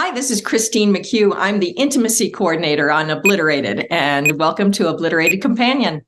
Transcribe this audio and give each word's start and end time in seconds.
Hi, 0.00 0.12
this 0.12 0.30
is 0.30 0.40
Christine 0.40 0.94
McHugh. 0.94 1.34
I'm 1.36 1.58
the 1.58 1.70
intimacy 1.70 2.30
coordinator 2.30 2.88
on 2.88 3.10
Obliterated, 3.10 3.88
and 3.90 4.38
welcome 4.38 4.70
to 4.70 4.86
Obliterated 4.86 5.42
Companion. 5.42 6.02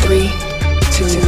Three, 0.00 0.30
two, 0.92 1.20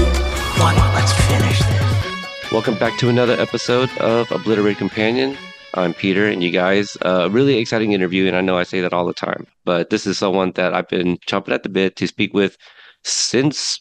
one. 0.58 0.74
Let's 0.94 1.12
finish 1.28 1.58
this. 1.58 2.50
Welcome 2.50 2.78
back 2.78 2.98
to 3.00 3.10
another 3.10 3.38
episode 3.38 3.90
of 3.98 4.32
Obliterated 4.32 4.78
Companion. 4.78 5.36
I'm 5.78 5.94
Peter, 5.94 6.26
and 6.26 6.42
you 6.42 6.50
guys, 6.50 6.96
uh, 7.02 7.28
really 7.30 7.58
exciting 7.58 7.92
interview. 7.92 8.26
And 8.26 8.36
I 8.36 8.40
know 8.40 8.58
I 8.58 8.64
say 8.64 8.80
that 8.80 8.92
all 8.92 9.06
the 9.06 9.14
time, 9.14 9.46
but 9.64 9.90
this 9.90 10.06
is 10.06 10.18
someone 10.18 10.50
that 10.56 10.74
I've 10.74 10.88
been 10.88 11.18
chomping 11.18 11.52
at 11.52 11.62
the 11.62 11.68
bit 11.68 11.94
to 11.96 12.08
speak 12.08 12.34
with 12.34 12.56
since 13.04 13.80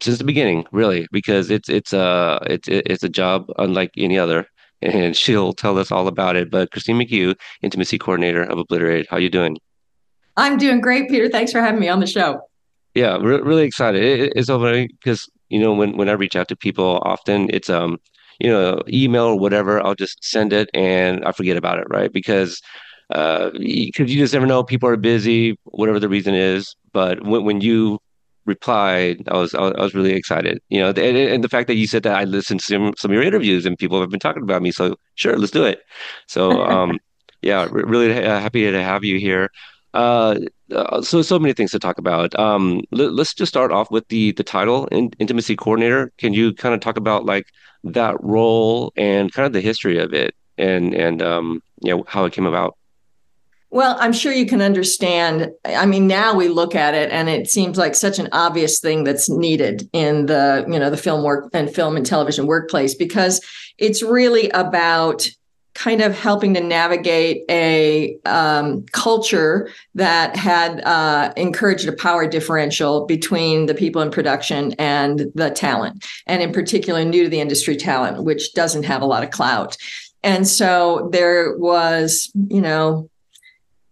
since 0.00 0.18
the 0.18 0.24
beginning, 0.24 0.64
really, 0.72 1.06
because 1.12 1.50
it's 1.50 1.68
it's 1.68 1.92
a 1.92 2.40
it's 2.46 2.66
it's 2.68 3.04
a 3.04 3.10
job 3.10 3.50
unlike 3.58 3.90
any 3.98 4.18
other, 4.18 4.46
and 4.80 5.14
she'll 5.22 5.52
tell 5.52 5.78
us 5.78 5.92
all 5.92 6.08
about 6.08 6.34
it. 6.36 6.50
But 6.50 6.70
Christine 6.70 6.98
McHugh, 6.98 7.36
intimacy 7.60 7.98
coordinator 7.98 8.42
of 8.42 8.58
Obliterated, 8.58 9.06
how 9.10 9.18
you 9.18 9.28
doing? 9.28 9.58
I'm 10.38 10.56
doing 10.56 10.80
great, 10.80 11.10
Peter. 11.10 11.28
Thanks 11.28 11.52
for 11.52 11.60
having 11.60 11.80
me 11.80 11.88
on 11.88 12.00
the 12.00 12.06
show. 12.06 12.40
Yeah, 12.94 13.18
re- 13.18 13.42
really 13.42 13.64
excited. 13.64 14.02
It, 14.02 14.32
it's 14.34 14.48
over 14.48 14.86
because 14.86 15.28
you 15.50 15.60
know 15.60 15.74
when 15.74 15.98
when 15.98 16.08
I 16.08 16.12
reach 16.12 16.36
out 16.36 16.48
to 16.48 16.56
people, 16.56 17.02
often 17.04 17.50
it's 17.52 17.68
um 17.68 17.98
you 18.40 18.50
know, 18.50 18.80
email 18.88 19.24
or 19.24 19.38
whatever, 19.38 19.84
I'll 19.84 19.94
just 19.94 20.22
send 20.24 20.52
it 20.52 20.70
and 20.74 21.24
I 21.24 21.32
forget 21.32 21.56
about 21.56 21.78
it, 21.78 21.86
right? 21.90 22.12
Because 22.12 22.60
uh, 23.10 23.50
because 23.50 24.12
you 24.12 24.18
just 24.18 24.34
never 24.34 24.46
know, 24.46 24.62
people 24.62 24.88
are 24.88 24.96
busy, 24.96 25.58
whatever 25.64 26.00
the 26.00 26.08
reason 26.08 26.34
is. 26.34 26.74
But 26.92 27.24
when 27.24 27.44
when 27.44 27.60
you 27.60 27.98
replied, 28.46 29.28
I 29.28 29.36
was 29.36 29.54
I 29.54 29.70
was 29.82 29.94
really 29.94 30.14
excited, 30.14 30.60
you 30.68 30.80
know, 30.80 30.88
and, 30.88 30.98
and 30.98 31.44
the 31.44 31.48
fact 31.48 31.66
that 31.68 31.76
you 31.76 31.86
said 31.86 32.02
that 32.04 32.16
I 32.16 32.24
listened 32.24 32.60
to 32.60 32.66
some 32.66 32.94
some 32.96 33.10
of 33.10 33.14
your 33.14 33.22
interviews 33.22 33.66
and 33.66 33.78
people 33.78 34.00
have 34.00 34.10
been 34.10 34.20
talking 34.20 34.42
about 34.42 34.62
me, 34.62 34.72
so 34.72 34.96
sure, 35.14 35.36
let's 35.36 35.52
do 35.52 35.64
it. 35.64 35.80
So 36.26 36.62
um, 36.66 36.98
yeah, 37.42 37.68
really 37.70 38.12
happy 38.12 38.70
to 38.70 38.82
have 38.82 39.04
you 39.04 39.18
here. 39.18 39.50
Uh, 39.94 40.40
uh, 40.72 41.00
so 41.00 41.22
so 41.22 41.38
many 41.38 41.54
things 41.54 41.70
to 41.70 41.78
talk 41.78 41.98
about. 41.98 42.36
Um, 42.38 42.82
let, 42.90 43.12
us 43.18 43.32
just 43.32 43.50
start 43.50 43.70
off 43.70 43.90
with 43.90 44.08
the 44.08 44.32
the 44.32 44.42
title, 44.42 44.86
in, 44.88 45.12
intimacy 45.20 45.56
coordinator. 45.56 46.12
Can 46.18 46.34
you 46.34 46.52
kind 46.52 46.74
of 46.74 46.80
talk 46.80 46.96
about 46.96 47.24
like 47.24 47.46
that 47.84 48.16
role 48.22 48.92
and 48.96 49.32
kind 49.32 49.46
of 49.46 49.52
the 49.52 49.60
history 49.60 49.98
of 49.98 50.12
it, 50.12 50.34
and 50.58 50.94
and 50.94 51.22
um, 51.22 51.62
you 51.80 51.96
know 51.96 52.04
how 52.08 52.24
it 52.24 52.32
came 52.32 52.44
about? 52.44 52.76
Well, 53.70 53.96
I'm 53.98 54.12
sure 54.12 54.32
you 54.32 54.46
can 54.46 54.62
understand. 54.62 55.50
I 55.64 55.86
mean, 55.86 56.06
now 56.06 56.34
we 56.34 56.48
look 56.48 56.76
at 56.76 56.94
it 56.94 57.10
and 57.10 57.28
it 57.28 57.50
seems 57.50 57.76
like 57.76 57.96
such 57.96 58.20
an 58.20 58.28
obvious 58.30 58.78
thing 58.78 59.02
that's 59.02 59.28
needed 59.28 59.90
in 59.92 60.26
the, 60.26 60.64
you 60.68 60.78
know, 60.78 60.90
the 60.90 60.96
film 60.96 61.24
work 61.24 61.50
and 61.52 61.68
film 61.68 61.96
and 61.96 62.06
television 62.06 62.46
workplace 62.46 62.94
because 62.94 63.40
it's 63.76 64.00
really 64.00 64.48
about 64.50 65.28
kind 65.74 66.00
of 66.00 66.16
helping 66.16 66.54
to 66.54 66.60
navigate 66.60 67.44
a 67.50 68.16
um, 68.24 68.84
culture 68.92 69.68
that 69.94 70.36
had 70.36 70.80
uh, 70.82 71.32
encouraged 71.36 71.88
a 71.88 71.92
power 71.92 72.26
differential 72.26 73.06
between 73.06 73.66
the 73.66 73.74
people 73.74 74.00
in 74.00 74.10
production 74.10 74.72
and 74.78 75.26
the 75.34 75.50
talent, 75.50 76.04
and 76.26 76.42
in 76.42 76.52
particular, 76.52 77.04
new 77.04 77.24
to 77.24 77.28
the 77.28 77.40
industry 77.40 77.76
talent, 77.76 78.22
which 78.22 78.54
doesn't 78.54 78.84
have 78.84 79.02
a 79.02 79.06
lot 79.06 79.24
of 79.24 79.30
clout. 79.30 79.76
And 80.22 80.48
so 80.48 81.10
there 81.12 81.56
was, 81.58 82.30
you 82.48 82.60
know, 82.60 83.10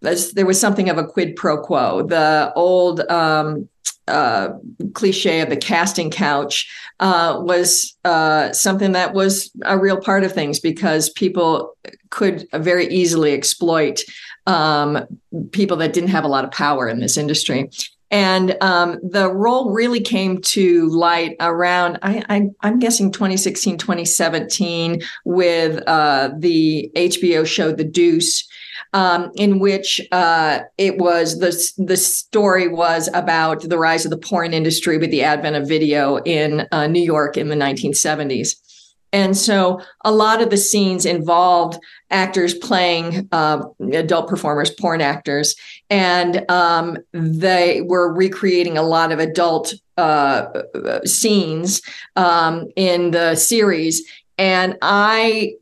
there 0.01 0.47
was 0.47 0.59
something 0.59 0.89
of 0.89 0.99
a 0.99 1.07
quid 1.07 1.37
pro 1.37 1.63
quo. 1.63 2.03
The 2.03 2.53
old 2.57 3.01
um, 3.01 3.69
uh, 4.09 4.51
cliche 4.95 5.41
of 5.41 5.49
the 5.49 5.57
casting 5.57 6.11
couch 6.11 6.71
uh, 7.01 7.39
was 7.41 7.97
uh, 8.05 8.53
something 8.53 8.93
that 8.93 9.15
was 9.15 9.51
a 9.65 9.79
real 9.79 10.01
part 10.01 10.25
of 10.25 10.33
things 10.33 10.59
because 10.59 11.11
people 11.11 11.77
could 12.11 12.47
very 12.53 12.87
easily 12.89 13.33
exploit 13.33 14.03
um, 14.47 15.07
people 15.53 15.77
that 15.77 15.93
didn't 15.93 16.11
have 16.11 16.25
a 16.25 16.29
lot 16.29 16.45
of 16.45 16.51
power 16.51 16.89
in 16.89 17.01
this 17.01 17.17
industry. 17.17 17.71
And 18.11 18.57
um, 18.61 18.99
the 19.03 19.33
role 19.33 19.71
really 19.71 20.01
came 20.01 20.43
to 20.43 20.87
light 20.89 21.35
around, 21.41 21.99
I 22.03 22.51
am 22.63 22.79
guessing 22.79 23.11
2016, 23.11 23.79
2017, 23.79 25.01
with 25.25 25.83
uh, 25.87 26.31
the 26.37 26.91
HBO 26.95 27.47
show 27.47 27.73
The 27.73 27.85
Deuce 27.85 28.47
um, 28.93 29.31
in 29.37 29.59
which 29.59 30.01
uh, 30.13 30.61
it 30.79 30.99
was 30.99 31.39
the 31.39 31.85
the 31.85 31.97
story 31.97 32.69
was 32.69 33.09
about 33.15 33.63
the 33.63 33.79
rise 33.79 34.05
of 34.05 34.11
the 34.11 34.19
porn 34.19 34.53
industry 34.53 34.99
with 34.99 35.11
the 35.11 35.23
advent 35.23 35.57
of 35.57 35.69
video 35.69 36.17
in 36.25 36.67
uh, 36.73 36.87
New 36.87 37.03
York 37.03 37.37
in 37.37 37.49
the 37.49 37.57
1970s. 37.57 38.57
And 39.13 39.37
so 39.37 39.81
a 40.05 40.11
lot 40.11 40.41
of 40.41 40.49
the 40.49 40.57
scenes 40.57 41.05
involved 41.05 41.79
actors 42.11 42.55
playing 42.55 43.29
uh, 43.31 43.63
adult 43.93 44.29
performers, 44.29 44.71
porn 44.71 45.03
actors, 45.03 45.55
and 45.91 46.51
um, 46.51 46.97
they 47.13 47.83
were 47.83 48.13
recreating 48.13 48.79
a 48.79 48.83
lot 48.83 49.13
of 49.13 49.19
adult 49.19 49.75
uh, 49.99 50.47
scenes 51.05 51.83
um, 52.17 52.69
in 52.75 53.11
the 53.11 53.35
series. 53.35 54.03
And 54.39 54.79
I 54.81 55.57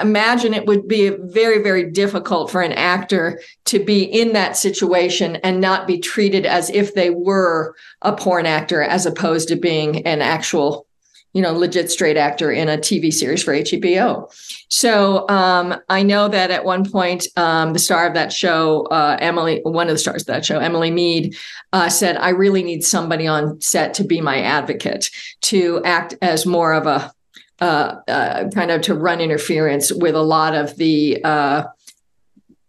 imagine 0.00 0.54
it 0.54 0.66
would 0.66 0.86
be 0.86 1.10
very 1.10 1.62
very 1.62 1.90
difficult 1.90 2.50
for 2.50 2.62
an 2.62 2.72
actor 2.72 3.40
to 3.64 3.82
be 3.82 4.02
in 4.02 4.32
that 4.32 4.56
situation 4.56 5.36
and 5.36 5.60
not 5.60 5.86
be 5.86 5.98
treated 5.98 6.46
as 6.46 6.70
if 6.70 6.94
they 6.94 7.10
were 7.10 7.74
a 8.02 8.12
porn 8.12 8.46
actor 8.46 8.82
as 8.82 9.06
opposed 9.06 9.48
to 9.48 9.56
being 9.56 10.06
an 10.06 10.22
actual 10.22 10.86
you 11.32 11.42
know 11.42 11.52
legit 11.52 11.90
straight 11.90 12.16
actor 12.16 12.50
in 12.50 12.68
a 12.68 12.76
tv 12.76 13.12
series 13.12 13.42
for 13.42 13.52
hbo 13.52 14.28
so 14.68 15.28
um, 15.28 15.74
i 15.88 16.02
know 16.02 16.28
that 16.28 16.50
at 16.50 16.64
one 16.64 16.88
point 16.88 17.26
um, 17.36 17.72
the 17.72 17.78
star 17.78 18.06
of 18.06 18.14
that 18.14 18.32
show 18.32 18.82
uh, 18.86 19.16
emily 19.20 19.60
one 19.64 19.88
of 19.88 19.94
the 19.94 19.98
stars 19.98 20.22
of 20.22 20.26
that 20.26 20.44
show 20.44 20.58
emily 20.58 20.90
meade 20.90 21.36
uh, 21.72 21.88
said 21.88 22.16
i 22.16 22.30
really 22.30 22.62
need 22.62 22.84
somebody 22.84 23.26
on 23.26 23.60
set 23.60 23.94
to 23.94 24.04
be 24.04 24.20
my 24.20 24.40
advocate 24.40 25.10
to 25.40 25.80
act 25.84 26.14
as 26.20 26.46
more 26.46 26.72
of 26.72 26.86
a 26.86 27.12
uh, 27.60 27.96
uh, 28.08 28.48
kind 28.50 28.70
of 28.70 28.80
to 28.82 28.94
run 28.94 29.20
interference 29.20 29.92
with 29.92 30.14
a 30.14 30.22
lot 30.22 30.54
of 30.54 30.76
the 30.76 31.22
uh, 31.24 31.64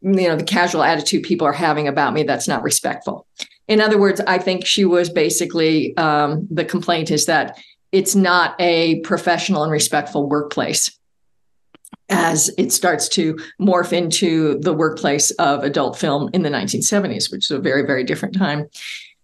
you 0.01 0.27
know 0.27 0.35
the 0.35 0.43
casual 0.43 0.83
attitude 0.83 1.23
people 1.23 1.45
are 1.47 1.53
having 1.53 1.87
about 1.87 2.13
me 2.13 2.23
that's 2.23 2.47
not 2.47 2.63
respectful. 2.63 3.25
In 3.67 3.79
other 3.79 3.97
words 3.97 4.19
i 4.27 4.37
think 4.37 4.65
she 4.65 4.83
was 4.83 5.09
basically 5.09 5.95
um, 5.97 6.47
the 6.51 6.65
complaint 6.65 7.09
is 7.09 7.25
that 7.27 7.57
it's 7.91 8.15
not 8.15 8.55
a 8.59 8.99
professional 9.01 9.63
and 9.63 9.71
respectful 9.71 10.27
workplace 10.27 10.97
as 12.09 12.51
it 12.57 12.73
starts 12.73 13.07
to 13.09 13.37
morph 13.61 13.93
into 13.93 14.59
the 14.59 14.73
workplace 14.73 15.31
of 15.31 15.63
adult 15.63 15.97
film 15.97 16.29
in 16.33 16.41
the 16.41 16.49
1970s 16.49 17.31
which 17.31 17.45
is 17.45 17.51
a 17.51 17.59
very 17.59 17.85
very 17.85 18.03
different 18.03 18.35
time 18.35 18.67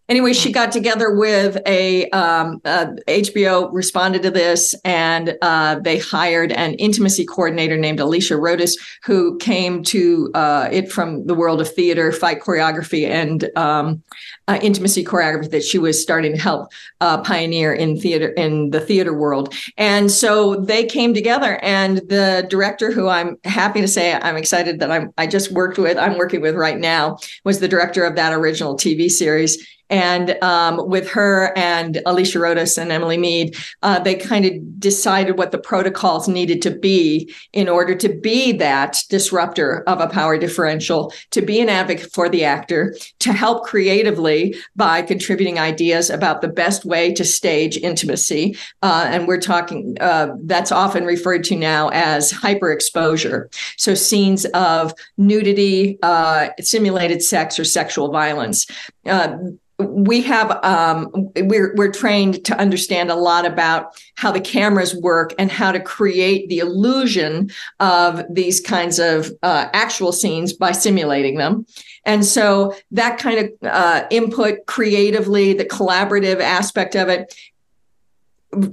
anyway, 0.09 0.33
she 0.33 0.51
got 0.51 0.71
together 0.71 1.11
with 1.11 1.57
a 1.65 2.09
um, 2.11 2.61
uh, 2.65 2.87
HBO 3.07 3.69
responded 3.71 4.23
to 4.23 4.31
this, 4.31 4.75
and 4.83 5.37
uh, 5.41 5.79
they 5.79 5.97
hired 5.97 6.51
an 6.51 6.73
intimacy 6.75 7.25
coordinator 7.25 7.77
named 7.77 7.99
Alicia 7.99 8.37
Rodis, 8.37 8.77
who 9.03 9.37
came 9.37 9.83
to 9.83 10.31
uh, 10.33 10.69
it 10.71 10.91
from 10.91 11.25
the 11.27 11.35
world 11.35 11.61
of 11.61 11.69
theater, 11.73 12.11
fight 12.11 12.41
choreography, 12.41 13.07
and 13.07 13.49
um, 13.55 14.01
uh, 14.47 14.59
intimacy 14.61 15.03
choreography 15.03 15.51
that 15.51 15.63
she 15.63 15.77
was 15.77 16.01
starting 16.01 16.33
to 16.33 16.41
help 16.41 16.71
uh, 17.01 17.21
pioneer 17.21 17.73
in 17.73 17.99
theater 17.99 18.29
in 18.29 18.69
the 18.71 18.79
theater 18.79 19.13
world. 19.13 19.53
And 19.77 20.11
so 20.11 20.55
they 20.55 20.85
came 20.85 21.13
together, 21.13 21.59
and 21.61 21.97
the 22.09 22.45
director, 22.49 22.91
who 22.91 23.07
I'm 23.07 23.37
happy 23.43 23.81
to 23.81 23.87
say 23.87 24.13
I'm 24.13 24.37
excited 24.37 24.79
that 24.79 24.91
I'm 24.91 25.13
I 25.17 25.27
just 25.27 25.51
worked 25.51 25.77
with, 25.77 25.97
I'm 25.97 26.17
working 26.17 26.41
with 26.41 26.55
right 26.55 26.77
now, 26.77 27.17
was 27.43 27.59
the 27.59 27.67
director 27.67 28.03
of 28.03 28.15
that 28.15 28.33
original 28.33 28.75
TV 28.75 29.09
series 29.09 29.57
and 29.89 30.41
um, 30.43 30.89
with 30.89 31.09
her 31.09 31.57
and 31.57 32.01
Alicia 32.05 32.39
Rodis 32.39 32.77
and 32.77 32.91
Emily 32.91 33.17
Meade, 33.17 33.55
uh, 33.83 33.99
they 33.99 34.15
kind 34.15 34.45
of 34.45 34.79
decided 34.79 35.37
what 35.37 35.51
the 35.51 35.57
protocols 35.57 36.27
needed 36.27 36.61
to 36.63 36.71
be 36.71 37.33
in 37.53 37.69
order 37.69 37.95
to 37.95 38.09
be 38.09 38.51
that 38.53 39.01
disruptor 39.09 39.83
of 39.87 39.99
a 39.99 40.07
power 40.07 40.37
differential, 40.37 41.13
to 41.31 41.41
be 41.41 41.59
an 41.59 41.69
advocate 41.69 42.11
for 42.13 42.29
the 42.29 42.43
actor, 42.43 42.95
to 43.19 43.31
help 43.31 43.65
creatively 43.65 44.55
by 44.75 45.01
contributing 45.01 45.59
ideas 45.59 46.09
about 46.09 46.41
the 46.41 46.47
best 46.47 46.85
way 46.85 47.13
to 47.13 47.23
stage 47.23 47.77
intimacy. 47.77 48.57
Uh, 48.81 49.05
and 49.07 49.27
we're 49.27 49.39
talking, 49.39 49.95
uh, 50.01 50.29
that's 50.43 50.71
often 50.71 51.05
referred 51.05 51.43
to 51.43 51.55
now 51.55 51.89
as 51.89 52.31
hyper 52.31 52.71
exposure. 52.71 53.49
So 53.77 53.93
scenes 53.93 54.45
of 54.53 54.93
nudity, 55.17 55.97
uh, 56.03 56.49
simulated 56.59 57.21
sex, 57.21 57.59
or 57.59 57.65
sexual 57.65 58.11
violence. 58.11 58.67
uh, 59.05 59.37
we 59.79 60.21
have 60.21 60.59
um, 60.63 61.09
we're 61.35 61.73
we're 61.75 61.91
trained 61.91 62.43
to 62.45 62.57
understand 62.57 63.11
a 63.11 63.15
lot 63.15 63.45
about 63.45 64.01
how 64.15 64.31
the 64.31 64.41
cameras 64.41 64.95
work 64.95 65.33
and 65.37 65.51
how 65.51 65.71
to 65.71 65.79
create 65.79 66.49
the 66.49 66.59
illusion 66.59 67.51
of 67.79 68.23
these 68.29 68.59
kinds 68.59 68.97
of 68.97 69.31
uh, 69.43 69.69
actual 69.73 70.11
scenes 70.11 70.51
by 70.51 70.71
simulating 70.71 71.37
them. 71.37 71.65
And 72.05 72.25
so 72.25 72.73
that 72.91 73.19
kind 73.19 73.39
of 73.39 73.69
uh, 73.69 74.07
input 74.09 74.65
creatively 74.65 75.53
the 75.53 75.65
collaborative 75.65 76.39
aspect 76.39 76.95
of 76.95 77.09
it 77.09 77.35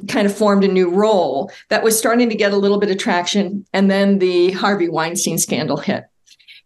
kind 0.08 0.26
of 0.26 0.34
formed 0.34 0.64
a 0.64 0.68
new 0.68 0.88
role 0.88 1.50
that 1.68 1.82
was 1.82 1.98
starting 1.98 2.30
to 2.30 2.34
get 2.34 2.52
a 2.52 2.56
little 2.56 2.78
bit 2.78 2.90
of 2.90 2.96
traction. 2.96 3.66
And 3.74 3.90
then 3.90 4.20
the 4.20 4.52
harvey 4.52 4.88
weinstein 4.88 5.36
scandal 5.36 5.76
hit 5.76 6.04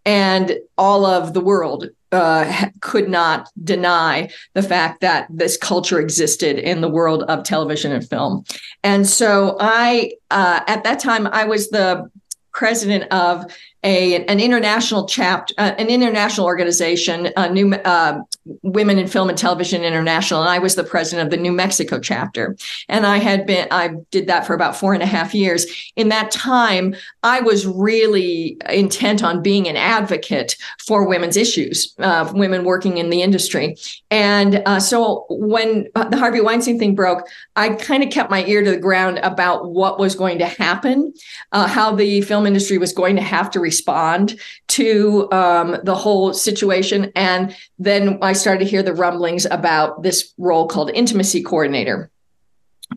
and 0.04 0.58
all 0.76 1.04
of 1.04 1.34
the 1.34 1.40
world 1.40 1.88
uh, 2.12 2.68
could 2.80 3.08
not 3.08 3.50
deny 3.64 4.30
the 4.54 4.62
fact 4.62 5.00
that 5.00 5.26
this 5.30 5.56
culture 5.56 6.00
existed 6.00 6.58
in 6.58 6.80
the 6.80 6.88
world 6.88 7.24
of 7.24 7.42
television 7.42 7.92
and 7.92 8.08
film. 8.08 8.44
And 8.82 9.06
so 9.06 9.56
I, 9.60 10.12
uh, 10.30 10.60
at 10.66 10.84
that 10.84 11.00
time, 11.00 11.26
I 11.26 11.44
was 11.44 11.68
the 11.68 12.10
president 12.52 13.04
of 13.12 13.44
a 13.84 14.24
an 14.26 14.40
international 14.40 15.06
chapter, 15.06 15.54
uh, 15.58 15.74
an 15.78 15.88
international 15.88 16.46
organization, 16.46 17.30
uh, 17.36 17.48
New 17.48 17.74
uh, 17.74 18.20
Women 18.62 18.98
in 18.98 19.06
Film 19.06 19.28
and 19.28 19.38
Television 19.38 19.84
International, 19.84 20.40
and 20.40 20.50
I 20.50 20.58
was 20.58 20.74
the 20.74 20.84
president 20.84 21.26
of 21.26 21.30
the 21.30 21.36
New 21.36 21.52
Mexico 21.52 22.00
chapter. 22.00 22.56
And 22.88 23.06
I 23.06 23.18
had 23.18 23.46
been, 23.46 23.68
I 23.70 23.90
did 24.10 24.26
that 24.26 24.46
for 24.46 24.54
about 24.54 24.76
four 24.76 24.94
and 24.94 25.02
a 25.02 25.06
half 25.06 25.34
years. 25.34 25.66
In 25.96 26.08
that 26.08 26.30
time, 26.30 26.96
I 27.22 27.40
was 27.40 27.66
really 27.66 28.56
intent 28.68 29.22
on 29.22 29.42
being 29.42 29.68
an 29.68 29.76
advocate 29.76 30.56
for 30.84 31.06
women's 31.06 31.36
issues, 31.36 31.94
uh, 31.98 32.30
women 32.34 32.64
working 32.64 32.98
in 32.98 33.10
the 33.10 33.22
industry. 33.22 33.76
And 34.10 34.62
uh, 34.66 34.80
so 34.80 35.26
when 35.28 35.88
the 35.94 36.16
Harvey 36.16 36.40
Weinstein 36.40 36.78
thing 36.78 36.94
broke, 36.94 37.28
I 37.54 37.70
kind 37.70 38.02
of 38.02 38.10
kept 38.10 38.30
my 38.30 38.44
ear 38.46 38.64
to 38.64 38.70
the 38.70 38.78
ground 38.78 39.18
about 39.22 39.70
what 39.70 39.98
was 39.98 40.14
going 40.14 40.38
to 40.38 40.46
happen, 40.46 41.12
uh, 41.52 41.68
how 41.68 41.94
the 41.94 42.22
film 42.22 42.46
industry 42.46 42.78
was 42.78 42.92
going 42.92 43.14
to 43.16 43.22
have 43.22 43.50
to 43.50 43.60
respond 43.70 44.40
to 44.68 45.30
um, 45.32 45.76
the 45.84 45.94
whole 45.94 46.32
situation. 46.32 47.12
And 47.14 47.54
then 47.78 48.18
I 48.22 48.32
started 48.32 48.64
to 48.64 48.70
hear 48.70 48.82
the 48.82 48.94
rumblings 48.94 49.44
about 49.46 50.02
this 50.02 50.32
role 50.38 50.66
called 50.68 50.90
intimacy 50.90 51.42
coordinator. 51.42 52.10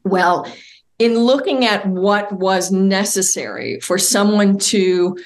Well, 0.03 0.47
in 1.01 1.17
looking 1.17 1.65
at 1.65 1.85
what 1.87 2.31
was 2.31 2.71
necessary 2.71 3.79
for 3.79 3.97
someone 3.97 4.57
to 4.59 5.17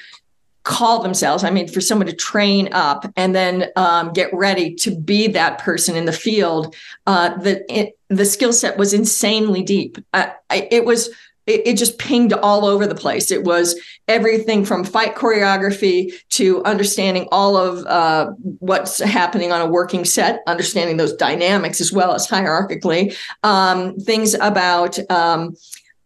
call 0.66 1.00
themselves 1.00 1.44
i 1.44 1.50
mean 1.50 1.68
for 1.68 1.80
someone 1.80 2.08
to 2.08 2.12
train 2.12 2.68
up 2.72 3.06
and 3.16 3.36
then 3.36 3.66
um, 3.76 4.12
get 4.12 4.28
ready 4.34 4.74
to 4.74 4.90
be 4.90 5.28
that 5.28 5.58
person 5.58 5.94
in 5.94 6.06
the 6.06 6.18
field 6.26 6.74
uh, 7.06 7.28
the 7.36 7.92
the 8.08 8.24
skill 8.24 8.52
set 8.52 8.76
was 8.76 8.92
insanely 8.92 9.62
deep 9.62 9.96
uh, 10.12 10.26
I, 10.50 10.66
it 10.72 10.84
was 10.84 11.08
it, 11.46 11.66
it, 11.66 11.76
just 11.76 11.98
pinged 11.98 12.32
all 12.32 12.64
over 12.64 12.86
the 12.86 12.94
place. 12.94 13.30
It 13.30 13.44
was 13.44 13.78
everything 14.08 14.64
from 14.64 14.84
fight 14.84 15.14
choreography 15.14 16.12
to 16.30 16.64
understanding 16.64 17.28
all 17.30 17.56
of 17.56 17.86
uh, 17.86 18.32
what's 18.58 18.98
happening 18.98 19.52
on 19.52 19.60
a 19.60 19.66
working 19.66 20.04
set, 20.04 20.40
understanding 20.46 20.96
those 20.96 21.14
dynamics 21.14 21.80
as 21.80 21.92
well 21.92 22.12
as 22.12 22.26
hierarchically. 22.26 23.16
Um, 23.42 23.96
things 23.96 24.34
about 24.34 24.98
um, 25.10 25.54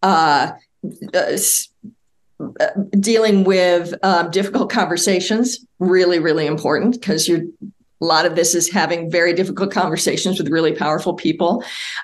uh, 0.03 0.53
uh, 2.59 2.69
dealing 2.99 3.45
with 3.45 3.95
um, 4.03 4.31
difficult 4.31 4.71
conversations, 4.71 5.65
really, 5.79 6.19
really 6.19 6.47
important 6.47 7.01
because 7.01 7.29
you're 7.29 7.43
a 8.01 8.05
lot 8.05 8.25
of 8.27 8.35
this 8.35 8.55
is 8.55 8.71
having 8.71 9.11
very 9.11 9.33
difficult 9.33 9.71
conversations 9.71 10.39
with 10.39 10.49
really 10.49 10.73
powerful 10.73 11.15
people. 11.15 11.63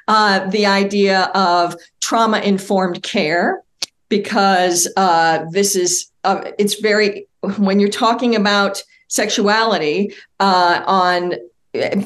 Uh, 0.09 0.49
the 0.51 0.67
idea 0.67 1.31
of 1.35 1.75
trauma 2.01 2.41
informed 2.41 3.03
care, 3.03 3.63
because 4.09 4.89
uh, 4.97 5.45
this 5.51 5.75
is, 5.75 6.11
uh, 6.25 6.51
it's 6.59 6.81
very, 6.81 7.27
when 7.59 7.81
you're 7.81 7.89
talking 7.89 8.35
about 8.37 8.83
sexuality 9.09 10.13
uh, 10.41 10.83
on 10.87 11.35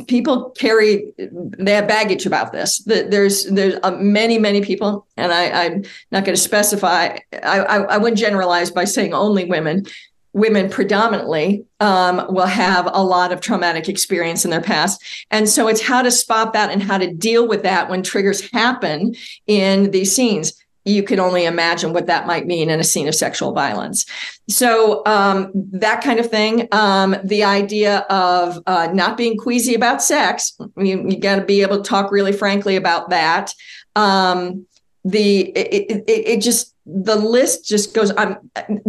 people 0.09 0.51
carry 0.59 1.13
they 1.17 1.73
have 1.73 1.87
baggage 1.87 2.27
about 2.27 2.51
this 2.51 2.79
there's 2.87 3.45
there's 3.45 3.75
uh, 3.85 3.93
many 3.93 4.37
many 4.37 4.61
people 4.61 5.07
and 5.17 5.33
I, 5.33 5.67
i'm 5.67 5.85
not 6.11 6.25
going 6.25 6.35
to 6.35 6.41
specify 6.41 7.19
I, 7.33 7.61
I, 7.61 7.77
I 7.83 7.99
wouldn't 7.99 8.19
generalize 8.19 8.73
by 8.73 8.85
saying 8.85 9.15
only 9.15 9.45
women 9.45 9.87
women 10.33 10.71
predominantly 10.71 11.65
um, 11.81 12.25
will 12.29 12.47
have 12.47 12.89
a 12.93 13.03
lot 13.03 13.33
of 13.33 13.41
traumatic 13.41 13.89
experience 13.89 14.45
in 14.45 14.51
their 14.51 14.61
past. 14.61 15.03
And 15.31 15.49
so 15.49 15.69
it's 15.69 15.83
how 15.83 16.03
to 16.03 16.11
spot 16.11 16.53
that 16.53 16.71
and 16.71 16.83
how 16.83 16.99
to 16.99 17.13
deal 17.13 17.49
with 17.49 17.63
that 17.63 17.89
when 17.89 18.03
triggers 18.03 18.49
happen 18.51 19.15
in 19.47 19.91
these 19.91 20.15
scenes. 20.15 20.55
You 20.85 21.03
can 21.03 21.21
only 21.21 21.45
imagine 21.45 21.93
what 21.93 22.07
that 22.07 22.27
might 22.27 22.47
mean 22.47 22.71
in 22.71 22.81
a 22.81 22.85
scene 22.85 23.07
of 23.07 23.15
sexual 23.15 23.53
violence. 23.53 24.07
So, 24.49 25.03
um, 25.05 25.51
that 25.55 26.03
kind 26.03 26.19
of 26.19 26.31
thing. 26.31 26.69
Um, 26.73 27.17
the 27.23 27.45
idea 27.45 27.99
of 28.09 28.63
uh, 28.67 28.89
not 28.93 29.19
being 29.19 29.37
queasy 29.37 29.75
about 29.75 30.03
sex, 30.03 30.57
you, 30.79 31.07
you 31.07 31.21
got 31.21 31.37
to 31.37 31.45
be 31.45 31.61
able 31.61 31.83
to 31.83 31.89
talk 31.89 32.11
really 32.11 32.33
frankly 32.33 32.77
about 32.77 33.11
that. 33.11 33.53
Um, 33.95 34.67
the 35.05 35.51
it, 35.51 36.03
it, 36.07 36.29
it 36.29 36.41
just 36.41 36.75
the 36.93 37.17
list 37.17 37.67
just 37.67 37.95
goes 37.95 38.13
i'm 38.17 38.37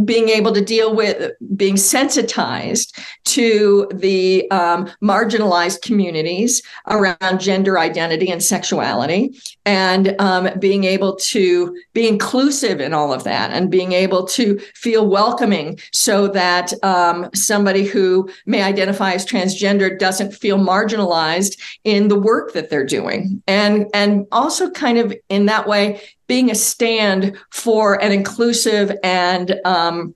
being 0.03 0.29
able 0.29 0.51
to 0.51 0.63
deal 0.63 0.95
with 0.95 1.31
being 1.55 1.77
sensitized 1.77 2.97
to 3.23 3.87
the 3.93 4.49
um, 4.51 4.89
marginalized 5.03 5.81
communities 5.81 6.61
around 6.87 7.39
gender 7.39 7.77
identity 7.77 8.31
and 8.31 8.43
sexuality 8.43 9.35
and 9.65 10.19
um, 10.19 10.49
being 10.59 10.83
able 10.83 11.15
to 11.15 11.75
be 11.93 12.07
inclusive 12.07 12.79
in 12.81 12.93
all 12.93 13.13
of 13.13 13.23
that 13.23 13.51
and 13.51 13.69
being 13.69 13.91
able 13.91 14.25
to 14.25 14.57
feel 14.75 15.07
welcoming 15.07 15.79
so 15.91 16.27
that 16.27 16.73
um, 16.83 17.29
somebody 17.33 17.83
who 17.83 18.29
may 18.45 18.63
identify 18.63 19.13
as 19.13 19.25
transgender 19.25 19.97
doesn't 19.97 20.31
feel 20.33 20.57
marginalized 20.57 21.59
in 21.83 22.07
the 22.07 22.19
work 22.19 22.53
that 22.53 22.69
they're 22.69 22.85
doing. 22.85 23.41
And 23.47 23.87
and 23.93 24.25
also 24.31 24.69
kind 24.71 24.97
of 24.97 25.13
in 25.29 25.45
that 25.45 25.67
way 25.67 26.01
being 26.31 26.49
a 26.49 26.55
stand 26.55 27.37
for 27.49 28.01
an 28.01 28.13
inclusive 28.13 28.97
and 29.03 29.59
um, 29.65 30.15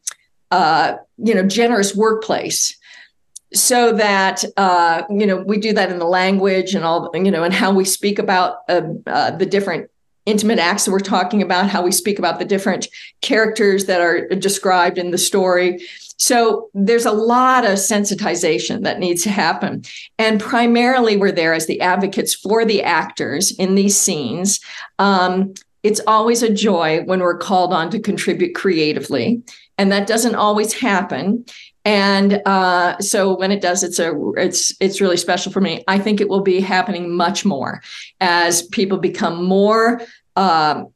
uh, 0.50 0.94
you 1.18 1.36
know 1.36 1.46
generous 1.46 1.94
workplace. 1.94 2.78
So 3.54 3.92
that 3.92 4.46
uh, 4.56 5.02
you 5.10 5.26
know 5.26 5.44
we 5.46 5.58
do 5.60 5.74
that 5.74 5.92
in 5.92 6.00
the 6.00 6.06
language 6.06 6.74
and 6.74 6.86
all 6.86 7.12
you 7.14 7.32
know 7.32 7.44
and 7.44 7.54
how 7.54 7.74
we 7.74 7.84
speak 7.84 8.18
about 8.18 8.60
uh, 8.70 8.84
uh, 9.08 9.32
the 9.32 9.46
different 9.46 9.92
intimate 10.26 10.58
acts 10.58 10.86
that 10.86 10.92
we're 10.92 11.00
talking 11.00 11.42
about 11.42 11.70
how 11.70 11.84
we 11.84 11.92
speak 11.92 12.18
about 12.18 12.40
the 12.40 12.46
different 12.46 12.88
characters 13.22 13.86
that 13.86 14.00
are 14.00 14.30
described 14.30 14.98
in 14.98 15.12
the 15.12 15.18
story. 15.18 15.86
So 16.18 16.70
there's 16.74 17.06
a 17.06 17.12
lot 17.12 17.66
of 17.66 17.74
sensitization 17.74 18.84
that 18.84 19.00
needs 19.00 19.22
to 19.24 19.30
happen. 19.30 19.84
And 20.18 20.40
primarily 20.40 21.18
we're 21.18 21.34
there 21.34 21.54
as 21.54 21.68
the 21.68 21.82
advocates 21.82 22.34
for 22.34 22.64
the 22.64 22.82
actors 22.82 23.52
in 23.52 23.76
these 23.76 24.00
scenes. 24.00 24.62
Um, 24.98 25.54
it's 25.86 26.02
always 26.08 26.42
a 26.42 26.52
joy 26.52 27.04
when 27.04 27.20
we're 27.20 27.38
called 27.38 27.72
on 27.72 27.92
to 27.92 28.00
contribute 28.00 28.56
creatively 28.56 29.44
and 29.78 29.92
that 29.92 30.08
doesn't 30.08 30.34
always 30.34 30.74
happen. 30.74 31.46
And 31.84 32.42
uh, 32.48 32.98
so 33.00 33.38
when 33.38 33.52
it 33.52 33.62
does 33.62 33.84
it's 33.84 34.00
a 34.00 34.14
it's 34.36 34.74
it's 34.80 35.00
really 35.00 35.18
special 35.18 35.52
for 35.52 35.62
me. 35.62 35.84
I 35.88 36.00
think 36.00 36.20
it 36.20 36.28
will 36.28 36.42
be 36.42 36.60
happening 36.60 37.16
much 37.16 37.46
more 37.46 37.84
as 38.20 38.64
people 38.64 38.98
become 38.98 39.46
more 39.46 40.02
um, 40.36 40.88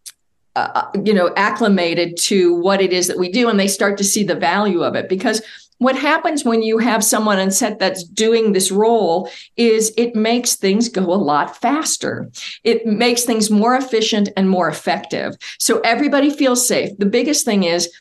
uh, 0.56 0.88
you 1.06 1.14
know 1.14 1.32
acclimated 1.38 2.18
to 2.18 2.56
what 2.56 2.82
it 2.82 2.92
is 2.92 3.08
that 3.08 3.20
we 3.20 3.32
do 3.32 3.48
and 3.48 3.60
they 3.60 3.68
start 3.68 3.96
to 4.00 4.04
see 4.04 4.24
the 4.24 4.34
value 4.34 4.82
of 4.82 4.96
it. 4.96 5.08
Because 5.08 5.44
what 5.80 5.98
happens 5.98 6.46
when 6.46 6.62
you 6.62 6.78
have 6.78 7.04
someone 7.04 7.40
on 7.40 7.52
set 7.52 7.80
that's 7.80 8.04
doing 8.04 8.52
this 8.52 8.70
role 8.70 9.30
is 9.58 9.94
it 9.98 10.14
makes 10.14 10.56
things 10.56 10.90
go 10.90 11.04
a 11.06 11.16
lot 11.16 11.58
faster. 11.58 12.30
It 12.64 12.86
makes 12.86 13.24
things 13.24 13.50
more 13.50 13.76
efficient 13.76 14.30
and 14.38 14.50
more 14.50 14.68
effective. 14.68 15.36
So 15.58 15.80
everybody 15.80 16.30
feels 16.30 16.68
safe. 16.68 16.98
The 16.98 17.06
biggest 17.06 17.46
thing 17.46 17.64
is 17.64 17.92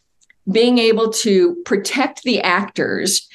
being 0.50 0.78
able 0.78 1.11
to 1.11 1.54
protect 1.64 2.25
the 2.25 2.40
actors 2.40 3.28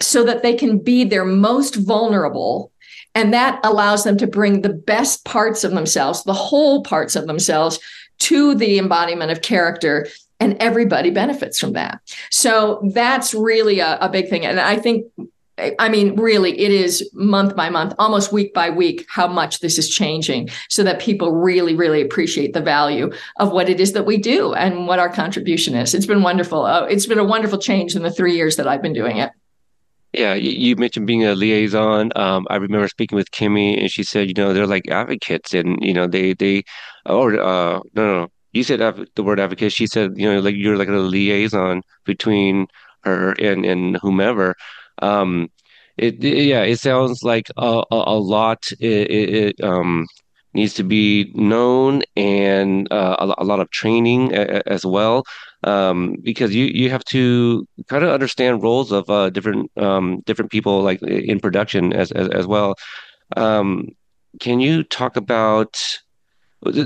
so 0.00 0.22
that 0.24 0.42
they 0.42 0.54
can 0.54 0.78
be 0.78 1.02
their 1.02 1.24
most 1.24 1.74
vulnerable 1.74 2.70
and 3.16 3.34
that 3.34 3.58
allows 3.64 4.04
them 4.04 4.16
to 4.18 4.28
bring 4.28 4.62
the 4.62 4.72
best 4.72 5.24
parts 5.24 5.64
of 5.64 5.72
themselves, 5.72 6.22
the 6.22 6.32
whole 6.32 6.84
parts 6.84 7.16
of 7.16 7.26
themselves 7.26 7.80
to 8.20 8.54
the 8.54 8.78
embodiment 8.78 9.32
of 9.32 9.42
character 9.42 10.06
and 10.40 10.56
everybody 10.60 11.10
benefits 11.10 11.58
from 11.58 11.72
that. 11.72 12.00
So 12.30 12.80
that's 12.92 13.34
really 13.34 13.80
a, 13.80 13.98
a 14.00 14.08
big 14.08 14.28
thing. 14.28 14.46
And 14.46 14.60
I 14.60 14.76
think 14.76 15.06
I 15.78 15.88
mean, 15.88 16.14
really, 16.16 16.58
it 16.58 16.70
is 16.70 17.08
month 17.14 17.56
by 17.56 17.68
month, 17.68 17.94
almost 17.98 18.32
week 18.32 18.54
by 18.54 18.70
week, 18.70 19.06
how 19.08 19.26
much 19.26 19.60
this 19.60 19.78
is 19.78 19.88
changing 19.88 20.50
so 20.68 20.84
that 20.84 21.00
people 21.00 21.32
really, 21.32 21.74
really 21.74 22.00
appreciate 22.00 22.52
the 22.52 22.60
value 22.60 23.10
of 23.38 23.50
what 23.50 23.68
it 23.68 23.80
is 23.80 23.92
that 23.92 24.06
we 24.06 24.18
do 24.18 24.54
and 24.54 24.86
what 24.86 24.98
our 24.98 25.08
contribution 25.08 25.74
is. 25.74 25.94
It's 25.94 26.06
been 26.06 26.22
wonderful. 26.22 26.64
Oh, 26.64 26.84
it's 26.84 27.06
been 27.06 27.18
a 27.18 27.24
wonderful 27.24 27.58
change 27.58 27.96
in 27.96 28.02
the 28.02 28.10
three 28.10 28.36
years 28.36 28.56
that 28.56 28.68
I've 28.68 28.82
been 28.82 28.92
doing 28.92 29.16
it. 29.16 29.32
Yeah, 30.12 30.34
you, 30.34 30.52
you 30.52 30.76
mentioned 30.76 31.06
being 31.06 31.24
a 31.24 31.34
liaison. 31.34 32.12
Um, 32.16 32.46
I 32.48 32.56
remember 32.56 32.88
speaking 32.88 33.16
with 33.16 33.30
Kimmy, 33.30 33.78
and 33.78 33.90
she 33.90 34.04
said, 34.04 34.28
you 34.28 34.34
know, 34.34 34.52
they're 34.52 34.66
like 34.66 34.88
advocates, 34.88 35.52
and 35.52 35.76
you 35.82 35.92
know, 35.92 36.06
they 36.06 36.32
they, 36.32 36.62
or 37.04 37.38
uh, 37.38 37.80
no, 37.94 38.20
no, 38.20 38.28
you 38.52 38.62
said 38.62 38.80
the 39.14 39.22
word 39.22 39.40
advocate. 39.40 39.72
She 39.72 39.86
said, 39.86 40.12
you 40.16 40.30
know, 40.32 40.40
like 40.40 40.54
you're 40.56 40.76
like 40.76 40.88
a 40.88 40.92
liaison 40.92 41.82
between 42.04 42.66
her 43.04 43.32
and 43.32 43.64
and 43.64 43.96
whomever. 43.98 44.54
Um, 45.02 45.48
it, 45.96 46.22
it 46.24 46.44
yeah, 46.44 46.62
it 46.62 46.78
sounds 46.78 47.22
like 47.22 47.48
a 47.56 47.82
a, 47.90 47.96
a 47.96 48.18
lot. 48.18 48.66
It, 48.80 49.10
it 49.10 49.64
um 49.64 50.06
needs 50.54 50.74
to 50.74 50.82
be 50.84 51.30
known 51.34 52.02
and 52.16 52.90
uh, 52.90 53.16
a, 53.18 53.42
a 53.42 53.44
lot 53.44 53.60
of 53.60 53.70
training 53.70 54.34
a, 54.34 54.62
as 54.66 54.84
well 54.84 55.24
um, 55.64 56.16
because 56.22 56.54
you 56.54 56.66
you 56.66 56.90
have 56.90 57.04
to 57.04 57.66
kind 57.88 58.04
of 58.04 58.10
understand 58.10 58.62
roles 58.62 58.92
of 58.92 59.08
uh, 59.10 59.30
different 59.30 59.70
um, 59.78 60.20
different 60.26 60.50
people 60.50 60.82
like 60.82 61.02
in 61.02 61.40
production 61.40 61.92
as 61.92 62.12
as, 62.12 62.28
as 62.28 62.46
well. 62.46 62.74
Um, 63.36 63.88
can 64.40 64.60
you 64.60 64.84
talk 64.84 65.16
about 65.16 65.76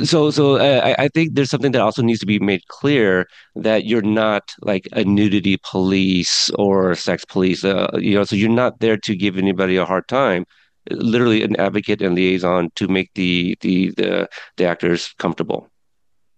so 0.04 0.30
so 0.30 0.56
uh, 0.56 0.80
I, 0.84 1.04
I 1.04 1.08
think 1.08 1.34
there's 1.34 1.50
something 1.50 1.72
that 1.72 1.80
also 1.80 2.02
needs 2.02 2.20
to 2.20 2.26
be 2.26 2.38
made 2.38 2.66
clear 2.68 3.26
that 3.56 3.84
you're 3.86 4.02
not 4.02 4.52
like 4.60 4.86
a 4.92 5.04
nudity 5.04 5.58
police 5.70 6.50
or 6.58 6.94
sex 6.94 7.24
police. 7.24 7.64
Uh, 7.64 7.88
you 7.94 8.14
know, 8.14 8.24
so 8.24 8.36
you're 8.36 8.50
not 8.50 8.80
there 8.80 8.96
to 8.98 9.16
give 9.16 9.38
anybody 9.38 9.76
a 9.76 9.86
hard 9.86 10.08
time. 10.08 10.44
Literally 10.90 11.42
an 11.42 11.56
advocate 11.56 12.02
and 12.02 12.14
liaison 12.14 12.70
to 12.76 12.88
make 12.88 13.10
the 13.14 13.56
the 13.60 13.92
the, 13.96 14.28
the 14.56 14.64
actors 14.64 15.14
comfortable. 15.18 15.68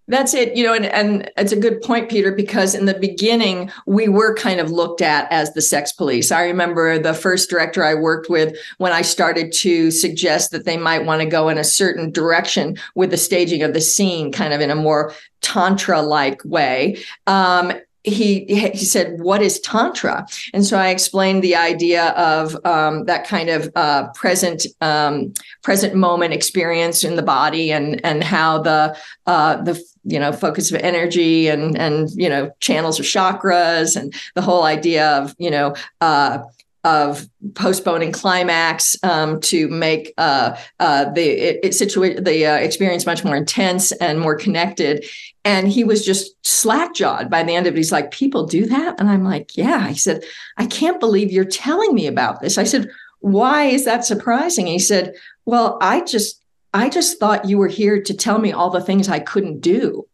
That's 0.07 0.35
it, 0.35 0.55
you 0.55 0.65
know, 0.65 0.75
and, 0.75 0.85
and 0.85 1.31
it's 1.39 1.53
a 1.53 1.59
good 1.59 1.81
point, 1.81 2.11
Peter, 2.11 2.31
because 2.31 2.75
in 2.75 2.85
the 2.85 2.99
beginning, 2.99 3.71
we 3.87 4.07
were 4.07 4.35
kind 4.35 4.61
of 4.61 4.71
looked 4.71 5.01
at 5.01 5.31
as 5.33 5.55
the 5.55 5.63
sex 5.63 5.93
police. 5.93 6.31
I 6.31 6.45
remember 6.45 6.99
the 6.99 7.15
first 7.15 7.49
director 7.49 7.83
I 7.83 7.95
worked 7.95 8.29
with 8.29 8.55
when 8.77 8.93
I 8.93 9.01
started 9.01 9.51
to 9.53 9.91
suggest 9.91 10.51
that 10.51 10.67
they 10.67 10.77
might 10.77 11.07
want 11.07 11.23
to 11.23 11.27
go 11.27 11.49
in 11.49 11.57
a 11.57 11.65
certain 11.65 12.11
direction 12.11 12.77
with 12.95 13.11
the 13.11 13.17
staging 13.17 13.63
of 13.63 13.73
the 13.73 13.81
scene, 13.81 14.31
kind 14.31 14.53
of 14.53 14.61
in 14.61 14.71
a 14.71 14.77
more 14.77 15.15
tantra 15.41 16.03
like 16.03 16.45
way. 16.45 16.99
Um, 17.27 17.73
he 18.05 18.45
he 18.45 18.85
said, 18.85 19.21
"What 19.21 19.43
is 19.43 19.59
tantra?" 19.61 20.27
And 20.53 20.65
so 20.65 20.79
I 20.79 20.91
explained 20.91 21.43
the 21.43 21.57
idea 21.57 22.11
of 22.11 22.57
um, 22.65 23.07
that 23.07 23.27
kind 23.27 23.49
of 23.49 23.71
uh, 23.75 24.09
present 24.13 24.67
um, 24.81 25.33
present 25.63 25.95
moment 25.95 26.35
experience 26.35 27.03
in 27.03 27.17
the 27.17 27.23
body, 27.23 27.73
and 27.73 28.05
and 28.05 28.23
how 28.23 28.59
the 28.59 28.97
uh, 29.27 29.57
the 29.63 29.83
you 30.05 30.21
know 30.21 30.33
focus 30.33 30.71
of 30.71 30.81
energy 30.81 31.49
and 31.49 31.77
and 31.79 32.11
you 32.11 32.29
know 32.29 32.51
channels 32.61 33.01
of 33.01 33.07
chakras 33.07 33.97
and 33.97 34.15
the 34.35 34.43
whole 34.43 34.65
idea 34.65 35.09
of 35.19 35.35
you 35.39 35.51
know 35.51 35.75
uh, 36.03 36.39
of 36.85 37.27
postponing 37.55 38.13
climax 38.13 38.97
um, 39.03 39.41
to 39.41 39.69
make 39.69 40.13
uh, 40.19 40.57
uh, 40.79 41.11
the 41.13 41.23
it, 41.23 41.61
it 41.65 41.73
situa- 41.73 42.23
the 42.23 42.47
uh, 42.47 42.57
experience 42.57 43.07
much 43.07 43.25
more 43.25 43.37
intense 43.37 43.91
and 43.93 44.21
more 44.21 44.37
connected. 44.37 45.05
And 45.45 45.69
he 45.69 45.85
was 45.85 46.05
just 46.05 46.35
slack 46.47 46.95
jawed 46.95 47.31
by 47.31 47.43
the 47.43 47.55
end 47.55 47.67
of 47.67 47.75
it. 47.75 47.77
He's 47.77 47.93
like, 47.93 48.11
"People 48.11 48.47
do 48.47 48.67
that," 48.67 48.99
and 48.99 49.11
I'm 49.11 49.25
like, 49.25 49.57
"Yeah." 49.57 49.89
He 49.89 49.99
said, 49.99 50.25
"I 50.57 50.67
can't 50.67 51.01
believe 51.01 51.31
you're 51.31 51.45
telling 51.45 51.95
me 51.95 52.07
about 52.07 52.41
this." 52.41 52.57
I 52.57 52.65
said, 52.65 52.89
"Why 53.21 53.65
is 53.65 53.85
that 53.85 54.05
surprising?" 54.05 54.67
he 54.67 54.79
said, 54.79 55.15
"Well, 55.45 55.79
I 55.81 56.01
just 56.01 56.43
I 56.73 56.89
just 56.89 57.19
thought 57.19 57.49
you 57.49 57.59
were 57.59 57.69
here 57.69 58.03
to 58.03 58.15
tell 58.15 58.39
me 58.39 58.53
all 58.53 58.71
the 58.71 58.81
things 58.81 59.09
I 59.09 59.19
couldn't 59.19 59.61
do." 59.61 60.07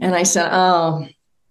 And 0.00 0.14
I 0.14 0.24
said, 0.24 0.50
"Oh." 0.52 1.06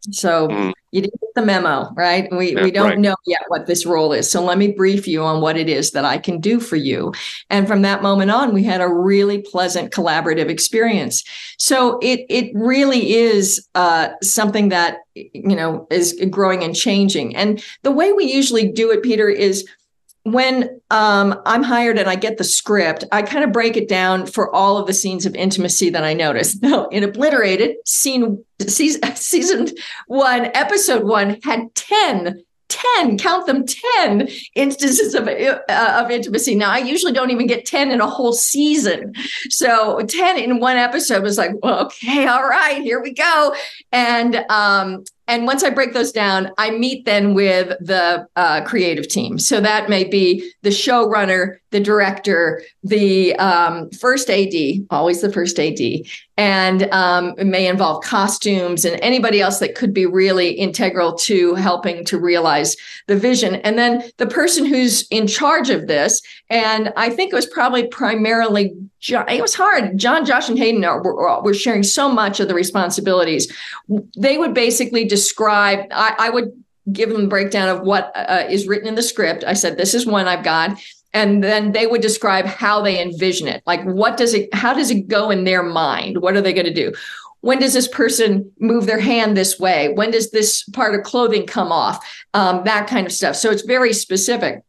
So 0.09 0.47
mm. 0.47 0.73
you 0.91 1.01
didn't 1.01 1.20
the 1.35 1.41
memo, 1.41 1.91
right? 1.95 2.27
We 2.31 2.55
yeah, 2.55 2.63
we 2.63 2.71
don't 2.71 2.89
right. 2.89 2.99
know 2.99 3.15
yet 3.25 3.43
what 3.47 3.67
this 3.67 3.85
role 3.85 4.13
is. 4.13 4.29
So 4.29 4.43
let 4.43 4.57
me 4.57 4.71
brief 4.71 5.07
you 5.07 5.23
on 5.23 5.41
what 5.41 5.57
it 5.57 5.69
is 5.69 5.91
that 5.91 6.05
I 6.05 6.17
can 6.17 6.39
do 6.39 6.59
for 6.59 6.75
you. 6.75 7.13
And 7.49 7.67
from 7.67 7.81
that 7.83 8.01
moment 8.01 8.31
on, 8.31 8.53
we 8.53 8.63
had 8.63 8.81
a 8.81 8.87
really 8.87 9.39
pleasant 9.39 9.91
collaborative 9.91 10.49
experience. 10.49 11.23
So 11.57 11.99
it 12.01 12.25
it 12.29 12.51
really 12.55 13.13
is 13.13 13.67
uh, 13.75 14.09
something 14.21 14.69
that 14.69 14.99
you 15.15 15.55
know 15.55 15.87
is 15.89 16.19
growing 16.29 16.63
and 16.63 16.75
changing. 16.75 17.35
And 17.35 17.63
the 17.83 17.91
way 17.91 18.13
we 18.13 18.25
usually 18.25 18.71
do 18.71 18.91
it, 18.91 19.03
Peter, 19.03 19.29
is 19.29 19.67
when 20.23 20.81
um, 20.91 21.41
I'm 21.45 21.63
hired 21.63 21.97
and 21.97 22.07
I 22.07 22.15
get 22.15 22.37
the 22.37 22.43
script, 22.43 23.03
I 23.11 23.23
kind 23.23 23.43
of 23.43 23.51
break 23.51 23.75
it 23.75 23.87
down 23.87 24.27
for 24.27 24.53
all 24.53 24.77
of 24.77 24.85
the 24.85 24.93
scenes 24.93 25.25
of 25.25 25.35
intimacy 25.35 25.89
that 25.89 26.03
I 26.03 26.13
notice. 26.13 26.59
Now, 26.71 26.87
in 26.89 27.03
Obliterated, 27.03 27.77
scene 27.85 28.45
season, 28.67 29.01
season 29.15 29.67
one, 30.07 30.51
episode 30.53 31.03
one 31.03 31.39
had 31.43 31.73
10 31.73 32.43
10 32.95 33.17
count 33.17 33.45
them 33.47 33.65
10 33.65 34.29
instances 34.55 35.13
of, 35.13 35.27
uh, 35.27 35.59
of 35.69 36.09
intimacy. 36.09 36.55
Now 36.55 36.71
i 36.71 36.77
usually 36.77 37.11
don't 37.11 37.29
even 37.29 37.45
get 37.45 37.65
10 37.65 37.91
in 37.91 37.99
a 37.99 38.07
whole 38.07 38.31
season. 38.31 39.13
So 39.49 39.99
10 40.01 40.37
in 40.37 40.59
one 40.59 40.77
episode 40.77 41.21
was 41.21 41.37
like 41.37 41.51
well, 41.61 41.85
okay 41.87 42.27
all 42.27 42.47
right 42.47 42.81
here 42.81 43.01
we 43.01 43.13
go. 43.13 43.55
And 43.91 44.45
um 44.49 45.03
and 45.27 45.45
once 45.45 45.63
I 45.63 45.69
break 45.69 45.93
those 45.93 46.11
down, 46.11 46.51
I 46.57 46.71
meet 46.71 47.05
then 47.05 47.33
with 47.33 47.69
the 47.79 48.27
uh, 48.35 48.61
creative 48.65 49.07
team. 49.07 49.39
So 49.39 49.61
that 49.61 49.89
may 49.89 50.03
be 50.03 50.51
the 50.61 50.69
showrunner, 50.69 51.57
the 51.69 51.79
director, 51.79 52.61
the 52.83 53.35
um, 53.35 53.89
first 53.91 54.29
AD, 54.29 54.53
always 54.89 55.21
the 55.21 55.31
first 55.31 55.59
AD, 55.59 55.79
and 56.37 56.91
um, 56.91 57.33
it 57.37 57.45
may 57.45 57.67
involve 57.67 58.03
costumes 58.03 58.83
and 58.83 58.99
anybody 59.01 59.41
else 59.41 59.59
that 59.59 59.75
could 59.75 59.93
be 59.93 60.05
really 60.05 60.51
integral 60.51 61.13
to 61.13 61.55
helping 61.55 62.03
to 62.05 62.19
realize 62.19 62.75
the 63.07 63.15
vision. 63.15 63.55
And 63.55 63.77
then 63.77 64.03
the 64.17 64.27
person 64.27 64.65
who's 64.65 65.07
in 65.09 65.27
charge 65.27 65.69
of 65.69 65.87
this, 65.87 66.21
and 66.49 66.91
I 66.97 67.09
think 67.09 67.31
it 67.31 67.35
was 67.35 67.45
probably 67.45 67.87
primarily 67.87 68.73
John, 69.01 69.27
it 69.27 69.41
was 69.41 69.55
hard. 69.55 69.97
John, 69.97 70.25
Josh, 70.25 70.47
and 70.47 70.59
Hayden 70.59 70.85
are, 70.85 71.01
were, 71.01 71.41
were 71.41 71.55
sharing 71.55 71.81
so 71.81 72.07
much 72.07 72.39
of 72.39 72.47
the 72.47 72.53
responsibilities. 72.53 73.51
They 74.15 74.37
would 74.37 74.53
basically 74.53 75.05
describe, 75.15 75.79
I, 75.91 76.15
I 76.25 76.29
would 76.29 76.49
give 76.91 77.09
them 77.09 77.25
a 77.25 77.27
breakdown 77.27 77.67
of 77.69 77.85
what 77.85 78.11
uh, 78.15 78.45
is 78.49 78.67
written 78.67 78.87
in 78.87 78.95
the 78.95 79.03
script. 79.03 79.43
I 79.43 79.53
said, 79.53 79.77
this 79.77 79.93
is 79.93 80.05
one 80.05 80.27
I've 80.27 80.43
got. 80.43 80.79
And 81.13 81.43
then 81.43 81.73
they 81.73 81.85
would 81.87 82.01
describe 82.01 82.45
how 82.45 82.81
they 82.81 83.01
envision 83.01 83.47
it. 83.47 83.61
Like, 83.65 83.83
what 83.83 84.15
does 84.15 84.33
it, 84.33 84.53
how 84.53 84.73
does 84.73 84.89
it 84.89 85.09
go 85.09 85.29
in 85.29 85.43
their 85.43 85.63
mind? 85.63 86.21
What 86.21 86.35
are 86.35 86.41
they 86.41 86.53
going 86.53 86.73
to 86.73 86.83
do? 86.83 86.93
When 87.41 87.59
does 87.59 87.73
this 87.73 87.89
person 87.89 88.51
move 88.59 88.85
their 88.85 88.99
hand 88.99 89.35
this 89.35 89.59
way? 89.59 89.93
When 89.93 90.11
does 90.11 90.31
this 90.31 90.63
part 90.69 90.95
of 90.95 91.03
clothing 91.03 91.45
come 91.45 91.71
off? 91.71 91.97
Um, 92.33 92.63
that 92.63 92.87
kind 92.87 93.05
of 93.05 93.11
stuff. 93.11 93.35
So 93.35 93.51
it's 93.51 93.63
very 93.63 93.93
specific. 93.93 94.63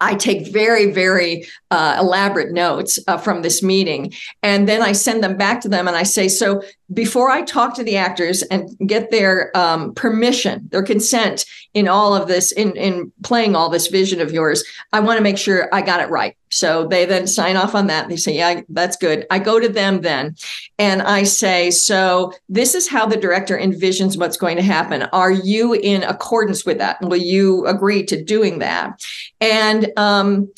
I 0.00 0.14
take 0.14 0.52
very, 0.52 0.90
very 0.90 1.46
uh, 1.70 1.96
elaborate 2.00 2.52
notes 2.52 2.98
uh, 3.06 3.16
from 3.16 3.42
this 3.42 3.62
meeting. 3.62 4.12
And 4.42 4.68
then 4.68 4.82
I 4.82 4.92
send 4.92 5.22
them 5.22 5.36
back 5.36 5.60
to 5.62 5.68
them 5.68 5.86
and 5.86 5.96
I 5.96 6.02
say, 6.02 6.28
so 6.28 6.62
before 6.92 7.30
I 7.30 7.42
talk 7.42 7.74
to 7.74 7.84
the 7.84 7.96
actors 7.96 8.42
and 8.42 8.68
get 8.84 9.10
their 9.10 9.56
um, 9.56 9.94
permission, 9.94 10.68
their 10.70 10.82
consent 10.82 11.46
in 11.72 11.86
all 11.86 12.14
of 12.14 12.26
this, 12.26 12.50
in, 12.50 12.72
in 12.76 13.12
playing 13.22 13.54
all 13.54 13.68
this 13.68 13.86
vision 13.86 14.20
of 14.20 14.32
yours, 14.32 14.64
I 14.92 14.98
want 14.98 15.18
to 15.18 15.22
make 15.22 15.38
sure 15.38 15.68
I 15.72 15.82
got 15.82 16.00
it 16.00 16.10
right. 16.10 16.36
So 16.50 16.88
they 16.88 17.04
then 17.04 17.28
sign 17.28 17.56
off 17.56 17.76
on 17.76 17.86
that. 17.86 18.08
They 18.08 18.16
say, 18.16 18.34
yeah, 18.36 18.62
that's 18.70 18.96
good. 18.96 19.24
I 19.30 19.38
go 19.38 19.60
to 19.60 19.68
them 19.68 20.00
then 20.00 20.34
and 20.80 21.00
I 21.02 21.22
say, 21.22 21.70
so 21.70 22.32
this 22.48 22.74
is 22.74 22.88
how 22.88 23.06
the 23.06 23.16
director 23.16 23.56
envisions 23.56 24.18
what's 24.18 24.36
going 24.36 24.56
to 24.56 24.62
happen. 24.62 25.02
Are 25.12 25.30
you 25.30 25.74
in 25.74 26.02
accordance 26.02 26.66
with 26.66 26.78
that? 26.78 27.00
Will 27.02 27.18
you 27.18 27.64
agree 27.66 28.02
to 28.06 28.20
doing 28.20 28.58
that? 28.58 29.00
And 29.40 29.92
um, 29.96 30.50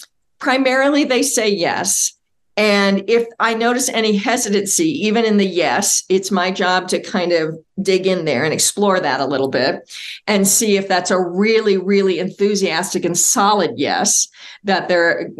primarily 0.42 1.04
they 1.04 1.22
say 1.22 1.49
yes. 1.49 2.14
And 2.56 3.08
if 3.08 3.28
I 3.38 3.54
notice 3.54 3.88
any 3.88 4.16
hesitancy, 4.16 4.88
even 5.06 5.25
in 5.25 5.37
the 5.37 5.46
yes, 5.46 6.02
it's 6.08 6.32
my 6.32 6.50
job 6.50 6.88
to 6.88 7.00
kind 7.00 7.30
of 7.30 7.56
dig 7.80 8.08
in 8.08 8.25
there 8.25 8.44
and 8.44 8.52
explore 8.52 8.99
that 8.99 9.20
a 9.20 9.25
little 9.25 9.49
bit 9.49 9.88
and 10.26 10.46
see 10.46 10.76
if 10.76 10.88
that's 10.88 11.12
a 11.12 11.18
really, 11.18 11.78
really 11.78 12.18
enthusiastic 12.18 13.04
and 13.04 13.16
solid 13.16 13.70
yes 13.76 14.28
that 14.64 14.88
they're 14.88 15.30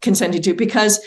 consenting 0.00 0.40
to. 0.42 0.54
Because 0.54 1.00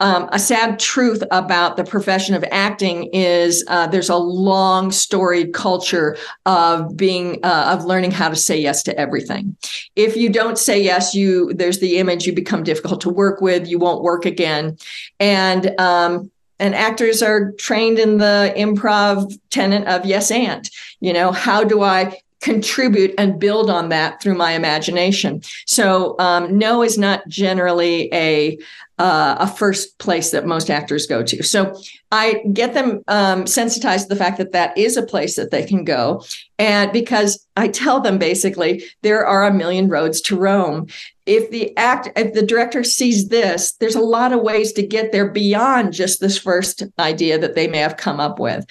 um, 0.00 0.28
a 0.32 0.38
sad 0.38 0.78
truth 0.78 1.22
about 1.30 1.76
the 1.76 1.84
profession 1.84 2.34
of 2.34 2.44
acting 2.50 3.04
is 3.12 3.64
uh, 3.68 3.86
there's 3.86 4.10
a 4.10 4.16
long 4.16 4.90
storied 4.90 5.54
culture 5.54 6.16
of 6.44 6.96
being 6.96 7.38
uh, 7.42 7.74
of 7.74 7.84
learning 7.84 8.10
how 8.10 8.28
to 8.28 8.36
say 8.36 8.60
yes 8.60 8.82
to 8.82 8.98
everything. 8.98 9.56
If 9.96 10.16
you 10.16 10.28
don't 10.28 10.58
say 10.58 10.80
yes 10.80 11.14
you 11.14 11.52
there's 11.54 11.78
the 11.78 11.98
image 11.98 12.26
you 12.26 12.34
become 12.34 12.62
difficult 12.62 13.00
to 13.02 13.10
work 13.10 13.40
with 13.40 13.66
you 13.66 13.78
won't 13.78 14.02
work 14.02 14.26
again. 14.26 14.76
And 15.18 15.78
um, 15.80 16.30
and 16.58 16.74
actors 16.74 17.22
are 17.22 17.52
trained 17.52 17.98
in 17.98 18.18
the 18.18 18.52
improv 18.56 19.38
tenet 19.50 19.86
of 19.86 20.06
yes 20.06 20.30
and 20.30 20.68
you 21.00 21.12
know 21.12 21.30
how 21.32 21.62
do 21.62 21.82
i 21.82 22.18
contribute 22.40 23.14
and 23.18 23.38
build 23.38 23.70
on 23.70 23.88
that 23.88 24.20
through 24.20 24.34
my 24.34 24.52
imagination. 24.52 25.42
So 25.66 26.16
um, 26.18 26.58
no 26.58 26.82
is 26.82 26.98
not 26.98 27.26
generally 27.28 28.12
a 28.12 28.58
uh, 28.98 29.36
a 29.40 29.46
first 29.46 29.98
place 29.98 30.30
that 30.30 30.46
most 30.46 30.70
actors 30.70 31.06
go 31.06 31.22
to. 31.22 31.42
So 31.42 31.78
I 32.12 32.42
get 32.54 32.72
them 32.72 33.02
um, 33.08 33.46
sensitized 33.46 34.08
to 34.08 34.14
the 34.14 34.16
fact 34.16 34.38
that 34.38 34.52
that 34.52 34.76
is 34.78 34.96
a 34.96 35.02
place 35.02 35.36
that 35.36 35.50
they 35.50 35.66
can 35.66 35.84
go, 35.84 36.24
and 36.58 36.90
because 36.92 37.46
I 37.56 37.68
tell 37.68 38.00
them 38.00 38.18
basically 38.18 38.84
there 39.02 39.26
are 39.26 39.44
a 39.44 39.52
million 39.52 39.88
roads 39.88 40.22
to 40.22 40.36
Rome. 40.38 40.86
If 41.26 41.50
the 41.50 41.76
act, 41.76 42.08
if 42.16 42.32
the 42.32 42.46
director 42.46 42.84
sees 42.84 43.28
this, 43.28 43.72
there's 43.72 43.96
a 43.96 44.00
lot 44.00 44.32
of 44.32 44.40
ways 44.40 44.72
to 44.74 44.86
get 44.86 45.12
there 45.12 45.30
beyond 45.30 45.92
just 45.92 46.20
this 46.20 46.38
first 46.38 46.82
idea 46.98 47.38
that 47.38 47.54
they 47.54 47.68
may 47.68 47.78
have 47.78 47.98
come 47.98 48.18
up 48.18 48.38
with. 48.38 48.64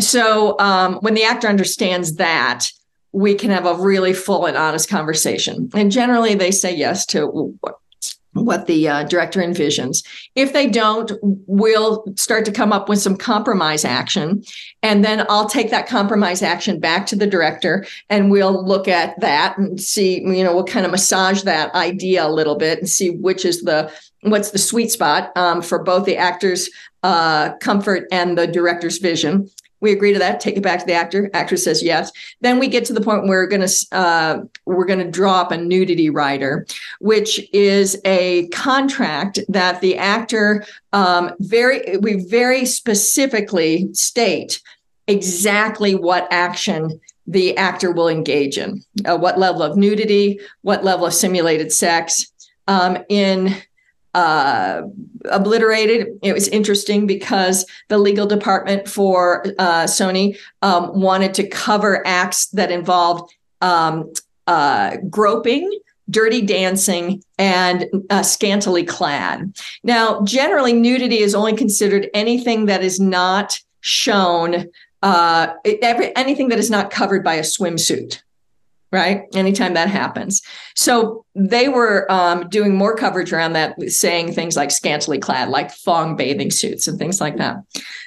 So 0.00 0.58
um, 0.60 0.94
when 1.00 1.14
the 1.14 1.24
actor 1.24 1.48
understands 1.48 2.14
that, 2.14 2.68
we 3.12 3.34
can 3.34 3.50
have 3.50 3.66
a 3.66 3.74
really 3.74 4.12
full 4.12 4.46
and 4.46 4.56
honest 4.56 4.88
conversation. 4.88 5.70
And 5.74 5.90
generally, 5.90 6.34
they 6.34 6.50
say 6.50 6.74
yes 6.74 7.06
to 7.06 7.58
what 8.34 8.66
the 8.66 8.88
uh, 8.88 9.04
director 9.04 9.40
envisions. 9.40 10.04
If 10.34 10.52
they 10.52 10.68
don't, 10.68 11.12
we'll 11.22 12.04
start 12.16 12.44
to 12.44 12.52
come 12.52 12.72
up 12.72 12.88
with 12.88 13.00
some 13.00 13.16
compromise 13.16 13.84
action. 13.84 14.44
And 14.82 15.04
then 15.04 15.26
I'll 15.28 15.48
take 15.48 15.70
that 15.70 15.88
compromise 15.88 16.42
action 16.42 16.78
back 16.78 17.06
to 17.06 17.16
the 17.16 17.26
director 17.26 17.86
and 18.10 18.30
we'll 18.30 18.64
look 18.64 18.88
at 18.88 19.18
that 19.20 19.58
and 19.58 19.80
see, 19.80 20.20
you 20.20 20.44
know, 20.44 20.54
we'll 20.54 20.64
kind 20.64 20.86
of 20.86 20.92
massage 20.92 21.42
that 21.42 21.74
idea 21.74 22.26
a 22.26 22.30
little 22.30 22.56
bit 22.56 22.78
and 22.78 22.88
see 22.88 23.10
which 23.10 23.44
is 23.44 23.62
the 23.62 23.90
what's 24.22 24.50
the 24.50 24.58
sweet 24.58 24.90
spot 24.90 25.30
um, 25.36 25.62
for 25.62 25.82
both 25.82 26.04
the 26.04 26.16
actor's 26.16 26.68
uh, 27.02 27.54
comfort 27.58 28.06
and 28.10 28.36
the 28.36 28.46
director's 28.46 28.98
vision. 28.98 29.48
We 29.80 29.92
agree 29.92 30.12
to 30.12 30.18
that. 30.18 30.40
Take 30.40 30.56
it 30.56 30.62
back 30.62 30.80
to 30.80 30.86
the 30.86 30.92
actor. 30.92 31.30
Actor 31.34 31.56
says 31.56 31.82
yes. 31.82 32.10
Then 32.40 32.58
we 32.58 32.68
get 32.68 32.84
to 32.86 32.92
the 32.92 33.00
point 33.00 33.22
where 33.22 33.40
we're 33.40 33.46
going 33.46 33.66
to 33.66 33.86
uh, 33.92 34.40
we're 34.66 34.84
going 34.84 34.98
to 34.98 35.10
draw 35.10 35.40
up 35.40 35.52
a 35.52 35.56
nudity 35.56 36.10
rider, 36.10 36.66
which 37.00 37.40
is 37.52 38.00
a 38.04 38.48
contract 38.48 39.38
that 39.48 39.80
the 39.80 39.96
actor 39.96 40.64
um, 40.92 41.32
very 41.40 41.96
we 41.98 42.24
very 42.28 42.64
specifically 42.64 43.88
state 43.92 44.60
exactly 45.06 45.94
what 45.94 46.28
action 46.30 47.00
the 47.26 47.56
actor 47.56 47.92
will 47.92 48.08
engage 48.08 48.56
in, 48.56 48.82
uh, 49.04 49.16
what 49.16 49.38
level 49.38 49.62
of 49.62 49.76
nudity, 49.76 50.40
what 50.62 50.82
level 50.82 51.06
of 51.06 51.14
simulated 51.14 51.70
sex. 51.70 52.32
Um, 52.66 52.98
in 53.08 53.56
uh, 54.14 54.82
obliterated. 55.26 56.08
It 56.22 56.32
was 56.32 56.48
interesting 56.48 57.06
because 57.06 57.66
the 57.88 57.98
legal 57.98 58.26
department 58.26 58.88
for 58.88 59.44
uh, 59.58 59.84
Sony 59.84 60.38
um, 60.62 61.00
wanted 61.00 61.34
to 61.34 61.48
cover 61.48 62.06
acts 62.06 62.46
that 62.48 62.70
involved 62.70 63.32
um, 63.60 64.12
uh, 64.46 64.96
groping, 65.10 65.78
dirty 66.08 66.40
dancing, 66.42 67.22
and 67.38 67.86
uh, 68.10 68.22
scantily 68.22 68.84
clad. 68.84 69.54
Now, 69.82 70.22
generally, 70.22 70.72
nudity 70.72 71.18
is 71.18 71.34
only 71.34 71.54
considered 71.54 72.08
anything 72.14 72.66
that 72.66 72.82
is 72.82 72.98
not 72.98 73.60
shown. 73.80 74.66
Uh, 75.02 75.54
every, 75.82 76.16
anything 76.16 76.48
that 76.48 76.58
is 76.58 76.70
not 76.70 76.90
covered 76.90 77.22
by 77.22 77.34
a 77.34 77.42
swimsuit 77.42 78.22
right? 78.90 79.22
Anytime 79.34 79.74
that 79.74 79.88
happens. 79.88 80.42
So 80.74 81.24
they 81.34 81.68
were 81.68 82.10
um, 82.10 82.48
doing 82.48 82.74
more 82.74 82.94
coverage 82.94 83.32
around 83.32 83.52
that, 83.52 83.80
saying 83.90 84.32
things 84.32 84.56
like 84.56 84.70
scantily 84.70 85.18
clad, 85.18 85.48
like 85.48 85.70
thong 85.72 86.16
bathing 86.16 86.50
suits 86.50 86.88
and 86.88 86.98
things 86.98 87.20
like 87.20 87.36
that. 87.36 87.56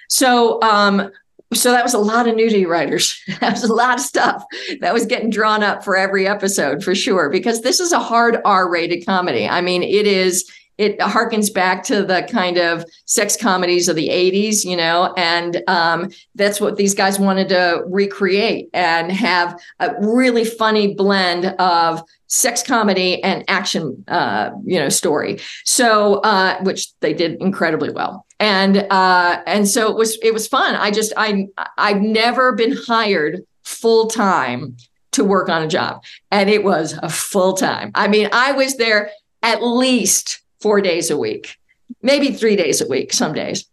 So, 0.09 0.61
um, 0.61 1.11
so 1.53 1.71
that 1.71 1.83
was 1.83 1.93
a 1.93 1.99
lot 1.99 2.27
of 2.27 2.35
nudity 2.35 2.65
riders. 2.65 3.21
that 3.41 3.51
was 3.53 3.63
a 3.63 3.73
lot 3.73 3.95
of 3.95 4.01
stuff 4.01 4.43
that 4.79 4.93
was 4.93 5.05
getting 5.05 5.29
drawn 5.29 5.63
up 5.63 5.83
for 5.83 5.95
every 5.95 6.27
episode 6.27 6.83
for 6.83 6.95
sure, 6.95 7.29
because 7.29 7.61
this 7.61 7.79
is 7.79 7.91
a 7.91 7.99
hard 7.99 8.39
R 8.45 8.69
rated 8.69 9.05
comedy. 9.05 9.47
I 9.47 9.61
mean, 9.61 9.83
it 9.83 10.07
is 10.07 10.49
it 10.81 10.97
harkens 10.97 11.53
back 11.53 11.83
to 11.83 12.03
the 12.03 12.27
kind 12.31 12.57
of 12.57 12.83
sex 13.05 13.37
comedies 13.37 13.87
of 13.87 13.95
the 13.95 14.09
80s, 14.09 14.65
you 14.65 14.75
know, 14.75 15.13
and 15.15 15.61
um, 15.67 16.09
that's 16.33 16.59
what 16.59 16.75
these 16.75 16.95
guys 16.95 17.19
wanted 17.19 17.49
to 17.49 17.83
recreate 17.85 18.67
and 18.73 19.11
have 19.11 19.61
a 19.79 19.93
really 19.99 20.43
funny 20.43 20.95
blend 20.95 21.45
of 21.59 22.01
sex 22.25 22.63
comedy 22.63 23.23
and 23.23 23.43
action, 23.47 24.03
uh, 24.07 24.49
you 24.65 24.79
know, 24.79 24.89
story. 24.89 25.39
So, 25.65 26.15
uh, 26.21 26.59
which 26.63 26.87
they 27.01 27.13
did 27.13 27.39
incredibly 27.39 27.91
well. 27.91 28.25
And 28.39 28.77
uh, 28.89 29.43
and 29.45 29.67
so 29.67 29.91
it 29.91 29.97
was 29.97 30.17
it 30.23 30.33
was 30.33 30.47
fun. 30.47 30.73
I 30.73 30.89
just 30.89 31.13
I 31.15 31.45
I've 31.77 32.01
never 32.01 32.53
been 32.53 32.75
hired 32.75 33.45
full 33.63 34.07
time 34.07 34.77
to 35.11 35.23
work 35.23 35.47
on 35.47 35.61
a 35.61 35.67
job, 35.67 36.03
and 36.31 36.49
it 36.49 36.63
was 36.63 36.97
a 37.03 37.09
full 37.09 37.53
time. 37.53 37.91
I 37.93 38.07
mean, 38.07 38.29
I 38.31 38.53
was 38.53 38.77
there 38.77 39.11
at 39.43 39.61
least 39.61 40.40
four 40.61 40.81
days 40.81 41.09
a 41.09 41.17
week, 41.17 41.57
maybe 42.01 42.31
three 42.31 42.55
days 42.55 42.81
a 42.81 42.87
week, 42.87 43.13
some 43.13 43.33
days. 43.33 43.65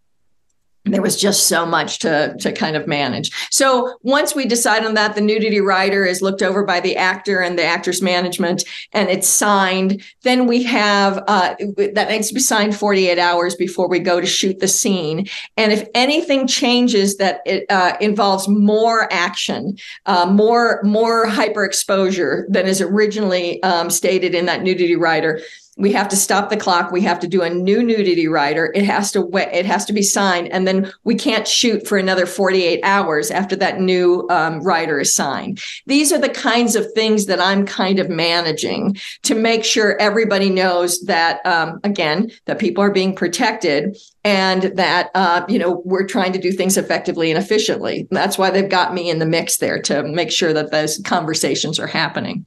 There 0.85 1.02
was 1.02 1.21
just 1.21 1.49
so 1.49 1.66
much 1.66 1.98
to, 2.01 2.35
to 2.40 2.53
kind 2.53 2.77
of 2.77 2.87
manage. 2.87 3.31
So 3.51 3.96
once 4.03 4.35
we 4.35 4.46
decide 4.46 4.85
on 4.85 4.94
that, 4.94 5.14
the 5.14 5.20
nudity 5.20 5.61
rider 5.61 6.05
is 6.05 6.22
looked 6.22 6.42
over 6.42 6.64
by 6.64 6.81
the 6.81 6.96
actor 6.96 7.40
and 7.40 7.59
the 7.59 7.64
actor's 7.64 8.01
management, 8.01 8.64
and 8.92 9.09
it's 9.09 9.29
signed. 9.29 10.03
Then 10.22 10.46
we 10.46 10.62
have 10.64 11.22
uh, 11.29 11.57
that 11.59 12.09
needs 12.09 12.29
to 12.29 12.35
be 12.35 12.40
signed 12.40 12.77
48 12.77 13.18
hours 13.18 13.55
before 13.55 13.88
we 13.88 13.98
go 13.98 14.20
to 14.20 14.27
shoot 14.27 14.61
the 14.61 14.68
scene. 14.68 15.29
And 15.57 15.72
if 15.72 15.87
anything 15.94 16.46
changes 16.46 17.16
that 17.18 17.40
it 17.44 17.66
uh, 17.70 17.96
involves 18.01 18.48
more 18.48 19.12
action, 19.12 19.77
uh, 20.07 20.27
more 20.27 20.81
more 20.85 21.27
hyper 21.27 21.64
exposure 21.64 22.46
than 22.48 22.66
is 22.66 22.81
originally 22.81 23.62
um, 23.62 23.90
stated 23.90 24.35
in 24.35 24.46
that 24.46 24.62
nudity 24.62 24.96
rider, 24.96 25.40
we 25.79 25.93
have 25.93 26.09
to 26.09 26.17
stop 26.17 26.51
the 26.51 26.57
clock. 26.57 26.91
We 26.91 27.01
have 27.03 27.21
to 27.21 27.29
do 27.29 27.43
a 27.43 27.49
new 27.49 27.83
nudity 27.83 28.27
rider. 28.27 28.73
It 28.75 28.85
has 28.85 29.12
to 29.12 29.29
it 29.35 29.64
has 29.64 29.85
to 29.87 29.93
be 29.93 30.03
signed 30.03 30.49
and 30.49 30.67
then 30.67 30.93
we 31.05 31.14
can't 31.14 31.47
shoot 31.47 31.87
for 31.87 31.97
another 31.97 32.27
48 32.27 32.81
hours 32.83 33.31
after 33.31 33.55
that 33.57 33.81
new 33.81 34.27
um, 34.29 34.61
rider 34.61 34.99
is 35.01 35.14
signed. 35.14 35.61
These 35.87 36.12
are 36.12 36.19
the 36.19 36.29
kinds 36.29 36.75
of 36.75 36.93
things 36.93 37.27
that 37.27 37.41
i'm 37.41 37.64
kind 37.64 37.99
of 37.99 38.09
managing 38.11 38.97
to 39.23 39.35
make 39.35 39.64
sure 39.64 40.01
everybody 40.01 40.51
knows 40.51 41.01
that 41.03 41.45
um, 41.47 41.79
again 41.85 42.31
that 42.47 42.59
people 42.59 42.83
are 42.83 42.91
being 42.91 43.14
protected 43.14 43.97
and 44.25 44.64
that 44.77 45.11
uh, 45.14 45.45
you 45.49 45.59
know 45.59 45.83
we're 45.85 46.07
trying 46.07 46.33
to 46.33 46.41
do 46.41 46.51
things 46.51 46.77
effectively 46.77 47.31
and 47.31 47.43
efficiently. 47.43 48.09
That's 48.11 48.37
why 48.37 48.51
they've 48.51 48.69
got 48.69 48.95
me 48.95 49.09
in 49.09 49.21
the 49.21 49.27
mix 49.27 49.59
there 49.59 49.81
to 49.83 50.03
make 50.03 50.33
sure 50.33 50.53
that 50.53 50.73
those 50.73 50.99
conversations 51.05 51.79
are 51.79 51.87
happening 51.87 52.45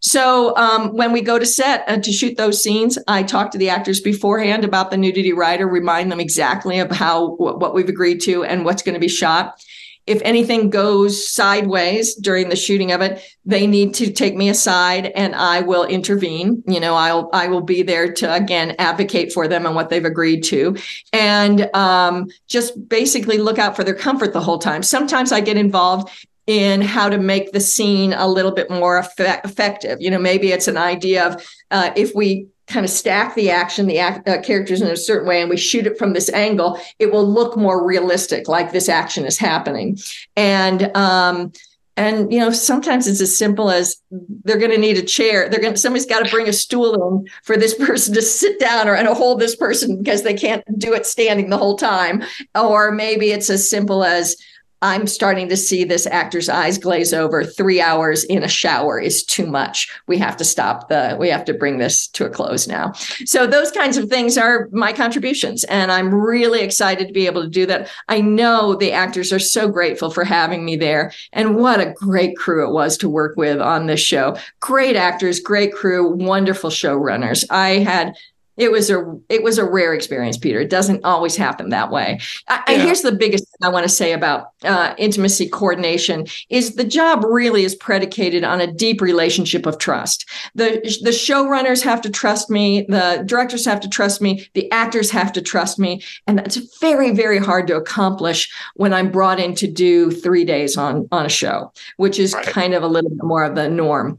so 0.00 0.56
um, 0.56 0.94
when 0.94 1.12
we 1.12 1.20
go 1.20 1.38
to 1.38 1.46
set 1.46 1.84
uh, 1.88 1.98
to 1.98 2.12
shoot 2.12 2.36
those 2.36 2.62
scenes, 2.62 2.98
I 3.08 3.22
talk 3.22 3.50
to 3.52 3.58
the 3.58 3.68
actors 3.68 4.00
beforehand 4.00 4.64
about 4.64 4.90
the 4.90 4.96
nudity 4.96 5.32
rider, 5.32 5.66
remind 5.66 6.10
them 6.10 6.20
exactly 6.20 6.78
of 6.78 6.90
how 6.90 7.36
what 7.36 7.74
we've 7.74 7.88
agreed 7.88 8.20
to 8.22 8.44
and 8.44 8.64
what's 8.64 8.82
going 8.82 8.94
to 8.94 9.00
be 9.00 9.08
shot. 9.08 9.60
If 10.06 10.22
anything 10.22 10.70
goes 10.70 11.28
sideways 11.28 12.14
during 12.14 12.48
the 12.48 12.56
shooting 12.56 12.92
of 12.92 13.02
it, 13.02 13.22
they 13.44 13.66
need 13.66 13.92
to 13.96 14.10
take 14.10 14.34
me 14.34 14.48
aside 14.48 15.12
and 15.14 15.34
I 15.34 15.60
will 15.60 15.84
intervene. 15.84 16.62
You 16.66 16.80
know, 16.80 16.94
I'll 16.94 17.28
I 17.34 17.48
will 17.48 17.60
be 17.60 17.82
there 17.82 18.10
to 18.14 18.32
again 18.32 18.74
advocate 18.78 19.34
for 19.34 19.46
them 19.46 19.66
and 19.66 19.74
what 19.74 19.90
they've 19.90 20.02
agreed 20.02 20.44
to, 20.44 20.76
and 21.12 21.68
um, 21.74 22.28
just 22.46 22.88
basically 22.88 23.36
look 23.36 23.58
out 23.58 23.76
for 23.76 23.84
their 23.84 23.94
comfort 23.94 24.32
the 24.32 24.40
whole 24.40 24.58
time. 24.58 24.82
Sometimes 24.82 25.30
I 25.30 25.40
get 25.40 25.58
involved 25.58 26.08
in 26.48 26.80
how 26.80 27.10
to 27.10 27.18
make 27.18 27.52
the 27.52 27.60
scene 27.60 28.14
a 28.14 28.26
little 28.26 28.50
bit 28.50 28.70
more 28.70 28.96
effect- 28.96 29.44
effective. 29.44 30.00
You 30.00 30.10
know, 30.10 30.18
maybe 30.18 30.50
it's 30.50 30.66
an 30.66 30.78
idea 30.78 31.26
of 31.26 31.46
uh, 31.70 31.90
if 31.94 32.14
we 32.14 32.48
kind 32.66 32.84
of 32.84 32.90
stack 32.90 33.34
the 33.34 33.50
action, 33.50 33.86
the 33.86 33.98
act, 33.98 34.26
uh, 34.26 34.40
characters 34.40 34.80
in 34.80 34.88
a 34.88 34.96
certain 34.96 35.28
way, 35.28 35.42
and 35.42 35.50
we 35.50 35.58
shoot 35.58 35.86
it 35.86 35.98
from 35.98 36.14
this 36.14 36.30
angle, 36.30 36.80
it 36.98 37.12
will 37.12 37.26
look 37.26 37.54
more 37.56 37.86
realistic, 37.86 38.48
like 38.48 38.72
this 38.72 38.88
action 38.88 39.26
is 39.26 39.38
happening. 39.38 39.98
And 40.36 40.96
um, 40.96 41.52
and 41.98 42.32
you 42.32 42.38
know, 42.38 42.50
sometimes 42.50 43.06
it's 43.06 43.20
as 43.20 43.36
simple 43.36 43.70
as 43.70 44.00
they're 44.44 44.56
going 44.56 44.70
to 44.70 44.78
need 44.78 44.96
a 44.96 45.02
chair. 45.02 45.50
They're 45.50 45.60
going 45.60 45.76
somebody's 45.76 46.06
got 46.06 46.24
to 46.24 46.30
bring 46.30 46.48
a 46.48 46.52
stool 46.54 46.94
in 46.94 47.28
for 47.42 47.58
this 47.58 47.74
person 47.74 48.14
to 48.14 48.22
sit 48.22 48.58
down 48.58 48.88
or 48.88 48.94
and 48.94 49.06
hold 49.08 49.38
this 49.38 49.54
person 49.54 49.98
because 49.98 50.22
they 50.22 50.34
can't 50.34 50.64
do 50.78 50.94
it 50.94 51.04
standing 51.04 51.50
the 51.50 51.58
whole 51.58 51.76
time. 51.76 52.22
Or 52.54 52.90
maybe 52.90 53.32
it's 53.32 53.50
as 53.50 53.68
simple 53.68 54.02
as 54.02 54.34
I'm 54.82 55.06
starting 55.06 55.48
to 55.48 55.56
see 55.56 55.84
this 55.84 56.06
actor's 56.06 56.48
eyes 56.48 56.78
glaze 56.78 57.12
over. 57.12 57.44
Three 57.44 57.80
hours 57.80 58.24
in 58.24 58.42
a 58.42 58.48
shower 58.48 59.00
is 59.00 59.24
too 59.24 59.46
much. 59.46 59.90
We 60.06 60.18
have 60.18 60.36
to 60.36 60.44
stop 60.44 60.88
the, 60.88 61.16
we 61.18 61.28
have 61.30 61.44
to 61.46 61.54
bring 61.54 61.78
this 61.78 62.06
to 62.08 62.26
a 62.26 62.30
close 62.30 62.68
now. 62.68 62.92
So, 63.24 63.46
those 63.46 63.70
kinds 63.70 63.96
of 63.96 64.08
things 64.08 64.38
are 64.38 64.68
my 64.72 64.92
contributions. 64.92 65.64
And 65.64 65.90
I'm 65.90 66.14
really 66.14 66.60
excited 66.60 67.08
to 67.08 67.12
be 67.12 67.26
able 67.26 67.42
to 67.42 67.48
do 67.48 67.66
that. 67.66 67.90
I 68.08 68.20
know 68.20 68.74
the 68.74 68.92
actors 68.92 69.32
are 69.32 69.38
so 69.38 69.68
grateful 69.68 70.10
for 70.10 70.24
having 70.24 70.64
me 70.64 70.76
there. 70.76 71.12
And 71.32 71.56
what 71.56 71.80
a 71.80 71.92
great 71.92 72.36
crew 72.36 72.66
it 72.66 72.72
was 72.72 72.96
to 72.98 73.08
work 73.08 73.36
with 73.36 73.60
on 73.60 73.86
this 73.86 74.00
show. 74.00 74.36
Great 74.60 74.96
actors, 74.96 75.40
great 75.40 75.72
crew, 75.72 76.14
wonderful 76.14 76.70
showrunners. 76.70 77.44
I 77.50 77.78
had 77.78 78.14
it 78.58 78.72
was 78.72 78.90
a 78.90 79.18
it 79.28 79.42
was 79.42 79.56
a 79.56 79.64
rare 79.64 79.94
experience 79.94 80.36
peter 80.36 80.60
it 80.60 80.68
doesn't 80.68 81.02
always 81.04 81.36
happen 81.36 81.70
that 81.70 81.90
way 81.90 82.20
I, 82.48 82.62
yeah. 82.68 82.78
here's 82.78 83.02
the 83.02 83.12
biggest 83.12 83.44
thing 83.44 83.66
i 83.66 83.68
want 83.68 83.84
to 83.84 83.88
say 83.88 84.12
about 84.12 84.52
uh, 84.64 84.94
intimacy 84.98 85.48
coordination 85.48 86.26
is 86.50 86.74
the 86.74 86.84
job 86.84 87.24
really 87.24 87.64
is 87.64 87.74
predicated 87.74 88.44
on 88.44 88.60
a 88.60 88.70
deep 88.70 89.00
relationship 89.00 89.64
of 89.64 89.78
trust 89.78 90.28
the 90.54 90.80
the 91.02 91.10
showrunners 91.10 91.82
have 91.82 92.02
to 92.02 92.10
trust 92.10 92.50
me 92.50 92.84
the 92.88 93.22
directors 93.24 93.64
have 93.64 93.80
to 93.80 93.88
trust 93.88 94.20
me 94.20 94.46
the 94.54 94.70
actors 94.72 95.10
have 95.10 95.32
to 95.32 95.40
trust 95.40 95.78
me 95.78 96.02
and 96.26 96.38
that's 96.38 96.56
very 96.80 97.12
very 97.12 97.38
hard 97.38 97.66
to 97.66 97.76
accomplish 97.76 98.52
when 98.74 98.92
i'm 98.92 99.10
brought 99.10 99.40
in 99.40 99.54
to 99.54 99.66
do 99.66 100.10
three 100.10 100.44
days 100.44 100.76
on 100.76 101.08
on 101.12 101.24
a 101.24 101.30
show 101.30 101.72
which 101.96 102.18
is 102.18 102.34
right. 102.34 102.46
kind 102.46 102.74
of 102.74 102.82
a 102.82 102.88
little 102.88 103.10
bit 103.10 103.22
more 103.22 103.44
of 103.44 103.54
the 103.54 103.68
norm 103.68 104.18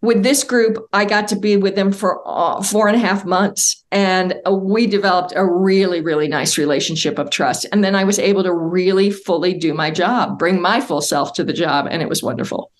with 0.00 0.22
this 0.22 0.44
group, 0.44 0.86
I 0.92 1.04
got 1.04 1.28
to 1.28 1.36
be 1.36 1.56
with 1.56 1.74
them 1.74 1.92
for 1.92 2.22
uh, 2.24 2.62
four 2.62 2.86
and 2.86 2.96
a 2.96 3.00
half 3.00 3.24
months, 3.24 3.84
and 3.90 4.34
uh, 4.46 4.52
we 4.52 4.86
developed 4.86 5.32
a 5.34 5.44
really, 5.44 6.00
really 6.00 6.28
nice 6.28 6.56
relationship 6.56 7.18
of 7.18 7.30
trust. 7.30 7.66
And 7.72 7.82
then 7.82 7.96
I 7.96 8.04
was 8.04 8.18
able 8.18 8.44
to 8.44 8.54
really 8.54 9.10
fully 9.10 9.54
do 9.54 9.74
my 9.74 9.90
job, 9.90 10.38
bring 10.38 10.60
my 10.60 10.80
full 10.80 11.00
self 11.00 11.32
to 11.34 11.44
the 11.44 11.52
job, 11.52 11.88
and 11.90 12.00
it 12.00 12.08
was 12.08 12.22
wonderful. 12.22 12.70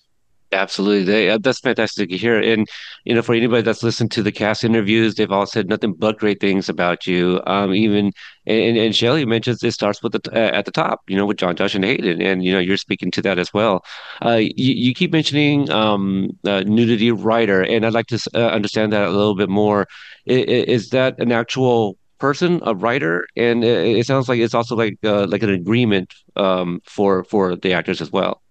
Absolutely, 0.51 1.03
they, 1.03 1.29
uh, 1.29 1.37
that's 1.37 1.59
fantastic 1.59 2.09
to 2.09 2.17
hear. 2.17 2.39
And 2.39 2.67
you 3.03 3.13
know, 3.13 3.21
for 3.21 3.35
anybody 3.35 3.61
that's 3.61 3.83
listened 3.83 4.11
to 4.13 4.23
the 4.23 4.31
cast 4.31 4.63
interviews, 4.63 5.13
they've 5.13 5.31
all 5.31 5.45
said 5.45 5.69
nothing 5.69 5.93
but 5.93 6.17
great 6.17 6.39
things 6.39 6.67
about 6.67 7.05
you. 7.05 7.39
Um, 7.45 7.71
even 7.75 8.11
and, 8.47 8.75
and 8.75 8.95
Shelley 8.95 9.25
mentions 9.25 9.63
it 9.63 9.73
starts 9.73 10.01
with 10.01 10.13
the 10.13 10.21
uh, 10.33 10.49
at 10.57 10.65
the 10.65 10.71
top, 10.71 11.01
you 11.07 11.15
know, 11.15 11.25
with 11.27 11.37
John, 11.37 11.55
Josh, 11.55 11.75
and 11.75 11.85
Hayden, 11.85 12.19
and 12.19 12.43
you 12.43 12.51
know, 12.51 12.57
you're 12.57 12.77
speaking 12.77 13.11
to 13.11 13.21
that 13.21 13.37
as 13.37 13.53
well. 13.53 13.83
Uh, 14.25 14.37
you, 14.41 14.73
you 14.73 14.93
keep 14.95 15.11
mentioning 15.11 15.69
um, 15.69 16.31
uh, 16.43 16.61
nudity 16.65 17.11
writer, 17.11 17.61
and 17.61 17.85
I'd 17.85 17.93
like 17.93 18.07
to 18.07 18.19
uh, 18.33 18.47
understand 18.47 18.91
that 18.93 19.03
a 19.07 19.11
little 19.11 19.35
bit 19.35 19.49
more. 19.49 19.87
Is, 20.25 20.45
is 20.85 20.89
that 20.89 21.19
an 21.19 21.31
actual 21.31 21.95
person, 22.17 22.59
a 22.65 22.73
writer, 22.73 23.27
and 23.35 23.63
it, 23.63 23.97
it 23.97 24.05
sounds 24.07 24.27
like 24.27 24.39
it's 24.39 24.55
also 24.55 24.75
like 24.75 24.97
uh, 25.03 25.27
like 25.27 25.43
an 25.43 25.51
agreement 25.51 26.11
um, 26.35 26.81
for 26.85 27.23
for 27.25 27.55
the 27.55 27.73
actors 27.73 28.01
as 28.01 28.11
well. 28.11 28.41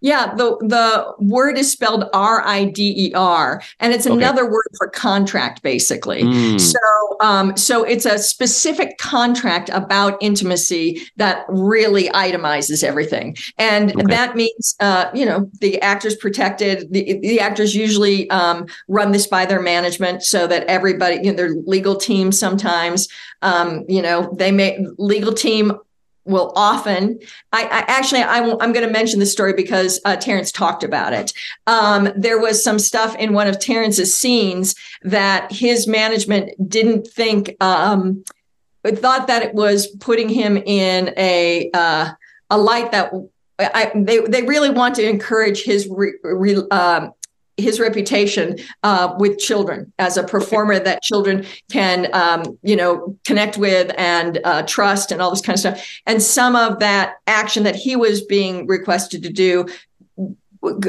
Yeah, 0.00 0.34
the 0.34 0.58
the 0.58 1.14
word 1.18 1.56
is 1.56 1.72
spelled 1.72 2.04
R 2.12 2.46
I 2.46 2.66
D 2.66 2.94
E 3.08 3.14
R, 3.14 3.62
and 3.80 3.94
it's 3.94 4.04
another 4.04 4.44
word 4.44 4.68
for 4.76 4.90
contract, 4.90 5.62
basically. 5.62 6.22
Mm. 6.22 6.60
So, 6.60 6.78
um, 7.22 7.56
so 7.56 7.84
it's 7.84 8.04
a 8.04 8.18
specific 8.18 8.98
contract 8.98 9.70
about 9.70 10.18
intimacy 10.20 11.00
that 11.16 11.46
really 11.48 12.10
itemizes 12.10 12.84
everything, 12.84 13.34
and 13.56 13.92
okay. 13.92 14.02
that 14.08 14.36
means, 14.36 14.76
uh, 14.80 15.10
you 15.14 15.24
know, 15.24 15.50
the 15.60 15.80
actors 15.80 16.16
protected. 16.16 16.92
The, 16.92 17.18
the 17.20 17.40
actors 17.40 17.74
usually 17.74 18.28
um, 18.28 18.66
run 18.88 19.12
this 19.12 19.26
by 19.26 19.46
their 19.46 19.62
management, 19.62 20.22
so 20.22 20.46
that 20.48 20.64
everybody, 20.64 21.16
you 21.16 21.30
know, 21.30 21.36
their 21.36 21.54
legal 21.64 21.96
team 21.96 22.30
sometimes, 22.30 23.08
um, 23.40 23.86
you 23.88 24.02
know, 24.02 24.34
they 24.36 24.52
may 24.52 24.84
legal 24.98 25.32
team 25.32 25.72
will 26.24 26.52
often 26.56 27.18
i, 27.52 27.64
I 27.64 27.84
actually 27.86 28.22
I 28.22 28.38
am 28.38 28.72
going 28.72 28.86
to 28.86 28.90
mention 28.90 29.20
this 29.20 29.32
story 29.32 29.52
because 29.52 30.00
uh, 30.04 30.16
terrence 30.16 30.50
talked 30.50 30.82
about 30.84 31.12
it. 31.12 31.32
Um, 31.66 32.10
there 32.16 32.38
was 32.38 32.62
some 32.62 32.78
stuff 32.78 33.14
in 33.16 33.32
one 33.32 33.46
of 33.46 33.58
terrence's 33.58 34.14
scenes 34.14 34.74
that 35.02 35.52
his 35.52 35.86
management 35.86 36.50
didn't 36.68 37.06
think 37.06 37.54
um, 37.62 38.24
thought 38.84 39.26
that 39.26 39.42
it 39.42 39.54
was 39.54 39.86
putting 40.00 40.28
him 40.28 40.56
in 40.56 41.12
a 41.16 41.70
uh, 41.74 42.10
a 42.50 42.58
light 42.58 42.92
that 42.92 43.12
I, 43.58 43.92
they 43.94 44.20
they 44.20 44.42
really 44.42 44.70
want 44.70 44.94
to 44.96 45.08
encourage 45.08 45.62
his 45.62 45.88
re, 45.88 46.14
re, 46.22 46.56
um, 46.70 47.12
his 47.56 47.78
reputation 47.78 48.58
uh, 48.82 49.14
with 49.18 49.38
children 49.38 49.92
as 49.98 50.16
a 50.16 50.24
performer 50.24 50.78
that 50.78 51.02
children 51.02 51.46
can 51.70 52.08
um, 52.12 52.58
you 52.62 52.76
know 52.76 53.16
connect 53.24 53.56
with 53.56 53.92
and 53.96 54.40
uh, 54.44 54.62
trust 54.62 55.12
and 55.12 55.22
all 55.22 55.30
this 55.30 55.40
kind 55.40 55.54
of 55.54 55.60
stuff. 55.60 56.00
And 56.06 56.22
some 56.22 56.56
of 56.56 56.80
that 56.80 57.16
action 57.26 57.62
that 57.64 57.76
he 57.76 57.96
was 57.96 58.22
being 58.22 58.66
requested 58.66 59.22
to 59.22 59.30
do 59.30 59.66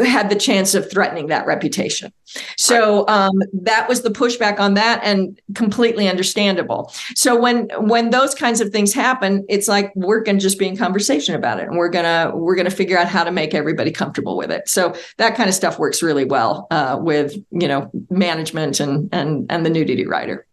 had 0.05 0.29
the 0.29 0.35
chance 0.35 0.73
of 0.73 0.89
threatening 0.89 1.27
that 1.27 1.45
reputation. 1.45 2.11
So 2.57 3.07
um, 3.07 3.41
that 3.53 3.87
was 3.87 4.01
the 4.01 4.09
pushback 4.09 4.59
on 4.59 4.73
that, 4.75 5.01
and 5.03 5.39
completely 5.53 6.07
understandable. 6.07 6.91
So 7.15 7.39
when 7.39 7.69
when 7.77 8.09
those 8.09 8.33
kinds 8.35 8.61
of 8.61 8.69
things 8.69 8.93
happen, 8.93 9.45
it's 9.49 9.67
like 9.67 9.91
we're 9.95 10.21
going 10.21 10.37
to 10.37 10.41
just 10.41 10.59
be 10.59 10.67
in 10.67 10.77
conversation 10.77 11.35
about 11.35 11.59
it, 11.59 11.67
and 11.67 11.77
we're 11.77 11.89
gonna 11.89 12.31
we're 12.33 12.55
gonna 12.55 12.69
figure 12.69 12.97
out 12.97 13.07
how 13.07 13.23
to 13.23 13.31
make 13.31 13.53
everybody 13.53 13.91
comfortable 13.91 14.37
with 14.37 14.51
it. 14.51 14.67
So 14.67 14.95
that 15.17 15.35
kind 15.35 15.49
of 15.49 15.55
stuff 15.55 15.79
works 15.79 16.01
really 16.01 16.25
well 16.25 16.67
uh, 16.71 16.97
with 16.99 17.35
you 17.51 17.67
know 17.67 17.89
management 18.09 18.79
and 18.79 19.09
and 19.11 19.45
and 19.49 19.65
the 19.65 19.69
nudity 19.69 20.05
writer. 20.05 20.45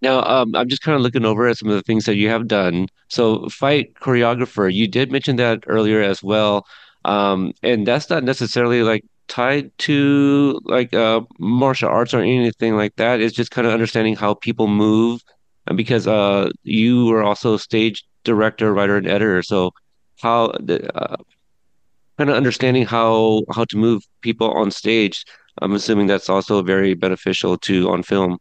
Now, 0.00 0.24
um, 0.24 0.56
I'm 0.56 0.68
just 0.68 0.82
kind 0.82 0.96
of 0.96 1.02
looking 1.02 1.24
over 1.24 1.46
at 1.46 1.58
some 1.58 1.68
of 1.68 1.76
the 1.76 1.82
things 1.82 2.06
that 2.06 2.16
you 2.16 2.28
have 2.28 2.48
done. 2.48 2.88
So, 3.06 3.48
fight 3.48 3.94
choreographer, 3.94 4.72
you 4.72 4.88
did 4.88 5.12
mention 5.12 5.36
that 5.36 5.62
earlier 5.68 6.02
as 6.02 6.24
well 6.24 6.66
um, 7.04 7.52
and 7.62 7.86
that's 7.86 8.10
not 8.10 8.24
necessarily 8.24 8.82
like 8.82 9.04
tied 9.28 9.76
to 9.78 10.60
like 10.64 10.92
uh, 10.94 11.20
martial 11.38 11.88
arts 11.88 12.14
or 12.14 12.20
anything 12.20 12.76
like 12.76 12.94
that. 12.96 13.20
It's 13.20 13.34
just 13.34 13.50
kind 13.50 13.66
of 13.66 13.72
understanding 13.72 14.16
how 14.16 14.34
people 14.34 14.68
move, 14.68 15.22
and 15.66 15.76
because 15.76 16.06
uh, 16.06 16.50
you 16.62 17.06
were 17.06 17.22
also 17.22 17.56
stage 17.56 18.04
director, 18.24 18.72
writer, 18.72 18.96
and 18.96 19.06
editor, 19.06 19.42
so 19.42 19.72
how 20.20 20.46
uh, 20.46 21.16
kind 22.18 22.30
of 22.30 22.36
understanding 22.36 22.84
how 22.84 23.42
how 23.54 23.64
to 23.64 23.76
move 23.76 24.02
people 24.20 24.50
on 24.52 24.70
stage. 24.70 25.24
I'm 25.60 25.74
assuming 25.74 26.06
that's 26.06 26.30
also 26.30 26.62
very 26.62 26.94
beneficial 26.94 27.58
to 27.58 27.90
on 27.90 28.02
film. 28.02 28.38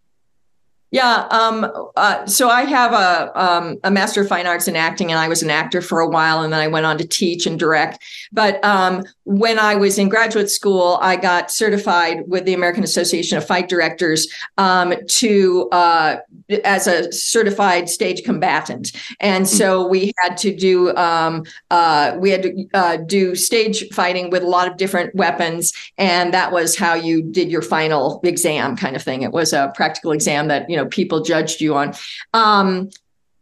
Yeah. 0.92 1.26
Um, 1.32 1.72
uh, 1.96 2.26
so 2.26 2.50
I 2.50 2.64
have 2.64 2.92
a 2.92 3.32
um, 3.42 3.78
a 3.86 3.90
master 3.90 4.22
of 4.22 4.28
fine 4.28 4.46
arts 4.46 4.68
in 4.68 4.76
acting, 4.76 5.10
and 5.10 5.18
I 5.18 5.30
was 5.30 5.42
an 5.42 5.50
actor 5.50 5.82
for 5.82 6.02
a 6.02 6.08
while, 6.08 6.42
and 6.42 6.52
then 6.52 6.60
I 6.60 6.68
went 6.68 6.86
on 6.86 6.98
to 6.98 7.08
teach 7.08 7.46
and 7.46 7.58
direct. 7.58 8.04
But 8.34 8.64
um, 8.66 9.04
when 9.24 9.58
I 9.58 9.76
was 9.76 9.98
in 9.98 10.10
graduate 10.10 10.52
school, 10.52 11.00
I 11.02 11.16
got 11.16 11.50
certified 11.50 12.28
with 12.28 12.44
the 12.44 12.54
American 12.54 12.84
Association 12.84 13.38
of 13.38 13.48
Fight 13.48 13.70
Directors 13.70 14.28
um, 14.58 14.94
to 15.08 15.70
uh, 15.72 16.18
as 16.66 16.88
a 16.88 17.10
certified 17.14 17.88
stage 17.88 18.26
combatant, 18.26 18.92
and 19.22 19.48
so 19.48 19.86
hmm. 19.86 19.92
we 19.92 20.12
had 20.18 20.36
to 20.40 20.54
do 20.54 20.94
um, 20.98 21.46
uh, 21.70 22.18
we 22.20 22.32
had 22.32 22.44
to 22.44 22.68
uh, 22.74 22.98
do 22.98 23.34
stage 23.34 23.88
fighting 23.94 24.30
with 24.30 24.44
a 24.44 24.48
lot 24.48 24.68
of 24.68 24.76
different 24.76 25.16
weapons, 25.16 25.72
and 25.98 26.34
that 26.34 26.52
was 26.52 26.76
how 26.76 26.94
you 26.94 27.22
did 27.22 27.50
your 27.50 27.62
final 27.62 28.20
exam, 28.26 28.76
kind 28.76 28.98
of 28.98 29.02
thing. 29.02 29.22
It 29.22 29.32
was 29.32 29.54
a 29.54 29.72
practical 29.74 30.12
exam 30.12 30.50
that 30.50 30.70
you 30.70 30.76
know 30.76 30.81
know 30.82 30.90
people 30.90 31.22
judged 31.22 31.62
you 31.62 31.76
on. 31.76 31.94
Um, 32.34 32.90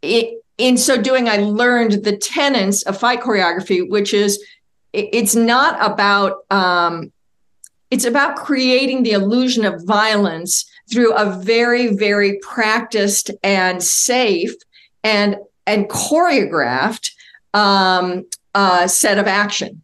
it, 0.01 0.43
in 0.57 0.77
so 0.77 1.01
doing, 1.01 1.29
I 1.29 1.37
learned 1.37 2.03
the 2.03 2.17
tenets 2.17 2.83
of 2.83 2.97
fight 2.97 3.21
choreography, 3.21 3.89
which 3.89 4.13
is 4.13 4.43
it, 4.93 5.09
it's 5.13 5.35
not 5.35 5.77
about 5.79 6.39
um, 6.51 7.11
it's 7.91 8.05
about 8.05 8.35
creating 8.35 9.03
the 9.03 9.11
illusion 9.11 9.65
of 9.65 9.83
violence 9.85 10.69
through 10.91 11.13
a 11.13 11.39
very 11.41 11.95
very 11.95 12.39
practiced 12.39 13.31
and 13.43 13.81
safe 13.81 14.53
and 15.03 15.37
and 15.65 15.87
choreographed 15.87 17.11
um, 17.53 18.25
uh, 18.53 18.87
set 18.87 19.17
of 19.17 19.27
action 19.27 19.81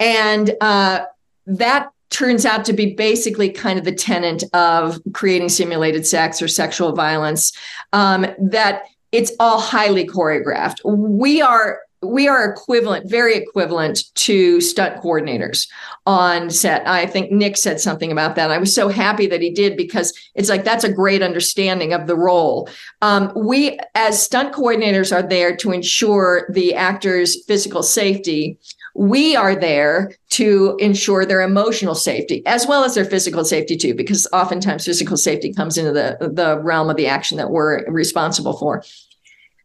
and 0.00 0.54
uh, 0.60 1.04
that 1.46 1.90
turns 2.10 2.46
out 2.46 2.64
to 2.64 2.72
be 2.72 2.94
basically 2.94 3.50
kind 3.50 3.78
of 3.78 3.84
the 3.84 3.92
tenant 3.92 4.44
of 4.52 5.00
creating 5.12 5.48
simulated 5.48 6.06
sex 6.06 6.40
or 6.40 6.48
sexual 6.48 6.92
violence 6.92 7.52
um, 7.92 8.26
that 8.38 8.82
it's 9.12 9.32
all 9.40 9.60
highly 9.60 10.06
choreographed. 10.06 10.78
We 10.84 11.40
are 11.40 11.80
we 12.02 12.28
are 12.28 12.44
equivalent 12.44 13.08
very 13.08 13.34
equivalent 13.34 14.14
to 14.14 14.60
stunt 14.60 15.02
coordinators 15.02 15.66
on 16.04 16.50
set. 16.50 16.86
I 16.86 17.06
think 17.06 17.32
nick 17.32 17.56
said 17.56 17.80
something 17.80 18.12
about 18.12 18.36
that. 18.36 18.50
I 18.50 18.58
was 18.58 18.74
so 18.74 18.88
happy 18.88 19.26
that 19.28 19.40
he 19.40 19.50
did 19.50 19.76
because 19.76 20.12
it's 20.34 20.48
like 20.48 20.62
that's 20.62 20.84
a 20.84 20.92
great 20.92 21.22
understanding 21.22 21.94
of 21.94 22.06
the 22.06 22.16
role. 22.16 22.68
Um, 23.02 23.32
we 23.34 23.78
as 23.94 24.22
stunt 24.22 24.54
coordinators 24.54 25.10
are 25.10 25.26
there 25.26 25.56
to 25.56 25.72
ensure 25.72 26.46
the 26.52 26.74
actors 26.74 27.44
physical 27.46 27.82
safety 27.82 28.58
we 28.98 29.36
are 29.36 29.54
there 29.54 30.12
to 30.30 30.76
ensure 30.80 31.26
their 31.26 31.42
emotional 31.42 31.94
safety 31.94 32.42
as 32.46 32.66
well 32.66 32.84
as 32.84 32.94
their 32.94 33.04
physical 33.04 33.44
safety 33.44 33.76
too 33.76 33.94
because 33.94 34.26
oftentimes 34.32 34.84
physical 34.84 35.16
safety 35.16 35.52
comes 35.52 35.76
into 35.76 35.92
the 35.92 36.16
the 36.32 36.58
realm 36.60 36.88
of 36.88 36.96
the 36.96 37.06
action 37.06 37.36
that 37.36 37.50
we're 37.50 37.84
responsible 37.90 38.56
for. 38.56 38.82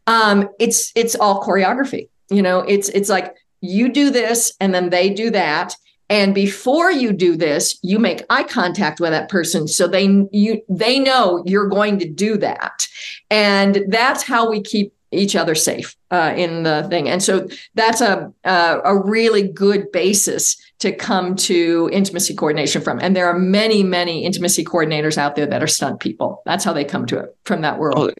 Um, 0.07 0.49
it's 0.59 0.91
it's 0.95 1.15
all 1.15 1.43
choreography 1.43 2.09
you 2.31 2.41
know 2.41 2.59
it's 2.61 2.89
it's 2.89 3.09
like 3.09 3.35
you 3.61 3.91
do 3.91 4.09
this 4.09 4.53
and 4.59 4.73
then 4.73 4.89
they 4.89 5.09
do 5.09 5.29
that. 5.29 5.75
And 6.09 6.35
before 6.35 6.91
you 6.91 7.13
do 7.13 7.37
this 7.37 7.79
you 7.81 7.99
make 7.99 8.23
eye 8.29 8.43
contact 8.43 8.99
with 8.99 9.11
that 9.11 9.29
person 9.29 9.67
so 9.67 9.87
they 9.87 10.27
you 10.31 10.61
they 10.67 10.99
know 10.99 11.43
you're 11.45 11.69
going 11.69 11.99
to 11.99 12.09
do 12.09 12.37
that. 12.37 12.87
And 13.29 13.85
that's 13.87 14.23
how 14.23 14.49
we 14.49 14.61
keep 14.61 14.93
each 15.11 15.35
other 15.35 15.55
safe 15.55 15.95
uh, 16.09 16.33
in 16.35 16.63
the 16.63 16.87
thing. 16.89 17.09
And 17.09 17.21
so 17.21 17.47
that's 17.75 18.01
a, 18.01 18.31
a, 18.43 18.79
a 18.85 18.97
really 18.97 19.47
good 19.47 19.91
basis 19.91 20.55
to 20.79 20.91
come 20.91 21.35
to 21.35 21.89
intimacy 21.91 22.33
coordination 22.33 22.81
from. 22.81 22.99
And 22.99 23.15
there 23.15 23.27
are 23.27 23.37
many, 23.37 23.83
many 23.83 24.25
intimacy 24.25 24.63
coordinators 24.63 25.17
out 25.17 25.35
there 25.35 25.45
that 25.45 25.61
are 25.61 25.67
stunt 25.67 25.99
people. 25.99 26.41
That's 26.45 26.63
how 26.63 26.73
they 26.73 26.85
come 26.85 27.05
to 27.07 27.19
it 27.19 27.37
from 27.45 27.61
that 27.61 27.77
world. 27.77 27.97
Oh, 27.97 28.11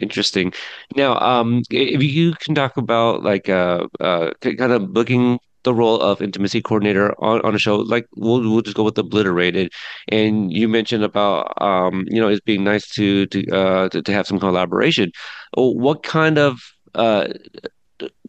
interesting. 0.00 0.52
Now, 0.96 1.18
um, 1.18 1.62
if 1.70 2.02
you 2.02 2.34
can 2.34 2.54
talk 2.54 2.76
about 2.76 3.22
like 3.22 3.48
uh, 3.48 3.86
uh, 4.00 4.30
kind 4.40 4.72
of 4.72 4.92
booking 4.92 5.38
the 5.68 5.74
role 5.82 6.00
of 6.00 6.22
intimacy 6.22 6.60
coordinator 6.62 7.06
on, 7.28 7.40
on 7.46 7.54
a 7.54 7.58
show 7.64 7.76
like 7.94 8.06
we'll 8.16 8.40
we'll 8.50 8.62
just 8.68 8.76
go 8.76 8.84
with 8.88 8.98
obliterated. 8.98 9.66
And 10.08 10.52
you 10.58 10.66
mentioned 10.78 11.04
about 11.04 11.40
um 11.70 11.94
you 12.14 12.20
know 12.20 12.28
it's 12.32 12.46
being 12.50 12.64
nice 12.72 12.86
to 12.96 13.26
to 13.32 13.38
uh 13.60 13.88
to, 13.90 14.02
to 14.06 14.12
have 14.16 14.26
some 14.26 14.40
collaboration. 14.40 15.12
What 15.54 16.02
kind 16.02 16.38
of 16.38 16.52
uh 16.94 17.28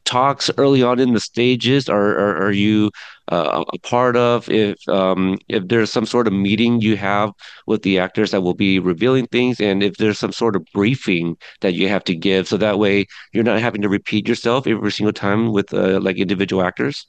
talks 0.06 0.50
early 0.58 0.82
on 0.82 1.00
in 1.00 1.14
the 1.14 1.20
stages 1.20 1.88
are 1.90 2.12
are, 2.24 2.36
are 2.48 2.52
you 2.52 2.90
uh, 3.32 3.64
a 3.74 3.78
part 3.80 4.16
of? 4.18 4.50
If 4.50 4.78
um 4.90 5.38
if 5.48 5.68
there's 5.68 5.92
some 5.92 6.06
sort 6.06 6.28
of 6.28 6.34
meeting 6.34 6.82
you 6.82 6.98
have 6.98 7.32
with 7.68 7.84
the 7.84 8.00
actors 8.00 8.32
that 8.32 8.42
will 8.42 8.56
be 8.56 8.80
revealing 8.80 9.28
things 9.28 9.60
and 9.60 9.84
if 9.84 9.98
there's 9.98 10.20
some 10.20 10.32
sort 10.32 10.56
of 10.56 10.66
briefing 10.74 11.38
that 11.62 11.74
you 11.74 11.88
have 11.90 12.04
to 12.06 12.16
give 12.16 12.48
so 12.48 12.58
that 12.58 12.80
way 12.80 13.06
you're 13.34 13.44
not 13.52 13.60
having 13.62 13.82
to 13.82 13.90
repeat 13.90 14.28
yourself 14.28 14.68
every 14.68 14.92
single 14.92 15.14
time 15.14 15.52
with 15.52 15.74
uh, 15.74 16.00
like 16.02 16.18
individual 16.18 16.64
actors 16.64 17.06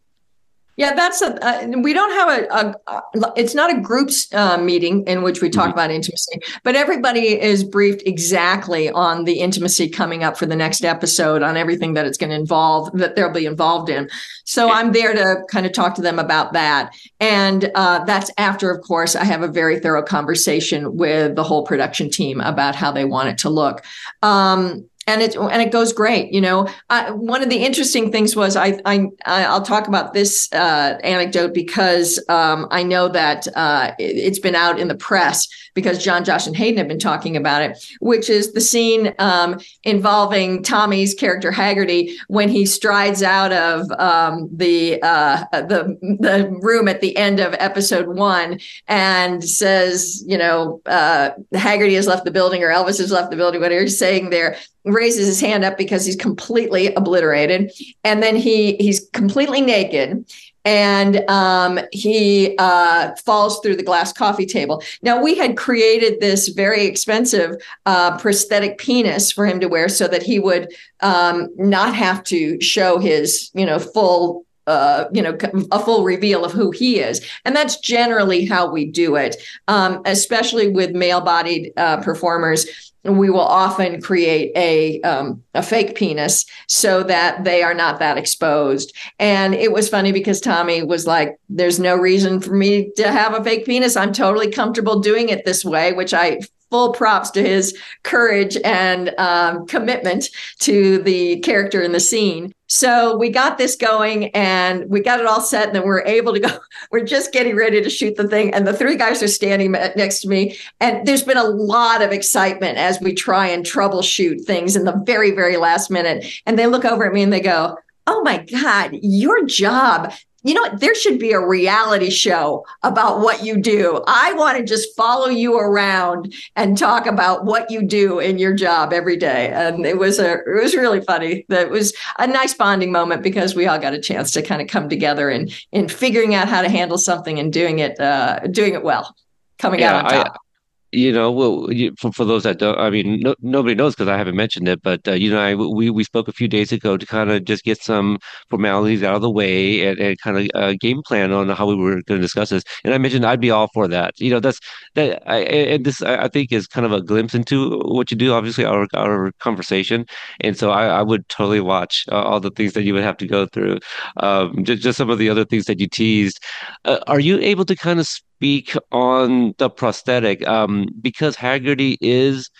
yeah, 0.76 0.94
that's 0.94 1.20
a. 1.20 1.34
Uh, 1.44 1.78
we 1.82 1.92
don't 1.92 2.10
have 2.12 2.28
a, 2.28 2.46
a, 2.54 2.74
a, 3.18 3.32
It's 3.36 3.54
not 3.54 3.70
a 3.70 3.80
groups 3.80 4.32
uh, 4.32 4.56
meeting 4.56 5.04
in 5.06 5.22
which 5.22 5.40
we 5.40 5.50
talk 5.50 5.64
mm-hmm. 5.64 5.72
about 5.72 5.90
intimacy, 5.90 6.40
but 6.62 6.74
everybody 6.74 7.40
is 7.40 7.64
briefed 7.64 8.02
exactly 8.06 8.88
on 8.90 9.24
the 9.24 9.40
intimacy 9.40 9.88
coming 9.88 10.24
up 10.24 10.36
for 10.36 10.46
the 10.46 10.56
next 10.56 10.84
episode, 10.84 11.42
on 11.42 11.56
everything 11.56 11.94
that 11.94 12.06
it's 12.06 12.16
going 12.16 12.30
to 12.30 12.36
involve, 12.36 12.90
that 12.92 13.16
they'll 13.16 13.32
be 13.32 13.46
involved 13.46 13.90
in. 13.90 14.08
So 14.44 14.70
I'm 14.70 14.92
there 14.92 15.12
to 15.12 15.42
kind 15.50 15.66
of 15.66 15.72
talk 15.72 15.94
to 15.96 16.02
them 16.02 16.18
about 16.18 16.52
that, 16.54 16.94
and 17.18 17.70
uh, 17.74 18.04
that's 18.04 18.30
after, 18.38 18.70
of 18.70 18.82
course, 18.82 19.14
I 19.14 19.24
have 19.24 19.42
a 19.42 19.48
very 19.48 19.80
thorough 19.80 20.02
conversation 20.02 20.96
with 20.96 21.36
the 21.36 21.44
whole 21.44 21.64
production 21.64 22.10
team 22.10 22.40
about 22.40 22.74
how 22.74 22.90
they 22.90 23.04
want 23.04 23.28
it 23.28 23.38
to 23.38 23.50
look. 23.50 23.84
Um, 24.22 24.89
and 25.10 25.22
it 25.22 25.36
and 25.36 25.60
it 25.60 25.72
goes 25.72 25.92
great. 25.92 26.32
You 26.32 26.40
know, 26.40 26.68
I, 26.88 27.10
one 27.10 27.42
of 27.42 27.50
the 27.50 27.56
interesting 27.56 28.12
things 28.12 28.36
was 28.36 28.56
I 28.56 28.80
I 28.84 29.08
I'll 29.26 29.62
talk 29.62 29.88
about 29.88 30.14
this 30.14 30.50
uh, 30.52 30.98
anecdote 31.02 31.52
because 31.52 32.22
um, 32.28 32.68
I 32.70 32.84
know 32.84 33.08
that 33.08 33.48
uh, 33.56 33.92
it, 33.98 34.24
has 34.24 34.38
been 34.38 34.54
out 34.54 34.78
in 34.78 34.88
the 34.88 34.94
press 34.94 35.48
because 35.74 36.02
John, 36.02 36.24
Josh, 36.24 36.46
and 36.46 36.56
Hayden 36.56 36.78
have 36.78 36.88
been 36.88 36.98
talking 36.98 37.36
about 37.36 37.62
it, 37.62 37.96
which 38.00 38.30
is 38.30 38.52
the 38.52 38.60
scene 38.60 39.14
um, 39.18 39.60
involving 39.84 40.62
Tommy's 40.62 41.14
character 41.14 41.50
Haggerty 41.50 42.16
when 42.28 42.48
he 42.48 42.66
strides 42.66 43.22
out 43.22 43.52
of 43.52 43.90
um, 43.98 44.48
the 44.52 45.02
uh, 45.02 45.44
the 45.52 45.98
the 46.20 46.48
room 46.62 46.86
at 46.86 47.00
the 47.00 47.16
end 47.16 47.40
of 47.40 47.54
episode 47.58 48.08
one 48.08 48.60
and 48.86 49.42
says, 49.42 50.22
you 50.26 50.38
know, 50.38 50.80
uh, 50.86 51.30
Haggerty 51.52 51.94
has 51.94 52.06
left 52.06 52.24
the 52.24 52.30
building 52.30 52.62
or 52.62 52.68
Elvis 52.68 52.98
has 52.98 53.10
left 53.10 53.30
the 53.30 53.36
building. 53.36 53.60
Whatever 53.60 53.82
he's 53.82 53.98
saying 53.98 54.30
there, 54.30 54.56
raises 54.84 55.26
his 55.26 55.40
hand 55.40 55.64
up 55.64 55.76
because 55.76 56.06
he's 56.06 56.16
completely 56.16 56.94
obliterated, 56.94 57.72
and 58.04 58.22
then 58.22 58.36
he 58.36 58.76
he's 58.76 59.08
completely 59.12 59.60
naked 59.60 60.24
and 60.64 61.28
um, 61.30 61.80
he 61.92 62.54
uh, 62.58 63.14
falls 63.24 63.60
through 63.60 63.76
the 63.76 63.82
glass 63.82 64.12
coffee 64.12 64.46
table. 64.46 64.82
Now, 65.02 65.22
we 65.22 65.34
had 65.34 65.56
created 65.56 66.20
this 66.20 66.48
very 66.48 66.84
expensive 66.84 67.56
uh, 67.86 68.18
prosthetic 68.18 68.78
penis 68.78 69.32
for 69.32 69.46
him 69.46 69.60
to 69.60 69.68
wear 69.68 69.88
so 69.88 70.06
that 70.08 70.22
he 70.22 70.38
would 70.38 70.72
um, 71.00 71.48
not 71.56 71.94
have 71.94 72.22
to 72.24 72.60
show 72.60 72.98
his, 72.98 73.50
you 73.54 73.66
know, 73.66 73.78
full. 73.78 74.44
Uh, 74.66 75.08
you 75.10 75.20
know, 75.20 75.36
a 75.72 75.80
full 75.80 76.04
reveal 76.04 76.44
of 76.44 76.52
who 76.52 76.70
he 76.70 77.00
is, 77.00 77.26
and 77.44 77.56
that's 77.56 77.80
generally 77.80 78.44
how 78.44 78.70
we 78.70 78.84
do 78.84 79.16
it, 79.16 79.34
um, 79.66 80.00
especially 80.04 80.68
with 80.68 80.92
male-bodied 80.92 81.72
uh, 81.76 81.96
performers 82.02 82.89
we 83.04 83.30
will 83.30 83.40
often 83.40 84.00
create 84.00 84.52
a 84.56 85.00
um, 85.02 85.42
a 85.54 85.62
fake 85.62 85.94
penis 85.94 86.44
so 86.68 87.02
that 87.04 87.44
they 87.44 87.62
are 87.62 87.74
not 87.74 87.98
that 87.98 88.18
exposed. 88.18 88.94
And 89.18 89.54
it 89.54 89.72
was 89.72 89.88
funny 89.88 90.12
because 90.12 90.40
Tommy 90.40 90.82
was 90.82 91.06
like, 91.06 91.36
"There's 91.48 91.78
no 91.78 91.96
reason 91.96 92.40
for 92.40 92.54
me 92.54 92.90
to 92.96 93.10
have 93.10 93.34
a 93.34 93.42
fake 93.42 93.64
penis. 93.64 93.96
I'm 93.96 94.12
totally 94.12 94.50
comfortable 94.50 95.00
doing 95.00 95.28
it 95.30 95.44
this 95.44 95.64
way," 95.64 95.92
which 95.92 96.12
I 96.12 96.40
full 96.70 96.92
props 96.92 97.30
to 97.32 97.42
his 97.42 97.76
courage 98.02 98.56
and 98.64 99.12
um, 99.18 99.66
commitment 99.66 100.28
to 100.60 100.98
the 101.02 101.40
character 101.40 101.82
in 101.82 101.92
the 101.92 102.00
scene. 102.00 102.52
So 102.68 103.16
we 103.16 103.30
got 103.30 103.58
this 103.58 103.74
going 103.74 104.28
and 104.28 104.88
we 104.88 105.00
got 105.00 105.18
it 105.18 105.26
all 105.26 105.40
set, 105.40 105.66
and 105.66 105.74
then 105.74 105.82
we 105.82 105.88
are 105.88 106.06
able 106.06 106.32
to 106.32 106.38
go. 106.38 106.48
We're 106.92 107.04
just 107.04 107.32
getting 107.32 107.56
ready 107.56 107.82
to 107.82 107.90
shoot 107.90 108.16
the 108.16 108.28
thing, 108.28 108.54
and 108.54 108.64
the 108.64 108.72
three 108.72 108.96
guys 108.96 109.22
are 109.24 109.28
standing 109.28 109.72
next 109.72 110.20
to 110.20 110.28
me. 110.28 110.56
And 110.78 111.04
there's 111.04 111.24
been 111.24 111.36
a 111.36 111.42
lot 111.42 112.00
of 112.00 112.12
excitement 112.12 112.78
as 112.78 113.00
we 113.00 113.12
try 113.12 113.48
and 113.48 113.66
troubleshoot 113.66 114.44
things 114.44 114.76
in 114.76 114.84
the 114.84 115.02
very, 115.04 115.32
very 115.32 115.56
last 115.56 115.90
minute. 115.90 116.24
And 116.46 116.56
they 116.56 116.68
look 116.68 116.84
over 116.84 117.04
at 117.04 117.12
me 117.12 117.22
and 117.22 117.32
they 117.32 117.40
go, 117.40 117.76
Oh 118.06 118.22
my 118.22 118.38
God, 118.38 118.90
your 119.02 119.44
job 119.46 120.12
you 120.42 120.54
know 120.54 120.62
what? 120.62 120.80
there 120.80 120.94
should 120.94 121.18
be 121.18 121.32
a 121.32 121.40
reality 121.40 122.10
show 122.10 122.64
about 122.82 123.20
what 123.20 123.44
you 123.44 123.60
do. 123.60 124.02
I 124.06 124.32
want 124.34 124.58
to 124.58 124.64
just 124.64 124.96
follow 124.96 125.28
you 125.28 125.58
around 125.58 126.34
and 126.56 126.78
talk 126.78 127.06
about 127.06 127.44
what 127.44 127.70
you 127.70 127.82
do 127.82 128.18
in 128.18 128.38
your 128.38 128.54
job 128.54 128.92
every 128.92 129.16
day. 129.16 129.48
And 129.48 129.84
it 129.84 129.98
was 129.98 130.18
a 130.18 130.34
it 130.34 130.62
was 130.62 130.74
really 130.74 131.00
funny. 131.02 131.44
That 131.48 131.70
was 131.70 131.94
a 132.18 132.26
nice 132.26 132.54
bonding 132.54 132.92
moment 132.92 133.22
because 133.22 133.54
we 133.54 133.66
all 133.66 133.78
got 133.78 133.94
a 133.94 134.00
chance 134.00 134.32
to 134.32 134.42
kind 134.42 134.62
of 134.62 134.68
come 134.68 134.88
together 134.88 135.28
and 135.28 135.52
in 135.72 135.88
figuring 135.88 136.34
out 136.34 136.48
how 136.48 136.62
to 136.62 136.68
handle 136.68 136.98
something 136.98 137.38
and 137.38 137.52
doing 137.52 137.80
it 137.80 138.00
uh 138.00 138.40
doing 138.50 138.74
it 138.74 138.82
well 138.82 139.14
coming 139.58 139.80
yeah, 139.80 139.94
out 139.94 140.04
on 140.04 140.10
top. 140.10 140.32
I, 140.34 140.49
you 140.92 141.12
know, 141.12 141.30
well, 141.30 141.68
for, 141.98 142.12
for 142.12 142.24
those 142.24 142.42
that 142.42 142.58
don't, 142.58 142.78
I 142.78 142.90
mean, 142.90 143.20
no, 143.20 143.34
nobody 143.40 143.74
knows 143.74 143.94
because 143.94 144.08
I 144.08 144.16
haven't 144.16 144.36
mentioned 144.36 144.68
it, 144.68 144.82
but 144.82 145.06
uh, 145.06 145.12
you 145.12 145.30
know, 145.30 145.40
I, 145.40 145.54
we 145.54 145.90
we 145.90 146.04
spoke 146.04 146.28
a 146.28 146.32
few 146.32 146.48
days 146.48 146.72
ago 146.72 146.96
to 146.96 147.06
kind 147.06 147.30
of 147.30 147.44
just 147.44 147.64
get 147.64 147.82
some 147.82 148.18
formalities 148.48 149.02
out 149.02 149.14
of 149.14 149.22
the 149.22 149.30
way 149.30 149.86
and, 149.86 149.98
and 150.00 150.18
kind 150.20 150.38
of 150.38 150.48
uh, 150.54 150.74
game 150.80 151.02
plan 151.06 151.32
on 151.32 151.48
how 151.50 151.66
we 151.66 151.76
were 151.76 152.02
going 152.02 152.20
to 152.20 152.26
discuss 152.26 152.50
this. 152.50 152.64
And 152.84 152.92
I 152.92 152.98
mentioned 152.98 153.24
I'd 153.24 153.40
be 153.40 153.50
all 153.50 153.68
for 153.72 153.86
that. 153.88 154.14
You 154.18 154.30
know, 154.30 154.40
that's 154.40 154.58
that. 154.94 155.22
I, 155.30 155.38
and 155.40 155.84
this 155.84 156.02
I 156.02 156.28
think 156.28 156.52
is 156.52 156.66
kind 156.66 156.86
of 156.86 156.92
a 156.92 157.02
glimpse 157.02 157.34
into 157.34 157.78
what 157.80 158.10
you 158.10 158.16
do. 158.16 158.32
Obviously, 158.32 158.64
our 158.64 158.86
our 158.94 159.32
conversation, 159.40 160.06
and 160.40 160.56
so 160.56 160.70
I, 160.70 160.86
I 160.86 161.02
would 161.02 161.28
totally 161.28 161.60
watch 161.60 162.04
uh, 162.10 162.22
all 162.22 162.40
the 162.40 162.50
things 162.50 162.72
that 162.72 162.82
you 162.82 162.94
would 162.94 163.04
have 163.04 163.16
to 163.18 163.26
go 163.26 163.46
through. 163.46 163.78
Um, 164.16 164.64
just 164.64 164.82
just 164.82 164.98
some 164.98 165.10
of 165.10 165.18
the 165.18 165.28
other 165.28 165.44
things 165.44 165.66
that 165.66 165.78
you 165.80 165.88
teased. 165.88 166.42
Uh, 166.84 166.98
are 167.06 167.20
you 167.20 167.38
able 167.38 167.64
to 167.64 167.76
kind 167.76 168.00
of 168.00 168.08
speak 168.40 168.74
on 168.92 169.54
the 169.58 169.68
prosthetic 169.70 170.46
um, 170.48 170.86
because 171.02 171.36
Haggerty 171.36 171.98
is 172.00 172.50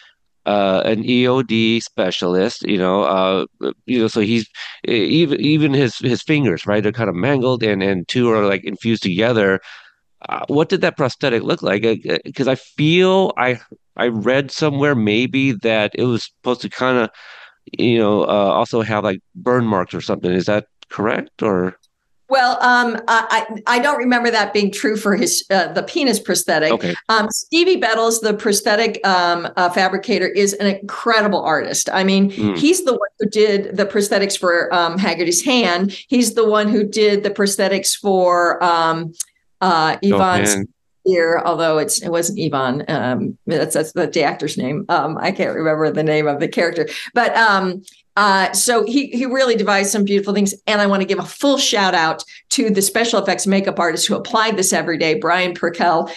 uh, 0.47 0.83
an 0.85 1.05
EOD 1.05 1.81
specialist, 1.81 2.63
you 2.65 2.79
know, 2.79 3.03
uh, 3.05 3.47
you 3.87 4.01
know, 4.01 4.09
so 4.09 4.21
he's 4.21 4.49
even 4.89 5.41
even 5.41 5.73
his 5.75 5.99
his 5.99 6.23
fingers, 6.23 6.67
right? 6.67 6.83
They're 6.83 6.93
kind 6.93 7.11
of 7.11 7.17
mangled, 7.17 7.63
and 7.63 7.83
and 7.83 8.09
two 8.09 8.31
are 8.31 8.47
like 8.47 8.65
infused 8.65 9.03
together. 9.03 9.61
Uh, 10.29 10.45
what 10.49 10.69
did 10.69 10.83
that 10.83 10.97
prosthetic 10.99 11.43
look 11.43 11.63
like? 11.63 11.83
Because 12.25 12.49
uh, 12.49 12.53
I 12.53 12.57
feel 12.57 13.33
I 13.39 13.61
I 13.97 14.09
read 14.09 14.51
somewhere 14.51 14.95
maybe 14.97 15.53
that 15.63 15.93
it 15.95 16.05
was 16.05 16.25
supposed 16.27 16.63
to 16.63 16.71
kind 16.71 16.99
of, 16.99 17.11
you 17.79 17.99
know, 17.99 18.23
uh, 18.25 18.27
also 18.29 18.83
have 18.83 19.05
like 19.05 19.21
burn 19.37 19.67
marks 19.67 19.95
or 19.95 20.03
something. 20.03 20.33
Is 20.33 20.47
that 20.47 20.67
correct 20.91 21.43
or? 21.43 21.77
Well, 22.31 22.63
um, 22.63 23.01
I 23.09 23.61
I 23.67 23.81
don't 23.81 23.99
remember 23.99 24.31
that 24.31 24.53
being 24.53 24.71
true 24.71 24.97
for 24.97 25.17
his 25.17 25.45
uh, 25.51 25.73
the 25.73 25.83
penis 25.83 26.21
prosthetic. 26.21 26.71
Okay. 26.73 26.95
Um, 27.09 27.29
Stevie 27.31 27.77
Bettles, 27.77 28.21
the 28.21 28.35
prosthetic 28.35 29.05
um, 29.05 29.49
uh, 29.57 29.69
fabricator, 29.71 30.29
is 30.29 30.53
an 30.55 30.69
incredible 30.69 31.43
artist. 31.43 31.91
I 31.93 32.05
mean, 32.05 32.31
mm. 32.31 32.57
he's 32.57 32.85
the 32.85 32.93
one 32.93 33.09
who 33.19 33.29
did 33.29 33.77
the 33.77 33.85
prosthetics 33.85 34.39
for 34.39 34.73
um, 34.73 34.97
Haggerty's 34.97 35.45
hand. 35.45 35.93
He's 36.09 36.35
the 36.35 36.49
one 36.49 36.69
who 36.69 36.85
did 36.85 37.25
the 37.25 37.31
prosthetics 37.31 37.97
for 37.97 38.63
um, 38.63 39.13
uh, 39.61 39.97
Yvonne's. 40.01 40.55
Oh, 40.57 40.65
ear, 41.07 41.41
although 41.45 41.79
it's 41.79 42.03
it 42.03 42.11
wasn't 42.11 42.39
Yvonne. 42.39 42.85
Um, 42.89 43.39
that's 43.47 43.75
that's 43.75 43.93
the 43.93 44.23
actor's 44.23 44.59
name. 44.59 44.85
Um, 44.91 45.17
I 45.19 45.33
can't 45.33 45.57
remember 45.57 45.91
the 45.91 46.03
name 46.03 46.29
of 46.29 46.41
the 46.41 46.47
character, 46.47 46.89
but 47.15 47.35
um, 47.37 47.83
uh, 48.17 48.53
so 48.53 48.85
he 48.85 49.07
he 49.09 49.27
really 49.27 49.57
devised 49.57 49.91
some 49.91 50.05
beautiful 50.05 50.35
things, 50.35 50.55
and 50.67 50.81
I 50.81 50.87
want 50.87 51.03
to 51.03 51.07
give 51.07 51.19
a 51.19 51.25
full 51.25 51.59
shout 51.59 51.95
out 51.95 52.25
to 52.51 52.71
the 52.71 52.83
special 52.83 53.23
effects 53.23 53.47
makeup 53.47 53.79
artist 53.79 54.07
who 54.07 54.15
applied 54.15 54.57
this 54.57 54.73
every 54.73 54.99
day, 54.99 55.15
Brian 55.15 55.55
Perkel. 55.55 56.11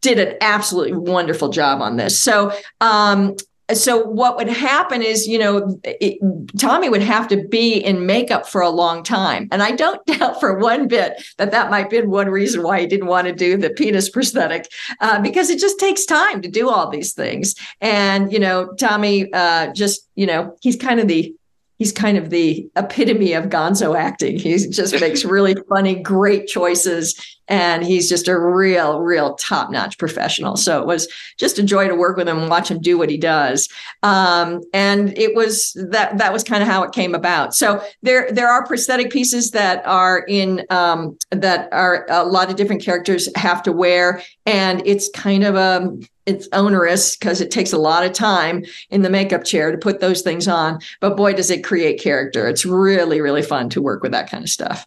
Did 0.00 0.18
an 0.18 0.36
absolutely 0.40 0.94
wonderful 0.94 1.48
job 1.50 1.80
on 1.80 1.96
this. 1.96 2.18
So 2.18 2.52
um, 2.80 3.36
so 3.72 4.04
what 4.04 4.36
would 4.36 4.48
happen 4.48 5.02
is 5.02 5.26
you 5.26 5.38
know 5.38 5.78
it, 5.84 6.18
tommy 6.58 6.88
would 6.88 7.02
have 7.02 7.28
to 7.28 7.46
be 7.48 7.74
in 7.74 8.06
makeup 8.06 8.46
for 8.46 8.60
a 8.60 8.68
long 8.68 9.02
time 9.02 9.48
and 9.52 9.62
i 9.62 9.70
don't 9.70 10.04
doubt 10.06 10.38
for 10.40 10.58
one 10.58 10.88
bit 10.88 11.22
that 11.38 11.50
that 11.50 11.70
might 11.70 11.88
be 11.88 12.00
one 12.02 12.28
reason 12.28 12.62
why 12.62 12.80
he 12.80 12.86
didn't 12.86 13.06
want 13.06 13.26
to 13.26 13.32
do 13.32 13.56
the 13.56 13.70
penis 13.70 14.08
prosthetic 14.08 14.70
uh, 15.00 15.20
because 15.20 15.48
it 15.48 15.58
just 15.58 15.78
takes 15.78 16.04
time 16.04 16.42
to 16.42 16.48
do 16.48 16.68
all 16.68 16.90
these 16.90 17.12
things 17.12 17.54
and 17.80 18.32
you 18.32 18.38
know 18.38 18.72
tommy 18.74 19.32
uh, 19.32 19.72
just 19.72 20.08
you 20.14 20.26
know 20.26 20.56
he's 20.60 20.76
kind 20.76 21.00
of 21.00 21.08
the 21.08 21.34
he's 21.82 21.92
kind 21.92 22.16
of 22.16 22.30
the 22.30 22.70
epitome 22.76 23.32
of 23.32 23.46
gonzo 23.46 23.98
acting. 23.98 24.38
He 24.38 24.56
just 24.56 25.00
makes 25.00 25.24
really 25.24 25.56
funny, 25.68 25.96
great 25.96 26.46
choices. 26.46 27.40
And 27.48 27.84
he's 27.84 28.08
just 28.08 28.28
a 28.28 28.38
real, 28.38 29.00
real 29.00 29.34
top 29.34 29.70
notch 29.70 29.98
professional. 29.98 30.56
So 30.56 30.80
it 30.80 30.86
was 30.86 31.08
just 31.38 31.58
a 31.58 31.62
joy 31.62 31.88
to 31.88 31.94
work 31.94 32.16
with 32.16 32.28
him 32.28 32.38
and 32.38 32.48
watch 32.48 32.70
him 32.70 32.80
do 32.80 32.96
what 32.96 33.10
he 33.10 33.18
does. 33.18 33.68
Um, 34.02 34.62
and 34.72 35.16
it 35.18 35.34
was 35.34 35.72
that, 35.90 36.18
that 36.18 36.32
was 36.32 36.44
kind 36.44 36.62
of 36.62 36.68
how 36.68 36.82
it 36.84 36.92
came 36.92 37.14
about. 37.14 37.54
So 37.54 37.82
there, 38.02 38.30
there 38.30 38.48
are 38.48 38.66
prosthetic 38.66 39.10
pieces 39.10 39.50
that 39.50 39.84
are 39.86 40.24
in, 40.28 40.64
um, 40.70 41.18
that 41.30 41.68
are 41.72 42.06
a 42.08 42.24
lot 42.24 42.48
of 42.48 42.56
different 42.56 42.82
characters 42.82 43.28
have 43.36 43.62
to 43.64 43.72
wear. 43.72 44.22
And 44.46 44.82
it's 44.86 45.10
kind 45.10 45.44
of 45.44 45.56
a, 45.56 45.90
it's 46.26 46.48
onerous 46.52 47.16
because 47.16 47.40
it 47.40 47.50
takes 47.50 47.72
a 47.72 47.78
lot 47.78 48.04
of 48.04 48.12
time 48.12 48.64
in 48.90 49.02
the 49.02 49.10
makeup 49.10 49.44
chair 49.44 49.72
to 49.72 49.78
put 49.78 50.00
those 50.00 50.22
things 50.22 50.46
on. 50.46 50.78
But 51.00 51.16
boy, 51.16 51.32
does 51.34 51.50
it 51.50 51.64
create 51.64 52.00
character. 52.00 52.46
It's 52.48 52.64
really, 52.64 53.20
really 53.20 53.42
fun 53.42 53.68
to 53.70 53.82
work 53.82 54.02
with 54.02 54.12
that 54.12 54.30
kind 54.30 54.44
of 54.44 54.50
stuff. 54.50 54.86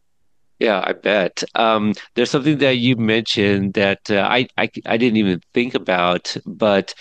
Yeah, 0.59 0.81
I 0.85 0.93
bet. 0.93 1.43
Um, 1.55 1.93
there's 2.15 2.31
something 2.31 2.59
that 2.59 2.77
you 2.77 2.95
mentioned 2.95 3.73
that 3.73 4.09
uh, 4.09 4.21
I, 4.21 4.47
I 4.57 4.69
I 4.85 4.97
didn't 4.97 5.17
even 5.17 5.41
think 5.53 5.75
about, 5.75 6.35
but 6.45 6.93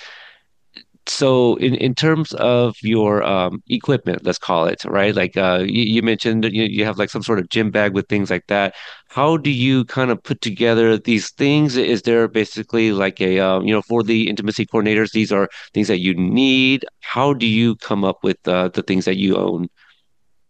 so 1.06 1.56
in, 1.56 1.74
in 1.74 1.94
terms 1.94 2.32
of 2.34 2.76
your 2.82 3.22
um, 3.22 3.62
equipment, 3.68 4.24
let's 4.24 4.38
call 4.38 4.64
it, 4.66 4.82
right? 4.86 5.14
Like 5.14 5.36
uh, 5.36 5.58
you, 5.66 5.82
you 5.82 6.02
mentioned 6.02 6.44
you, 6.44 6.64
you 6.64 6.84
have 6.86 6.96
like 6.98 7.10
some 7.10 7.22
sort 7.22 7.38
of 7.38 7.48
gym 7.50 7.70
bag 7.70 7.92
with 7.92 8.08
things 8.08 8.30
like 8.30 8.46
that. 8.48 8.74
How 9.10 9.36
do 9.36 9.50
you 9.50 9.84
kind 9.84 10.10
of 10.10 10.22
put 10.22 10.40
together 10.40 10.96
these 10.96 11.30
things? 11.32 11.76
Is 11.76 12.02
there 12.02 12.26
basically 12.26 12.92
like 12.92 13.20
a, 13.20 13.38
um, 13.38 13.66
you 13.66 13.74
know, 13.74 13.82
for 13.82 14.02
the 14.02 14.28
intimacy 14.30 14.64
coordinators, 14.64 15.10
these 15.12 15.30
are 15.30 15.48
things 15.74 15.88
that 15.88 16.00
you 16.00 16.14
need. 16.14 16.86
How 17.00 17.34
do 17.34 17.46
you 17.46 17.76
come 17.76 18.02
up 18.04 18.24
with 18.24 18.38
uh, 18.48 18.68
the 18.68 18.82
things 18.82 19.04
that 19.04 19.16
you 19.18 19.36
own? 19.36 19.68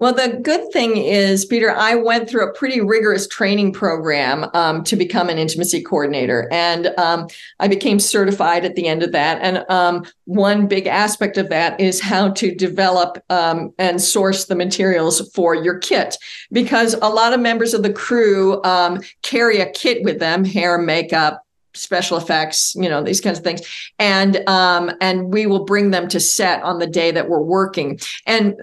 Well, 0.05 0.13
the 0.13 0.39
good 0.43 0.71
thing 0.71 0.99
is, 0.99 1.47
Peter, 1.47 1.75
I 1.75 1.95
went 1.95 2.29
through 2.29 2.47
a 2.47 2.53
pretty 2.53 2.83
rigorous 2.83 3.27
training 3.27 3.73
program 3.73 4.45
um, 4.53 4.85
to 4.85 4.97
become 4.97 5.31
an 5.31 5.39
intimacy 5.39 5.83
coordinator. 5.83 6.47
And 6.53 6.89
um, 6.99 7.27
I 7.59 7.69
became 7.69 7.99
certified 7.99 8.67
at 8.67 8.75
the 8.75 8.87
end 8.87 9.03
of 9.03 9.13
that. 9.13 9.39
And 9.41 9.65
um, 9.71 10.05
one 10.27 10.67
big 10.67 10.87
aspect 10.87 11.39
of 11.39 11.49
that 11.49 11.81
is 11.81 12.03
how 12.03 12.33
to 12.33 12.55
develop 12.55 13.17
um, 13.31 13.73
and 13.79 13.99
source 13.99 14.45
the 14.45 14.55
materials 14.55 15.27
for 15.31 15.55
your 15.55 15.79
kit. 15.79 16.19
Because 16.53 16.93
a 17.01 17.09
lot 17.09 17.33
of 17.33 17.41
members 17.41 17.73
of 17.73 17.83
the 17.83 17.91
crew 17.91 18.63
um, 18.63 19.01
carry 19.23 19.61
a 19.61 19.71
kit 19.71 20.03
with 20.05 20.19
them 20.19 20.45
hair, 20.45 20.77
makeup, 20.77 21.45
special 21.75 22.17
effects, 22.17 22.75
you 22.75 22.89
know, 22.89 23.03
these 23.03 23.21
kinds 23.21 23.39
of 23.39 23.45
things. 23.45 23.63
And 23.99 24.49
um, 24.49 24.91
and 25.01 25.33
we 25.33 25.47
will 25.47 25.65
bring 25.65 25.91
them 25.91 26.09
to 26.09 26.21
set 26.21 26.63
on 26.63 26.79
the 26.79 26.87
day 26.87 27.11
that 27.11 27.29
we're 27.29 27.41
working. 27.41 27.99
And 28.27 28.55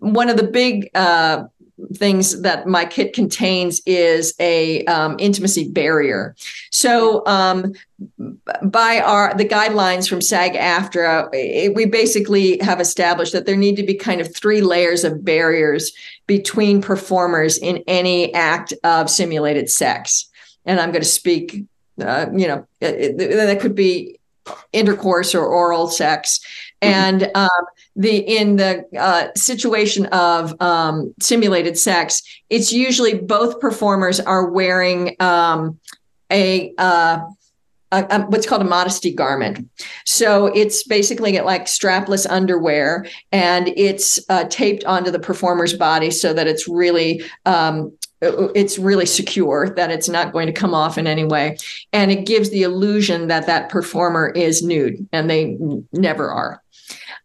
one 0.00 0.28
of 0.28 0.36
the 0.36 0.46
big 0.46 0.90
uh, 0.94 1.44
things 1.94 2.42
that 2.42 2.66
my 2.66 2.84
kit 2.84 3.12
contains 3.12 3.80
is 3.86 4.34
a 4.38 4.84
um, 4.84 5.16
intimacy 5.18 5.68
barrier. 5.68 6.34
So 6.70 7.26
um, 7.26 7.72
by 8.62 9.00
our 9.00 9.34
the 9.34 9.48
guidelines 9.48 10.08
from 10.08 10.20
SAG-AFTRA, 10.20 11.74
we 11.74 11.86
basically 11.86 12.58
have 12.58 12.80
established 12.80 13.32
that 13.32 13.46
there 13.46 13.56
need 13.56 13.76
to 13.76 13.82
be 13.82 13.94
kind 13.94 14.20
of 14.20 14.34
three 14.34 14.60
layers 14.60 15.04
of 15.04 15.24
barriers 15.24 15.92
between 16.26 16.80
performers 16.80 17.58
in 17.58 17.82
any 17.86 18.32
act 18.34 18.72
of 18.84 19.10
simulated 19.10 19.68
sex. 19.68 20.28
And 20.64 20.78
I'm 20.78 20.92
going 20.92 21.02
to 21.02 21.08
speak 21.08 21.64
uh, 22.00 22.26
you 22.34 22.46
know, 22.48 22.66
it, 22.80 23.20
it, 23.20 23.36
that 23.36 23.60
could 23.60 23.74
be 23.74 24.18
intercourse 24.72 25.34
or 25.34 25.46
oral 25.46 25.88
sex. 25.88 26.40
Mm-hmm. 26.82 26.94
And 26.94 27.30
um, 27.34 27.66
the 27.94 28.18
in 28.18 28.56
the 28.56 28.84
uh, 28.98 29.28
situation 29.36 30.06
of 30.06 30.60
um, 30.60 31.14
simulated 31.20 31.78
sex, 31.78 32.22
it's 32.50 32.72
usually 32.72 33.14
both 33.14 33.60
performers 33.60 34.18
are 34.18 34.46
wearing 34.50 35.14
um, 35.20 35.78
a, 36.30 36.72
uh, 36.78 37.20
a, 37.92 38.06
a, 38.10 38.20
what's 38.22 38.46
called 38.46 38.62
a 38.62 38.66
modesty 38.66 39.12
garment. 39.12 39.68
So 40.06 40.46
it's 40.46 40.82
basically 40.82 41.38
like 41.40 41.66
strapless 41.66 42.26
underwear, 42.28 43.06
and 43.30 43.68
it's 43.76 44.18
uh, 44.28 44.44
taped 44.44 44.84
onto 44.84 45.10
the 45.10 45.20
performer's 45.20 45.74
body 45.74 46.10
so 46.10 46.32
that 46.32 46.48
it's 46.48 46.66
really 46.66 47.22
um, 47.44 47.96
it's 48.22 48.78
really 48.78 49.06
secure 49.06 49.70
that 49.70 49.90
it's 49.90 50.08
not 50.08 50.32
going 50.32 50.46
to 50.46 50.52
come 50.52 50.74
off 50.74 50.96
in 50.96 51.06
any 51.06 51.24
way. 51.24 51.56
And 51.92 52.12
it 52.12 52.24
gives 52.24 52.50
the 52.50 52.62
illusion 52.62 53.28
that 53.28 53.46
that 53.46 53.68
performer 53.68 54.28
is 54.28 54.62
nude 54.62 55.08
and 55.12 55.28
they 55.28 55.56
never 55.92 56.30
are. 56.30 56.62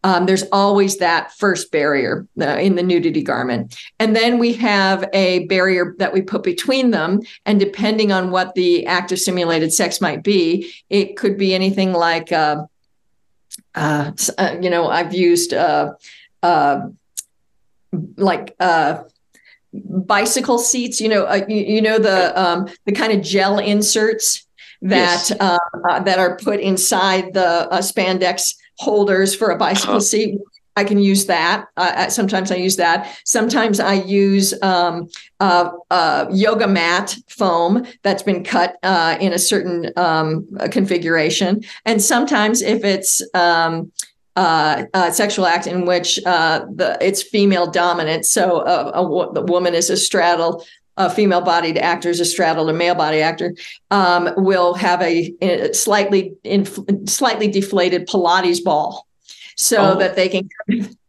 Um, 0.04 0.26
there's 0.26 0.44
always 0.52 0.98
that 0.98 1.34
first 1.34 1.72
barrier 1.72 2.28
uh, 2.40 2.58
in 2.58 2.76
the 2.76 2.84
nudity 2.84 3.22
garment. 3.22 3.76
And 4.00 4.16
then 4.16 4.38
we 4.38 4.54
have 4.54 5.08
a 5.14 5.46
barrier 5.48 5.96
that 5.98 6.14
we 6.14 6.22
put 6.22 6.44
between 6.44 6.92
them 6.92 7.22
and 7.46 7.60
depending 7.60 8.12
on 8.12 8.32
what 8.32 8.56
the 8.56 8.86
act 8.86 9.12
of 9.12 9.20
simulated 9.20 9.74
sex 9.74 10.00
might 10.00 10.24
be 10.24 10.72
it 10.90 11.18
could 11.18 11.38
be 11.38 11.54
anything 11.54 11.94
like 11.94 12.32
uh, 12.32 12.64
uh, 13.76 14.12
uh 14.38 14.56
you 14.62 14.70
know 14.70 14.88
i've 14.88 15.14
used 15.14 15.54
uh, 15.54 15.94
uh, 16.44 16.82
like 18.18 18.56
bicycle 19.74 20.58
seats 20.58 21.00
you 21.02 21.10
know 21.10 21.26
uh, 21.26 21.46
you, 21.48 21.58
you, 21.58 21.82
know 21.82 22.00
the 22.00 22.40
um, 22.40 22.68
the 22.86 22.92
kind 22.92 23.12
of 23.12 23.22
gel 23.22 23.60
inserts 23.60 24.48
that 24.82 25.30
yes. 25.30 25.32
uh, 25.40 25.58
uh, 25.90 26.00
that 26.00 26.20
are 26.20 26.38
put 26.38 26.60
inside 26.60 27.34
the 27.34 27.70
uh, 27.70 27.80
spandex 27.80 28.56
holders 28.78 29.36
for 29.36 29.50
a 29.50 29.58
bicycle 29.58 29.96
uh-huh. 29.96 30.02
seat 30.02 30.40
I 30.78 30.84
can 30.84 31.00
use 31.00 31.26
that. 31.26 31.66
Uh, 31.76 32.08
sometimes 32.08 32.52
I 32.52 32.56
use 32.58 32.76
that. 32.76 33.18
Sometimes 33.26 33.80
I 33.80 33.94
use 33.94 34.54
um, 34.62 35.10
yoga 35.42 36.68
mat 36.68 37.18
foam 37.28 37.84
that's 38.04 38.22
been 38.22 38.44
cut 38.44 38.78
uh, 38.84 39.18
in 39.20 39.34
a 39.34 39.40
certain 39.40 39.92
um, 39.98 40.48
configuration. 40.70 41.64
And 41.86 42.00
sometimes, 42.00 42.62
if 42.62 42.84
it's 42.84 43.24
um, 43.34 43.92
uh, 44.38 44.86
uh, 44.93 45.10
sexual 45.10 45.47
act 45.47 45.65
in 45.65 45.86
which 45.86 46.19
uh, 46.28 46.63
the 46.76 46.95
it's 47.02 47.23
female 47.23 47.65
dominant. 47.65 48.23
So 48.23 48.60
uh, 48.60 48.91
a, 48.93 49.02
a, 49.02 49.41
woman 49.41 49.73
is 49.73 49.89
a 49.89 49.97
straddle, 49.97 50.63
a 50.95 51.10
female 51.10 51.41
bodied 51.41 51.80
actor 51.80 52.12
is 52.12 52.19
a 52.19 52.26
straddle, 52.26 52.69
a 52.69 52.73
male 52.73 52.93
body 52.93 53.19
actor 53.19 53.56
um, 53.89 54.30
will 54.38 54.76
have 54.76 55.02
a, 55.02 55.34
a 55.41 55.73
slightly 55.73 56.36
inf- 56.43 56.80
slightly 57.08 57.47
deflated 57.47 58.08
Pilates 58.08 58.63
ball, 58.63 59.08
so 59.56 59.93
oh. 59.93 59.95
that 59.97 60.15
they 60.15 60.30
can 60.30 60.47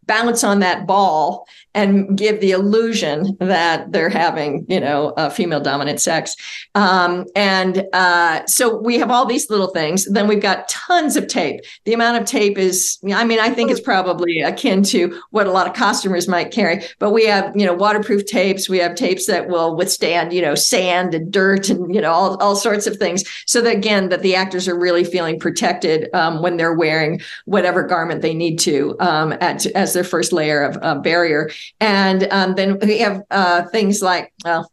bounce 0.06 0.42
on 0.42 0.60
that 0.60 0.86
ball 0.86 1.46
and 1.74 2.16
give 2.16 2.40
the 2.40 2.50
illusion 2.50 3.36
that 3.40 3.92
they're 3.92 4.08
having, 4.08 4.66
you 4.68 4.80
know, 4.80 5.14
a 5.16 5.30
female 5.30 5.60
dominant 5.60 6.00
sex. 6.00 6.36
Um, 6.74 7.24
and 7.34 7.86
uh, 7.92 8.44
so 8.46 8.76
we 8.76 8.98
have 8.98 9.10
all 9.10 9.26
these 9.26 9.50
little 9.50 9.68
things. 9.68 10.04
Then 10.06 10.28
we've 10.28 10.42
got 10.42 10.68
tons 10.68 11.16
of 11.16 11.26
tape. 11.26 11.60
The 11.84 11.92
amount 11.92 12.20
of 12.20 12.26
tape 12.26 12.58
is, 12.58 12.98
I 13.12 13.24
mean, 13.24 13.38
I 13.38 13.50
think 13.50 13.70
it's 13.70 13.80
probably 13.80 14.40
akin 14.40 14.82
to 14.84 15.20
what 15.30 15.46
a 15.46 15.50
lot 15.50 15.66
of 15.66 15.74
costumers 15.74 16.28
might 16.28 16.50
carry. 16.50 16.84
But 16.98 17.10
we 17.10 17.26
have, 17.26 17.52
you 17.56 17.64
know, 17.64 17.74
waterproof 17.74 18.26
tapes. 18.26 18.68
We 18.68 18.78
have 18.78 18.94
tapes 18.94 19.26
that 19.26 19.48
will 19.48 19.76
withstand, 19.76 20.32
you 20.32 20.42
know, 20.42 20.54
sand 20.54 21.14
and 21.14 21.32
dirt 21.32 21.70
and 21.70 21.94
you 21.94 22.00
know 22.00 22.12
all 22.12 22.36
all 22.36 22.56
sorts 22.56 22.86
of 22.86 22.96
things. 22.96 23.24
So 23.46 23.60
that 23.62 23.76
again, 23.76 24.08
that 24.08 24.22
the 24.22 24.34
actors 24.34 24.68
are 24.68 24.78
really 24.78 25.04
feeling 25.04 25.38
protected 25.38 26.08
um, 26.14 26.42
when 26.42 26.56
they're 26.56 26.74
wearing 26.74 27.20
whatever 27.44 27.82
garment 27.84 28.22
they 28.22 28.34
need 28.34 28.58
to 28.60 28.96
um, 29.00 29.32
at, 29.40 29.66
as 29.66 29.94
their 29.94 30.04
first 30.04 30.32
layer 30.32 30.62
of 30.62 30.78
uh, 30.82 30.96
barrier. 30.96 31.50
And 31.80 32.26
um, 32.30 32.54
then 32.54 32.78
we 32.78 32.98
have 32.98 33.22
uh, 33.30 33.62
things 33.68 34.02
like, 34.02 34.32
well, 34.44 34.70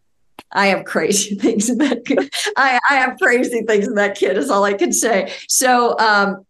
I 0.52 0.68
have 0.68 0.86
crazy 0.86 1.36
things 1.40 1.70
in. 1.70 1.82
I, 1.82 2.80
I, 2.90 2.96
have 2.96 3.18
crazy 3.22 3.62
things 3.64 3.88
in 3.88 3.96
that 3.96 4.18
kit, 4.18 4.38
is 4.38 4.50
all 4.50 4.64
I 4.64 4.74
can 4.74 4.92
say. 4.92 5.34
So, 5.48 5.98
um, 6.00 6.46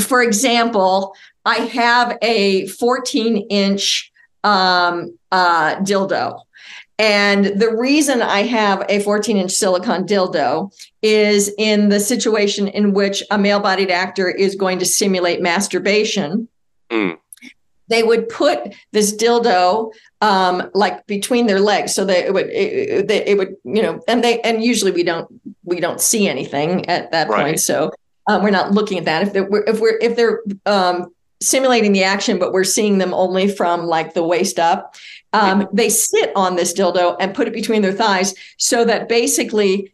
for 0.00 0.22
example, 0.22 1.14
I 1.44 1.56
have 1.56 2.18
a 2.22 2.66
14 2.66 3.46
inch 3.50 4.10
um, 4.42 5.16
uh, 5.30 5.76
dildo. 5.76 6.40
And 6.98 7.46
the 7.46 7.74
reason 7.74 8.20
I 8.20 8.42
have 8.42 8.84
a 8.90 9.00
14 9.00 9.36
inch 9.36 9.52
silicone 9.52 10.06
dildo 10.06 10.70
is 11.02 11.50
in 11.56 11.88
the 11.88 12.00
situation 12.00 12.68
in 12.68 12.92
which 12.92 13.22
a 13.30 13.38
male 13.38 13.60
bodied 13.60 13.90
actor 13.90 14.28
is 14.28 14.54
going 14.54 14.78
to 14.80 14.86
simulate 14.86 15.40
masturbation. 15.40 16.48
Mm 16.90 17.16
they 17.90 18.02
would 18.02 18.28
put 18.28 18.74
this 18.92 19.14
dildo 19.14 19.92
um, 20.22 20.70
like 20.74 21.06
between 21.06 21.46
their 21.46 21.60
legs. 21.60 21.94
So 21.94 22.04
that 22.06 22.26
it 22.26 22.32
would 22.32 22.46
it, 22.46 23.10
it, 23.10 23.28
it, 23.28 23.38
would 23.38 23.56
you 23.64 23.82
know 23.82 24.00
and 24.08 24.24
they 24.24 24.40
and 24.40 24.64
usually 24.64 24.92
we 24.92 25.02
don't 25.02 25.28
we 25.64 25.80
don't 25.80 26.00
see 26.00 26.28
anything 26.28 26.88
at 26.88 27.10
that 27.10 27.28
right. 27.28 27.42
point 27.42 27.60
so 27.60 27.90
um, 28.26 28.42
we're 28.42 28.50
not 28.50 28.72
looking 28.72 28.98
at 28.98 29.04
that. 29.04 29.22
If 29.22 29.32
they're 29.32 29.48
if 29.66 29.80
we're 29.80 29.98
if 30.00 30.16
they're 30.16 30.40
um, 30.64 31.12
simulating 31.42 31.92
the 31.92 32.04
action 32.04 32.38
but 32.38 32.52
we're 32.52 32.64
seeing 32.64 32.98
them 32.98 33.12
only 33.14 33.48
from 33.48 33.86
like 33.86 34.14
the 34.14 34.22
waist 34.22 34.58
up 34.58 34.94
um, 35.32 35.66
they 35.72 35.88
sit 35.88 36.30
on 36.36 36.56
this 36.56 36.74
dildo 36.74 37.16
and 37.18 37.34
put 37.34 37.48
it 37.48 37.54
between 37.54 37.80
their 37.80 37.92
thighs 37.92 38.34
so 38.58 38.84
that 38.84 39.08
basically 39.08 39.92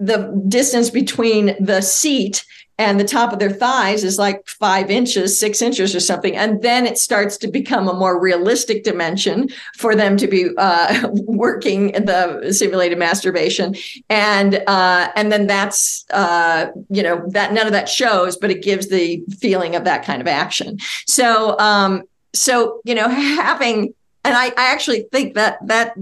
the 0.00 0.44
distance 0.48 0.90
between 0.90 1.54
the 1.64 1.80
seat 1.80 2.44
and 2.78 3.00
the 3.00 3.04
top 3.04 3.32
of 3.32 3.38
their 3.38 3.50
thighs 3.50 4.04
is 4.04 4.18
like 4.18 4.46
five 4.46 4.90
inches, 4.90 5.38
six 5.38 5.62
inches 5.62 5.94
or 5.94 6.00
something. 6.00 6.36
And 6.36 6.60
then 6.62 6.86
it 6.86 6.98
starts 6.98 7.36
to 7.38 7.48
become 7.48 7.88
a 7.88 7.94
more 7.94 8.20
realistic 8.20 8.84
dimension 8.84 9.48
for 9.76 9.94
them 9.94 10.16
to 10.18 10.26
be 10.26 10.50
uh, 10.58 11.08
working 11.12 11.92
the 11.92 12.52
simulated 12.52 12.98
masturbation. 12.98 13.74
And 14.10 14.62
uh, 14.66 15.10
and 15.16 15.32
then 15.32 15.46
that's 15.46 16.04
uh, 16.10 16.66
you 16.90 17.02
know 17.02 17.26
that 17.30 17.52
none 17.52 17.66
of 17.66 17.72
that 17.72 17.88
shows, 17.88 18.36
but 18.36 18.50
it 18.50 18.62
gives 18.62 18.88
the 18.88 19.24
feeling 19.38 19.74
of 19.74 19.84
that 19.84 20.04
kind 20.04 20.20
of 20.20 20.28
action. 20.28 20.78
So 21.06 21.58
um, 21.58 22.02
so 22.34 22.80
you 22.84 22.94
know 22.94 23.08
having 23.08 23.94
and 24.26 24.34
I, 24.34 24.46
I 24.46 24.72
actually 24.72 25.06
think 25.12 25.34
that 25.34 25.58
that 25.66 25.94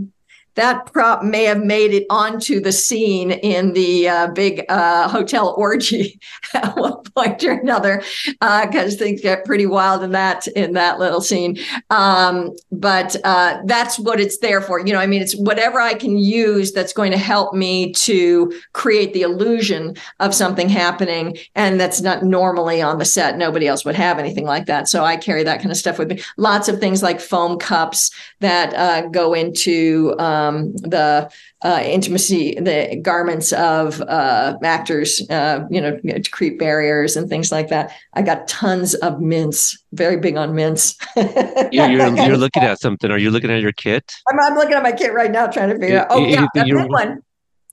that 0.55 0.87
prop 0.93 1.23
may 1.23 1.45
have 1.45 1.63
made 1.63 1.93
it 1.93 2.07
onto 2.11 2.61
the 2.61 2.73
scene 2.73 3.33
in 3.33 3.73
the 3.73 4.09
uh, 4.09 4.29
big 4.29 4.65
uh, 4.69 5.09
hotel 5.09 5.55
orgy 5.57 6.21
at 6.55 6.77
one 6.77 7.03
point 7.17 7.43
or 7.45 7.53
another, 7.53 8.03
because 8.41 8.95
uh, 8.95 8.99
things 8.99 9.21
get 9.21 9.45
pretty 9.45 9.67
wild 9.67 10.03
in 10.03 10.13
that 10.13 10.47
in 10.49 10.73
that 10.75 10.99
little 10.99 11.21
scene. 11.21 11.59
Um, 11.91 12.55
but 12.71 13.17
uh, 13.25 13.61
that's 13.65 13.99
what 13.99 14.21
it's 14.21 14.39
there 14.39 14.61
for. 14.61 14.79
You 14.79 14.93
know, 14.93 15.01
I 15.01 15.07
mean, 15.07 15.23
it's 15.23 15.37
whatever 15.37 15.81
I 15.81 15.95
can 15.95 16.19
use 16.19 16.73
that's 16.73 16.93
going 16.93 17.11
to 17.11 17.19
help 17.19 17.55
me 17.55 17.93
to 17.93 18.53
create 18.73 19.13
the 19.13 19.23
illusion 19.23 19.97
of 20.21 20.35
something 20.35 20.69
happening, 20.69 21.37
and 21.55 21.81
that's 21.81 22.01
not 22.01 22.23
normally 22.23 22.81
on 22.81 22.99
the 22.99 23.05
set. 23.05 23.39
Nobody 23.39 23.67
else 23.67 23.85
would 23.85 23.97
have 23.97 24.19
anything 24.19 24.45
like 24.45 24.67
that, 24.67 24.89
so 24.89 25.05
I 25.05 25.17
carry 25.17 25.43
that 25.43 25.59
kind 25.59 25.71
of 25.71 25.77
stuff 25.77 25.99
with 25.99 26.11
me. 26.11 26.23
Lots 26.37 26.69
of 26.69 26.79
things 26.79 27.03
like 27.03 27.21
foam 27.21 27.59
cups 27.59 28.13
that 28.41 28.73
uh, 28.75 29.09
go 29.09 29.35
into. 29.35 30.15
Um, 30.19 30.44
um, 30.45 30.73
the 30.77 31.31
uh, 31.63 31.83
intimacy, 31.85 32.55
the 32.61 32.99
garments 33.03 33.53
of 33.53 34.01
uh, 34.03 34.57
actors, 34.63 35.23
uh, 35.31 35.67
you 35.71 35.81
know, 35.81 35.99
to 35.99 36.31
create 36.31 36.59
barriers 36.59 37.17
and 37.17 37.29
things 37.29 37.51
like 37.51 37.69
that. 37.69 37.93
I 38.15 38.23
got 38.23 38.49
tons 38.49 38.95
of 38.95 39.21
mints, 39.21 39.79
very 39.93 40.17
big 40.17 40.37
on 40.37 40.55
mints. 40.55 40.97
you're, 41.17 41.27
you're, 41.73 42.17
you're, 42.17 42.37
looking 42.37 42.63
at 42.63 42.81
something. 42.81 43.11
Are 43.11 43.19
you 43.19 43.31
looking 43.31 43.51
at 43.51 43.61
your 43.61 43.73
kit? 43.73 44.13
I'm, 44.31 44.39
I'm 44.41 44.55
looking 44.55 44.75
at 44.75 44.83
my 44.83 44.93
kit 44.93 45.13
right 45.13 45.31
now, 45.31 45.47
trying 45.47 45.71
to 45.71 45.79
figure 45.79 46.01
out. 46.01 46.09
Oh, 46.11 46.25
yeah, 46.25 46.45
a 46.45 46.65
big 46.65 46.75
one. 46.91 47.23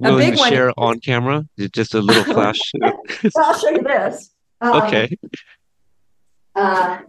A 0.03 0.17
big 0.17 0.37
one. 0.37 0.49
Share 0.49 0.73
on 0.77 0.99
camera? 0.99 1.45
Just 1.71 1.93
a 1.93 1.99
little 1.99 2.23
flash. 2.33 2.59
well, 2.79 3.01
I'll 3.37 3.57
show 3.57 3.69
you 3.69 3.83
this. 3.83 4.31
Um, 4.59 4.81
okay. 4.83 5.17
Uh, 6.55 6.99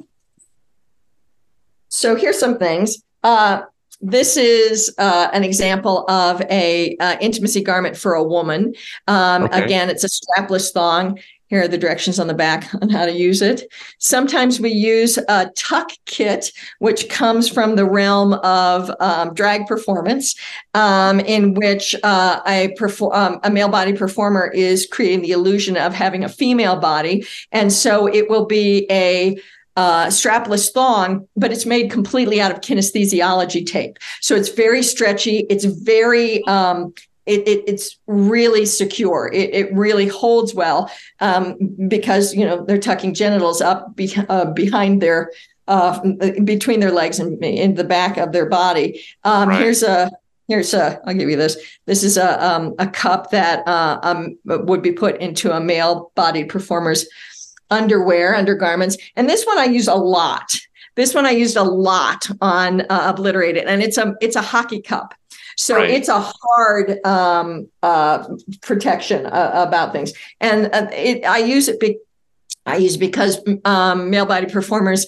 so 1.88 2.16
here's 2.16 2.38
some 2.38 2.58
things. 2.58 3.02
Uh, 3.22 3.62
this 4.03 4.36
is 4.36 4.92
uh, 4.98 5.30
an 5.32 5.44
example 5.44 6.05
of 6.09 6.42
a 6.42 6.96
uh, 6.98 7.16
intimacy 7.20 7.62
garment 7.62 7.96
for 7.96 8.14
a 8.14 8.22
woman. 8.22 8.74
Um, 9.07 9.44
okay. 9.44 9.62
Again, 9.62 9.88
it's 9.88 10.05
a 10.05 10.09
strapless 10.09 10.72
thong. 10.72 11.18
Here 11.46 11.62
are 11.64 11.68
the 11.68 11.76
directions 11.76 12.18
on 12.18 12.28
the 12.28 12.34
back 12.34 12.74
on 12.80 12.88
how 12.88 13.05
to 13.05 13.12
use 13.12 13.42
it. 13.42 13.70
Sometimes 13.98 14.59
we 14.59 14.70
use 14.70 15.18
a 15.28 15.50
tuck 15.55 15.90
kit, 16.07 16.50
which 16.78 17.11
comes 17.11 17.46
from 17.46 17.76
the 17.76 17.84
realm 17.84 18.32
of 18.32 18.90
um, 19.00 19.34
drag 19.34 19.66
performance, 19.66 20.34
um, 20.72 21.20
in 21.20 21.53
which 21.53 21.94
uh, 22.03 22.40
a, 22.46 22.74
perfor- 22.80 23.14
um, 23.14 23.38
a 23.42 23.50
male 23.50 23.68
body 23.68 23.92
performer 23.92 24.50
is 24.55 24.88
creating 24.90 25.20
the 25.20 25.32
illusion 25.32 25.76
of 25.76 25.92
having 25.92 26.24
a 26.24 26.28
female 26.28 26.76
body. 26.76 27.26
And 27.53 27.70
so 27.70 28.07
it 28.07 28.30
will 28.30 28.46
be 28.46 28.86
a 28.90 29.36
uh, 29.77 30.07
strapless 30.07 30.70
thong, 30.70 31.27
but 31.37 31.53
it's 31.53 31.66
made 31.66 31.91
completely 31.91 32.41
out 32.41 32.51
of 32.51 32.61
kinesthesiology 32.61 33.66
tape. 33.66 33.99
So 34.20 34.35
it's 34.35 34.51
very 34.51 34.83
stretchy. 34.83 35.47
It's 35.49 35.64
very 35.64 36.45
um, 36.45 36.95
it, 37.27 37.47
it, 37.47 37.64
it's 37.66 37.99
really 38.07 38.66
secure. 38.66 39.31
It, 39.33 39.55
it 39.55 39.73
really 39.73 40.09
holds 40.09 40.55
well 40.55 40.91
um, 41.20 41.57
because 41.89 42.35
you 42.35 42.45
know 42.45 42.64
they're 42.64 42.79
tucking 42.79 43.14
genitals 43.14 43.61
up 43.61 43.95
be, 43.95 44.14
uh, 44.29 44.47
behind 44.47 45.01
their 45.01 45.31
uh, 45.68 46.01
between 46.45 46.81
their 46.81 46.91
legs 46.91 47.20
and 47.20 47.43
in 47.43 47.75
the 47.75 47.85
back 47.85 48.16
of 48.16 48.33
their 48.33 48.49
body. 48.49 49.05
Um, 49.25 49.49
right. 49.49 49.61
Here's 49.61 49.83
a 49.83 50.11
here's 50.49 50.75
a 50.75 51.01
I'll 51.07 51.14
give 51.14 51.31
you 51.31 51.37
this. 51.37 51.57
This 51.87 52.03
is 52.03 52.16
a 52.16 52.45
um, 52.45 52.75
a 52.79 52.89
cup 52.89 53.31
that 53.31 53.66
uh, 53.68 54.01
um, 54.03 54.37
would 54.45 54.83
be 54.83 54.93
put 54.93 55.20
into 55.20 55.55
a 55.55 55.61
male 55.61 56.11
body 56.16 56.45
performer's 56.45 57.07
underwear, 57.73 58.35
undergarments. 58.35 58.97
And 59.16 59.29
this 59.29 59.45
one 59.45 59.59
I 59.59 59.64
use 59.64 59.89
a 59.89 59.95
lot. 59.95 60.59
This 60.95 61.14
one 61.14 61.25
I 61.25 61.31
used 61.31 61.57
a 61.57 61.62
lot 61.62 62.29
on 62.41 62.83
uh, 62.83 63.12
Obliterated, 63.14 63.64
and 63.64 63.83
it's 63.83 63.97
a 63.97 64.14
it's 64.20 64.37
a 64.37 64.43
hockey 64.43 64.83
cup. 64.83 65.14
So 65.57 65.77
right. 65.77 65.91
it's 65.91 66.09
a 66.09 66.20
hard 66.20 67.05
um, 67.05 67.68
uh, 67.83 68.27
protection 68.61 69.27
uh, 69.27 69.53
about 69.55 69.93
things, 69.93 70.12
and 70.41 70.66
uh, 70.73 70.89
it, 70.93 71.25
I 71.25 71.39
use 71.39 71.68
it. 71.68 71.81
Be- 71.81 71.99
I 72.64 72.77
use 72.77 72.97
because 72.97 73.41
um, 73.64 74.09
male 74.11 74.25
body 74.27 74.47
performers 74.47 75.05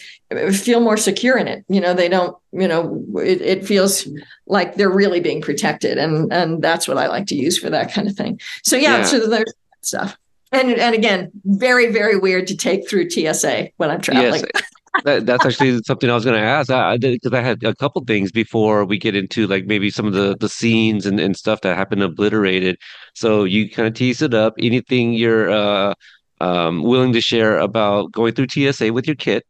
feel 0.53 0.81
more 0.81 0.97
secure 0.97 1.39
in 1.39 1.47
it. 1.47 1.65
You 1.69 1.81
know, 1.81 1.95
they 1.95 2.09
don't. 2.09 2.37
You 2.51 2.67
know, 2.67 3.05
it, 3.19 3.41
it 3.43 3.67
feels 3.67 4.09
like 4.47 4.75
they're 4.75 4.91
really 4.91 5.21
being 5.21 5.41
protected, 5.41 5.99
and 5.99 6.33
and 6.33 6.63
that's 6.63 6.89
what 6.89 6.99
I 6.99 7.07
like 7.09 7.27
to 7.27 7.37
use 7.37 7.59
for 7.59 7.71
that 7.71 7.93
kind 7.93 8.09
of 8.09 8.17
thing. 8.17 8.41
So 8.65 8.77
yeah, 8.77 8.99
yeah. 8.99 9.05
so 9.05 9.29
there's 9.29 9.53
stuff 9.83 10.17
and 10.55 10.71
and 10.79 10.95
again, 10.95 11.31
very 11.45 11.93
very 11.93 12.17
weird 12.17 12.47
to 12.49 12.57
take 12.57 12.89
through 12.89 13.11
TSA 13.11 13.69
when 13.77 13.91
I'm 13.91 14.01
traveling. 14.01 14.45
Yes. 14.55 14.63
that, 15.05 15.27
that's 15.27 15.45
actually 15.45 15.83
something 15.85 16.09
I 16.09 16.15
was 16.15 16.25
going 16.25 16.41
to 16.41 16.47
ask. 16.47 16.71
I, 16.71 16.93
I 16.93 16.97
did 16.97 17.15
because 17.15 17.37
I 17.37 17.41
had 17.41 17.63
a 17.65 17.75
couple 17.75 18.03
things 18.05 18.31
before 18.31 18.85
we 18.85 18.99
get 18.99 19.17
into 19.17 19.47
like 19.47 19.67
maybe 19.67 19.91
some 19.91 20.07
of 20.07 20.13
the 20.13 20.37
the 20.39 20.49
scenes 20.49 21.07
and, 21.07 21.19
and 21.19 21.37
stuff 21.37 21.61
that 21.63 21.77
happened 21.77 22.03
obliterated. 22.03 22.79
So 23.15 23.45
you 23.45 23.71
kind 23.71 23.89
of 23.89 23.95
tease 23.95 24.23
it 24.23 24.35
up. 24.35 24.55
Anything 24.59 25.13
you're 25.13 25.51
uh, 25.51 25.95
um, 26.41 26.83
willing 26.83 27.13
to 27.13 27.21
share 27.21 27.59
about 27.59 28.13
going 28.13 28.35
through 28.35 28.49
TSA 28.49 28.93
with 28.93 29.07
your 29.07 29.17
kit, 29.17 29.45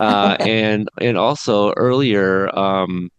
uh, 0.00 0.36
and 0.40 0.88
and 1.00 1.16
also 1.16 1.72
earlier. 1.72 2.56
Um, 2.56 3.10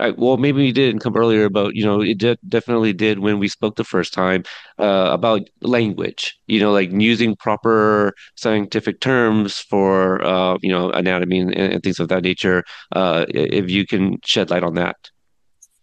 I, 0.00 0.10
well, 0.10 0.36
maybe 0.36 0.58
we 0.58 0.72
didn't 0.72 1.00
come 1.00 1.16
earlier, 1.16 1.48
but 1.48 1.74
you 1.74 1.84
know, 1.84 2.00
it 2.00 2.18
de- 2.18 2.38
definitely 2.48 2.92
did 2.92 3.18
when 3.18 3.38
we 3.38 3.48
spoke 3.48 3.76
the 3.76 3.84
first 3.84 4.12
time 4.12 4.44
uh, 4.78 5.10
about 5.12 5.42
language. 5.62 6.38
You 6.46 6.60
know, 6.60 6.72
like 6.72 6.90
using 6.92 7.36
proper 7.36 8.14
scientific 8.36 9.00
terms 9.00 9.58
for 9.58 10.22
uh, 10.24 10.58
you 10.62 10.70
know 10.70 10.90
anatomy 10.90 11.40
and, 11.40 11.54
and, 11.54 11.82
things 11.82 12.00
of 12.00 12.08
that 12.08 12.22
nature. 12.24 12.64
Uh, 12.92 13.26
if 13.28 13.70
you 13.70 13.86
can 13.86 14.18
shed 14.24 14.50
light 14.50 14.64
on 14.64 14.74
that. 14.74 14.96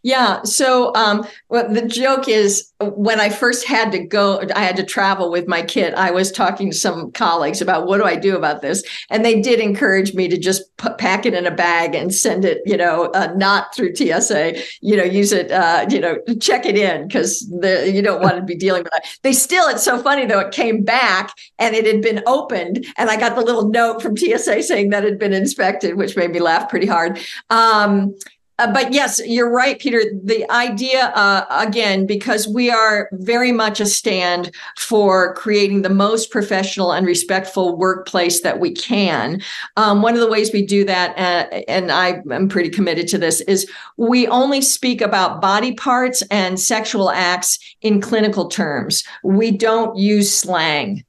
Yeah. 0.08 0.41
So, 0.43 0.95
um, 0.95 1.28
well, 1.49 1.68
the 1.68 1.86
joke 1.86 2.30
is 2.30 2.72
when 2.80 3.20
I 3.20 3.28
first 3.28 3.68
had 3.68 3.91
to 3.91 3.99
go, 3.99 4.41
I 4.55 4.64
had 4.64 4.78
to 4.78 4.86
travel 4.86 5.30
with 5.30 5.49
my 5.49 5.62
kit. 5.62 5.93
I 5.95 6.12
was 6.12 6.32
talking 6.32 6.72
to 6.72 6.78
some 6.78 7.12
colleagues 7.12 7.62
about 7.62 7.88
what 7.88 7.97
do 7.97 8.05
I 8.05 8.16
do 8.16 8.38
about 8.38 8.62
this, 8.62 8.84
and 9.10 9.26
they 9.26 9.41
did 9.41 9.60
encourage 9.60 10.14
me 10.14 10.30
to 10.30 10.38
just 10.38 10.64
put, 10.78 10.97
pack 10.97 11.26
it 11.26 11.34
in 11.34 11.45
a 11.45 11.51
bag 11.51 11.93
and 11.93 12.16
send 12.16 12.45
it, 12.45 12.62
you 12.66 12.78
know, 12.78 13.08
uh, 13.08 13.34
not 13.36 13.76
through 13.76 13.95
TSA. 13.95 14.55
You 14.80 14.95
know, 14.95 15.03
use 15.03 15.34
it, 15.34 15.51
uh, 15.51 15.86
you 15.89 15.99
know, 15.99 16.16
check 16.39 16.66
it 16.66 16.78
in 16.78 17.05
because 17.05 17.45
you 17.51 18.01
don't 18.01 18.22
want 18.22 18.38
to 18.38 18.43
be 18.43 18.55
dealing 18.55 18.84
with 18.84 18.93
that. 18.93 19.10
They 19.24 19.34
still, 19.34 19.68
it's 19.68 19.84
so 19.84 20.01
funny 20.01 20.26
though. 20.26 20.39
It 20.39 20.53
came 20.53 20.86
back 20.86 21.34
and 21.60 21.76
it 21.76 21.86
had 21.86 22.01
been 22.01 22.24
opened, 22.28 22.86
and 22.95 23.10
I 23.10 23.20
got 23.20 23.36
the 23.36 23.41
little 23.41 23.68
note 23.68 24.01
from 24.01 24.16
TSA 24.16 24.64
saying 24.64 24.91
that 24.91 25.03
had 25.03 25.20
been 25.20 25.34
inspected, 25.34 25.97
which 25.97 26.16
made 26.16 26.32
me 26.32 26.39
laugh 26.39 26.70
pretty 26.70 26.88
hard. 26.88 27.20
Um, 27.49 28.16
uh, 28.60 28.72
but 28.72 28.91
yes, 28.91 29.22
you're 29.26 29.51
right, 29.51 29.78
Peter. 29.80 30.01
The 30.24 30.49
idea, 30.51 31.08
uh, 31.10 31.45
again, 31.49 32.05
because 32.05 32.47
we 32.47 32.72
are 32.72 33.10
very 33.14 33.51
much 33.51 33.80
a 33.80 33.86
stand 33.86 34.51
for 34.78 35.34
creating 35.36 35.84
the 35.84 35.89
most 35.89 36.32
professional 36.32 36.91
and 36.91 37.05
respectful 37.05 37.78
workplace 37.78 38.41
that 38.41 38.60
we 38.60 38.72
can. 38.72 39.41
Um, 39.76 40.01
one 40.01 40.16
of 40.16 40.20
the 40.20 40.30
ways 40.30 40.51
we 40.51 40.66
do 40.66 40.84
that, 40.86 41.18
uh, 41.18 41.55
and 41.68 41.91
I 41.91 42.22
am 42.32 42.49
pretty 42.49 42.70
committed 42.70 43.08
to 43.10 43.18
this, 43.18 43.41
is 43.41 43.70
we 43.97 44.28
only 44.28 44.62
speak 44.62 45.01
about 45.01 45.41
body 45.41 45.74
parts 45.74 46.24
and 46.32 46.60
sexual 46.60 47.12
acts 47.12 47.60
in 47.82 48.01
clinical 48.01 48.47
terms. 48.47 49.03
We 49.24 49.51
don't 49.51 49.95
use 49.97 50.34
slang. 50.34 51.03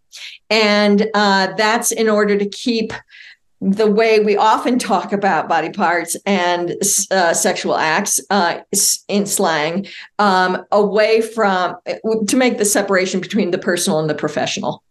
And 0.51 1.09
uh, 1.15 1.55
that's 1.57 1.93
in 1.93 2.09
order 2.09 2.37
to 2.37 2.49
keep 2.49 2.93
the 3.61 3.91
way 3.91 4.21
we 4.21 4.37
often 4.37 4.79
talk 4.79 5.13
about 5.13 5.49
body 5.49 5.71
parts 5.71 6.17
and 6.25 6.75
uh, 7.11 7.35
sexual 7.35 7.77
acts 7.77 8.21
uh, 8.31 8.61
in 9.09 9.27
slang 9.27 9.87
um, 10.21 10.65
away 10.71 11.21
from 11.21 11.77
to 12.27 12.37
make 12.37 12.59
the 12.59 12.65
separation 12.65 13.21
between 13.21 13.51
the 13.51 13.59
personal 13.59 13.99
and 13.99 14.09
the 14.09 14.15
professional. 14.15 14.83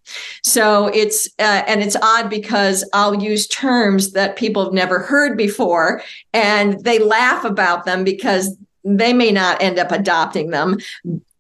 So 0.44 0.88
it's 0.88 1.28
uh, 1.40 1.64
and 1.68 1.82
it's 1.82 1.96
odd 2.02 2.30
because 2.30 2.88
i'll 2.94 3.22
use 3.22 3.48
terms 3.48 4.12
that 4.14 4.38
people 4.38 4.64
have 4.64 4.74
never 4.74 5.00
heard 5.00 5.38
before 5.38 6.02
and 6.34 6.84
they 6.84 7.00
laugh 7.00 7.44
about 7.44 7.86
them 7.86 8.04
because 8.04 8.56
they 8.84 9.12
may 9.12 9.32
not 9.32 9.62
end 9.62 9.78
up 9.80 9.92
adopting 9.92 10.50
them 10.50 10.78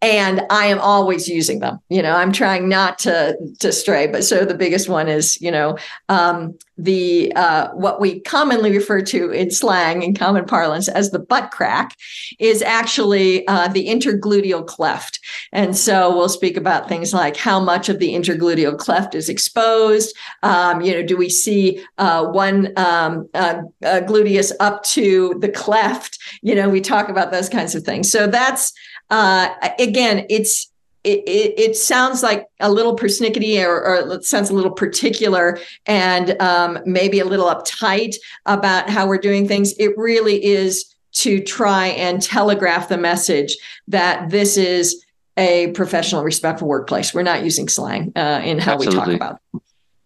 and 0.01 0.41
I 0.49 0.67
am 0.67 0.79
always 0.79 1.27
using 1.27 1.59
them. 1.59 1.79
You 1.89 2.01
know, 2.01 2.13
I'm 2.13 2.31
trying 2.31 2.69
not 2.69 2.99
to 2.99 3.35
to 3.59 3.71
stray. 3.71 4.07
But 4.07 4.23
so 4.23 4.45
the 4.45 4.53
biggest 4.53 4.89
one 4.89 5.07
is, 5.07 5.41
you 5.41 5.51
know, 5.51 5.77
um, 6.09 6.57
the 6.77 7.33
uh, 7.35 7.69
what 7.69 7.99
we 7.99 8.19
commonly 8.19 8.71
refer 8.75 9.01
to 9.01 9.31
in 9.31 9.49
slang 9.49 10.03
in 10.03 10.13
common 10.13 10.45
parlance 10.45 10.87
as 10.87 11.09
the 11.09 11.19
butt 11.19 11.49
crack 11.49 11.95
is 12.39 12.61
actually 12.61 13.47
uh, 13.47 13.67
the 13.69 13.87
intergluteal 13.87 14.65
cleft. 14.67 15.19
And 15.51 15.75
so 15.75 16.15
we'll 16.15 16.29
speak 16.29 16.57
about 16.57 16.87
things 16.87 17.13
like 17.13 17.35
how 17.35 17.59
much 17.59 17.89
of 17.89 17.97
the 17.97 18.13
intergluteal 18.13 18.77
cleft 18.77 19.15
is 19.15 19.29
exposed. 19.29 20.15
Um, 20.43 20.81
you 20.81 20.93
know, 20.93 21.01
do 21.01 21.17
we 21.17 21.29
see 21.29 21.83
uh, 21.97 22.25
one 22.25 22.71
um, 22.77 23.27
uh, 23.33 23.61
uh, 23.83 24.01
gluteus 24.01 24.51
up 24.59 24.83
to 24.83 25.35
the 25.39 25.49
cleft? 25.49 26.19
You 26.43 26.53
know, 26.53 26.69
we 26.69 26.81
talk 26.81 27.09
about 27.09 27.31
those 27.31 27.49
kinds 27.49 27.73
of 27.73 27.83
things. 27.83 28.11
So 28.11 28.27
that's 28.27 28.73
uh, 29.09 29.49
again, 29.79 30.25
it's 30.29 30.71
it, 31.03 31.19
it, 31.19 31.53
it, 31.57 31.75
sounds 31.77 32.21
like 32.21 32.47
a 32.59 32.69
little 32.69 32.93
persnickety 32.93 33.63
or, 33.63 33.81
or, 33.81 34.15
it 34.15 34.25
sounds 34.25 34.49
a 34.49 34.53
little 34.53 34.71
particular 34.71 35.57
and 35.85 36.35
um, 36.41 36.79
maybe 36.85 37.19
a 37.19 37.25
little 37.25 37.45
uptight 37.45 38.15
about 38.45 38.89
how 38.89 39.07
we're 39.07 39.17
doing 39.17 39.47
things. 39.47 39.73
It 39.79 39.97
really 39.97 40.43
is 40.43 40.93
to 41.13 41.39
try 41.39 41.87
and 41.87 42.21
telegraph 42.21 42.89
the 42.89 42.97
message 42.97 43.55
that 43.87 44.29
this 44.31 44.57
is 44.57 45.05
a 45.37 45.67
professional, 45.71 46.23
respectful 46.23 46.67
workplace. 46.67 47.13
We're 47.13 47.23
not 47.23 47.43
using 47.43 47.69
slang 47.69 48.11
uh, 48.15 48.41
in 48.43 48.59
how 48.59 48.73
Absolutely. 48.73 49.13
we 49.13 49.19
talk 49.19 49.39
about. 49.51 49.61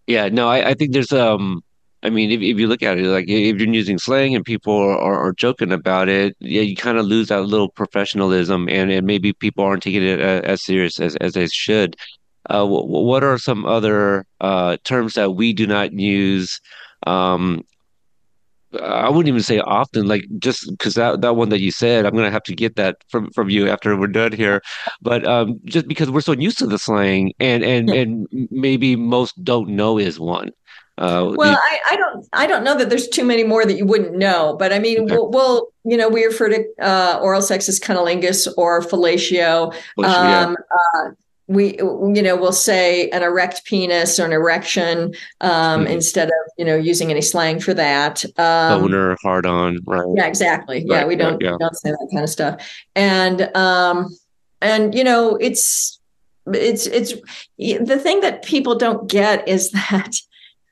Yeah, 0.06 0.30
no, 0.30 0.50
I, 0.50 0.70
I 0.70 0.74
think 0.76 0.92
there's 0.92 1.14
um 1.14 1.64
I 2.04 2.10
mean, 2.10 2.32
if, 2.32 2.42
if 2.42 2.58
you 2.58 2.68
look 2.68 2.82
at 2.82 2.98
it, 2.98 3.06
like 3.06 3.26
if 3.28 3.60
you're 3.60 3.74
using 3.74 4.00
slang 4.00 4.36
and 4.36 4.44
people 4.44 4.76
are, 4.76 4.98
are, 4.98 5.34
joking 5.34 5.72
about 5.72 6.10
it, 6.10 6.36
yeah, 6.40 6.62
you 6.62 6.76
kind 6.76 6.98
of 6.98 7.06
lose 7.06 7.28
that 7.28 7.44
little 7.44 7.70
professionalism, 7.70 8.68
and, 8.70 8.92
and 8.92 9.06
maybe 9.06 9.34
people 9.34 9.64
aren't 9.64 9.84
taking 9.84 10.04
it 10.04 10.20
as, 10.20 10.42
as 10.44 10.64
serious 10.64 11.00
as, 11.00 11.16
as 11.18 11.34
they 11.34 11.48
should. 11.48 11.96
Uh, 12.50 12.66
what 12.66 13.24
are 13.24 13.38
some 13.38 13.66
other 13.66 14.26
uh, 14.42 14.78
terms 14.84 15.14
that 15.14 15.32
we 15.36 15.54
do 15.54 15.68
not 15.68 15.94
use? 15.94 16.60
Um, 17.06 17.64
I 18.80 19.10
wouldn't 19.10 19.28
even 19.28 19.44
say 19.44 19.60
often, 19.60 20.08
like 20.08 20.26
just 20.40 20.70
because 20.70 20.96
that, 20.96 21.22
that 21.22 21.36
one 21.36 21.50
that 21.50 21.60
you 21.60 21.72
said, 21.72 22.06
I'm 22.06 22.16
gonna 22.16 22.32
have 22.32 22.44
to 22.44 22.56
get 22.56 22.78
that 22.78 22.98
from, 23.10 23.30
from 23.32 23.50
you 23.50 23.70
after 23.70 23.96
we're 23.98 24.08
done 24.08 24.32
here. 24.32 24.62
But 25.02 25.28
um, 25.28 25.60
just 25.66 25.88
because 25.88 26.10
we're 26.10 26.22
so 26.22 26.32
used 26.32 26.58
to 26.60 26.68
the 26.68 26.80
slang, 26.80 27.34
and 27.40 27.64
and 27.64 27.90
and 27.90 28.28
maybe 28.50 28.96
most 28.96 29.44
don't 29.44 29.70
know 29.70 29.98
is 29.98 30.20
one. 30.20 30.52
Uh, 31.02 31.34
well, 31.36 31.52
you, 31.52 31.58
I, 31.58 31.80
I, 31.92 31.96
don't 31.96 32.28
I 32.34 32.48
don't 32.48 32.64
know 32.64 32.78
that 32.78 32.92
there's 32.92 33.08
too 33.08 33.26
many 33.26 33.44
more 33.44 33.66
that 33.66 33.74
you 33.74 33.88
wouldn't 33.88 34.16
know, 34.16 34.56
but 34.60 34.72
I 34.72 34.78
mean, 34.78 35.02
okay. 35.02 35.16
we'll, 35.16 35.32
we'll, 35.32 35.68
you 35.84 35.98
know 35.98 36.08
we 36.08 36.24
refer 36.26 36.50
to 36.50 36.64
uh, 36.80 37.20
oral 37.24 37.42
sex 37.42 37.68
as 37.68 37.80
cunnilingus 37.80 38.48
or 38.56 38.82
fellatio. 38.82 39.74
Um, 39.98 40.56
uh, 40.56 41.10
we 41.48 41.76
you 41.80 42.22
know 42.22 42.36
we'll 42.36 42.52
say 42.52 43.10
an 43.10 43.24
erect 43.24 43.66
penis 43.66 44.20
or 44.20 44.26
an 44.26 44.32
erection 44.32 45.16
um, 45.42 45.82
mm-hmm. 45.82 45.88
instead 45.88 46.28
of 46.28 46.36
you 46.60 46.66
know 46.66 46.76
using 46.76 47.10
any 47.10 47.22
slang 47.22 47.60
for 47.60 47.74
that. 47.74 48.24
Um, 48.38 48.82
Boner, 48.82 49.18
hard 49.24 49.48
on, 49.48 49.80
right? 49.88 50.06
Yeah, 50.16 50.28
exactly. 50.28 50.86
Right, 50.88 51.02
yeah, 51.02 51.06
we 51.06 51.16
don't 51.16 51.42
yeah. 51.42 51.58
don't 51.60 51.76
say 51.76 51.90
that 51.90 52.10
kind 52.14 52.24
of 52.24 52.30
stuff. 52.30 52.72
And 52.96 53.50
um, 53.58 54.16
and 54.62 54.94
you 54.94 55.04
know 55.04 55.36
it's 55.38 56.00
it's 56.46 56.86
it's 56.86 57.14
the 57.58 58.00
thing 58.00 58.22
that 58.22 58.44
people 58.44 58.76
don't 58.76 59.10
get 59.10 59.48
is 59.48 59.72
that 59.90 60.16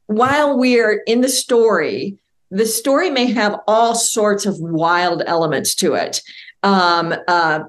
while 0.10 0.58
we're 0.58 1.04
in 1.06 1.22
the 1.22 1.30
story, 1.30 2.18
the 2.50 2.66
story 2.66 3.12
may 3.12 3.28
have 3.28 3.60
all 3.68 3.94
sorts 3.94 4.48
of 4.48 4.60
wild 4.60 5.22
elements 5.28 5.76
to 5.76 5.94
it. 5.94 6.22
Um, 6.64 7.14
uh, 7.28 7.60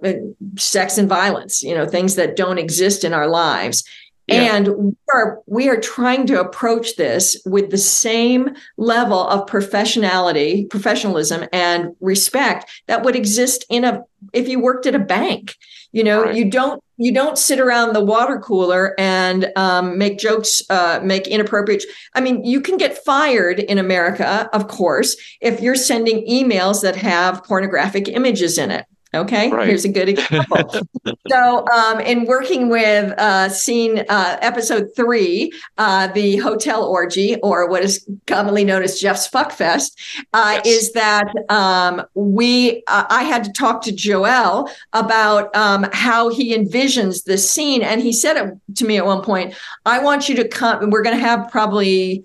sex 0.56 0.96
and 0.96 1.06
violence, 1.06 1.62
you 1.62 1.74
know, 1.74 1.86
things 1.86 2.14
that 2.16 2.36
don't 2.36 2.58
exist 2.58 3.04
in 3.04 3.12
our 3.12 3.28
lives. 3.28 3.84
Yeah. 4.30 4.54
And 4.56 4.68
we 4.68 4.96
are, 5.12 5.40
we 5.46 5.68
are 5.68 5.80
trying 5.80 6.26
to 6.28 6.40
approach 6.40 6.96
this 6.96 7.36
with 7.44 7.70
the 7.70 7.78
same 7.78 8.54
level 8.76 9.26
of 9.26 9.48
professionality, 9.48 10.70
professionalism, 10.70 11.48
and 11.52 11.96
respect 12.00 12.70
that 12.86 13.02
would 13.02 13.16
exist 13.16 13.64
in 13.68 13.84
a 13.84 14.04
if 14.32 14.48
you 14.48 14.60
worked 14.60 14.86
at 14.86 14.94
a 14.94 15.00
bank. 15.00 15.56
You 15.92 16.04
know, 16.04 16.24
right. 16.24 16.34
you 16.36 16.48
don't 16.48 16.80
you 16.96 17.12
don't 17.12 17.38
sit 17.38 17.58
around 17.58 17.94
the 17.94 18.04
water 18.04 18.38
cooler 18.38 18.94
and 18.98 19.50
um, 19.56 19.98
make 19.98 20.18
jokes, 20.18 20.62
uh, 20.70 21.00
make 21.02 21.26
inappropriate. 21.26 21.82
I 22.14 22.20
mean, 22.20 22.44
you 22.44 22.60
can 22.60 22.76
get 22.76 23.02
fired 23.04 23.58
in 23.58 23.78
America, 23.78 24.48
of 24.52 24.68
course, 24.68 25.16
if 25.40 25.60
you're 25.60 25.74
sending 25.74 26.24
emails 26.28 26.82
that 26.82 26.94
have 26.96 27.42
pornographic 27.42 28.06
images 28.06 28.58
in 28.58 28.70
it. 28.70 28.84
Okay, 29.12 29.50
right. 29.50 29.66
here's 29.66 29.84
a 29.84 29.88
good 29.88 30.08
example. 30.08 30.82
so, 31.28 31.66
um, 31.68 32.00
in 32.00 32.26
working 32.26 32.68
with 32.68 33.12
uh, 33.18 33.48
scene 33.48 34.04
uh, 34.08 34.38
episode 34.40 34.90
three, 34.94 35.52
uh, 35.78 36.06
the 36.08 36.36
hotel 36.36 36.84
orgy, 36.84 37.36
or 37.42 37.68
what 37.68 37.82
is 37.82 38.08
commonly 38.26 38.64
known 38.64 38.82
as 38.82 39.00
Jeff's 39.00 39.28
Fuckfest, 39.28 39.98
uh, 40.32 40.60
yes. 40.64 40.66
is 40.66 40.92
that 40.92 41.26
um, 41.48 42.02
we 42.14 42.84
uh, 42.86 43.04
I 43.08 43.24
had 43.24 43.42
to 43.44 43.52
talk 43.52 43.82
to 43.82 43.92
Joel 43.92 44.70
about 44.92 45.54
um, 45.56 45.86
how 45.92 46.28
he 46.28 46.56
envisions 46.56 47.24
this 47.24 47.48
scene, 47.50 47.82
and 47.82 48.00
he 48.00 48.12
said 48.12 48.36
it 48.36 48.76
to 48.76 48.84
me 48.84 48.96
at 48.96 49.06
one 49.06 49.22
point. 49.22 49.54
I 49.86 49.98
want 50.02 50.28
you 50.28 50.36
to 50.36 50.46
come. 50.46 50.90
We're 50.90 51.02
going 51.02 51.16
to 51.16 51.22
have 51.22 51.50
probably 51.50 52.24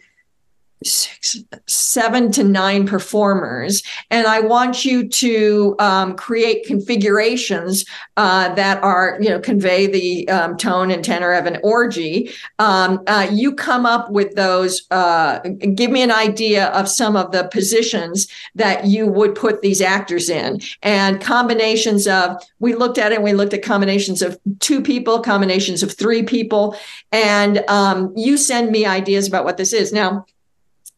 six, 0.85 1.37
seven 1.67 2.31
to 2.31 2.43
nine 2.43 2.85
performers, 2.85 3.83
and 4.11 4.27
I 4.27 4.39
want 4.39 4.85
you 4.85 5.07
to 5.07 5.75
um, 5.79 6.15
create 6.15 6.65
configurations 6.65 7.85
uh, 8.17 8.53
that 8.55 8.81
are, 8.83 9.17
you 9.19 9.29
know, 9.29 9.39
convey 9.39 9.87
the 9.87 10.29
um, 10.29 10.57
tone 10.57 10.91
and 10.91 11.03
tenor 11.03 11.33
of 11.33 11.45
an 11.45 11.57
orgy. 11.63 12.31
Um, 12.59 13.03
uh, 13.07 13.27
you 13.31 13.53
come 13.53 13.85
up 13.85 14.11
with 14.11 14.35
those. 14.35 14.85
Uh, 14.91 15.39
give 15.39 15.91
me 15.91 16.01
an 16.01 16.11
idea 16.11 16.67
of 16.67 16.87
some 16.87 17.15
of 17.15 17.31
the 17.31 17.45
positions 17.45 18.27
that 18.53 18.85
you 18.85 19.07
would 19.07 19.35
put 19.35 19.61
these 19.61 19.81
actors 19.81 20.29
in, 20.29 20.61
and 20.83 21.21
combinations 21.21 22.07
of. 22.07 22.41
We 22.59 22.73
looked 22.75 22.97
at 22.97 23.11
it. 23.11 23.21
we 23.21 23.33
looked 23.33 23.53
at 23.53 23.63
combinations 23.63 24.21
of 24.21 24.39
two 24.59 24.81
people, 24.81 25.19
combinations 25.19 25.83
of 25.83 25.95
three 25.95 26.23
people, 26.23 26.75
and 27.11 27.63
um, 27.67 28.13
you 28.15 28.37
send 28.37 28.71
me 28.71 28.85
ideas 28.85 29.27
about 29.27 29.45
what 29.45 29.57
this 29.57 29.73
is 29.73 29.91
now 29.91 30.25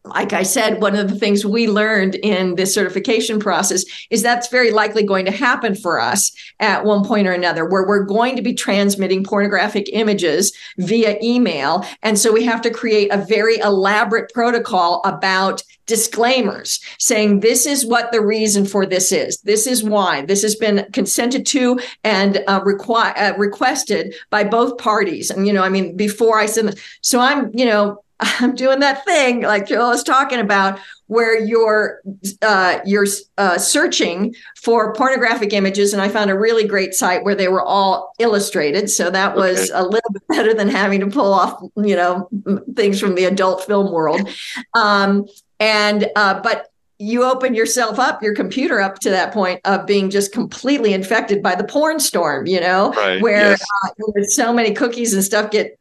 like 0.08 0.32
I 0.32 0.42
said, 0.42 0.80
one 0.80 0.96
of 0.96 1.08
the 1.08 1.18
things 1.18 1.44
we 1.44 1.68
learned 1.68 2.16
in 2.16 2.54
this 2.54 2.74
certification 2.74 3.38
process 3.38 3.84
is 4.10 4.22
that's 4.22 4.48
very 4.48 4.70
likely 4.70 5.02
going 5.02 5.24
to 5.26 5.30
happen 5.30 5.74
for 5.74 6.00
us 6.00 6.32
at 6.60 6.84
one 6.84 7.04
point 7.04 7.26
or 7.26 7.32
another, 7.32 7.64
where 7.64 7.86
we're 7.86 8.04
going 8.04 8.36
to 8.36 8.42
be 8.42 8.54
transmitting 8.54 9.24
pornographic 9.24 9.88
images 9.92 10.52
via 10.78 11.18
email. 11.22 11.84
And 12.02 12.18
so 12.18 12.32
we 12.32 12.44
have 12.44 12.62
to 12.62 12.70
create 12.70 13.12
a 13.12 13.18
very 13.18 13.58
elaborate 13.58 14.32
protocol 14.32 15.00
about 15.04 15.62
disclaimers 15.86 16.80
saying 16.98 17.40
this 17.40 17.66
is 17.66 17.86
what 17.86 18.12
the 18.12 18.20
reason 18.20 18.66
for 18.66 18.84
this 18.84 19.10
is. 19.10 19.40
This 19.40 19.66
is 19.66 19.82
why. 19.82 20.22
This 20.22 20.42
has 20.42 20.54
been 20.54 20.86
consented 20.92 21.46
to 21.46 21.80
and 22.04 22.44
uh, 22.46 22.60
requ- 22.60 23.14
uh, 23.16 23.34
requested 23.38 24.14
by 24.30 24.44
both 24.44 24.76
parties. 24.78 25.30
And, 25.30 25.46
you 25.46 25.52
know, 25.52 25.62
I 25.62 25.70
mean, 25.70 25.96
before 25.96 26.38
I 26.38 26.46
send 26.46 26.78
so 27.00 27.20
I'm, 27.20 27.50
you 27.56 27.64
know, 27.64 28.04
I'm 28.20 28.54
doing 28.54 28.80
that 28.80 29.04
thing 29.04 29.42
like 29.42 29.66
Joel 29.66 29.90
was 29.90 30.02
talking 30.02 30.40
about, 30.40 30.78
where 31.06 31.38
you're 31.38 32.00
uh, 32.42 32.80
you're 32.84 33.06
uh, 33.36 33.58
searching 33.58 34.34
for 34.56 34.92
pornographic 34.94 35.52
images, 35.52 35.92
and 35.92 36.02
I 36.02 36.08
found 36.08 36.30
a 36.30 36.38
really 36.38 36.66
great 36.66 36.94
site 36.94 37.24
where 37.24 37.34
they 37.34 37.48
were 37.48 37.62
all 37.62 38.12
illustrated. 38.18 38.90
So 38.90 39.10
that 39.10 39.36
was 39.36 39.70
okay. 39.70 39.78
a 39.78 39.82
little 39.82 40.10
bit 40.12 40.22
better 40.28 40.54
than 40.54 40.68
having 40.68 41.00
to 41.00 41.06
pull 41.06 41.32
off, 41.32 41.62
you 41.76 41.96
know, 41.96 42.28
things 42.74 43.00
from 43.00 43.14
the 43.14 43.24
adult 43.24 43.64
film 43.64 43.92
world. 43.92 44.28
Um, 44.74 45.26
and 45.60 46.08
uh, 46.16 46.40
but 46.40 46.68
you 46.98 47.24
open 47.24 47.54
yourself 47.54 47.98
up, 48.00 48.22
your 48.22 48.34
computer 48.34 48.80
up 48.80 48.98
to 48.98 49.10
that 49.10 49.32
point 49.32 49.60
of 49.64 49.86
being 49.86 50.10
just 50.10 50.32
completely 50.32 50.92
infected 50.92 51.42
by 51.42 51.54
the 51.54 51.62
porn 51.62 52.00
storm, 52.00 52.46
you 52.46 52.60
know, 52.60 52.92
right. 52.92 53.22
where, 53.22 53.50
yes. 53.50 53.64
uh, 53.84 53.88
where 53.98 54.24
so 54.24 54.52
many 54.52 54.74
cookies 54.74 55.14
and 55.14 55.22
stuff 55.22 55.50
get 55.52 55.78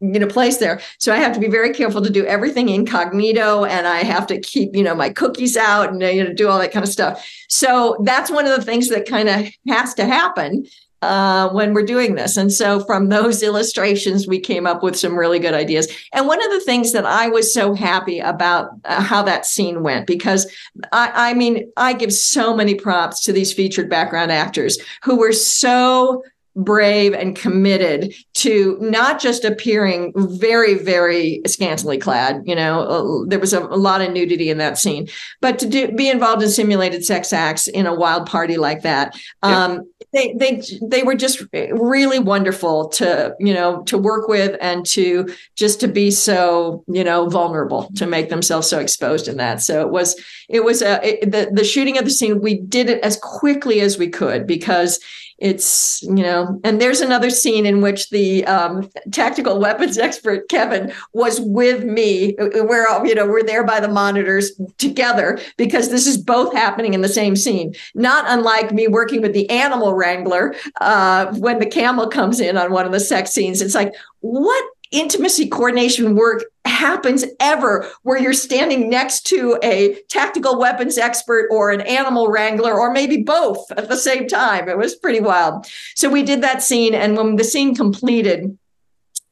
you 0.00 0.18
know 0.18 0.26
place 0.26 0.58
there. 0.58 0.80
So 0.98 1.12
i 1.12 1.16
have 1.16 1.34
to 1.34 1.40
be 1.40 1.48
very 1.48 1.72
careful 1.72 2.02
to 2.02 2.10
do 2.10 2.24
everything 2.26 2.68
incognito 2.68 3.64
and 3.64 3.86
i 3.86 3.98
have 3.98 4.26
to 4.28 4.38
keep 4.38 4.74
you 4.74 4.82
know 4.82 4.94
my 4.94 5.10
cookies 5.10 5.56
out 5.56 5.90
and 5.90 6.00
you 6.02 6.24
know 6.24 6.32
do 6.32 6.48
all 6.48 6.58
that 6.58 6.72
kind 6.72 6.84
of 6.84 6.92
stuff. 6.92 7.26
So 7.48 7.96
that's 8.04 8.30
one 8.30 8.46
of 8.46 8.56
the 8.56 8.64
things 8.64 8.88
that 8.88 9.06
kind 9.06 9.28
of 9.28 9.48
has 9.68 9.94
to 9.94 10.06
happen 10.06 10.66
uh, 11.00 11.48
when 11.50 11.74
we're 11.74 11.84
doing 11.84 12.16
this. 12.16 12.36
And 12.36 12.52
so 12.52 12.80
from 12.84 13.08
those 13.08 13.42
illustrations 13.42 14.26
we 14.26 14.40
came 14.40 14.66
up 14.66 14.82
with 14.82 14.98
some 14.98 15.16
really 15.16 15.38
good 15.38 15.54
ideas. 15.54 15.86
And 16.12 16.26
one 16.26 16.44
of 16.44 16.50
the 16.50 16.60
things 16.60 16.92
that 16.92 17.06
i 17.06 17.28
was 17.28 17.52
so 17.52 17.74
happy 17.74 18.18
about 18.18 18.70
uh, 18.84 19.00
how 19.00 19.22
that 19.22 19.46
scene 19.46 19.82
went 19.82 20.06
because 20.06 20.50
I, 20.92 21.30
I 21.30 21.34
mean 21.34 21.70
i 21.76 21.92
give 21.92 22.12
so 22.12 22.54
many 22.54 22.74
props 22.74 23.20
to 23.24 23.32
these 23.32 23.52
featured 23.52 23.88
background 23.88 24.32
actors 24.32 24.78
who 25.02 25.16
were 25.16 25.32
so 25.32 26.22
brave 26.58 27.14
and 27.14 27.36
committed 27.36 28.12
to 28.38 28.76
not 28.80 29.20
just 29.20 29.44
appearing 29.44 30.12
very 30.16 30.74
very 30.74 31.40
scantily 31.46 31.98
clad 31.98 32.42
you 32.44 32.54
know 32.54 32.80
uh, 32.80 33.24
there 33.28 33.38
was 33.38 33.52
a, 33.52 33.60
a, 33.60 33.76
lot 33.76 34.00
of 34.00 34.12
nudity 34.12 34.50
in 34.50 34.58
that 34.58 34.78
scene 34.78 35.08
but 35.40 35.58
to 35.58 35.66
do, 35.66 35.92
be 35.92 36.08
involved 36.08 36.42
in 36.42 36.48
simulated 36.48 37.04
sex 37.04 37.32
acts 37.32 37.66
in 37.68 37.86
a 37.86 37.94
wild 37.94 38.26
party 38.26 38.56
like 38.56 38.82
that 38.82 39.16
um, 39.42 39.86
they 40.12 40.34
they 40.38 40.62
they 40.82 41.02
were 41.02 41.14
just 41.14 41.44
really 41.52 42.18
wonderful 42.18 42.88
to 42.88 43.34
you 43.38 43.52
know 43.52 43.82
to 43.82 43.98
work 43.98 44.28
with 44.28 44.56
and 44.60 44.86
to 44.86 45.28
just 45.54 45.80
to 45.80 45.88
be 45.88 46.10
so 46.10 46.84
you 46.88 47.04
know 47.04 47.28
vulnerable 47.28 47.90
to 47.96 48.06
make 48.06 48.30
themselves 48.30 48.68
so 48.68 48.78
exposed 48.78 49.28
in 49.28 49.36
that. 49.36 49.60
So 49.60 49.80
it 49.80 49.90
was 49.90 50.18
it 50.48 50.64
was 50.64 50.82
a 50.82 51.04
it, 51.06 51.30
the 51.30 51.50
the 51.52 51.64
shooting 51.64 51.98
of 51.98 52.04
the 52.04 52.10
scene 52.10 52.40
we 52.40 52.60
did 52.60 52.88
it 52.88 53.02
as 53.02 53.18
quickly 53.18 53.80
as 53.80 53.98
we 53.98 54.08
could 54.08 54.46
because 54.46 55.00
it's 55.38 56.02
you 56.02 56.22
know 56.22 56.60
and 56.64 56.80
there's 56.80 57.00
another 57.00 57.30
scene 57.30 57.66
in 57.66 57.80
which 57.80 58.10
the 58.10 58.18
um, 58.44 58.88
tactical 59.12 59.58
weapons 59.58 59.98
expert 59.98 60.48
kevin 60.48 60.92
was 61.12 61.40
with 61.40 61.84
me. 61.84 62.34
We're 62.38 62.86
all 62.86 63.06
you 63.06 63.14
know 63.14 63.26
we're 63.26 63.42
there 63.42 63.64
by 63.64 63.80
the 63.80 63.88
monitors 63.88 64.52
together 64.78 65.38
because 65.56 65.90
this 65.90 66.06
is 66.06 66.16
both 66.18 66.52
happening 66.52 66.94
in 66.94 67.00
the 67.00 67.08
same 67.08 67.36
scene. 67.36 67.74
Not 67.94 68.24
unlike 68.28 68.72
me 68.72 68.88
working 68.88 69.22
with 69.22 69.32
the 69.32 69.48
animal 69.50 69.94
wrangler 69.94 70.54
uh, 70.80 71.32
when 71.36 71.58
the 71.58 71.66
camel 71.66 72.08
comes 72.08 72.40
in 72.40 72.56
on 72.56 72.72
one 72.72 72.86
of 72.86 72.92
the 72.92 73.00
sex 73.00 73.30
scenes. 73.30 73.60
It's 73.60 73.74
like 73.74 73.94
what 74.20 74.64
intimacy 74.90 75.48
coordination 75.48 76.14
work 76.14 76.44
happens 76.64 77.24
ever 77.40 77.88
where 78.02 78.18
you're 78.18 78.32
standing 78.32 78.88
next 78.88 79.26
to 79.26 79.58
a 79.62 80.00
tactical 80.08 80.58
weapons 80.58 80.96
expert 80.96 81.48
or 81.50 81.70
an 81.70 81.80
animal 81.82 82.28
wrangler 82.28 82.78
or 82.78 82.92
maybe 82.92 83.22
both 83.22 83.70
at 83.72 83.88
the 83.88 83.96
same 83.96 84.26
time. 84.28 84.68
It 84.68 84.78
was 84.78 84.94
pretty 84.94 85.20
wild. 85.20 85.66
So 85.94 86.08
we 86.08 86.22
did 86.22 86.42
that 86.42 86.62
scene. 86.62 86.94
And 86.94 87.16
when 87.16 87.36
the 87.36 87.44
scene 87.44 87.74
completed, 87.74 88.56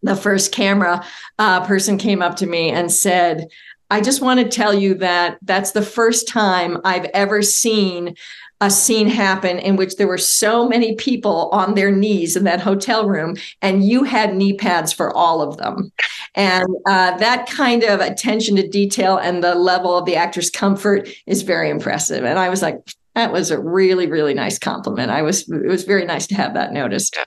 the 0.02 0.16
first 0.16 0.52
camera 0.52 1.04
uh, 1.38 1.64
person 1.66 1.98
came 1.98 2.22
up 2.22 2.36
to 2.36 2.46
me 2.46 2.70
and 2.70 2.92
said, 2.92 3.48
I 3.88 4.00
just 4.00 4.20
want 4.20 4.40
to 4.40 4.48
tell 4.48 4.74
you 4.74 4.94
that 4.94 5.38
that's 5.42 5.70
the 5.70 5.82
first 5.82 6.26
time 6.26 6.78
I've 6.84 7.04
ever 7.06 7.40
seen 7.42 8.16
a 8.60 8.70
scene 8.70 9.06
happen 9.06 9.58
in 9.58 9.76
which 9.76 9.96
there 9.96 10.06
were 10.06 10.18
so 10.18 10.68
many 10.68 10.94
people 10.94 11.50
on 11.52 11.74
their 11.74 11.90
knees 11.90 12.36
in 12.36 12.44
that 12.44 12.60
hotel 12.60 13.08
room, 13.08 13.36
and 13.60 13.84
you 13.84 14.04
had 14.04 14.34
knee 14.34 14.54
pads 14.54 14.92
for 14.92 15.14
all 15.14 15.42
of 15.42 15.58
them. 15.58 15.92
And 16.34 16.66
uh, 16.86 17.16
that 17.18 17.48
kind 17.48 17.82
of 17.82 18.00
attention 18.00 18.56
to 18.56 18.66
detail 18.66 19.18
and 19.18 19.44
the 19.44 19.54
level 19.54 19.96
of 19.96 20.06
the 20.06 20.16
actor's 20.16 20.50
comfort 20.50 21.08
is 21.26 21.42
very 21.42 21.68
impressive. 21.70 22.24
And 22.24 22.38
I 22.38 22.48
was 22.48 22.62
like, 22.62 22.78
that 23.14 23.32
was 23.32 23.50
a 23.50 23.58
really, 23.58 24.06
really 24.06 24.34
nice 24.34 24.58
compliment. 24.58 25.10
I 25.10 25.22
was, 25.22 25.48
it 25.48 25.66
was 25.66 25.84
very 25.84 26.04
nice 26.04 26.26
to 26.28 26.34
have 26.34 26.54
that 26.54 26.72
noticed. 26.72 27.18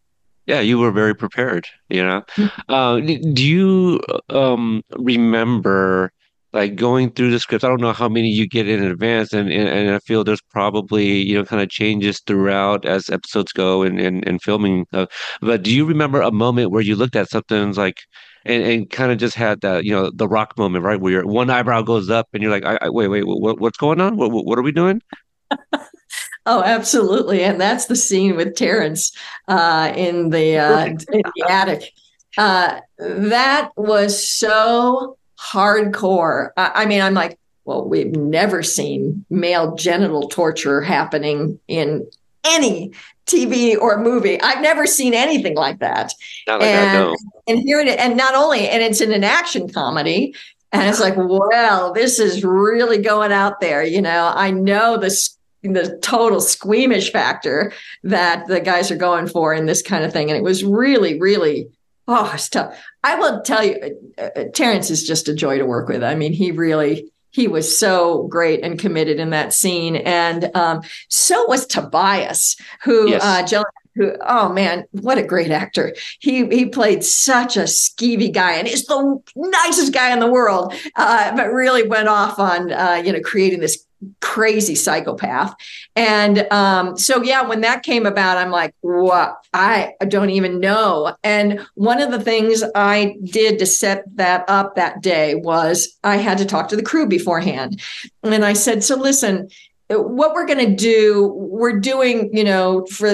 Yeah, 0.45 0.61
you 0.61 0.79
were 0.79 0.91
very 0.91 1.13
prepared, 1.13 1.67
you 1.89 2.03
know. 2.03 2.23
Mm-hmm. 2.35 2.73
Uh, 2.73 2.99
do 3.33 3.45
you 3.45 4.01
um, 4.29 4.83
remember 4.97 6.11
like 6.53 6.75
going 6.75 7.11
through 7.11 7.31
the 7.31 7.39
scripts. 7.39 7.63
I 7.63 7.67
don't 7.67 7.81
know 7.81 7.93
how 7.93 8.09
many 8.09 8.29
you 8.29 8.47
get 8.47 8.67
in 8.67 8.83
advance, 8.83 9.33
and 9.33 9.51
and, 9.51 9.67
and 9.67 9.95
I 9.95 9.99
feel 9.99 10.23
there's 10.23 10.41
probably 10.41 11.21
you 11.21 11.37
know 11.37 11.45
kind 11.45 11.61
of 11.61 11.69
changes 11.69 12.21
throughout 12.25 12.85
as 12.85 13.09
episodes 13.09 13.51
go 13.51 13.83
and 13.83 13.99
and, 13.99 14.27
and 14.27 14.41
filming. 14.41 14.85
Uh, 14.93 15.05
but 15.41 15.63
do 15.63 15.73
you 15.73 15.85
remember 15.85 16.21
a 16.21 16.31
moment 16.31 16.71
where 16.71 16.81
you 16.81 16.95
looked 16.95 17.15
at 17.15 17.29
something 17.29 17.73
like? 17.73 17.97
And, 18.45 18.63
and 18.63 18.89
kind 18.89 19.11
of 19.11 19.17
just 19.17 19.35
had 19.35 19.59
that, 19.61 19.83
you 19.83 19.91
know, 19.91 20.11
the 20.15 20.27
rock 20.27 20.57
moment, 20.57 20.85
right? 20.85 20.99
Where 20.99 21.11
your 21.11 21.27
one 21.27 21.49
eyebrow 21.49 21.81
goes 21.81 22.09
up 22.09 22.29
and 22.31 22.41
you're 22.41 22.49
like, 22.49 22.63
I, 22.63 22.79
I, 22.83 22.89
wait, 22.89 23.09
wait, 23.09 23.27
what, 23.27 23.59
what's 23.59 23.77
going 23.77 23.99
on? 23.99 24.15
What, 24.15 24.31
what 24.31 24.57
are 24.57 24.61
we 24.61 24.71
doing? 24.71 25.01
Oh, 26.45 26.63
absolutely. 26.63 27.43
And 27.43 27.61
that's 27.61 27.85
the 27.85 27.95
scene 27.95 28.35
with 28.35 28.55
Terrence 28.55 29.15
uh, 29.47 29.93
in 29.95 30.31
the 30.31 30.57
uh, 30.57 30.85
in 30.85 30.97
the 31.35 31.45
attic. 31.47 31.93
Uh, 32.39 32.79
that 32.97 33.69
was 33.75 34.27
so 34.27 35.18
hardcore. 35.39 36.49
I, 36.57 36.71
I 36.75 36.85
mean, 36.85 37.01
I'm 37.01 37.13
like, 37.13 37.39
well, 37.65 37.87
we've 37.87 38.15
never 38.15 38.63
seen 38.63 39.25
male 39.29 39.75
genital 39.75 40.27
torture 40.27 40.81
happening 40.81 41.59
in 41.67 42.07
any 42.43 42.91
TV 43.25 43.77
or 43.77 44.01
movie. 44.01 44.41
I've 44.41 44.61
never 44.61 44.87
seen 44.87 45.13
anything 45.13 45.55
like 45.55 45.79
that. 45.79 46.13
Not 46.47 46.61
like 46.61 46.69
and, 46.69 46.87
that, 46.87 46.99
no. 46.99 47.15
And 47.47 47.59
hearing 47.59 47.87
it, 47.87 47.99
and 47.99 48.17
not 48.17 48.33
only, 48.35 48.67
and 48.67 48.81
it's 48.81 49.01
in 49.01 49.11
an 49.11 49.23
action 49.23 49.69
comedy. 49.69 50.33
And 50.71 50.87
it's 50.87 50.99
like, 50.99 51.15
well, 51.17 51.93
this 51.93 52.19
is 52.19 52.43
really 52.43 52.99
going 52.99 53.31
out 53.31 53.59
there. 53.59 53.83
You 53.83 54.01
know, 54.01 54.31
I 54.35 54.51
know 54.51 54.97
the 54.97 55.15
the 55.61 55.99
total 56.01 56.39
squeamish 56.39 57.11
factor 57.11 57.73
that 58.03 58.47
the 58.47 58.61
guys 58.61 58.91
are 58.91 58.95
going 58.95 59.27
for 59.27 59.53
in 59.53 59.65
this 59.65 59.81
kind 59.81 60.05
of 60.05 60.13
thing. 60.13 60.29
And 60.29 60.37
it 60.37 60.43
was 60.43 60.63
really, 60.63 61.19
really 61.19 61.69
Oh, 62.11 62.31
it's 62.33 62.49
tough. 62.49 62.75
I 63.03 63.15
will 63.15 63.41
tell 63.41 63.63
you, 63.63 63.97
uh, 64.17 64.29
uh, 64.35 64.43
Terrence 64.53 64.89
is 64.89 65.05
just 65.05 65.27
a 65.27 65.33
joy 65.33 65.57
to 65.57 65.65
work 65.65 65.87
with. 65.87 66.03
I 66.03 66.15
mean, 66.15 66.33
he 66.33 66.51
really 66.51 67.11
he 67.31 67.47
was 67.47 67.77
so 67.77 68.23
great 68.23 68.61
and 68.63 68.79
committed 68.79 69.19
in 69.19 69.29
that 69.29 69.53
scene, 69.53 69.97
and 69.97 70.49
um, 70.55 70.81
so 71.09 71.45
was 71.47 71.65
Tobias, 71.67 72.57
who 72.83 73.11
yes. 73.11 73.53
uh, 73.53 73.63
who 73.95 74.15
oh 74.25 74.49
man, 74.49 74.85
what 74.91 75.17
a 75.17 75.23
great 75.23 75.51
actor. 75.51 75.95
He 76.19 76.47
he 76.47 76.65
played 76.65 77.03
such 77.03 77.55
a 77.55 77.63
skeevy 77.63 78.33
guy, 78.33 78.53
and 78.53 78.67
is 78.67 78.85
the 78.85 79.21
nicest 79.35 79.93
guy 79.93 80.11
in 80.11 80.19
the 80.19 80.31
world, 80.31 80.73
uh, 80.95 81.35
but 81.35 81.53
really 81.53 81.87
went 81.87 82.07
off 82.07 82.39
on 82.39 82.71
uh, 82.71 83.01
you 83.05 83.13
know 83.13 83.21
creating 83.21 83.59
this 83.59 83.85
crazy 84.21 84.75
psychopath. 84.75 85.53
And 85.95 86.47
um, 86.51 86.97
so, 86.97 87.21
yeah, 87.21 87.41
when 87.41 87.61
that 87.61 87.83
came 87.83 88.05
about, 88.05 88.37
I'm 88.37 88.51
like, 88.51 88.73
what? 88.81 89.35
I 89.53 89.93
don't 90.07 90.29
even 90.29 90.59
know. 90.59 91.15
And 91.23 91.65
one 91.75 92.01
of 92.01 92.11
the 92.11 92.21
things 92.21 92.63
I 92.75 93.17
did 93.23 93.59
to 93.59 93.65
set 93.65 94.03
that 94.15 94.45
up 94.47 94.75
that 94.75 95.01
day 95.01 95.35
was 95.35 95.97
I 96.03 96.17
had 96.17 96.37
to 96.37 96.45
talk 96.45 96.69
to 96.69 96.75
the 96.75 96.83
crew 96.83 97.07
beforehand. 97.07 97.81
And 98.23 98.45
I 98.45 98.53
said, 98.53 98.83
so 98.83 98.95
listen, 98.95 99.49
what 99.89 100.35
we're 100.35 100.45
going 100.45 100.59
to 100.59 100.75
do 100.75 101.33
we're 101.33 101.79
doing 101.79 102.29
you 102.31 102.43
know 102.43 102.85
for 102.85 103.07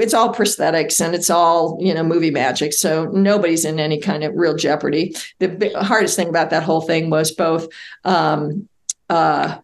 it's 0.00 0.14
all 0.14 0.34
prosthetics 0.34 1.04
and 1.04 1.14
it's 1.14 1.28
all 1.28 1.76
you 1.78 1.92
know 1.92 2.02
movie 2.02 2.30
magic 2.30 2.72
so 2.72 3.04
nobody's 3.12 3.66
in 3.66 3.78
any 3.78 4.00
kind 4.00 4.24
of 4.24 4.34
real 4.34 4.56
jeopardy 4.56 5.14
the 5.40 5.70
hardest 5.82 6.16
thing 6.16 6.30
about 6.30 6.48
that 6.48 6.62
whole 6.62 6.80
thing 6.80 7.10
was 7.10 7.30
both 7.32 7.68
um, 8.04 8.66
uh, 9.10 9.58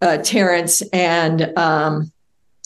uh, 0.00 0.18
Terrence 0.18 0.82
and 0.92 1.56
um, 1.58 2.10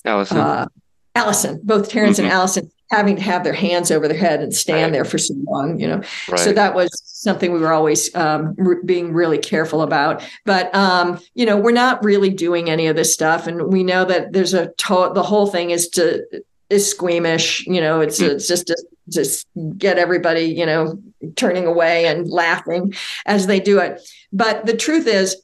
Allison. 0.04 0.38
Uh, 0.38 0.66
Allison, 1.14 1.60
both 1.62 1.88
Terrence 1.88 2.16
mm-hmm. 2.16 2.24
and 2.24 2.32
Allison 2.32 2.70
having 2.90 3.16
to 3.16 3.22
have 3.22 3.44
their 3.44 3.52
hands 3.54 3.90
over 3.90 4.08
their 4.08 4.16
head 4.16 4.40
and 4.40 4.54
stand 4.54 4.82
right. 4.82 4.92
there 4.92 5.04
for 5.04 5.18
so 5.18 5.34
long, 5.46 5.78
you 5.78 5.88
know. 5.88 6.02
Right. 6.28 6.38
So 6.38 6.52
that 6.52 6.74
was 6.74 6.90
something 7.04 7.52
we 7.52 7.60
were 7.60 7.72
always 7.72 8.14
um, 8.14 8.54
re- 8.56 8.82
being 8.84 9.12
really 9.12 9.38
careful 9.38 9.82
about. 9.82 10.22
But 10.44 10.74
um, 10.74 11.20
you 11.34 11.46
know, 11.46 11.56
we're 11.56 11.72
not 11.72 12.04
really 12.04 12.30
doing 12.30 12.68
any 12.70 12.86
of 12.86 12.96
this 12.96 13.12
stuff, 13.12 13.46
and 13.46 13.72
we 13.72 13.82
know 13.82 14.04
that 14.04 14.32
there's 14.32 14.54
a 14.54 14.68
to- 14.72 15.12
the 15.14 15.22
whole 15.22 15.46
thing 15.46 15.70
is 15.70 15.88
to 15.90 16.24
is 16.70 16.88
squeamish. 16.88 17.66
You 17.66 17.80
know, 17.80 18.00
it's 18.00 18.20
mm-hmm. 18.20 18.36
it's 18.36 18.48
just 18.48 18.66
to 18.68 18.76
just 19.08 19.46
get 19.76 19.98
everybody 19.98 20.42
you 20.42 20.66
know 20.66 21.00
turning 21.36 21.66
away 21.66 22.06
and 22.06 22.28
laughing 22.28 22.94
as 23.26 23.46
they 23.46 23.60
do 23.60 23.78
it. 23.78 24.00
But 24.32 24.66
the 24.66 24.76
truth 24.76 25.06
is 25.06 25.36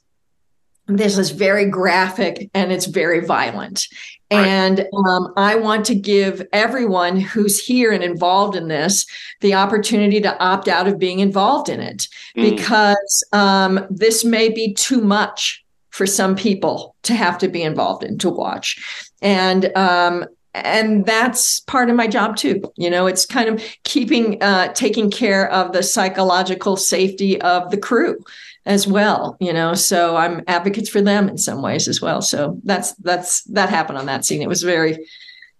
this 0.97 1.17
is 1.17 1.31
very 1.31 1.65
graphic 1.65 2.49
and 2.53 2.71
it's 2.71 2.85
very 2.85 3.25
violent. 3.25 3.87
Right. 4.31 4.47
And 4.47 4.87
um, 5.07 5.33
I 5.35 5.55
want 5.55 5.85
to 5.85 5.95
give 5.95 6.41
everyone 6.53 7.19
who's 7.19 7.63
here 7.63 7.91
and 7.91 8.03
involved 8.03 8.55
in 8.55 8.69
this 8.69 9.05
the 9.41 9.53
opportunity 9.53 10.21
to 10.21 10.39
opt 10.39 10.67
out 10.67 10.87
of 10.87 10.97
being 10.97 11.19
involved 11.19 11.67
in 11.69 11.81
it 11.81 12.07
mm. 12.37 12.49
because 12.49 13.23
um, 13.33 13.85
this 13.89 14.23
may 14.23 14.49
be 14.49 14.73
too 14.73 15.01
much 15.01 15.65
for 15.89 16.07
some 16.07 16.35
people 16.35 16.95
to 17.03 17.13
have 17.13 17.37
to 17.39 17.49
be 17.49 17.61
involved 17.61 18.03
in 18.03 18.17
to 18.19 18.29
watch. 18.29 19.11
And 19.21 19.75
um, 19.75 20.25
and 20.53 21.05
that's 21.05 21.61
part 21.61 21.89
of 21.89 21.95
my 21.95 22.07
job 22.07 22.35
too 22.35 22.61
you 22.75 22.89
know 22.89 23.07
it's 23.07 23.25
kind 23.25 23.47
of 23.47 23.63
keeping 23.83 24.41
uh, 24.43 24.67
taking 24.73 25.09
care 25.09 25.49
of 25.49 25.71
the 25.71 25.81
psychological 25.81 26.75
safety 26.75 27.39
of 27.41 27.71
the 27.71 27.77
crew 27.77 28.17
as 28.65 28.87
well 28.87 29.37
you 29.39 29.51
know 29.51 29.73
so 29.73 30.15
i'm 30.15 30.41
advocates 30.47 30.89
for 30.89 31.01
them 31.01 31.27
in 31.29 31.37
some 31.37 31.61
ways 31.61 31.87
as 31.87 32.01
well. 32.01 32.21
So 32.21 32.59
that's 32.63 32.93
that's 32.95 33.43
that 33.45 33.69
happened 33.69 33.97
on 33.97 34.05
that 34.07 34.25
scene. 34.25 34.41
It 34.41 34.49
was 34.49 34.63
very 34.63 34.97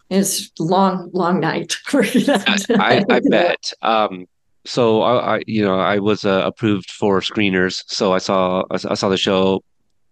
it's 0.10 0.52
long 0.60 1.10
long 1.14 1.40
night 1.40 1.74
for 1.86 2.04
I, 2.04 3.04
I 3.10 3.22
bet. 3.30 3.72
Um 3.82 4.28
so 4.64 5.02
I, 5.02 5.38
I, 5.38 5.42
you 5.48 5.64
know 5.66 5.80
i 5.80 5.98
was 5.98 6.24
uh, 6.24 6.44
approved 6.46 6.90
for 6.92 7.20
screeners. 7.22 7.84
So 7.88 8.14
i 8.14 8.20
saw 8.20 8.64
i 8.72 8.78
saw 8.96 9.10
the 9.10 9.18
show 9.18 9.64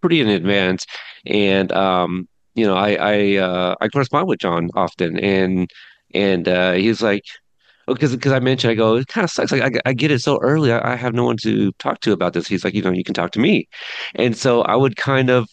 pretty 0.02 0.22
in 0.22 0.30
advance. 0.30 0.86
And 1.26 1.72
um 1.72 2.28
you 2.56 2.66
know 2.66 2.76
i 2.76 2.92
i 2.96 3.36
uh 3.38 3.76
i 3.82 3.88
correspond 3.88 4.28
with 4.28 4.40
john 4.40 4.70
often. 4.76 5.20
And 5.20 5.70
and 6.14 6.48
uh 6.48 6.74
he's 6.74 7.02
like 7.02 7.26
because 7.94 8.16
because 8.16 8.32
I 8.32 8.40
mentioned 8.40 8.72
I 8.72 8.76
go 8.76 8.96
it 8.96 9.08
kind 9.08 9.24
of 9.24 9.32
sucks 9.32 9.52
like 9.52 9.62
I, 9.62 9.80
I 9.86 9.94
get 9.94 10.12
it 10.12 10.20
so 10.20 10.40
early 10.42 10.72
I, 10.72 10.94
I, 10.94 10.96
have 10.96 11.14
no 11.14 11.26
one 11.26 11.38
to 11.38 11.72
talk 11.74 12.00
to 12.02 12.12
about 12.12 12.34
this. 12.34 12.48
He's 12.48 12.64
like 12.64 12.74
you 12.74 12.82
know 12.82 12.92
you 12.92 13.04
can 13.04 13.14
talk 13.14 13.32
to 13.32 13.40
me. 13.40 13.68
And 14.16 14.36
so 14.38 14.62
I 14.62 14.76
would 14.76 14.96
kind 14.96 15.30
of 15.30 15.50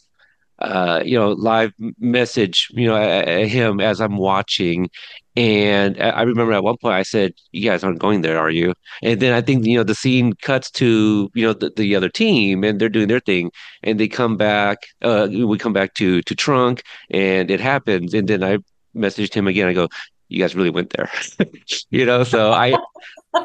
uh 0.58 1.02
you 1.04 1.18
know 1.18 1.32
live 1.32 1.72
message 1.98 2.68
you 2.70 2.86
know 2.86 2.96
him 3.44 3.80
as 3.80 4.00
I'm 4.00 4.16
watching. 4.16 4.88
And 5.36 6.00
I 6.00 6.22
remember 6.22 6.54
at 6.54 6.64
one 6.64 6.78
point 6.78 6.94
I 6.94 7.02
said 7.02 7.32
you 7.52 7.68
guys 7.68 7.84
aren't 7.84 7.98
going 7.98 8.22
there 8.22 8.38
are 8.38 8.50
you? 8.50 8.72
And 9.02 9.20
then 9.20 9.34
I 9.34 9.42
think 9.42 9.66
you 9.66 9.76
know 9.76 9.84
the 9.84 9.94
scene 9.94 10.32
cuts 10.42 10.70
to 10.72 11.30
you 11.34 11.46
know 11.46 11.52
the, 11.52 11.70
the 11.76 11.94
other 11.94 12.08
team 12.08 12.64
and 12.64 12.80
they're 12.80 12.88
doing 12.88 13.08
their 13.08 13.20
thing. 13.20 13.50
And 13.82 14.00
they 14.00 14.08
come 14.08 14.36
back 14.36 14.78
uh 15.02 15.28
we 15.30 15.58
come 15.58 15.72
back 15.74 15.94
to 15.94 16.22
to 16.22 16.34
trunk 16.34 16.82
and 17.10 17.50
it 17.50 17.60
happens. 17.60 18.14
And 18.14 18.28
then 18.28 18.42
I 18.42 18.58
messaged 18.96 19.34
him 19.34 19.46
again. 19.46 19.68
I 19.68 19.74
go 19.74 19.88
you 20.28 20.40
guys 20.40 20.54
really 20.54 20.70
went 20.70 20.90
there, 20.90 21.10
you 21.90 22.04
know. 22.04 22.24
So 22.24 22.52
I 22.52 22.76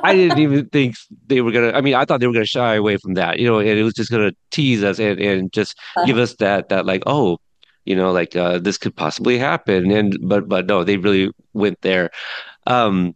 I 0.04 0.16
didn't 0.16 0.40
even 0.40 0.68
think 0.68 0.96
they 1.28 1.42
were 1.42 1.52
gonna. 1.52 1.72
I 1.72 1.82
mean, 1.82 1.96
I 1.96 2.06
thought 2.06 2.20
they 2.20 2.28
were 2.28 2.34
gonna 2.34 2.46
shy 2.46 2.76
away 2.76 2.98
from 2.98 3.16
that, 3.16 3.40
you 3.40 3.48
know, 3.48 3.60
and 3.60 3.70
it 3.70 3.84
was 3.84 3.94
just 3.94 4.12
gonna 4.12 4.32
tease 4.52 4.84
us 4.84 5.00
and 5.00 5.20
and 5.20 5.52
just 5.54 5.78
give 6.06 6.18
us 6.18 6.36
that 6.36 6.70
that 6.70 6.86
like 6.86 7.04
oh 7.06 7.40
you 7.86 7.96
know 7.96 8.12
like 8.12 8.36
uh, 8.36 8.60
this 8.60 8.78
could 8.78 8.96
possibly 8.96 9.38
happen 9.38 9.92
and 9.92 10.18
but 10.22 10.48
but 10.48 10.66
no 10.66 10.84
they 10.84 10.98
really 10.98 11.32
went 11.54 11.80
there 11.82 12.12
um 12.68 13.16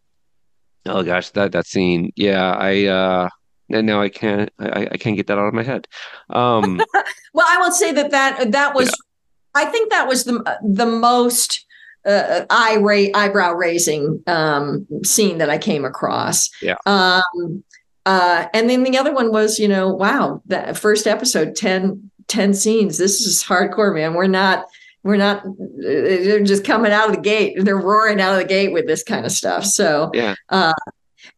oh 0.85 1.03
gosh 1.03 1.29
that 1.31 1.51
that 1.51 1.67
scene 1.67 2.11
yeah 2.15 2.51
i 2.53 2.85
uh 2.85 3.29
and 3.69 3.87
now 3.87 4.01
i 4.01 4.09
can't 4.09 4.49
i 4.59 4.87
i 4.91 4.97
can't 4.97 5.17
get 5.17 5.27
that 5.27 5.37
out 5.37 5.47
of 5.47 5.53
my 5.53 5.63
head 5.63 5.87
um 6.29 6.81
well 7.33 7.45
i 7.47 7.57
will 7.57 7.71
say 7.71 7.91
that 7.91 8.11
that 8.11 8.51
that 8.51 8.73
was 8.73 8.87
yeah. 8.87 9.61
i 9.61 9.65
think 9.65 9.91
that 9.91 10.07
was 10.07 10.23
the 10.23 10.59
the 10.63 10.85
most 10.85 11.65
uh, 12.05 12.45
eye 12.49 12.77
ra- 12.77 13.19
eyebrow 13.19 13.51
raising 13.53 14.21
um 14.27 14.85
scene 15.03 15.37
that 15.37 15.49
i 15.49 15.57
came 15.57 15.85
across 15.85 16.49
yeah 16.61 16.75
um 16.85 17.63
uh 18.05 18.45
and 18.53 18.69
then 18.69 18.83
the 18.83 18.97
other 18.97 19.13
one 19.13 19.31
was 19.31 19.59
you 19.59 19.67
know 19.67 19.89
wow 19.89 20.41
that 20.45 20.77
first 20.77 21.07
episode 21.07 21.55
10 21.55 22.11
10 22.27 22.53
scenes. 22.53 22.97
This 22.97 23.21
is 23.21 23.43
hardcore, 23.43 23.93
man. 23.93 24.13
We're 24.13 24.27
not, 24.27 24.65
we're 25.03 25.17
not, 25.17 25.43
they're 25.77 26.43
just 26.43 26.63
coming 26.65 26.91
out 26.91 27.09
of 27.09 27.15
the 27.15 27.21
gate. 27.21 27.55
They're 27.59 27.77
roaring 27.77 28.19
out 28.19 28.33
of 28.33 28.39
the 28.39 28.45
gate 28.45 28.73
with 28.73 28.87
this 28.87 29.03
kind 29.03 29.25
of 29.25 29.31
stuff. 29.31 29.65
So, 29.65 30.11
yeah. 30.13 30.35
Uh, 30.49 30.73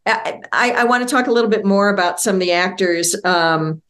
I, 0.06 0.40
I 0.52 0.84
want 0.84 1.06
to 1.06 1.14
talk 1.14 1.26
a 1.26 1.32
little 1.32 1.50
bit 1.50 1.66
more 1.66 1.90
about 1.90 2.20
some 2.20 2.36
of 2.36 2.40
the 2.40 2.52
actors. 2.52 3.14
Um, 3.24 3.82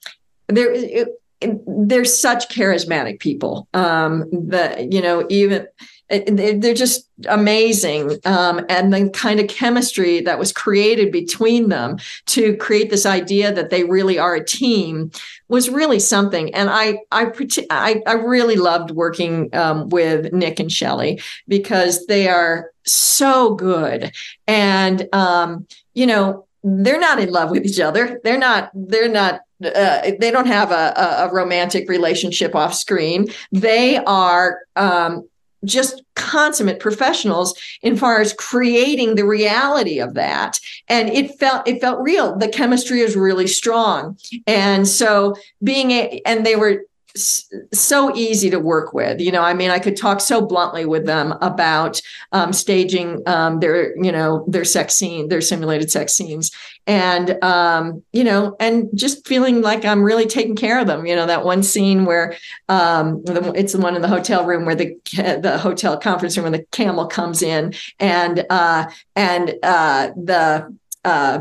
there, 0.48 0.72
it, 0.72 1.08
they're 1.40 2.04
such 2.04 2.48
charismatic 2.48 3.20
people. 3.20 3.68
Um, 3.72 4.28
that 4.48 4.92
you 4.92 5.00
know, 5.00 5.26
even 5.28 5.68
they're 6.08 6.74
just 6.74 7.08
amazing 7.26 8.18
um, 8.24 8.64
and 8.68 8.92
the 8.92 9.10
kind 9.10 9.40
of 9.40 9.48
chemistry 9.48 10.20
that 10.20 10.38
was 10.38 10.52
created 10.52 11.12
between 11.12 11.68
them 11.68 11.98
to 12.26 12.56
create 12.56 12.90
this 12.90 13.04
idea 13.04 13.52
that 13.52 13.70
they 13.70 13.84
really 13.84 14.18
are 14.18 14.34
a 14.34 14.44
team 14.44 15.10
was 15.48 15.68
really 15.68 15.98
something. 15.98 16.54
And 16.54 16.70
i 16.70 16.98
i 17.12 17.30
i, 17.70 18.02
I 18.06 18.12
really 18.12 18.56
loved 18.56 18.90
working 18.92 19.54
um, 19.54 19.88
with 19.90 20.32
nick 20.32 20.60
and 20.60 20.72
shelly 20.72 21.20
because 21.46 22.06
they 22.06 22.28
are 22.28 22.72
so 22.84 23.54
good. 23.54 24.12
And 24.46 25.08
um, 25.12 25.66
you 25.94 26.06
know 26.06 26.46
they're 26.64 27.00
not 27.00 27.18
in 27.18 27.30
love 27.30 27.50
with 27.50 27.64
each 27.64 27.80
other. 27.80 28.20
They're 28.24 28.38
not 28.38 28.70
they're 28.74 29.08
not 29.08 29.42
uh, 29.64 30.12
they 30.20 30.30
don't 30.30 30.46
have 30.46 30.70
a, 30.70 31.26
a, 31.26 31.32
romantic 31.32 31.88
relationship 31.88 32.54
off 32.54 32.74
screen. 32.74 33.26
They 33.50 33.96
are 33.96 34.60
um, 34.76 35.28
just 35.64 36.02
consummate 36.14 36.80
professionals 36.80 37.58
in 37.82 37.96
far 37.96 38.20
as 38.20 38.32
creating 38.32 39.14
the 39.14 39.26
reality 39.26 39.98
of 39.98 40.14
that. 40.14 40.60
And 40.88 41.08
it 41.10 41.38
felt 41.38 41.66
it 41.66 41.80
felt 41.80 42.00
real. 42.00 42.36
The 42.36 42.48
chemistry 42.48 43.00
is 43.00 43.16
really 43.16 43.46
strong. 43.46 44.18
And 44.46 44.86
so 44.86 45.34
being 45.62 45.90
a 45.90 46.20
and 46.24 46.44
they 46.44 46.56
were 46.56 46.84
so 47.16 48.14
easy 48.14 48.50
to 48.50 48.60
work 48.60 48.92
with. 48.92 49.20
You 49.20 49.32
know, 49.32 49.42
I 49.42 49.54
mean, 49.54 49.70
I 49.70 49.78
could 49.78 49.96
talk 49.96 50.20
so 50.20 50.40
bluntly 50.40 50.84
with 50.84 51.06
them 51.06 51.32
about 51.40 52.00
um, 52.32 52.52
staging 52.52 53.22
um, 53.26 53.60
their, 53.60 53.96
you 54.02 54.12
know, 54.12 54.44
their 54.48 54.64
sex 54.64 54.94
scene, 54.94 55.28
their 55.28 55.40
simulated 55.40 55.90
sex 55.90 56.14
scenes, 56.14 56.50
and 56.86 57.42
um, 57.42 58.02
you 58.12 58.24
know, 58.24 58.56
and 58.60 58.88
just 58.94 59.26
feeling 59.26 59.62
like 59.62 59.84
I'm 59.84 60.02
really 60.02 60.26
taking 60.26 60.56
care 60.56 60.80
of 60.80 60.86
them. 60.86 61.06
You 61.06 61.16
know, 61.16 61.26
that 61.26 61.44
one 61.44 61.62
scene 61.62 62.04
where 62.04 62.36
um, 62.68 63.22
it's 63.26 63.72
the 63.72 63.80
one 63.80 63.96
in 63.96 64.02
the 64.02 64.08
hotel 64.08 64.44
room 64.44 64.64
where 64.64 64.74
the 64.74 64.96
the 65.42 65.58
hotel 65.58 65.98
conference 65.98 66.36
room 66.36 66.50
where 66.50 66.58
the 66.58 66.66
camel 66.72 67.06
comes 67.06 67.42
in, 67.42 67.74
and 67.98 68.46
uh, 68.50 68.90
and 69.16 69.54
uh, 69.62 70.10
the 70.16 70.74
uh, 71.04 71.40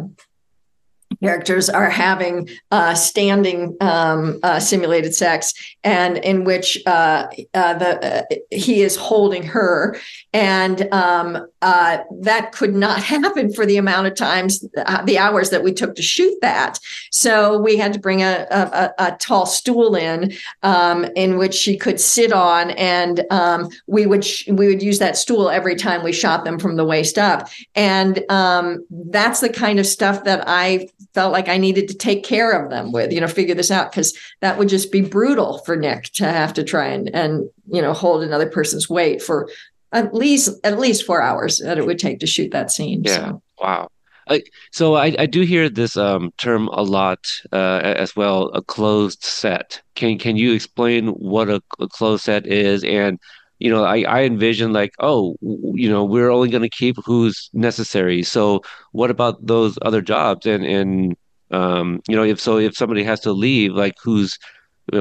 characters 1.21 1.69
are 1.69 1.89
having 1.89 2.49
uh, 2.71 2.93
standing 2.93 3.75
um, 3.81 4.39
uh, 4.43 4.59
simulated 4.59 5.13
sex, 5.13 5.53
and 5.83 6.17
in 6.17 6.43
which 6.43 6.77
uh, 6.85 7.27
uh 7.53 7.73
the 7.73 8.21
uh, 8.21 8.35
he 8.51 8.81
is 8.81 8.95
holding 8.95 9.43
her, 9.43 9.97
and 10.33 10.87
um, 10.93 11.47
uh, 11.67 12.01
that 12.21 12.53
could 12.53 12.73
not 12.73 13.03
happen 13.13 13.51
for 13.51 13.65
the 13.65 13.75
amount 13.75 14.07
of 14.07 14.15
times, 14.15 14.65
the 15.03 15.17
hours 15.17 15.49
that 15.49 15.63
we 15.63 15.73
took 15.73 15.95
to 15.95 16.01
shoot 16.01 16.33
that. 16.41 16.79
So 17.11 17.59
we 17.59 17.75
had 17.75 17.91
to 17.91 17.99
bring 17.99 18.21
a, 18.21 18.47
a, 18.49 18.93
a 18.97 19.17
tall 19.19 19.45
stool 19.45 19.93
in, 19.93 20.33
um, 20.63 21.03
in 21.17 21.37
which 21.37 21.53
she 21.53 21.75
could 21.77 21.99
sit 21.99 22.31
on, 22.31 22.71
and 22.71 23.25
um, 23.31 23.69
we 23.85 24.05
would 24.05 24.23
sh- 24.23 24.47
we 24.47 24.67
would 24.67 24.81
use 24.81 24.99
that 24.99 25.17
stool 25.17 25.49
every 25.49 25.75
time 25.75 26.03
we 26.03 26.13
shot 26.13 26.45
them 26.45 26.57
from 26.57 26.77
the 26.77 26.85
waist 26.85 27.17
up, 27.17 27.49
and 27.75 28.23
um, 28.31 28.85
that's 28.89 29.41
the 29.41 29.49
kind 29.49 29.77
of 29.77 29.85
stuff 29.85 30.23
that 30.23 30.45
I 30.47 30.87
felt 31.13 31.33
like 31.33 31.49
I 31.49 31.57
needed 31.57 31.89
to 31.89 31.95
take 31.95 32.23
care 32.23 32.51
of 32.51 32.69
them 32.69 32.93
with, 32.93 33.11
you 33.11 33.19
know, 33.19 33.27
figure 33.27 33.55
this 33.55 33.71
out 33.71 33.91
because 33.91 34.17
that 34.39 34.57
would 34.57 34.69
just 34.69 34.89
be 34.91 35.01
brutal 35.01 35.57
for 35.59 35.75
Nick 35.75 36.05
to 36.13 36.31
have 36.31 36.53
to 36.53 36.63
try 36.63 36.87
and 36.87 37.13
and 37.13 37.49
you 37.69 37.81
know 37.81 37.91
hold 37.91 38.23
another 38.23 38.49
person's 38.49 38.89
weight 38.89 39.21
for 39.21 39.49
at 39.91 40.13
least 40.13 40.49
at 40.63 40.79
least 40.79 41.05
four 41.05 41.21
hours 41.21 41.59
that 41.59 41.77
it 41.77 41.85
would 41.85 41.99
take 41.99 42.19
to 42.19 42.27
shoot 42.27 42.51
that 42.51 42.71
scene. 42.71 43.03
Yeah. 43.03 43.15
So. 43.15 43.41
Wow. 43.61 43.87
I, 44.29 44.43
so 44.71 44.95
I, 44.95 45.15
I 45.17 45.25
do 45.25 45.41
hear 45.41 45.69
this 45.69 45.95
um, 45.95 46.33
term 46.37 46.67
a 46.73 46.83
lot 46.83 47.19
uh, 47.53 47.79
as 47.83 48.15
well, 48.15 48.49
a 48.53 48.61
closed 48.61 49.23
set. 49.23 49.81
Can 49.95 50.17
can 50.17 50.35
you 50.35 50.53
explain 50.53 51.09
what 51.09 51.49
a, 51.49 51.61
a 51.79 51.87
closed 51.87 52.25
set 52.25 52.45
is? 52.45 52.83
And 52.83 53.19
you 53.59 53.71
know, 53.71 53.83
I, 53.83 54.01
I 54.01 54.23
envision 54.23 54.71
like, 54.71 54.93
oh, 54.99 55.35
you 55.41 55.89
know, 55.89 56.03
we're 56.03 56.29
only 56.29 56.49
going 56.49 56.61
to 56.61 56.69
keep 56.69 56.95
who's 57.05 57.49
necessary. 57.53 58.21
So 58.21 58.61
what 58.91 59.09
about 59.09 59.43
those 59.45 59.79
other 59.81 60.01
jobs? 60.01 60.45
And 60.45 60.65
and 60.65 61.15
um, 61.51 62.01
you 62.07 62.15
know, 62.15 62.23
if 62.23 62.39
so, 62.39 62.57
if 62.57 62.75
somebody 62.75 63.03
has 63.03 63.21
to 63.21 63.31
leave, 63.31 63.73
like 63.73 63.95
who's, 64.03 64.37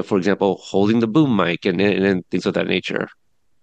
for 0.03 0.17
example, 0.17 0.57
holding 0.61 0.99
the 1.01 1.07
boom 1.07 1.35
mic 1.35 1.65
and 1.65 1.81
and, 1.81 2.05
and 2.05 2.29
things 2.29 2.45
of 2.45 2.53
that 2.53 2.67
nature. 2.67 3.09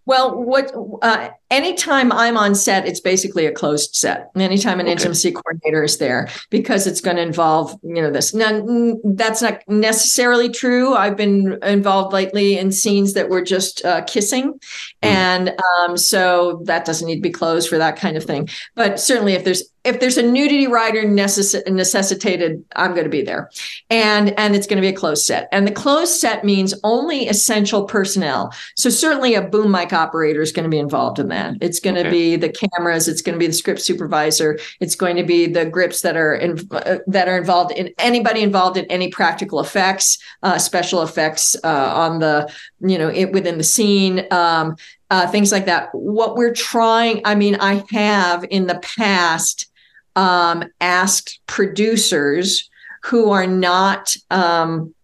Well, 0.06 0.42
what 0.42 0.72
uh, 1.02 1.30
anytime 1.50 2.12
I'm 2.12 2.36
on 2.36 2.54
set, 2.54 2.86
it's 2.86 3.00
basically 3.00 3.46
a 3.46 3.52
closed 3.52 3.94
set. 3.94 4.30
Anytime 4.36 4.80
an 4.80 4.86
okay. 4.86 4.92
intimacy 4.92 5.32
coordinator 5.32 5.84
is 5.84 5.98
there, 5.98 6.28
because 6.50 6.86
it's 6.86 7.00
going 7.00 7.16
to 7.16 7.22
involve 7.22 7.78
you 7.82 8.02
know 8.02 8.10
this. 8.10 8.34
Now, 8.34 8.96
that's 9.04 9.42
not 9.42 9.62
necessarily 9.68 10.48
true. 10.48 10.94
I've 10.94 11.16
been 11.16 11.58
involved 11.62 12.12
lately 12.12 12.58
in 12.58 12.72
scenes 12.72 13.14
that 13.14 13.28
were 13.28 13.42
just 13.42 13.84
uh, 13.84 14.02
kissing, 14.02 14.54
mm. 14.54 14.58
and 15.02 15.54
um, 15.78 15.96
so 15.96 16.62
that 16.64 16.84
doesn't 16.84 17.06
need 17.06 17.16
to 17.16 17.20
be 17.20 17.30
closed 17.30 17.68
for 17.68 17.78
that 17.78 17.96
kind 17.96 18.16
of 18.16 18.24
thing. 18.24 18.48
But 18.74 18.98
certainly, 18.98 19.34
if 19.34 19.44
there's 19.44 19.62
if 19.84 20.00
there's 20.00 20.16
a 20.16 20.22
nudity 20.22 20.66
rider 20.66 21.04
necess- 21.04 21.70
necessitated, 21.70 22.64
I'm 22.74 22.92
going 22.92 23.04
to 23.04 23.10
be 23.10 23.22
there, 23.22 23.50
and 23.90 24.38
and 24.38 24.56
it's 24.56 24.66
going 24.66 24.78
to 24.78 24.82
be 24.82 24.88
a 24.88 24.96
closed 24.96 25.24
set. 25.24 25.48
And 25.52 25.66
the 25.66 25.72
closed 25.72 26.14
set 26.14 26.44
means 26.44 26.74
only 26.82 27.28
essential 27.28 27.84
personnel. 27.84 28.52
So 28.76 28.88
certainly, 28.88 29.34
a 29.34 29.42
boom 29.42 29.70
mic 29.70 29.92
operator 29.92 30.40
is 30.40 30.52
going 30.52 30.64
to 30.64 30.70
be 30.70 30.78
involved 30.78 31.18
in 31.18 31.28
that. 31.28 31.33
It's 31.60 31.80
going 31.80 31.96
okay. 31.96 32.04
to 32.04 32.10
be 32.10 32.36
the 32.36 32.48
cameras. 32.48 33.08
It's 33.08 33.22
going 33.22 33.34
to 33.34 33.38
be 33.38 33.46
the 33.46 33.52
script 33.52 33.80
supervisor. 33.80 34.58
It's 34.80 34.94
going 34.94 35.16
to 35.16 35.24
be 35.24 35.46
the 35.46 35.66
grips 35.66 36.02
that 36.02 36.16
are 36.16 36.34
in, 36.34 36.58
uh, 36.70 36.98
that 37.06 37.28
are 37.28 37.36
involved 37.36 37.72
in 37.72 37.92
anybody 37.98 38.42
involved 38.42 38.76
in 38.76 38.84
any 38.86 39.08
practical 39.08 39.60
effects, 39.60 40.18
uh, 40.42 40.58
special 40.58 41.02
effects 41.02 41.56
uh, 41.64 41.92
on 41.94 42.18
the 42.18 42.50
you 42.80 42.98
know 42.98 43.08
it, 43.08 43.32
within 43.32 43.58
the 43.58 43.64
scene. 43.64 44.26
Um, 44.30 44.76
uh, 45.10 45.26
things 45.28 45.52
like 45.52 45.66
that. 45.66 45.90
What 45.92 46.36
we're 46.36 46.54
trying, 46.54 47.20
I 47.24 47.34
mean, 47.34 47.56
I 47.56 47.84
have 47.90 48.44
in 48.50 48.66
the 48.66 48.80
past 48.80 49.70
um, 50.16 50.64
asked 50.80 51.40
producers 51.46 52.68
who 53.04 53.30
are 53.30 53.46
not 53.46 54.16
um, 54.30 54.94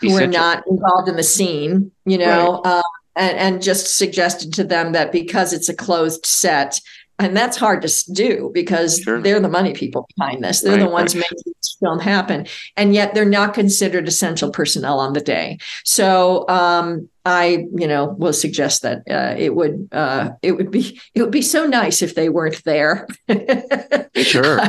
who 0.00 0.16
are 0.16 0.26
not 0.26 0.64
involved 0.68 1.08
in 1.08 1.16
the 1.16 1.22
scene, 1.22 1.90
you 2.04 2.18
know, 2.18 2.60
right. 2.64 2.78
uh, 2.78 2.82
and, 3.16 3.38
and 3.38 3.62
just 3.62 3.96
suggested 3.96 4.52
to 4.54 4.64
them 4.64 4.92
that 4.92 5.12
because 5.12 5.52
it's 5.52 5.68
a 5.68 5.74
closed 5.74 6.26
set, 6.26 6.80
and 7.18 7.36
that's 7.36 7.56
hard 7.56 7.82
to 7.82 8.12
do 8.12 8.50
because 8.52 8.98
sure. 8.98 9.20
they're 9.20 9.40
the 9.40 9.48
money 9.48 9.72
people 9.72 10.08
behind 10.16 10.42
this. 10.42 10.62
They're 10.62 10.72
right, 10.72 10.80
the 10.80 10.88
ones 10.88 11.14
right. 11.14 11.24
making 11.30 11.52
this 11.60 11.76
film 11.78 12.00
happen, 12.00 12.46
and 12.76 12.92
yet 12.92 13.14
they're 13.14 13.24
not 13.24 13.54
considered 13.54 14.08
essential 14.08 14.50
personnel 14.50 14.98
on 14.98 15.12
the 15.12 15.20
day. 15.20 15.58
So 15.84 16.48
um, 16.48 17.08
I, 17.24 17.66
you 17.72 17.86
know, 17.86 18.06
will 18.18 18.32
suggest 18.32 18.82
that 18.82 19.02
uh, 19.08 19.34
it 19.38 19.54
would 19.54 19.88
uh, 19.92 20.30
it 20.42 20.52
would 20.52 20.70
be 20.70 21.00
it 21.14 21.22
would 21.22 21.30
be 21.30 21.42
so 21.42 21.66
nice 21.66 22.02
if 22.02 22.14
they 22.14 22.28
weren't 22.28 22.62
there. 22.64 23.06
sure. 24.16 24.60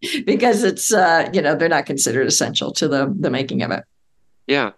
because 0.24 0.64
it's 0.64 0.92
uh, 0.92 1.28
you 1.32 1.40
know 1.40 1.54
they're 1.54 1.68
not 1.68 1.86
considered 1.86 2.26
essential 2.26 2.72
to 2.72 2.88
the 2.88 3.14
the 3.18 3.30
making 3.30 3.62
of 3.62 3.70
it. 3.70 3.84
Yeah. 4.46 4.72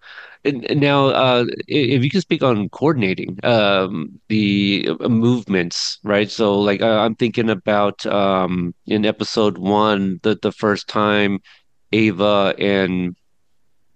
And, 0.45 0.81
now, 0.81 1.09
uh, 1.09 1.45
if 1.69 2.03
you 2.03 2.11
can 2.11 2.21
speak 2.23 2.43
on 2.43 2.69
coordinating 2.71 3.39
um, 3.43 4.19
the 4.29 4.89
uh, 5.01 5.09
movements, 5.09 5.99
right? 6.03 6.31
So, 6.31 6.59
like, 6.59 6.81
uh, 6.81 7.01
I'm 7.01 7.15
thinking 7.15 7.51
about 7.51 8.07
um, 8.07 8.75
in 8.87 9.05
episode 9.05 9.59
one, 9.59 10.19
the 10.23 10.39
the 10.41 10.53
first 10.53 10.89
time 10.89 11.41
Ava 11.93 12.55
and 12.59 13.15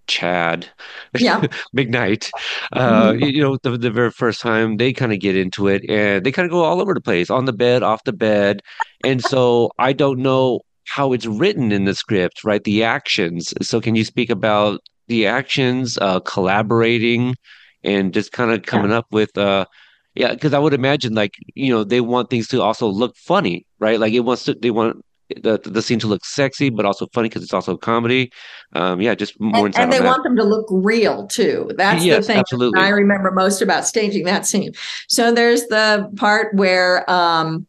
Chad, 0.06 0.68
Yeah. 1.18 1.40
McKnight, 1.76 2.32
uh, 2.72 3.12
Mhm. 3.14 3.20
you, 3.20 3.28
you 3.28 3.42
know, 3.42 3.56
the, 3.62 3.78
the 3.78 3.90
very 3.90 4.10
first 4.10 4.40
time 4.40 4.76
they 4.76 4.92
kind 4.92 5.12
of 5.12 5.20
get 5.20 5.36
into 5.36 5.66
it 5.68 5.82
and 5.88 6.24
they 6.26 6.32
kind 6.32 6.46
of 6.46 6.52
go 6.52 6.62
all 6.64 6.80
over 6.80 6.94
the 6.94 7.00
place 7.00 7.30
on 7.30 7.46
the 7.46 7.52
bed, 7.54 7.82
off 7.82 8.04
the 8.04 8.12
bed. 8.12 8.60
And 9.02 9.24
so 9.24 9.70
I 9.78 9.92
don't 9.94 10.18
know 10.20 10.60
how 10.88 11.12
it's 11.14 11.26
written 11.26 11.72
in 11.72 11.84
the 11.84 11.94
script, 11.94 12.44
right? 12.44 12.62
The 12.64 12.84
actions. 12.84 13.54
So 13.62 13.80
can 13.80 13.94
you 13.94 14.04
speak 14.04 14.28
about 14.30 14.80
the 15.08 15.26
actions, 15.26 15.98
uh, 15.98 16.20
collaborating 16.20 17.34
and 17.82 18.14
just 18.14 18.32
kind 18.32 18.50
of 18.50 18.62
coming 18.62 18.92
up 18.92 19.06
with, 19.10 19.36
uh, 19.36 19.66
yeah, 20.14 20.32
because 20.32 20.54
I 20.54 20.58
would 20.58 20.74
imagine 20.74 21.14
like, 21.14 21.34
you 21.54 21.72
know, 21.72 21.84
they 21.84 22.00
want 22.00 22.30
things 22.30 22.48
to 22.48 22.62
also 22.62 22.86
look 22.86 23.16
funny, 23.16 23.66
right? 23.78 23.98
Like 23.98 24.12
it 24.12 24.20
wants 24.20 24.44
to, 24.44 24.54
they 24.54 24.70
want 24.70 25.04
the 25.42 25.58
the 25.64 25.82
scene 25.82 25.98
to 25.98 26.06
look 26.06 26.24
sexy, 26.24 26.70
but 26.70 26.84
also 26.84 27.06
funny 27.12 27.28
because 27.28 27.42
it's 27.42 27.54
also 27.54 27.74
a 27.74 27.78
comedy. 27.78 28.30
Um, 28.74 29.00
yeah, 29.00 29.14
just 29.14 29.40
more 29.40 29.66
And, 29.66 29.76
and 29.76 29.92
they 29.92 30.00
want 30.00 30.22
them 30.22 30.36
to 30.36 30.44
look 30.44 30.66
real 30.70 31.26
too. 31.26 31.70
That's 31.76 32.04
the 32.04 32.22
thing 32.22 32.38
absolutely. 32.38 32.80
I 32.80 32.88
remember 32.88 33.30
most 33.30 33.62
about 33.62 33.86
staging 33.86 34.24
that 34.24 34.46
scene. 34.46 34.72
So 35.08 35.32
there's 35.32 35.66
the 35.66 36.10
part 36.16 36.54
where 36.54 37.08
um, 37.10 37.66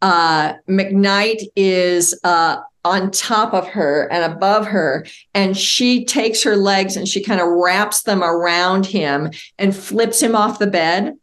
uh, 0.00 0.54
McKnight 0.68 1.42
is 1.56 2.18
uh, 2.24 2.58
on 2.84 3.10
top 3.10 3.54
of 3.54 3.68
her 3.68 4.08
and 4.10 4.32
above 4.32 4.66
her, 4.66 5.06
and 5.34 5.56
she 5.56 6.04
takes 6.04 6.42
her 6.42 6.56
legs 6.56 6.96
and 6.96 7.06
she 7.06 7.22
kind 7.22 7.40
of 7.40 7.48
wraps 7.48 8.02
them 8.02 8.22
around 8.22 8.86
him 8.86 9.30
and 9.58 9.74
flips 9.76 10.20
him 10.20 10.34
off 10.34 10.58
the 10.58 10.66
bed. 10.66 11.14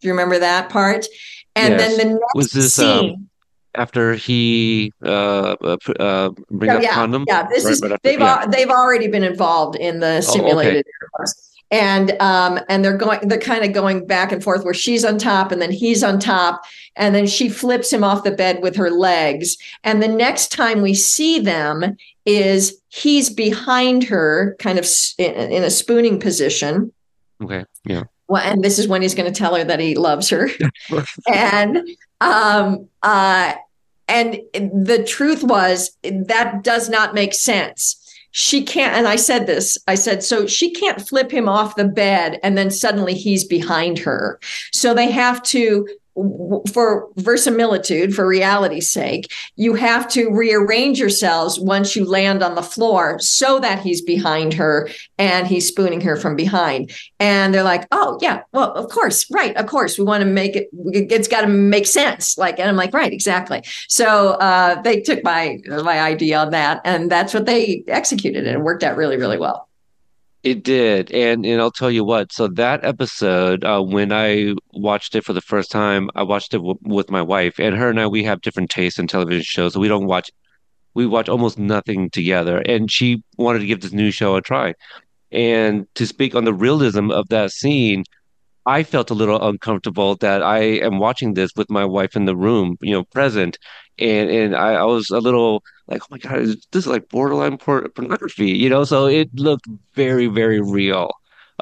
Do 0.00 0.08
you 0.08 0.12
remember 0.12 0.38
that 0.38 0.68
part? 0.68 1.06
And 1.54 1.74
Yes. 1.74 1.96
then 1.96 2.08
the 2.08 2.14
next 2.14 2.34
Was 2.34 2.50
this, 2.50 2.74
scene. 2.74 3.14
um, 3.14 3.28
After 3.74 4.14
he 4.14 4.92
uh, 5.04 5.54
uh, 5.62 5.76
uh 6.00 6.30
bring 6.50 6.70
Oh, 6.70 6.76
up 6.76 6.82
yeah, 6.82 6.94
condom, 6.94 7.24
Yeah, 7.28 7.46
this 7.46 7.64
Right, 7.64 7.72
is 7.72 7.80
right 7.82 7.92
after- 7.92 8.00
they've 8.08 8.18
yeah. 8.20 8.46
they've 8.46 8.70
already 8.70 9.06
been 9.06 9.22
involved 9.22 9.76
in 9.76 10.00
the 10.00 10.06
okay. 10.06 10.20
simulated 10.22 10.86
intercourse. 10.86 11.45
And 11.70 12.12
um 12.20 12.60
and 12.68 12.84
they're 12.84 12.96
going 12.96 13.28
they're 13.28 13.40
kind 13.40 13.64
of 13.64 13.72
going 13.72 14.06
back 14.06 14.30
and 14.30 14.42
forth 14.42 14.64
where 14.64 14.74
she's 14.74 15.04
on 15.04 15.18
top 15.18 15.50
and 15.50 15.60
then 15.60 15.72
he's 15.72 16.04
on 16.04 16.20
top 16.20 16.62
and 16.94 17.14
then 17.14 17.26
she 17.26 17.48
flips 17.48 17.92
him 17.92 18.04
off 18.04 18.24
the 18.24 18.30
bed 18.30 18.62
with 18.62 18.76
her 18.76 18.90
legs 18.90 19.56
and 19.82 20.00
the 20.00 20.08
next 20.08 20.52
time 20.52 20.80
we 20.80 20.94
see 20.94 21.40
them 21.40 21.96
is 22.24 22.80
he's 22.88 23.30
behind 23.30 24.04
her 24.04 24.54
kind 24.60 24.78
of 24.78 24.86
in, 25.18 25.64
a 25.64 25.70
spooning 25.70 26.20
position 26.20 26.92
okay, 27.42 27.64
yeah, 27.84 28.04
well, 28.28 28.42
and 28.42 28.62
this 28.62 28.78
is 28.78 28.88
when 28.88 29.02
he's 29.02 29.14
going 29.14 29.32
to 29.32 29.36
tell 29.36 29.54
her 29.54 29.64
that 29.64 29.80
he 29.80 29.94
loves 29.94 30.28
her. 30.30 30.48
and 31.32 31.88
um 32.20 32.88
uh 33.02 33.52
and 34.08 34.38
the 34.54 35.04
truth 35.06 35.42
was 35.42 35.96
that 36.02 36.62
does 36.62 36.88
not 36.88 37.14
make 37.14 37.34
sense. 37.34 38.05
She 38.38 38.64
can't, 38.64 38.94
and 38.94 39.08
I 39.08 39.16
said 39.16 39.46
this, 39.46 39.78
I 39.88 39.94
said, 39.94 40.22
so 40.22 40.46
she 40.46 40.70
can't 40.70 41.00
flip 41.08 41.30
him 41.30 41.48
off 41.48 41.76
the 41.76 41.86
bed 41.86 42.38
and 42.42 42.56
then 42.56 42.70
suddenly 42.70 43.14
he's 43.14 43.44
behind 43.44 43.98
her. 44.00 44.38
So 44.74 44.92
they 44.92 45.10
have 45.10 45.42
to, 45.44 45.88
for 46.72 47.08
verisimilitude, 47.16 48.14
for 48.14 48.26
reality's 48.26 48.90
sake, 48.90 49.32
you 49.56 49.74
have 49.74 50.08
to 50.08 50.30
rearrange 50.30 50.98
yourselves 50.98 51.60
once 51.60 51.94
you 51.94 52.04
land 52.04 52.42
on 52.42 52.54
the 52.54 52.62
floor 52.62 53.18
so 53.18 53.58
that 53.60 53.80
he's 53.80 54.00
behind 54.00 54.54
her 54.54 54.88
and 55.18 55.46
he's 55.46 55.68
spooning 55.68 56.00
her 56.00 56.16
from 56.16 56.34
behind. 56.36 56.90
And 57.20 57.52
they're 57.52 57.62
like, 57.62 57.86
oh, 57.92 58.18
yeah, 58.22 58.42
well, 58.52 58.72
of 58.72 58.90
course, 58.90 59.30
right, 59.30 59.54
of 59.56 59.66
course, 59.66 59.98
we 59.98 60.04
want 60.04 60.22
to 60.22 60.30
make 60.30 60.56
it, 60.56 60.68
it's 60.72 61.28
got 61.28 61.42
to 61.42 61.48
make 61.48 61.86
sense. 61.86 62.38
Like, 62.38 62.58
and 62.58 62.68
I'm 62.68 62.76
like, 62.76 62.94
right, 62.94 63.12
exactly. 63.12 63.62
So 63.88 64.30
uh, 64.32 64.80
they 64.82 65.00
took 65.00 65.22
my 65.22 65.58
my 65.66 66.00
idea 66.00 66.38
on 66.38 66.50
that, 66.50 66.80
and 66.84 67.10
that's 67.10 67.34
what 67.34 67.46
they 67.46 67.84
executed, 67.88 68.46
and 68.46 68.56
it 68.56 68.60
worked 68.60 68.82
out 68.82 68.96
really, 68.96 69.16
really 69.16 69.38
well. 69.38 69.65
It 70.42 70.62
did, 70.62 71.10
and 71.12 71.44
and 71.44 71.60
I'll 71.60 71.70
tell 71.72 71.90
you 71.90 72.04
what. 72.04 72.32
So 72.32 72.48
that 72.48 72.84
episode, 72.84 73.64
uh, 73.64 73.82
when 73.82 74.12
I 74.12 74.54
watched 74.72 75.14
it 75.16 75.24
for 75.24 75.32
the 75.32 75.40
first 75.40 75.70
time, 75.70 76.10
I 76.14 76.22
watched 76.22 76.54
it 76.54 76.58
w 76.58 76.76
with 76.82 77.10
my 77.10 77.22
wife, 77.22 77.58
and 77.58 77.76
her 77.76 77.90
and 77.90 78.00
I 78.00 78.06
we 78.06 78.24
have 78.24 78.40
different 78.42 78.70
tastes 78.70 78.98
in 78.98 79.06
television 79.06 79.42
shows, 79.44 79.74
so 79.74 79.80
we 79.80 79.88
don't 79.88 80.06
watch 80.06 80.30
we 80.94 81.06
watch 81.06 81.28
almost 81.28 81.58
nothing 81.58 82.10
together. 82.10 82.58
And 82.58 82.90
she 82.90 83.22
wanted 83.36 83.60
to 83.60 83.66
give 83.66 83.82
this 83.82 83.92
new 83.92 84.10
show 84.10 84.34
a 84.36 84.40
try. 84.40 84.74
And 85.30 85.86
to 85.94 86.06
speak 86.06 86.34
on 86.34 86.44
the 86.44 86.54
realism 86.54 87.10
of 87.10 87.28
that 87.28 87.50
scene, 87.52 88.04
I 88.66 88.82
felt 88.82 89.10
a 89.10 89.14
little 89.14 89.40
uncomfortable 89.48 90.16
that 90.16 90.42
I 90.42 90.58
am 90.58 90.98
watching 90.98 91.34
this 91.34 91.52
with 91.56 91.70
my 91.70 91.84
wife 91.84 92.16
in 92.16 92.24
the 92.26 92.36
room, 92.36 92.76
you 92.80 92.92
know, 92.92 93.04
present, 93.04 93.58
and 93.98 94.28
and 94.30 94.56
I, 94.56 94.74
I 94.74 94.84
was 94.84 95.10
a 95.10 95.20
little 95.20 95.62
like, 95.88 96.02
oh 96.02 96.06
my 96.10 96.18
God, 96.18 96.38
is 96.40 96.66
this 96.72 96.86
like 96.86 97.08
borderline 97.08 97.58
por 97.58 97.88
pornography, 97.90 98.50
you 98.50 98.68
know? 98.68 98.84
So 98.84 99.06
it 99.06 99.30
looked 99.34 99.66
very, 99.94 100.26
very 100.26 100.60
real. 100.60 101.10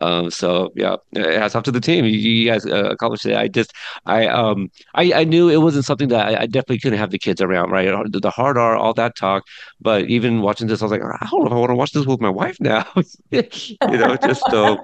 Um, 0.03 0.31
so 0.31 0.71
yeah, 0.75 0.97
hats 1.15 1.55
off 1.55 1.63
to 1.65 1.71
the 1.73 1.81
team. 1.81 2.05
You, 2.05 2.19
you 2.19 2.51
guys 2.51 2.67
uh, 2.67 2.91
accomplished 2.91 3.27
it. 3.27 3.37
I 3.37 3.49
just, 3.49 3.73
I 4.07 4.27
um, 4.27 4.71
I 4.95 5.13
I 5.13 5.25
knew 5.25 5.49
it 5.49 5.59
wasn't 5.59 5.85
something 5.85 6.09
that 6.09 6.27
I, 6.27 6.43
I 6.43 6.47
definitely 6.47 6.81
couldn't 6.81 6.99
have 6.99 7.11
the 7.11 7.19
kids 7.19 7.41
around, 7.41 7.71
right? 7.71 7.87
The, 8.11 8.31
hard 8.31 8.59
R, 8.59 8.77
all 8.77 8.95
that 8.95 9.15
talk, 9.17 9.45
but 9.81 10.07
even 10.07 10.41
watching 10.43 10.67
this, 10.67 10.83
I 10.83 10.87
was 10.87 10.93
like, 10.93 11.03
I 11.03 11.27
don't 11.31 11.43
know 11.43 11.47
if 11.47 11.53
I 11.53 11.57
want 11.57 11.71
to 11.71 11.77
watch 11.77 11.93
this 11.93 12.07
with 12.07 12.21
my 12.21 12.31
wife 12.31 12.57
now, 12.61 12.87
you 13.31 13.99
know, 13.99 14.17
just 14.17 14.43
so 14.51 14.79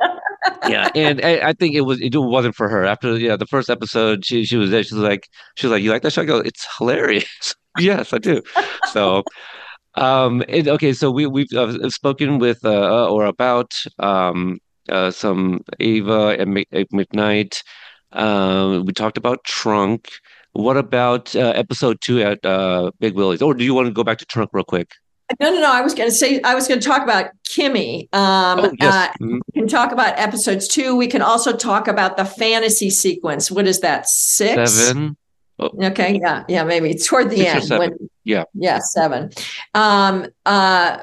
yeah, 0.68 0.88
and 0.94 1.20
I, 1.24 1.48
I 1.48 1.52
think 1.52 1.74
it 1.74 1.82
was 1.82 2.00
it 2.00 2.14
wasn't 2.16 2.54
for 2.54 2.68
her. 2.68 2.84
After 2.84 3.16
yeah, 3.18 3.36
the 3.36 3.46
first 3.46 3.70
episode, 3.70 4.24
she 4.24 4.44
she 4.44 4.56
was 4.56 4.70
there. 4.70 4.82
She 4.82 4.94
was 4.94 5.02
like, 5.02 5.28
she 5.56 5.66
was 5.66 5.72
like, 5.72 5.82
"You 5.82 5.90
like 5.90 6.02
that 6.02 6.12
show?" 6.12 6.22
I 6.22 6.24
go, 6.26 6.38
"It's 6.38 6.66
hilarious." 6.78 7.54
yes, 7.78 8.12
I 8.12 8.18
do. 8.18 8.42
So, 8.92 9.22
um, 9.94 10.42
and, 10.48 10.68
okay, 10.68 10.92
so 10.92 11.10
we 11.10 11.26
we've 11.26 11.52
uh, 11.52 11.88
spoken 11.90 12.38
with 12.38 12.64
uh, 12.64 13.08
or 13.08 13.24
about 13.24 13.72
um 13.98 14.58
uh, 14.88 15.10
some 15.10 15.60
Ava 15.80 16.36
and 16.38 16.58
uh, 16.58 16.84
McKnight. 16.92 17.62
Um, 18.12 18.84
we 18.86 18.92
talked 18.92 19.18
about 19.18 19.44
Trunk. 19.44 20.08
What 20.52 20.76
about 20.76 21.36
uh, 21.36 21.52
episode 21.54 22.00
two 22.00 22.22
at 22.22 22.44
uh, 22.44 22.90
Big 22.98 23.14
Willie's? 23.14 23.42
Or 23.42 23.54
do 23.54 23.64
you 23.64 23.74
want 23.74 23.86
to 23.86 23.92
go 23.92 24.02
back 24.02 24.18
to 24.18 24.24
Trunk 24.24 24.50
real 24.52 24.64
quick? 24.64 24.90
No, 25.38 25.50
no, 25.50 25.60
no. 25.60 25.70
I 25.72 25.80
was 25.82 25.94
going 25.94 26.08
to 26.08 26.14
say 26.14 26.40
I 26.42 26.54
was 26.54 26.66
going 26.66 26.80
to 26.80 26.86
talk 26.86 27.02
about 27.02 27.26
Kimmy. 27.48 28.12
Um, 28.14 28.60
Oh, 28.60 28.72
yes. 28.80 28.94
uh, 28.94 29.08
Mhm. 29.20 29.40
we 29.54 29.60
can 29.60 29.68
talk 29.68 29.92
about 29.92 30.18
episodes 30.18 30.66
two. 30.66 30.96
We 30.96 31.06
can 31.06 31.22
also 31.22 31.52
talk 31.56 31.86
about 31.88 32.16
the 32.16 32.24
fantasy 32.24 32.90
sequence. 32.90 33.50
What 33.50 33.66
is 33.68 33.80
that? 33.80 34.08
Six. 34.08 34.72
Seven. 34.72 35.16
Okay, 35.60 36.18
yeah, 36.22 36.44
yeah, 36.48 36.64
maybe 36.64 36.94
toward 36.94 37.28
the 37.30 37.36
Six 37.36 37.70
end. 37.70 37.78
When, 37.78 38.08
Yeah. 38.24 38.44
yeah, 38.54 38.78
seven. 38.92 39.28
Um, 39.74 40.26
uh, 40.46 40.98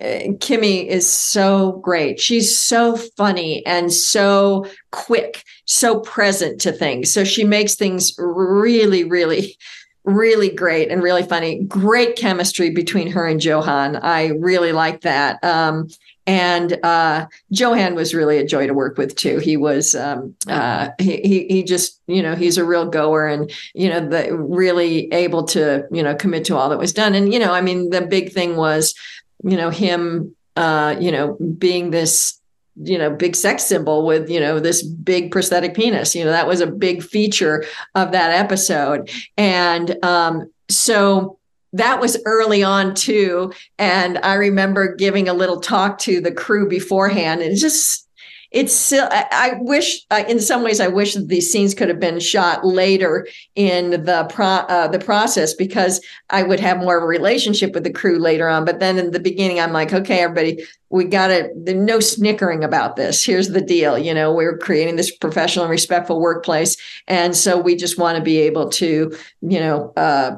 Kimmy 0.00 0.86
is 0.86 1.10
so 1.10 1.72
great. 1.82 2.20
She's 2.20 2.56
so 2.56 2.96
funny 3.16 3.64
and 3.66 3.92
so 3.92 4.66
quick, 4.92 5.42
so 5.64 5.98
present 6.00 6.60
to 6.60 6.70
things. 6.72 7.10
So 7.12 7.24
she 7.24 7.42
makes 7.42 7.74
things 7.74 8.14
really, 8.16 9.02
really, 9.02 9.56
really 10.04 10.50
great 10.50 10.90
and 10.90 11.02
really 11.02 11.22
funny. 11.22 11.64
Great 11.64 12.16
chemistry 12.16 12.70
between 12.70 13.10
her 13.10 13.26
and 13.26 13.42
Johan. 13.42 13.96
I 13.96 14.28
really 14.28 14.72
like 14.72 15.00
that. 15.02 15.42
Um, 15.42 15.88
and 16.26 16.78
uh, 16.82 17.26
Johan 17.50 17.94
was 17.94 18.14
really 18.14 18.38
a 18.38 18.46
joy 18.46 18.66
to 18.66 18.74
work 18.74 18.96
with 18.96 19.14
too. 19.14 19.38
He 19.38 19.56
was 19.56 19.94
um, 19.94 20.34
uh, 20.48 20.90
he, 20.98 21.46
he 21.48 21.62
just 21.64 22.00
you 22.06 22.22
know 22.22 22.34
he's 22.34 22.56
a 22.56 22.64
real 22.64 22.88
goer 22.88 23.26
and 23.26 23.50
you 23.74 23.90
know 23.90 24.08
the 24.08 24.34
really 24.34 25.12
able 25.12 25.44
to 25.48 25.86
you 25.90 26.02
know 26.02 26.14
commit 26.14 26.46
to 26.46 26.56
all 26.56 26.70
that 26.70 26.78
was 26.78 26.94
done. 26.94 27.14
And 27.14 27.32
you 27.32 27.38
know 27.38 27.52
I 27.52 27.60
mean 27.60 27.90
the 27.90 28.00
big 28.00 28.32
thing 28.32 28.56
was 28.56 28.94
you 29.42 29.56
know 29.56 29.68
him 29.68 30.34
uh, 30.56 30.96
you 30.98 31.12
know 31.12 31.34
being 31.58 31.90
this 31.90 32.40
you 32.76 32.98
know 32.98 33.10
big 33.10 33.36
sex 33.36 33.64
symbol 33.64 34.06
with 34.06 34.28
you 34.28 34.40
know 34.40 34.58
this 34.60 34.82
big 34.82 35.30
prosthetic 35.30 35.74
penis. 35.74 36.14
You 36.14 36.24
know 36.24 36.30
that 36.30 36.46
was 36.46 36.60
a 36.60 36.66
big 36.66 37.02
feature 37.02 37.64
of 37.94 38.12
that 38.12 38.30
episode. 38.30 39.10
And 39.36 39.96
um, 40.04 40.50
so 40.68 41.38
that 41.74 42.00
was 42.00 42.16
early 42.24 42.62
on 42.62 42.94
too 42.94 43.52
and 43.78 44.18
i 44.18 44.34
remember 44.34 44.94
giving 44.94 45.28
a 45.28 45.34
little 45.34 45.60
talk 45.60 45.98
to 45.98 46.20
the 46.20 46.32
crew 46.32 46.68
beforehand 46.68 47.42
and 47.42 47.58
just 47.58 48.08
it's 48.52 48.72
still 48.72 49.08
i, 49.10 49.54
wish 49.58 50.06
in 50.28 50.38
some 50.38 50.62
ways 50.62 50.80
i 50.80 50.86
wish 50.86 51.14
that 51.14 51.26
these 51.28 51.50
scenes 51.50 51.74
could 51.74 51.88
have 51.88 51.98
been 51.98 52.20
shot 52.20 52.64
later 52.64 53.26
in 53.56 53.90
the 54.04 54.24
pro 54.30 54.46
uh, 54.46 54.86
the 54.86 55.00
process 55.00 55.52
because 55.52 56.00
i 56.30 56.42
would 56.42 56.60
have 56.60 56.78
more 56.78 56.96
of 56.96 57.02
a 57.02 57.06
relationship 57.06 57.74
with 57.74 57.82
the 57.82 57.92
crew 57.92 58.20
later 58.20 58.48
on 58.48 58.64
but 58.64 58.78
then 58.78 58.96
in 58.96 59.10
the 59.10 59.20
beginning 59.20 59.58
i'm 59.58 59.72
like 59.72 59.92
okay 59.92 60.20
everybody 60.20 60.64
we 60.94 61.02
got 61.02 61.26
to 61.26 61.74
no 61.74 61.98
snickering 61.98 62.62
about 62.62 62.94
this. 62.94 63.24
Here's 63.24 63.48
the 63.48 63.60
deal 63.60 63.98
you 63.98 64.14
know 64.14 64.32
we're 64.32 64.56
creating 64.56 64.94
this 64.94 65.14
professional 65.14 65.64
and 65.64 65.70
respectful 65.70 66.20
workplace. 66.20 66.76
And 67.08 67.34
so 67.34 67.58
we 67.58 67.74
just 67.74 67.98
want 67.98 68.16
to 68.16 68.22
be 68.22 68.38
able 68.38 68.68
to 68.70 69.12
you 69.42 69.60
know 69.60 69.92
uh, 69.96 70.36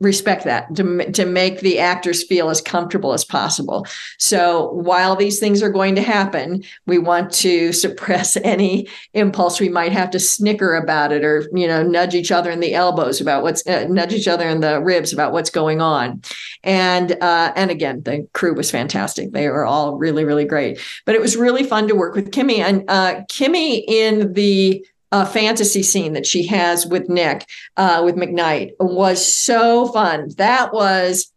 respect 0.00 0.44
that 0.44 0.74
to, 0.76 1.12
to 1.12 1.26
make 1.26 1.60
the 1.60 1.78
actors 1.78 2.24
feel 2.24 2.48
as 2.48 2.62
comfortable 2.62 3.12
as 3.12 3.26
possible. 3.26 3.86
So 4.18 4.70
while 4.72 5.14
these 5.14 5.38
things 5.38 5.62
are 5.62 5.70
going 5.70 5.96
to 5.96 6.02
happen 6.02 6.64
we 6.86 6.96
want 6.96 7.30
to 7.32 7.72
suppress 7.84 8.38
any 8.38 8.88
impulse 9.12 9.60
we 9.60 9.68
might 9.68 9.92
have 9.92 10.10
to 10.12 10.18
snicker 10.18 10.74
about 10.74 11.12
it 11.12 11.22
or 11.22 11.46
you 11.52 11.66
know 11.66 11.82
nudge 11.82 12.14
each 12.14 12.32
other 12.32 12.50
in 12.50 12.60
the 12.60 12.72
elbows 12.72 13.20
about 13.20 13.42
what's 13.42 13.66
uh, 13.66 13.86
nudge 13.90 14.14
each 14.14 14.28
other 14.28 14.48
in 14.48 14.60
the 14.60 14.80
ribs 14.80 15.12
about 15.12 15.32
what's 15.32 15.50
going 15.50 15.82
on. 15.82 16.22
And 16.64 17.12
uh, 17.20 17.52
and 17.54 17.70
again 17.70 18.02
the 18.02 18.26
crew 18.32 18.54
was 18.54 18.70
fantastic 18.70 19.25
they 19.32 19.48
were 19.48 19.64
all 19.64 19.96
really 19.96 20.24
really 20.24 20.44
great 20.44 20.80
but 21.04 21.14
it 21.14 21.20
was 21.20 21.36
really 21.36 21.62
fun 21.62 21.88
to 21.88 21.94
work 21.94 22.14
with 22.14 22.30
kimmy 22.30 22.58
and 22.58 22.84
uh, 22.88 23.22
kimmy 23.30 23.84
in 23.86 24.32
the 24.32 24.84
uh, 25.12 25.24
fantasy 25.24 25.82
scene 25.82 26.14
that 26.14 26.26
she 26.26 26.44
has 26.44 26.84
with 26.84 27.08
Nick, 27.08 27.48
uh, 27.76 28.02
with 28.04 28.16
McKnight, 28.16 28.72
was 28.80 29.24
so 29.24 29.86
fun. 29.86 30.30
That 30.36 30.72
was 30.72 31.32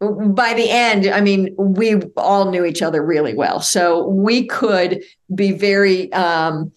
by 0.00 0.52
the 0.54 0.68
end, 0.68 1.06
I 1.06 1.20
mean, 1.20 1.54
we 1.56 2.02
all 2.16 2.50
knew 2.50 2.64
each 2.64 2.82
other 2.82 3.02
really 3.02 3.34
well. 3.34 3.60
So 3.60 4.06
we 4.08 4.46
could 4.46 5.02
be 5.34 5.52
very 5.52 6.12
um, 6.12 6.72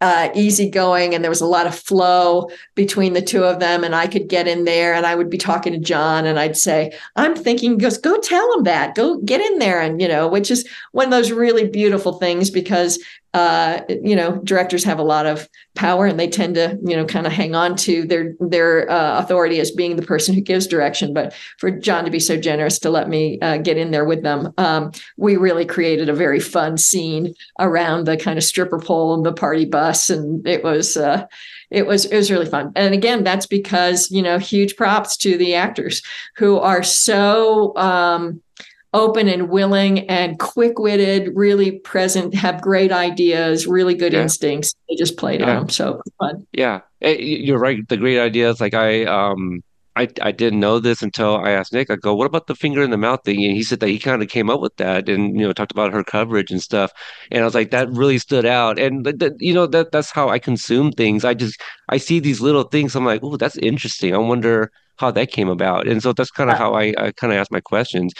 uh, 0.00 0.28
easygoing 0.34 1.14
and 1.14 1.24
there 1.24 1.30
was 1.30 1.40
a 1.40 1.46
lot 1.46 1.66
of 1.66 1.74
flow 1.74 2.48
between 2.74 3.14
the 3.14 3.22
two 3.22 3.44
of 3.44 3.58
them. 3.58 3.82
And 3.82 3.94
I 3.94 4.06
could 4.06 4.28
get 4.28 4.46
in 4.46 4.64
there 4.64 4.94
and 4.94 5.04
I 5.06 5.14
would 5.14 5.30
be 5.30 5.38
talking 5.38 5.72
to 5.72 5.78
John 5.78 6.24
and 6.26 6.38
I'd 6.38 6.56
say, 6.56 6.92
I'm 7.16 7.34
thinking, 7.34 7.78
goes, 7.78 7.98
go 7.98 8.18
tell 8.18 8.52
him 8.54 8.64
that, 8.64 8.94
go 8.94 9.18
get 9.18 9.40
in 9.40 9.58
there. 9.58 9.80
And, 9.80 10.00
you 10.00 10.08
know, 10.08 10.28
which 10.28 10.50
is 10.50 10.68
one 10.92 11.06
of 11.06 11.10
those 11.10 11.32
really 11.32 11.68
beautiful 11.68 12.14
things 12.14 12.50
because 12.50 12.98
uh, 13.34 13.80
you 13.88 14.16
know, 14.16 14.40
directors 14.42 14.84
have 14.84 14.98
a 14.98 15.02
lot 15.02 15.26
of 15.26 15.48
power 15.74 16.06
and 16.06 16.18
they 16.18 16.28
tend 16.28 16.54
to, 16.54 16.78
you 16.82 16.96
know, 16.96 17.04
kind 17.04 17.26
of 17.26 17.32
hang 17.32 17.54
on 17.54 17.76
to 17.76 18.06
their 18.06 18.34
their 18.40 18.90
uh, 18.90 19.18
authority 19.18 19.60
as 19.60 19.70
being 19.70 19.96
the 19.96 20.02
person 20.02 20.34
who 20.34 20.40
gives 20.40 20.66
direction. 20.66 21.12
But 21.12 21.34
for 21.58 21.70
John 21.70 22.04
to 22.04 22.10
be 22.10 22.20
so 22.20 22.36
generous 22.38 22.78
to 22.80 22.90
let 22.90 23.08
me 23.08 23.38
uh, 23.40 23.58
get 23.58 23.76
in 23.76 23.90
there 23.90 24.06
with 24.06 24.22
them, 24.22 24.52
um, 24.56 24.92
we 25.16 25.36
really 25.36 25.66
created 25.66 26.08
a 26.08 26.14
very 26.14 26.40
fun 26.40 26.78
scene 26.78 27.34
around 27.58 28.04
the 28.04 28.16
kind 28.16 28.38
of 28.38 28.44
stripper 28.44 28.78
pole 28.78 29.14
and 29.14 29.26
the 29.26 29.32
party 29.32 29.66
bus, 29.66 30.10
and 30.10 30.46
it 30.46 30.64
was. 30.64 30.96
Uh, 30.96 31.26
it 31.70 31.86
was 31.86 32.06
it 32.06 32.16
was 32.16 32.30
really 32.30 32.46
fun 32.46 32.72
and 32.76 32.94
again 32.94 33.22
that's 33.22 33.44
because 33.44 34.10
you 34.10 34.22
know 34.22 34.38
huge 34.38 34.74
props 34.74 35.18
to 35.18 35.36
the 35.36 35.54
actors 35.54 36.00
who 36.34 36.58
are 36.58 36.82
so 36.82 37.76
um, 37.76 38.40
open 38.94 39.28
and 39.28 39.50
willing 39.50 40.08
and 40.08 40.38
quick-witted, 40.38 41.34
really 41.34 41.72
present, 41.80 42.34
have 42.34 42.62
great 42.62 42.90
ideas, 42.90 43.66
really 43.66 43.94
good 43.94 44.12
yeah. 44.12 44.22
instincts. 44.22 44.74
They 44.88 44.96
just 44.96 45.16
played 45.16 45.40
yeah. 45.40 45.50
on 45.50 45.56
them. 45.56 45.68
So 45.68 46.02
fun. 46.18 46.46
Yeah, 46.52 46.80
eh, 47.02 47.16
you're 47.18 47.58
right. 47.58 47.86
The 47.88 47.96
great 47.96 48.18
ideas, 48.18 48.60
like 48.60 48.74
I, 48.74 49.04
um, 49.04 49.62
I, 49.98 50.08
I 50.22 50.30
didn't 50.30 50.60
know 50.60 50.78
this 50.78 51.02
until 51.02 51.36
I 51.36 51.50
asked 51.50 51.72
Nick. 51.72 51.90
I 51.90 51.96
go, 51.96 52.14
"What 52.14 52.26
about 52.26 52.46
the 52.46 52.54
finger 52.54 52.82
in 52.82 52.90
the 52.90 52.96
mouth 52.96 53.20
thing?" 53.24 53.44
And 53.44 53.56
he 53.56 53.64
said 53.64 53.80
that 53.80 53.88
he 53.88 53.98
kind 53.98 54.22
of 54.22 54.28
came 54.28 54.48
up 54.48 54.60
with 54.60 54.76
that, 54.76 55.08
and 55.08 55.38
you 55.38 55.44
know, 55.44 55.52
talked 55.52 55.72
about 55.72 55.92
her 55.92 56.04
coverage 56.04 56.52
and 56.52 56.62
stuff. 56.62 56.92
And 57.32 57.42
I 57.42 57.44
was 57.44 57.54
like, 57.54 57.72
that 57.72 57.90
really 57.90 58.18
stood 58.18 58.46
out. 58.46 58.78
And 58.78 59.04
th- 59.18 59.32
you 59.38 59.52
know, 59.52 59.66
that 59.66 59.90
that's 59.90 60.12
how 60.12 60.28
I 60.28 60.38
consume 60.38 60.92
things. 60.92 61.24
I 61.24 61.34
just 61.34 61.60
I 61.88 61.96
see 61.96 62.20
these 62.20 62.40
little 62.40 62.62
things. 62.62 62.94
I'm 62.94 63.04
like, 63.04 63.24
oh, 63.24 63.36
that's 63.36 63.58
interesting. 63.58 64.14
I 64.14 64.18
wonder 64.18 64.70
how 64.98 65.10
that 65.12 65.30
came 65.30 65.48
about. 65.48 65.86
And 65.88 66.02
so 66.02 66.12
that's 66.12 66.30
kind 66.30 66.50
of 66.50 66.58
how 66.58 66.74
I, 66.74 66.94
I 66.98 67.12
kind 67.12 67.32
of 67.32 67.38
ask 67.38 67.50
my 67.50 67.60
questions. 67.60 68.12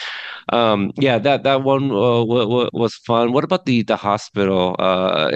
Um, 0.53 0.91
yeah, 0.97 1.17
that 1.19 1.43
that 1.43 1.63
one 1.63 1.91
uh, 1.91 2.23
w- 2.25 2.41
w- 2.41 2.69
was 2.73 2.95
fun. 3.07 3.31
What 3.33 3.43
about 3.43 3.65
the 3.65 3.83
the 3.83 3.95
hospital? 3.97 4.75
Uh, 4.79 5.29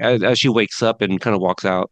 as, 0.00 0.22
as 0.22 0.38
she 0.38 0.48
wakes 0.48 0.82
up 0.82 1.02
and 1.02 1.20
kind 1.20 1.34
of 1.34 1.42
walks 1.42 1.64
out. 1.64 1.90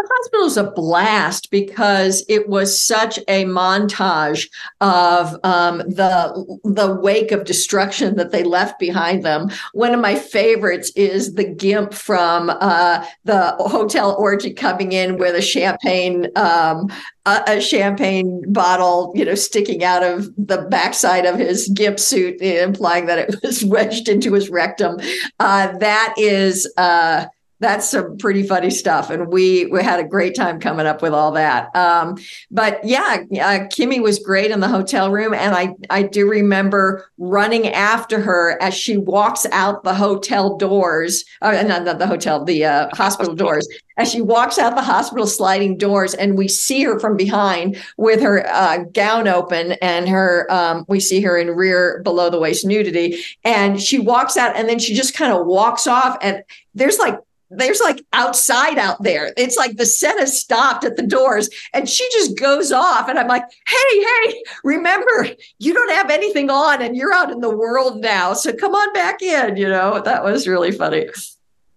The 0.00 0.08
hospital 0.10 0.44
was 0.44 0.56
a 0.56 0.70
blast 0.70 1.50
because 1.50 2.24
it 2.26 2.48
was 2.48 2.80
such 2.80 3.18
a 3.28 3.44
montage 3.44 4.48
of 4.80 5.36
um, 5.44 5.78
the 5.78 6.58
the 6.64 6.94
wake 6.94 7.32
of 7.32 7.44
destruction 7.44 8.16
that 8.16 8.30
they 8.30 8.42
left 8.42 8.78
behind 8.78 9.24
them. 9.24 9.50
One 9.74 9.92
of 9.92 10.00
my 10.00 10.14
favorites 10.14 10.90
is 10.96 11.34
the 11.34 11.44
gimp 11.44 11.92
from 11.92 12.48
uh, 12.48 13.04
the 13.24 13.50
hotel 13.58 14.16
orgy 14.18 14.54
coming 14.54 14.92
in 14.92 15.18
with 15.18 15.34
a 15.34 15.42
champagne 15.42 16.28
um, 16.34 16.88
a, 17.26 17.60
champagne 17.60 18.42
bottle, 18.50 19.12
you 19.14 19.26
know, 19.26 19.34
sticking 19.34 19.84
out 19.84 20.02
of 20.02 20.30
the 20.38 20.66
backside 20.70 21.26
of 21.26 21.38
his 21.38 21.68
gimp 21.68 22.00
suit, 22.00 22.40
implying 22.40 23.04
that 23.04 23.18
it 23.18 23.34
was 23.42 23.62
wedged 23.66 24.08
into 24.08 24.32
his 24.32 24.48
rectum. 24.48 24.96
Uh, 25.38 25.76
that 25.78 26.14
is. 26.16 26.72
Uh, 26.78 27.26
that's 27.60 27.88
some 27.88 28.16
pretty 28.18 28.42
funny 28.42 28.70
stuff 28.70 29.10
and 29.10 29.28
we 29.28 29.66
we 29.66 29.82
had 29.82 30.00
a 30.00 30.04
great 30.04 30.34
time 30.34 30.58
coming 30.58 30.86
up 30.86 31.02
with 31.02 31.12
all 31.12 31.32
that. 31.32 31.74
Um, 31.76 32.16
but 32.50 32.82
yeah 32.84 33.18
uh, 33.32 33.68
kimmy 33.68 34.02
was 34.02 34.18
great 34.18 34.50
in 34.50 34.60
the 34.60 34.68
hotel 34.68 35.10
room 35.10 35.34
and 35.34 35.54
i 35.54 35.74
i 35.90 36.02
do 36.02 36.28
remember 36.28 37.06
running 37.18 37.68
after 37.68 38.20
her 38.20 38.60
as 38.62 38.74
she 38.74 38.96
walks 38.96 39.46
out 39.52 39.84
the 39.84 39.94
hotel 39.94 40.56
doors 40.56 41.24
uh, 41.42 41.62
not, 41.62 41.84
not 41.84 41.98
the 41.98 42.06
hotel 42.06 42.44
the 42.44 42.64
uh, 42.64 42.88
hospital 42.92 43.34
doors. 43.34 43.68
As 43.96 44.10
she 44.10 44.22
walks 44.22 44.58
out 44.58 44.76
the 44.76 44.82
hospital 44.82 45.26
sliding 45.26 45.76
doors 45.76 46.14
and 46.14 46.38
we 46.38 46.48
see 46.48 46.82
her 46.84 46.98
from 46.98 47.16
behind 47.16 47.76
with 47.98 48.20
her 48.20 48.46
uh, 48.46 48.78
gown 48.92 49.28
open 49.28 49.72
and 49.82 50.08
her 50.08 50.50
um, 50.50 50.84
we 50.88 51.00
see 51.00 51.20
her 51.20 51.36
in 51.36 51.50
rear 51.50 52.00
below 52.02 52.30
the 52.30 52.38
waist 52.38 52.64
nudity 52.64 53.22
and 53.44 53.80
she 53.80 53.98
walks 53.98 54.36
out 54.36 54.56
and 54.56 54.68
then 54.68 54.78
she 54.78 54.94
just 54.94 55.14
kind 55.14 55.32
of 55.32 55.46
walks 55.46 55.86
off 55.86 56.16
and 56.22 56.42
there's 56.74 56.98
like 56.98 57.18
there's 57.50 57.80
like 57.80 58.04
outside 58.12 58.78
out 58.78 59.02
there. 59.02 59.32
It's 59.36 59.56
like 59.56 59.76
the 59.76 59.86
set 59.86 60.18
has 60.18 60.38
stopped 60.38 60.84
at 60.84 60.96
the 60.96 61.06
doors 61.06 61.50
and 61.74 61.88
she 61.88 62.08
just 62.12 62.38
goes 62.38 62.70
off. 62.70 63.08
And 63.08 63.18
I'm 63.18 63.28
like, 63.28 63.44
hey, 63.66 64.04
hey, 64.04 64.42
remember, 64.64 65.28
you 65.58 65.74
don't 65.74 65.92
have 65.92 66.10
anything 66.10 66.50
on 66.50 66.80
and 66.80 66.96
you're 66.96 67.12
out 67.12 67.30
in 67.30 67.40
the 67.40 67.54
world 67.54 68.00
now. 68.00 68.34
So 68.34 68.52
come 68.52 68.74
on 68.74 68.92
back 68.92 69.20
in. 69.20 69.56
You 69.56 69.68
know, 69.68 70.00
that 70.00 70.22
was 70.22 70.46
really 70.46 70.70
funny. 70.70 71.08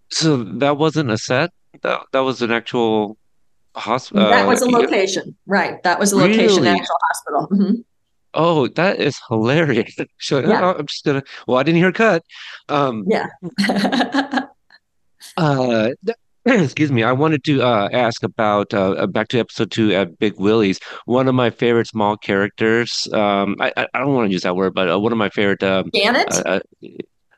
So 0.10 0.38
that 0.38 0.78
wasn't 0.78 1.10
a 1.10 1.18
set? 1.18 1.52
That, 1.82 2.02
that 2.12 2.20
was 2.20 2.42
an 2.44 2.52
actual 2.52 3.18
hospital? 3.76 4.30
That 4.30 4.48
was 4.48 4.62
a 4.62 4.66
uh, 4.66 4.80
location. 4.80 5.24
Yeah. 5.28 5.34
Right. 5.48 5.84
That 5.84 6.00
was 6.00 6.12
a 6.12 6.18
location, 6.18 6.64
really? 6.64 6.70
actual 6.70 6.98
hospital. 7.10 7.48
Mm-hmm. 7.52 7.82
Oh, 8.36 8.68
that 8.68 9.00
is 9.00 9.20
hilarious. 9.28 9.96
So 10.20 10.40
yeah. 10.40 10.74
I'm 10.78 10.86
just 10.86 11.04
gonna. 11.04 11.24
Well, 11.48 11.58
I 11.58 11.64
didn't 11.64 11.80
hear 11.80 11.92
cut. 11.92 12.24
Um, 12.70 13.06
yeah. 13.08 13.28
Uh, 15.38 15.90
excuse 16.46 16.92
me. 16.92 17.04
I 17.04 17.12
wanted 17.12 17.44
to 17.46 17.62
uh, 17.62 17.90
ask 17.92 18.24
about 18.24 18.74
uh, 18.74 18.92
uh, 18.92 19.08
back 19.08 19.30
to 19.30 19.40
episode 19.40 19.72
two 19.72 19.94
at 19.94 20.20
Big 20.20 20.34
Willie's. 20.38 20.80
One 21.06 21.28
of 21.28 21.36
my 21.36 21.50
favorite 21.50 21.88
small 21.88 22.18
characters. 22.18 23.08
Um, 23.14 23.56
I 23.60 23.72
I 23.78 24.00
don't 24.00 24.14
want 24.14 24.28
to 24.28 24.34
use 24.34 24.44
that 24.44 24.56
word, 24.56 24.74
but 24.74 24.90
uh, 24.90 25.00
one 25.00 25.12
of 25.12 25.18
my 25.18 25.30
favorite. 25.30 25.64
Um, 25.64 25.90
Janet. 25.94 26.46
Uh, 26.46 26.60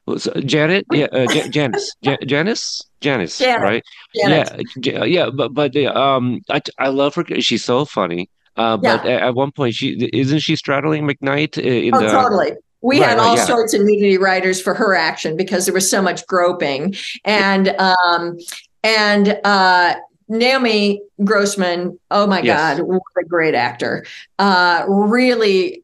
was 0.08 0.28
Janet? 0.46 0.86
Yeah, 0.92 1.06
uh, 1.06 1.26
J- 1.28 1.50
Janice. 1.50 1.92
J- 2.04 2.18
Janice. 2.26 2.82
Janice. 3.02 3.38
Janet. 3.38 3.62
Right. 3.62 3.84
Janet. 4.16 4.66
Yeah. 4.78 5.04
Yeah. 5.04 5.30
But 5.30 5.54
but 5.54 5.76
um, 5.78 6.42
I 6.50 6.62
I 6.80 6.90
love 6.90 7.16
her. 7.16 7.26
She's 7.42 7.64
so 7.64 7.86
funny. 7.86 8.30
Uh, 8.58 8.78
but 8.78 9.04
yeah. 9.06 9.12
at, 9.12 9.22
at 9.22 9.36
one 9.36 9.52
point, 9.52 9.76
she 9.76 10.10
isn't 10.14 10.40
she 10.40 10.56
straddling 10.56 11.08
McKnight 11.08 11.58
in 11.58 11.94
oh, 11.94 12.00
the 12.00 12.08
totally 12.08 12.52
we 12.86 13.00
right, 13.00 13.10
had 13.10 13.20
all 13.20 13.36
yeah. 13.36 13.46
sorts 13.46 13.74
of 13.74 13.82
nudity 13.82 14.18
riders 14.18 14.62
for 14.62 14.76
her 14.76 14.94
action 14.94 15.36
because 15.36 15.66
there 15.66 15.74
was 15.74 15.90
so 15.90 16.02
much 16.02 16.26
groping 16.28 16.94
and 17.26 17.70
um 17.80 18.38
and 18.84 19.40
uh 19.44 19.96
Naomi 20.28 21.02
Grossman, 21.24 22.00
oh 22.10 22.26
my 22.26 22.42
yes. 22.42 22.80
God, 22.80 22.88
what 22.88 23.02
a 23.22 23.26
great 23.26 23.54
actor. 23.54 24.06
Uh, 24.40 24.84
really 24.88 25.84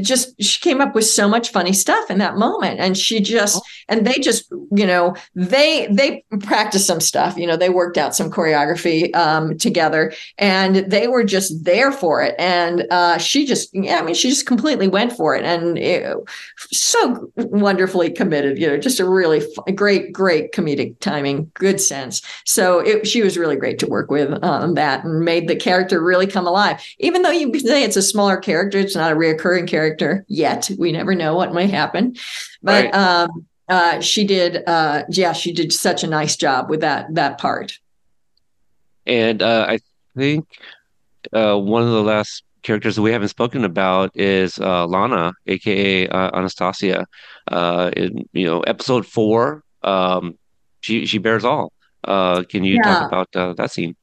just 0.00 0.40
she 0.42 0.60
came 0.60 0.80
up 0.80 0.94
with 0.94 1.04
so 1.04 1.28
much 1.28 1.50
funny 1.50 1.72
stuff 1.72 2.10
in 2.10 2.18
that 2.18 2.36
moment. 2.36 2.80
And 2.80 2.96
she 2.96 3.20
just 3.20 3.58
oh. 3.58 3.62
and 3.88 4.06
they 4.06 4.14
just 4.14 4.50
you 4.72 4.86
know 4.86 5.14
they 5.34 5.86
they 5.90 6.24
practiced 6.40 6.86
some 6.86 7.00
stuff 7.00 7.36
you 7.36 7.46
know 7.46 7.56
they 7.56 7.70
worked 7.70 7.96
out 7.96 8.14
some 8.14 8.30
choreography 8.30 9.14
um, 9.14 9.56
together 9.56 10.12
and 10.36 10.76
they 10.76 11.08
were 11.08 11.24
just 11.24 11.64
there 11.64 11.92
for 11.92 12.22
it. 12.22 12.34
And 12.38 12.86
uh, 12.90 13.18
she 13.18 13.46
just 13.46 13.70
yeah 13.72 13.98
i 13.98 14.02
mean 14.02 14.14
she 14.14 14.28
just 14.28 14.46
completely 14.46 14.88
went 14.88 15.12
for 15.12 15.34
it 15.34 15.44
and 15.44 15.78
it, 15.78 16.16
so 16.70 17.30
wonderfully 17.36 18.10
committed 18.10 18.58
you 18.58 18.66
know 18.66 18.76
just 18.76 19.00
a 19.00 19.08
really 19.08 19.38
f- 19.38 19.74
great 19.74 20.12
great 20.12 20.52
comedic 20.52 20.98
timing 21.00 21.50
good 21.54 21.80
sense. 21.80 22.22
So 22.44 22.80
it, 22.80 23.06
she 23.06 23.22
was 23.22 23.38
really 23.38 23.56
great 23.56 23.78
to 23.80 23.86
work 23.86 24.10
with 24.10 24.32
on 24.44 24.62
um, 24.62 24.74
that 24.74 25.04
and 25.04 25.20
made 25.20 25.48
the 25.48 25.56
character 25.56 26.02
really 26.02 26.26
come 26.26 26.46
alive. 26.46 26.82
Even 26.98 27.22
though 27.22 27.30
you 27.30 27.58
say 27.60 27.82
it's 27.82 27.96
a 27.96 28.02
smaller 28.02 28.36
character 28.36 28.78
it's 28.78 28.96
not 28.96 29.12
a 29.12 29.16
reoccurring 29.16 29.66
character 29.66 29.77
character 29.78 30.24
yet. 30.28 30.70
We 30.78 30.92
never 30.92 31.14
know 31.14 31.36
what 31.36 31.54
might 31.54 31.70
happen. 31.70 32.16
But 32.62 32.84
right. 32.84 32.94
um, 32.94 33.46
uh, 33.68 34.00
she 34.00 34.24
did, 34.26 34.62
uh, 34.66 35.04
yeah, 35.10 35.32
she 35.32 35.52
did 35.52 35.72
such 35.72 36.02
a 36.04 36.06
nice 36.08 36.36
job 36.36 36.70
with 36.70 36.80
that 36.80 37.14
that 37.14 37.38
part. 37.38 37.78
And 39.06 39.42
uh, 39.42 39.66
I 39.68 39.78
think 40.16 40.44
uh, 41.32 41.56
one 41.56 41.82
of 41.82 41.90
the 41.90 42.02
last 42.02 42.42
characters 42.62 42.96
that 42.96 43.02
we 43.02 43.12
haven't 43.12 43.28
spoken 43.28 43.64
about 43.64 44.10
is 44.14 44.58
uh, 44.58 44.86
Lana, 44.86 45.32
aka 45.46 46.08
uh, 46.08 46.30
Anastasia. 46.38 47.06
in 47.96 48.24
you 48.32 48.46
know 48.46 48.60
episode 48.60 49.06
four, 49.06 49.62
um, 49.82 50.34
she 50.80 51.06
she 51.06 51.18
bears 51.18 51.44
all. 51.44 51.72
Uh, 52.04 52.42
can 52.50 52.64
you 52.64 52.76
Yeah. 52.76 52.82
talk 52.82 53.00
about 53.08 53.28
uh, 53.36 53.52
that 53.54 53.70
scene? 53.70 53.94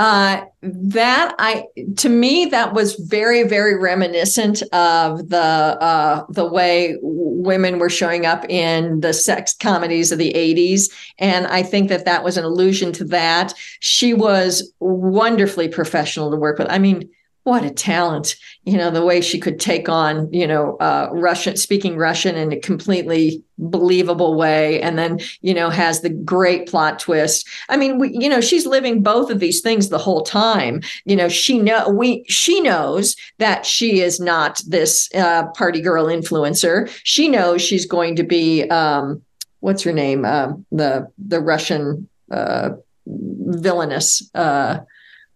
Uh, 0.00 0.44
that 0.62 1.36
I 1.38 1.66
to 1.98 2.08
me 2.08 2.46
that 2.46 2.74
was 2.74 2.94
very 2.94 3.44
very 3.44 3.78
reminiscent 3.78 4.60
of 4.72 5.28
the 5.28 5.38
uh 5.38 6.24
the 6.30 6.46
way 6.46 6.96
women 7.00 7.78
were 7.78 7.90
showing 7.90 8.26
up 8.26 8.44
in 8.48 8.98
the 9.00 9.12
sex 9.12 9.54
comedies 9.54 10.10
of 10.10 10.18
the 10.18 10.32
80s 10.32 10.90
and 11.18 11.46
I 11.46 11.62
think 11.62 11.90
that 11.90 12.06
that 12.06 12.24
was 12.24 12.36
an 12.36 12.44
allusion 12.44 12.92
to 12.94 13.04
that. 13.04 13.54
She 13.78 14.14
was 14.14 14.72
wonderfully 14.80 15.68
professional 15.68 16.30
to 16.32 16.36
work 16.36 16.58
with. 16.58 16.68
I 16.70 16.78
mean, 16.78 17.08
what 17.44 17.64
a 17.64 17.70
talent 17.70 18.36
you 18.64 18.76
know 18.76 18.90
the 18.90 19.04
way 19.04 19.20
she 19.20 19.38
could 19.38 19.60
take 19.60 19.88
on 19.88 20.32
you 20.32 20.46
know 20.46 20.76
uh, 20.76 21.08
russian 21.12 21.56
speaking 21.56 21.96
russian 21.96 22.36
in 22.36 22.52
a 22.52 22.60
completely 22.60 23.42
believable 23.58 24.34
way 24.34 24.80
and 24.82 24.98
then 24.98 25.20
you 25.40 25.54
know 25.54 25.70
has 25.70 26.00
the 26.00 26.10
great 26.10 26.68
plot 26.68 26.98
twist. 26.98 27.48
I 27.68 27.76
mean 27.76 27.98
we, 27.98 28.10
you 28.12 28.28
know 28.28 28.40
she's 28.40 28.66
living 28.66 29.02
both 29.02 29.30
of 29.30 29.40
these 29.40 29.60
things 29.60 29.88
the 29.88 29.98
whole 29.98 30.22
time. 30.22 30.80
You 31.04 31.16
know 31.16 31.28
she 31.28 31.58
know 31.58 31.88
we 31.88 32.24
she 32.28 32.60
knows 32.60 33.16
that 33.38 33.64
she 33.64 34.00
is 34.00 34.18
not 34.18 34.62
this 34.66 35.08
uh, 35.14 35.46
party 35.52 35.80
girl 35.80 36.06
influencer. 36.06 36.88
She 37.04 37.28
knows 37.28 37.62
she's 37.62 37.86
going 37.86 38.16
to 38.16 38.24
be 38.24 38.64
um, 38.70 39.22
what's 39.60 39.82
her 39.82 39.92
name? 39.92 40.24
Um, 40.24 40.66
the 40.72 41.08
the 41.18 41.40
russian 41.40 42.08
uh, 42.30 42.70
villainous 43.06 44.28
uh, 44.34 44.80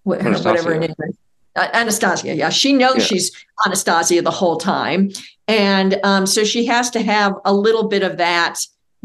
whatever 0.03 0.75
her 0.75 0.81
name 0.81 0.95
is. 0.99 1.17
uh, 1.17 1.28
Anastasia, 1.73 2.35
yeah, 2.35 2.51
she 2.51 2.73
knows 2.73 2.97
Yeah. 2.99 3.05
she's 3.05 3.33
Anastasia 3.67 4.23
the 4.23 4.31
whole 4.31 4.57
time, 4.57 5.11
and 5.47 5.99
um, 6.05 6.27
so 6.27 6.45
she 6.45 6.67
has 6.67 6.91
to 6.91 7.03
have 7.03 7.35
a 7.45 7.53
little 7.55 7.89
bit 7.89 8.03
of 8.03 8.17
that 8.19 8.59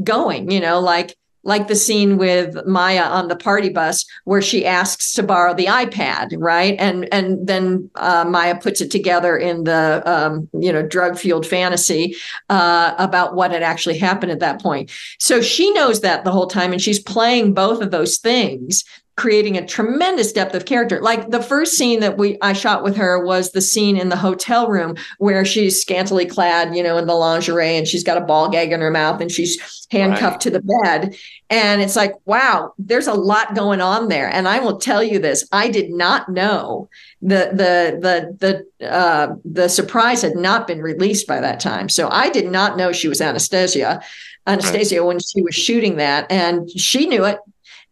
going, 0.03 0.51
you 0.51 0.59
know, 0.59 0.79
like 0.79 1.15
like 1.45 1.67
the 1.67 1.75
scene 1.75 2.17
with 2.17 2.55
Maya 2.65 3.03
on 3.03 3.27
the 3.27 3.35
party 3.35 3.67
bus 3.67 4.05
where 4.23 4.41
she 4.41 4.65
asks 4.65 5.11
to 5.13 5.23
borrow 5.23 5.53
the 5.53 5.65
iPad, 5.65 6.29
right? 6.37 6.75
And 6.79 7.07
and 7.13 7.45
then 7.45 7.89
uh, 7.95 8.25
Maya 8.25 8.57
puts 8.57 8.79
it 8.79 8.89
together 8.89 9.37
in 9.37 9.65
the 9.65 10.01
um, 10.05 10.47
you 10.53 10.71
know 10.71 10.81
drug 10.81 11.17
fueled 11.17 11.45
fantasy 11.45 12.15
uh, 12.49 12.95
about 12.97 13.35
what 13.35 13.51
had 13.51 13.63
actually 13.63 13.97
happened 13.97 14.31
at 14.31 14.39
that 14.39 14.61
point. 14.61 14.89
So 15.19 15.41
she 15.41 15.71
knows 15.73 16.01
that 16.01 16.23
the 16.23 16.31
whole 16.31 16.47
time, 16.47 16.71
and 16.71 16.81
she's 16.81 16.99
playing 16.99 17.53
both 17.53 17.81
of 17.81 17.91
those 17.91 18.17
things 18.17 18.85
creating 19.15 19.57
a 19.57 19.65
tremendous 19.65 20.31
depth 20.31 20.55
of 20.55 20.65
character. 20.65 20.99
Like 20.99 21.29
the 21.29 21.41
first 21.41 21.73
scene 21.73 21.99
that 21.99 22.17
we 22.17 22.37
I 22.41 22.53
shot 22.53 22.83
with 22.83 22.95
her 22.97 23.23
was 23.23 23.51
the 23.51 23.61
scene 23.61 23.95
in 23.95 24.09
the 24.09 24.15
hotel 24.15 24.67
room 24.67 24.95
where 25.19 25.45
she's 25.45 25.79
scantily 25.79 26.25
clad, 26.25 26.75
you 26.75 26.81
know, 26.81 26.97
in 26.97 27.05
the 27.05 27.13
lingerie 27.13 27.77
and 27.77 27.87
she's 27.87 28.03
got 28.03 28.17
a 28.17 28.25
ball 28.25 28.49
gag 28.49 28.71
in 28.71 28.79
her 28.81 28.89
mouth 28.89 29.21
and 29.21 29.31
she's 29.31 29.85
handcuffed 29.91 30.33
Right. 30.33 30.41
to 30.41 30.49
the 30.49 30.61
bed. 30.83 31.15
And 31.51 31.81
it's 31.81 31.95
like, 31.95 32.13
wow, 32.25 32.73
there's 32.79 33.05
a 33.05 33.13
lot 33.13 33.53
going 33.53 33.81
on 33.81 34.07
there. 34.07 34.27
And 34.29 34.47
I 34.47 34.59
will 34.59 34.77
tell 34.79 35.03
you 35.03 35.19
this, 35.19 35.47
I 35.51 35.69
did 35.69 35.91
not 35.91 36.29
know 36.29 36.89
the 37.21 37.51
the 37.53 37.99
the 38.39 38.65
the 38.79 38.89
uh 38.91 39.35
the 39.45 39.67
surprise 39.69 40.23
had 40.23 40.35
not 40.35 40.65
been 40.65 40.81
released 40.81 41.27
by 41.27 41.39
that 41.39 41.59
time. 41.59 41.87
So 41.87 42.09
I 42.09 42.29
did 42.29 42.49
not 42.51 42.77
know 42.77 42.91
she 42.91 43.07
was 43.07 43.21
Anastasia. 43.21 44.01
Anastasia 44.45 45.05
when 45.05 45.19
she 45.19 45.41
was 45.41 45.55
shooting 45.55 45.95
that 45.97 46.29
and 46.29 46.69
she 46.71 47.05
knew 47.05 47.23
it 47.23 47.37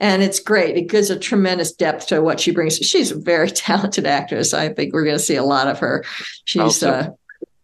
and 0.01 0.23
it's 0.23 0.39
great. 0.39 0.75
It 0.75 0.89
gives 0.89 1.11
a 1.11 1.17
tremendous 1.17 1.71
depth 1.71 2.07
to 2.07 2.21
what 2.23 2.39
she 2.39 2.51
brings. 2.51 2.77
She's 2.77 3.11
a 3.11 3.19
very 3.19 3.49
talented 3.51 4.05
actress. 4.05 4.53
I 4.53 4.73
think 4.73 4.93
we're 4.93 5.05
going 5.05 5.17
to 5.17 5.23
see 5.23 5.35
a 5.35 5.43
lot 5.43 5.67
of 5.67 5.79
her. 5.79 6.03
She's 6.43 6.77
so. 6.77 6.89
uh, 6.89 7.09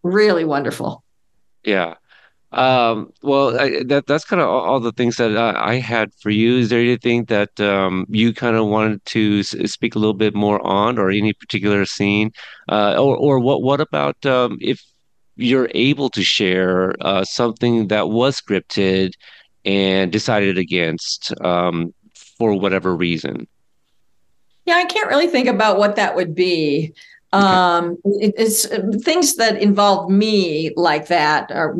really 0.04 0.44
wonderful. 0.44 1.02
Yeah. 1.64 1.94
Um, 2.52 3.12
well, 3.22 3.60
I, 3.60 3.82
that 3.88 4.06
that's 4.06 4.24
kind 4.24 4.40
of 4.40 4.48
all, 4.48 4.60
all 4.60 4.80
the 4.80 4.92
things 4.92 5.16
that 5.16 5.36
I, 5.36 5.72
I 5.72 5.74
had 5.80 6.14
for 6.14 6.30
you. 6.30 6.56
Is 6.58 6.70
there 6.70 6.80
anything 6.80 7.24
that 7.24 7.60
um, 7.60 8.06
you 8.08 8.32
kind 8.32 8.56
of 8.56 8.66
wanted 8.66 9.04
to 9.06 9.40
s 9.40 9.48
speak 9.70 9.94
a 9.96 9.98
little 9.98 10.14
bit 10.14 10.34
more 10.34 10.64
on, 10.66 10.96
or 10.96 11.10
any 11.10 11.34
particular 11.34 11.84
scene, 11.84 12.32
uh, 12.70 12.94
or 12.96 13.18
or 13.18 13.38
what 13.38 13.60
what 13.62 13.82
about 13.82 14.24
um, 14.24 14.56
if 14.62 14.82
you're 15.36 15.68
able 15.74 16.08
to 16.10 16.22
share 16.22 16.94
uh, 17.02 17.22
something 17.22 17.88
that 17.88 18.08
was 18.08 18.40
scripted 18.40 19.12
and 19.68 20.10
decided 20.10 20.56
against 20.56 21.38
um, 21.44 21.92
for 22.38 22.54
whatever 22.58 22.94
reason? 22.94 23.46
Yeah, 24.64 24.74
I 24.76 24.84
can't 24.84 25.08
really 25.08 25.28
think 25.28 25.48
about 25.48 25.78
what 25.78 25.96
that 25.96 26.14
would 26.16 26.34
be. 26.34 26.92
Okay. 27.32 27.44
Um, 27.44 27.98
it- 28.04 28.34
it's 28.38 28.64
uh, 28.64 28.90
things 29.02 29.36
that 29.36 29.60
involve 29.60 30.10
me 30.10 30.72
like 30.76 31.08
that. 31.08 31.50
Are, 31.50 31.74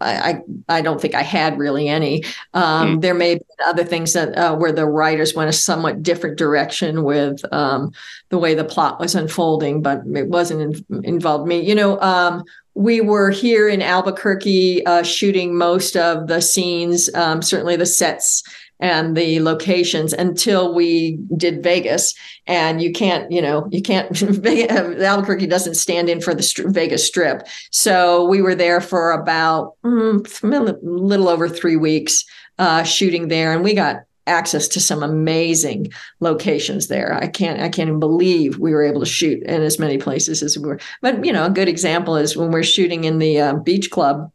I, 0.00 0.12
I 0.30 0.42
I 0.68 0.80
don't 0.82 1.00
think 1.00 1.14
I 1.14 1.22
had 1.22 1.58
really 1.58 1.88
any. 1.88 2.22
Um, 2.52 3.00
There 3.00 3.14
may 3.14 3.36
be 3.36 3.44
other 3.66 3.84
things 3.84 4.12
that 4.12 4.36
uh, 4.36 4.54
where 4.56 4.72
the 4.72 4.86
writers 4.86 5.34
went 5.34 5.48
a 5.48 5.54
somewhat 5.54 6.02
different 6.02 6.36
direction 6.36 7.02
with 7.02 7.40
um, 7.52 7.92
the 8.28 8.36
way 8.38 8.54
the 8.54 8.64
plot 8.64 9.00
was 9.00 9.14
unfolding, 9.14 9.80
but 9.80 10.02
it 10.14 10.28
wasn't 10.28 10.60
in, 10.90 11.04
involved 11.04 11.46
me. 11.48 11.60
You 11.60 11.74
know, 11.74 11.98
um, 12.00 12.44
we 12.74 13.00
were 13.00 13.30
here 13.30 13.68
in 13.68 13.80
Albuquerque 13.80 14.84
uh, 14.84 15.02
shooting 15.02 15.56
most 15.56 15.96
of 15.96 16.26
the 16.26 16.42
scenes, 16.42 17.08
um, 17.14 17.40
certainly 17.40 17.76
the 17.76 17.86
sets 17.86 18.42
and 18.80 19.16
the 19.16 19.40
locations 19.40 20.12
until 20.12 20.74
we 20.74 21.18
did 21.36 21.62
Vegas. 21.62 22.14
And 22.46 22.82
you 22.82 22.92
can't, 22.92 23.30
you 23.30 23.40
know, 23.40 23.68
you 23.70 23.82
can't, 23.82 24.10
Albuquerque 24.46 25.46
doesn't 25.46 25.74
stand 25.74 26.08
in 26.08 26.20
for 26.20 26.34
the 26.34 26.64
Vegas 26.66 27.06
Strip. 27.06 27.46
So 27.70 28.24
we 28.24 28.42
were 28.42 28.54
there 28.54 28.80
for 28.80 29.12
about 29.12 29.74
mm, 29.84 30.42
a 30.42 30.78
little 30.82 31.28
over 31.28 31.48
three 31.48 31.76
weeks 31.76 32.24
uh, 32.58 32.82
shooting 32.82 33.28
there. 33.28 33.52
And 33.52 33.64
we 33.64 33.74
got 33.74 34.04
access 34.26 34.66
to 34.68 34.80
some 34.80 35.02
amazing 35.02 35.92
locations 36.20 36.88
there. 36.88 37.14
I 37.14 37.26
can't 37.26 37.60
I 37.60 37.68
can't 37.68 37.88
even 37.88 38.00
believe 38.00 38.58
we 38.58 38.72
were 38.72 38.82
able 38.82 39.00
to 39.00 39.06
shoot 39.06 39.42
in 39.42 39.62
as 39.62 39.78
many 39.78 39.98
places 39.98 40.42
as 40.42 40.56
we 40.56 40.66
were. 40.66 40.80
But 41.02 41.24
you 41.24 41.32
know, 41.32 41.44
a 41.44 41.50
good 41.50 41.68
example 41.68 42.16
is 42.16 42.36
when 42.36 42.50
we're 42.50 42.62
shooting 42.62 43.04
in 43.04 43.18
the 43.18 43.40
uh, 43.40 43.54
beach 43.56 43.90
club 43.90 44.30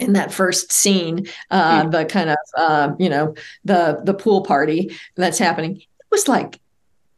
in 0.00 0.14
that 0.14 0.32
first 0.32 0.72
scene, 0.72 1.26
uh, 1.50 1.88
the 1.88 2.04
kind 2.04 2.30
of 2.30 2.38
uh, 2.56 2.92
you 2.98 3.08
know 3.08 3.34
the 3.64 4.00
the 4.04 4.14
pool 4.14 4.42
party 4.42 4.90
that's 5.16 5.38
happening. 5.38 5.76
It 5.76 5.86
was 6.10 6.28
like 6.28 6.58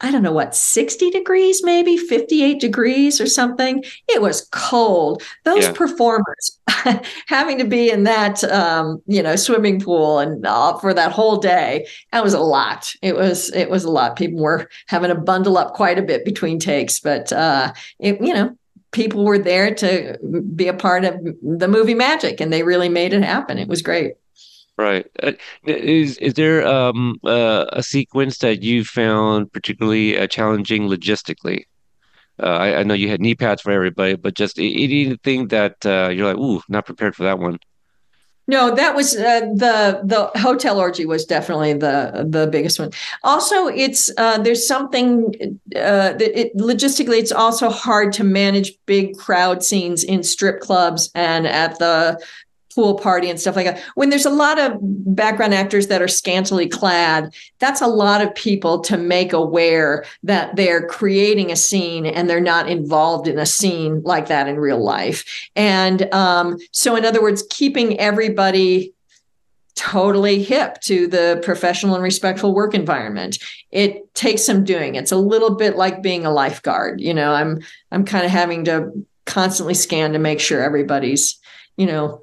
I 0.04 0.10
don't 0.10 0.22
know 0.24 0.32
what 0.32 0.56
60 0.56 1.10
degrees, 1.10 1.62
maybe 1.62 1.96
58 1.96 2.60
degrees 2.60 3.20
or 3.20 3.26
something. 3.26 3.84
It 4.08 4.20
was 4.20 4.48
cold. 4.50 5.22
Those 5.44 5.66
Yeah. 5.66 5.72
performers 5.74 6.58
having 7.28 7.58
to 7.58 7.64
be 7.64 7.88
in 7.88 8.02
that 8.04 8.42
um, 8.44 9.00
you 9.06 9.22
know 9.22 9.36
swimming 9.36 9.80
pool 9.80 10.18
and 10.18 10.44
uh, 10.44 10.76
for 10.78 10.92
that 10.92 11.12
whole 11.12 11.36
day 11.38 11.86
that 12.10 12.24
was 12.24 12.34
a 12.34 12.40
lot 12.40 12.92
it 13.02 13.14
was 13.14 13.50
it 13.52 13.70
was 13.70 13.84
a 13.84 13.90
lot 13.90 14.16
people 14.16 14.40
were 14.40 14.68
having 14.88 15.08
to 15.10 15.14
bundle 15.14 15.56
up 15.56 15.74
quite 15.74 15.98
a 15.98 16.02
bit 16.02 16.24
between 16.24 16.58
takes 16.58 16.98
but 16.98 17.32
uh 17.32 17.72
it 18.00 18.20
you 18.20 18.34
know 18.34 18.50
people 18.92 19.24
were 19.24 19.38
there 19.38 19.74
to 19.74 20.18
be 20.54 20.68
a 20.68 20.74
part 20.74 21.04
of 21.04 21.18
the 21.42 21.68
movie 21.68 21.94
magic 21.94 22.40
and 22.40 22.52
they 22.52 22.62
really 22.62 22.88
made 22.88 23.12
it 23.12 23.24
happen 23.24 23.58
it 23.58 23.68
was 23.68 23.82
great 23.82 24.14
Right. 24.78 25.06
Uh, 25.22 25.32
is 25.66 26.16
is 26.18 26.34
there 26.34 26.66
um 26.66 27.16
uh, 27.24 27.66
a 27.72 27.82
sequence 27.82 28.38
that 28.38 28.62
you 28.62 28.84
found 28.84 29.52
particularly 29.52 30.18
uh, 30.18 30.26
challenging 30.26 30.88
logistically? 30.88 31.64
Uh, 32.42 32.46
I, 32.46 32.76
I 32.80 32.82
know 32.82 32.94
you 32.94 33.08
had 33.08 33.20
knee 33.20 33.34
pads 33.34 33.62
for 33.62 33.70
everybody, 33.70 34.16
but 34.16 34.34
just 34.34 34.58
anything 34.58 35.48
that 35.48 35.84
uh, 35.84 36.08
you're 36.08 36.26
like, 36.26 36.38
ooh, 36.38 36.62
not 36.68 36.86
prepared 36.86 37.14
for 37.14 37.24
that 37.24 37.38
one. 37.38 37.58
No 38.48 38.74
that 38.74 38.94
was 38.94 39.16
uh, 39.16 39.40
the 39.54 40.00
the 40.04 40.30
hotel 40.38 40.78
orgy 40.78 41.06
was 41.06 41.24
definitely 41.24 41.72
the 41.72 42.26
the 42.28 42.46
biggest 42.46 42.78
one. 42.78 42.90
Also 43.22 43.66
it's 43.66 44.10
uh 44.18 44.38
there's 44.38 44.66
something 44.66 45.32
uh 45.76 46.12
that 46.12 46.38
it 46.38 46.56
logistically 46.56 47.18
it's 47.18 47.32
also 47.32 47.70
hard 47.70 48.12
to 48.12 48.24
manage 48.24 48.72
big 48.86 49.16
crowd 49.16 49.62
scenes 49.62 50.02
in 50.02 50.22
strip 50.22 50.60
clubs 50.60 51.10
and 51.14 51.46
at 51.46 51.78
the 51.78 52.20
pool 52.74 52.94
party 52.94 53.28
and 53.28 53.40
stuff 53.40 53.56
like 53.56 53.66
that. 53.66 53.82
When 53.94 54.10
there's 54.10 54.26
a 54.26 54.30
lot 54.30 54.58
of 54.58 54.76
background 54.80 55.54
actors 55.54 55.88
that 55.88 56.02
are 56.02 56.08
scantily 56.08 56.68
clad, 56.68 57.34
that's 57.58 57.80
a 57.80 57.86
lot 57.86 58.20
of 58.20 58.34
people 58.34 58.80
to 58.80 58.96
make 58.96 59.32
aware 59.32 60.04
that 60.22 60.56
they're 60.56 60.86
creating 60.86 61.50
a 61.50 61.56
scene 61.56 62.06
and 62.06 62.28
they're 62.28 62.40
not 62.40 62.68
involved 62.68 63.28
in 63.28 63.38
a 63.38 63.46
scene 63.46 64.02
like 64.02 64.28
that 64.28 64.48
in 64.48 64.56
real 64.58 64.82
life. 64.82 65.48
And 65.56 66.12
um, 66.14 66.58
so, 66.72 66.96
in 66.96 67.04
other 67.04 67.22
words, 67.22 67.44
keeping 67.50 67.98
everybody 67.98 68.92
totally 69.74 70.42
hip 70.42 70.80
to 70.82 71.06
the 71.06 71.40
professional 71.42 71.94
and 71.94 72.04
respectful 72.04 72.54
work 72.54 72.74
environment 72.74 73.38
it 73.70 74.14
takes 74.14 74.44
some 74.44 74.64
doing 74.64 74.96
it's 74.96 75.12
a 75.12 75.16
little 75.16 75.54
bit 75.54 75.76
like 75.76 76.02
being 76.02 76.26
a 76.26 76.30
lifeguard 76.30 77.00
you 77.00 77.14
know 77.14 77.32
i'm 77.32 77.58
i'm 77.90 78.04
kind 78.04 78.26
of 78.26 78.30
having 78.30 78.66
to 78.66 78.90
constantly 79.24 79.72
scan 79.72 80.12
to 80.12 80.18
make 80.18 80.40
sure 80.40 80.62
everybody's 80.62 81.38
you 81.76 81.86
know 81.86 82.22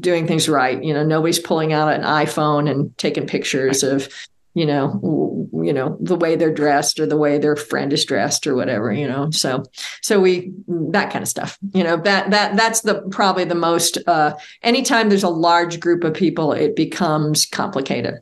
doing 0.00 0.26
things 0.26 0.48
right. 0.48 0.82
You 0.82 0.94
know 0.94 1.04
nobody's 1.04 1.38
pulling 1.38 1.72
out 1.72 1.92
an 1.92 2.02
iphone 2.02 2.70
and 2.70 2.96
taking 2.98 3.26
pictures 3.26 3.82
of 3.82 4.08
you 4.54 4.64
know 4.64 5.48
you 5.52 5.72
know 5.72 5.96
the 6.00 6.16
way 6.16 6.34
they're 6.34 6.52
dressed 6.52 6.98
or 6.98 7.06
the 7.06 7.16
way 7.16 7.38
their 7.38 7.56
friend 7.56 7.92
is 7.92 8.04
dressed 8.04 8.46
or 8.46 8.54
whatever 8.54 8.92
you 8.92 9.06
know. 9.06 9.30
So 9.30 9.64
so 10.02 10.20
we 10.20 10.52
that 10.68 11.12
kind 11.12 11.22
of 11.22 11.28
stuff 11.28 11.58
you 11.74 11.84
know. 11.84 11.96
That 11.96 12.30
that 12.30 12.56
that's 12.56 12.80
the 12.80 13.02
probably 13.10 13.44
the 13.44 13.54
most 13.54 13.98
uh 14.06 14.36
anytime 14.62 15.08
there's 15.08 15.22
a 15.22 15.28
large 15.28 15.78
group 15.78 16.04
of 16.04 16.14
people 16.14 16.52
it 16.52 16.74
becomes 16.74 17.46
complicated 17.46 18.20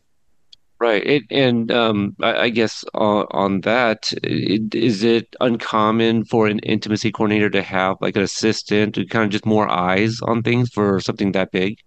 Right. 0.84 1.02
It, 1.06 1.22
and 1.30 1.72
um, 1.72 2.14
I, 2.20 2.34
I 2.40 2.48
guess 2.50 2.84
on, 2.92 3.24
on 3.30 3.62
that, 3.62 4.12
it, 4.22 4.74
is 4.74 5.02
it 5.02 5.34
uncommon 5.40 6.26
for 6.26 6.46
an 6.46 6.58
intimacy 6.58 7.10
coordinator 7.10 7.48
to 7.48 7.62
have 7.62 7.96
like 8.02 8.16
an 8.16 8.22
assistant 8.22 8.94
to 8.96 9.06
kind 9.06 9.24
of 9.24 9.30
just 9.30 9.46
more 9.46 9.66
eyes 9.66 10.20
on 10.20 10.42
things 10.42 10.68
for 10.68 11.00
something 11.00 11.32
that 11.32 11.52
big? 11.52 11.78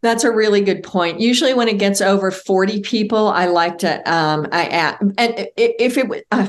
That's 0.00 0.24
a 0.24 0.32
really 0.32 0.62
good 0.62 0.82
point. 0.82 1.20
Usually, 1.20 1.52
when 1.52 1.68
it 1.68 1.78
gets 1.78 2.00
over 2.00 2.30
forty 2.30 2.80
people, 2.80 3.28
I 3.28 3.44
like 3.44 3.76
to 3.80 4.10
um, 4.10 4.48
I 4.52 4.68
add, 4.68 4.96
and 5.18 5.48
if 5.58 5.98
it 5.98 6.26
uh, 6.30 6.48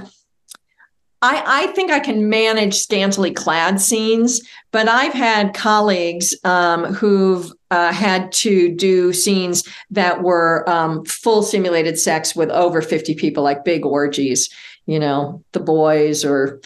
I, 1.22 1.44
I 1.46 1.68
think 1.74 1.92
I 1.92 2.00
can 2.00 2.30
manage 2.30 2.76
scantily 2.76 3.32
clad 3.32 3.80
scenes, 3.80 4.42
but 4.72 4.88
I've 4.88 5.14
had 5.14 5.54
colleagues 5.54 6.34
um, 6.44 6.86
who've 6.86 7.52
uh, 7.70 7.94
had 7.94 8.32
to 8.32 8.74
do 8.74 9.14
scenes 9.14 9.64
that 9.92 10.24
were 10.24 10.68
um, 10.68 11.06
full 11.06 11.44
simulated 11.44 12.00
sex 12.00 12.36
with 12.36 12.50
over 12.50 12.82
50 12.82 13.14
people, 13.16 13.44
like 13.44 13.64
big 13.64 13.86
orgies, 13.86 14.50
you 14.88 15.00
know, 15.00 15.44
the 15.52 15.60
boys 15.60 16.26
or 16.26 16.60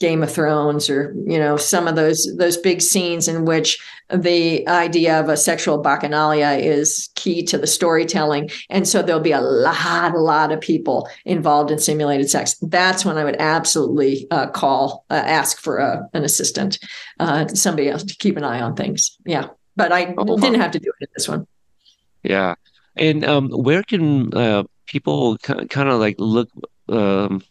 Game 0.00 0.22
of 0.22 0.32
Thrones 0.32 0.90
or 0.90 1.14
you 1.26 1.38
know 1.38 1.56
some 1.56 1.86
of 1.86 1.96
those 1.96 2.28
those 2.36 2.56
big 2.56 2.82
scenes 2.82 3.28
in 3.28 3.44
which 3.44 3.78
the 4.10 4.66
idea 4.68 5.18
of 5.18 5.28
a 5.28 5.36
sexual 5.36 5.82
bacchanalia 5.82 6.60
is 6.60 7.08
key 7.14 7.42
to 7.44 7.56
the 7.56 7.66
storytelling. 7.66 8.50
And 8.68 8.86
so 8.86 9.02
there'll 9.02 9.20
be 9.20 9.32
a 9.32 9.40
lot 9.40 10.14
a 10.14 10.18
lot 10.18 10.52
of 10.52 10.60
people 10.60 11.08
involved 11.24 11.70
in 11.70 11.78
simulated 11.78 12.28
sex. 12.28 12.56
That's 12.60 13.04
when 13.04 13.16
I 13.16 13.24
would 13.24 13.36
absolutely 13.38 14.26
uh, 14.30 14.48
call 14.48 15.04
uh, 15.10 15.14
ask 15.14 15.58
for 15.58 15.78
a, 15.78 16.08
an 16.12 16.24
assistant 16.24 16.78
uh, 17.20 17.48
somebody 17.48 17.88
else 17.88 18.04
to 18.04 18.16
keep 18.16 18.36
an 18.36 18.44
eye 18.44 18.60
on 18.60 18.76
things. 18.76 19.16
Yeah. 19.24 19.48
But 19.76 19.90
I 19.92 20.14
oh, 20.16 20.38
didn't 20.38 20.60
have 20.60 20.70
to 20.72 20.78
do 20.78 20.92
it 21.00 21.04
in 21.04 21.08
this 21.16 21.28
one. 21.28 21.46
Yeah. 22.22 22.54
And 22.96 23.24
um, 23.24 23.50
where 23.50 23.82
can 23.82 24.32
uh, 24.34 24.64
people 24.86 25.38
kind 25.38 25.88
of 25.88 25.98
like 25.98 26.16
look 26.18 26.48
um, 26.88 27.42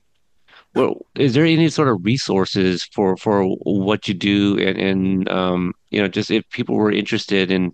well, 0.75 1.05
is 1.15 1.33
there 1.33 1.45
any 1.45 1.69
sort 1.69 1.87
of 1.87 2.03
resources 2.03 2.83
for 2.93 3.15
for 3.17 3.43
what 3.63 4.07
you 4.07 4.13
do 4.13 4.57
and 4.59 4.77
and 4.77 5.29
um 5.29 5.73
you 5.91 6.01
know 6.01 6.07
just 6.07 6.31
if 6.31 6.47
people 6.49 6.75
were 6.75 6.91
interested 6.91 7.51
in 7.51 7.71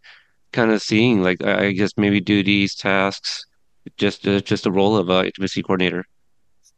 kind 0.52 0.72
of 0.72 0.82
seeing 0.82 1.22
like 1.22 1.44
I 1.44 1.72
guess 1.72 1.92
maybe 1.98 2.20
duties 2.20 2.76
tasks 2.76 3.46
just 3.98 4.28
uh, 4.28 4.42
just 4.42 4.64
the 4.64 4.72
role 4.72 4.98
of 4.98 5.10
a 5.10 5.26
intimacy 5.26 5.64
coordinator? 5.64 6.06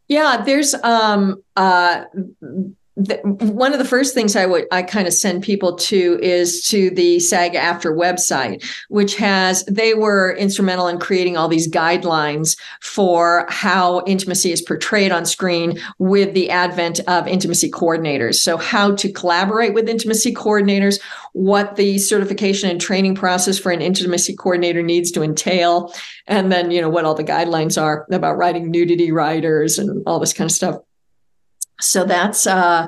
Yeah 0.08 0.42
there's 0.44 0.74
um 0.74 1.42
uh 1.56 2.04
the, 2.96 3.16
one 3.24 3.72
of 3.72 3.78
the 3.78 3.86
first 3.86 4.12
things 4.12 4.36
I 4.36 4.44
would 4.44 4.66
I 4.70 4.82
kind 4.82 5.06
of 5.06 5.14
send 5.14 5.42
people 5.42 5.76
to 5.76 6.18
is 6.22 6.62
to 6.68 6.90
the 6.90 7.20
SAG-AFTRA 7.20 7.96
website, 7.96 8.64
which 8.88 9.16
has 9.16 9.64
they 9.64 9.94
were 9.94 10.36
instrumental 10.36 10.88
in 10.88 10.98
creating 10.98 11.38
all 11.38 11.48
these 11.48 11.70
guidelines 11.70 12.58
for 12.82 13.46
how 13.48 14.04
intimacy 14.06 14.52
is 14.52 14.60
portrayed 14.60 15.10
on 15.10 15.24
screen 15.24 15.80
with 15.98 16.34
the 16.34 16.50
advent 16.50 17.00
of 17.08 17.26
intimacy 17.26 17.70
coordinators. 17.70 18.34
So 18.34 18.58
how 18.58 18.94
to 18.96 19.10
collaborate 19.10 19.72
with 19.72 19.88
intimacy 19.88 20.34
coordinators, 20.34 21.00
what 21.32 21.76
the 21.76 21.96
certification 21.96 22.68
and 22.68 22.80
training 22.80 23.14
process 23.14 23.58
for 23.58 23.72
an 23.72 23.80
intimacy 23.80 24.36
coordinator 24.36 24.82
needs 24.82 25.10
to 25.12 25.22
entail, 25.22 25.94
and 26.26 26.52
then 26.52 26.70
you 26.70 26.82
know 26.82 26.90
what 26.90 27.06
all 27.06 27.14
the 27.14 27.24
guidelines 27.24 27.80
are 27.80 28.06
about 28.12 28.36
writing 28.36 28.70
nudity 28.70 29.10
riders 29.10 29.78
and 29.78 30.02
all 30.06 30.18
this 30.18 30.34
kind 30.34 30.50
of 30.50 30.54
stuff 30.54 30.76
so 31.82 32.04
that's 32.04 32.46
uh, 32.46 32.86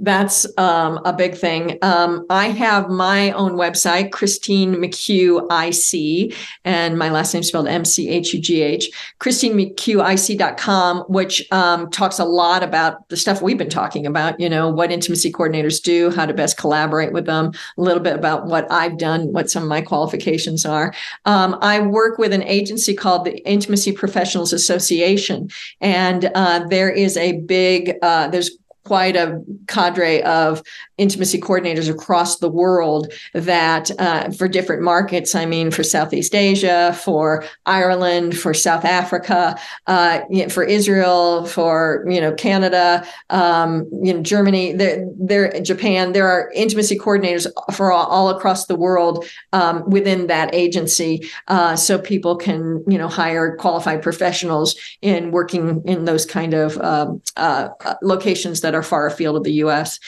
that's 0.00 0.46
um, 0.58 1.00
a 1.04 1.12
big 1.12 1.36
thing. 1.36 1.78
Um, 1.82 2.26
I 2.28 2.48
have 2.48 2.88
my 2.88 3.30
own 3.32 3.52
website, 3.52 4.10
Christine 4.10 4.74
McHugh 4.74 5.44
IC, 5.50 6.36
and 6.64 6.98
my 6.98 7.10
last 7.10 7.32
name 7.32 7.42
is 7.42 7.48
spelled 7.48 7.68
M 7.68 7.84
C 7.84 8.08
H 8.08 8.34
U 8.34 8.40
G 8.40 8.62
H, 8.62 8.90
ChristineMcHughIC.com, 9.20 11.00
which 11.08 11.50
um, 11.52 11.88
talks 11.90 12.18
a 12.18 12.24
lot 12.24 12.64
about 12.64 13.08
the 13.08 13.16
stuff 13.16 13.40
we've 13.40 13.58
been 13.58 13.70
talking 13.70 14.04
about, 14.04 14.38
you 14.40 14.48
know, 14.48 14.68
what 14.68 14.90
intimacy 14.90 15.30
coordinators 15.30 15.80
do, 15.80 16.10
how 16.10 16.26
to 16.26 16.34
best 16.34 16.56
collaborate 16.56 17.12
with 17.12 17.26
them, 17.26 17.52
a 17.78 17.80
little 17.80 18.02
bit 18.02 18.16
about 18.16 18.46
what 18.46 18.70
I've 18.72 18.98
done, 18.98 19.32
what 19.32 19.48
some 19.48 19.62
of 19.62 19.68
my 19.68 19.80
qualifications 19.80 20.66
are. 20.66 20.92
Um, 21.24 21.56
I 21.60 21.80
work 21.80 22.18
with 22.18 22.32
an 22.32 22.42
agency 22.42 22.94
called 22.94 23.24
the 23.24 23.38
Intimacy 23.48 23.92
Professionals 23.92 24.52
Association, 24.52 25.50
and 25.80 26.32
uh, 26.34 26.66
there 26.68 26.90
is 26.90 27.16
a 27.16 27.40
big, 27.42 27.94
uh, 28.02 28.26
there's 28.28 28.50
quite 28.84 29.16
a 29.16 29.42
cadre 29.66 30.22
of 30.22 30.62
intimacy 30.98 31.40
coordinators 31.40 31.90
across 31.90 32.38
the 32.38 32.48
world 32.48 33.12
that 33.32 33.90
uh, 33.98 34.30
for 34.30 34.48
different 34.48 34.82
markets 34.82 35.34
i 35.34 35.44
mean 35.44 35.70
for 35.70 35.82
southeast 35.82 36.34
asia 36.34 36.96
for 37.02 37.44
ireland 37.66 38.36
for 38.36 38.54
south 38.54 38.84
africa 38.84 39.58
uh, 39.86 40.20
for 40.48 40.62
israel 40.64 41.44
for 41.46 42.04
you 42.08 42.20
know 42.20 42.32
canada 42.32 43.06
um, 43.30 43.88
you 44.02 44.12
know 44.12 44.22
germany 44.22 44.72
there, 44.72 45.06
there 45.18 45.60
japan 45.60 46.12
there 46.12 46.28
are 46.28 46.50
intimacy 46.54 46.98
coordinators 46.98 47.46
for 47.72 47.92
all, 47.92 48.06
all 48.06 48.28
across 48.30 48.66
the 48.66 48.76
world 48.76 49.24
um, 49.52 49.88
within 49.88 50.26
that 50.26 50.54
agency. 50.54 51.28
Uh, 51.48 51.76
so 51.76 51.98
people 51.98 52.36
can 52.36 52.82
you 52.86 52.98
know 52.98 53.08
hire 53.08 53.56
qualified 53.56 54.02
professionals 54.02 54.76
in 55.02 55.30
working 55.30 55.82
in 55.84 56.04
those 56.04 56.24
kind 56.26 56.54
of 56.54 56.78
um, 56.78 57.22
uh, 57.36 57.68
locations 58.02 58.60
that 58.60 58.73
are 58.74 58.82
far 58.82 59.06
afield 59.06 59.36
of 59.36 59.44
the 59.44 59.52
us 59.52 59.98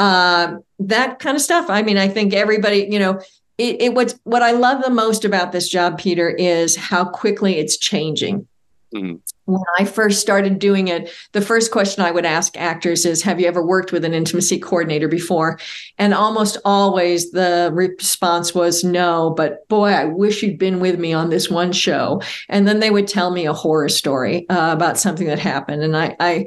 uh, 0.00 0.56
that 0.78 1.18
kind 1.18 1.36
of 1.36 1.42
stuff. 1.42 1.68
I 1.68 1.82
mean, 1.82 1.98
I 1.98 2.08
think 2.08 2.32
everybody, 2.32 2.88
you 2.90 2.98
know, 2.98 3.20
it, 3.58 3.82
it 3.82 3.94
what's 3.94 4.18
what 4.24 4.42
I 4.42 4.52
love 4.52 4.82
the 4.82 4.90
most 4.90 5.26
about 5.26 5.52
this 5.52 5.68
job, 5.68 5.98
Peter, 5.98 6.30
is 6.30 6.74
how 6.74 7.04
quickly 7.04 7.58
it's 7.58 7.76
changing. 7.76 8.48
Mm-hmm 8.94 9.16
when 9.50 9.62
I 9.78 9.84
first 9.84 10.20
started 10.20 10.58
doing 10.58 10.88
it, 10.88 11.10
the 11.32 11.40
first 11.40 11.70
question 11.70 12.04
I 12.04 12.10
would 12.10 12.24
ask 12.24 12.56
actors 12.56 13.04
is, 13.04 13.22
Have 13.22 13.40
you 13.40 13.46
ever 13.46 13.64
worked 13.64 13.92
with 13.92 14.04
an 14.04 14.14
intimacy 14.14 14.58
coordinator 14.58 15.08
before? 15.08 15.58
And 15.98 16.14
almost 16.14 16.56
always 16.64 17.30
the 17.32 17.70
response 17.72 18.54
was 18.54 18.84
no, 18.84 19.30
but 19.30 19.66
boy, 19.68 19.88
I 19.88 20.04
wish 20.04 20.42
you'd 20.42 20.58
been 20.58 20.80
with 20.80 20.98
me 20.98 21.12
on 21.12 21.30
this 21.30 21.50
one 21.50 21.72
show. 21.72 22.22
And 22.48 22.66
then 22.66 22.80
they 22.80 22.90
would 22.90 23.08
tell 23.08 23.30
me 23.30 23.46
a 23.46 23.52
horror 23.52 23.88
story 23.88 24.48
uh, 24.48 24.70
about 24.72 24.98
something 24.98 25.26
that 25.26 25.38
happened. 25.38 25.82
And 25.82 25.96
I, 25.96 26.16
I, 26.20 26.46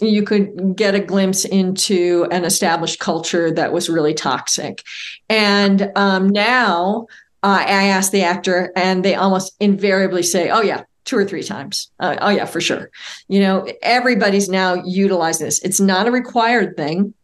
you 0.00 0.22
could 0.22 0.76
get 0.76 0.94
a 0.94 1.00
glimpse 1.00 1.44
into 1.44 2.26
an 2.30 2.44
established 2.44 3.00
culture 3.00 3.50
that 3.50 3.72
was 3.72 3.88
really 3.88 4.14
toxic. 4.14 4.82
And 5.28 5.90
um, 5.96 6.28
now, 6.28 7.06
uh, 7.42 7.64
I 7.64 7.84
ask 7.84 8.10
the 8.10 8.22
actor, 8.22 8.72
and 8.74 9.04
they 9.04 9.14
almost 9.14 9.54
invariably 9.60 10.24
say, 10.24 10.50
"Oh 10.50 10.62
yeah, 10.62 10.82
two 11.06 11.16
or 11.16 11.24
three 11.24 11.42
times. 11.42 11.90
Uh, 11.98 12.16
oh 12.20 12.28
yeah, 12.28 12.44
for 12.44 12.60
sure. 12.60 12.90
You 13.28 13.40
know, 13.40 13.66
everybody's 13.80 14.50
now 14.50 14.74
utilizing 14.74 15.46
this. 15.46 15.60
It's 15.60 15.80
not 15.80 16.06
a 16.06 16.10
required 16.10 16.76
thing, 16.76 17.14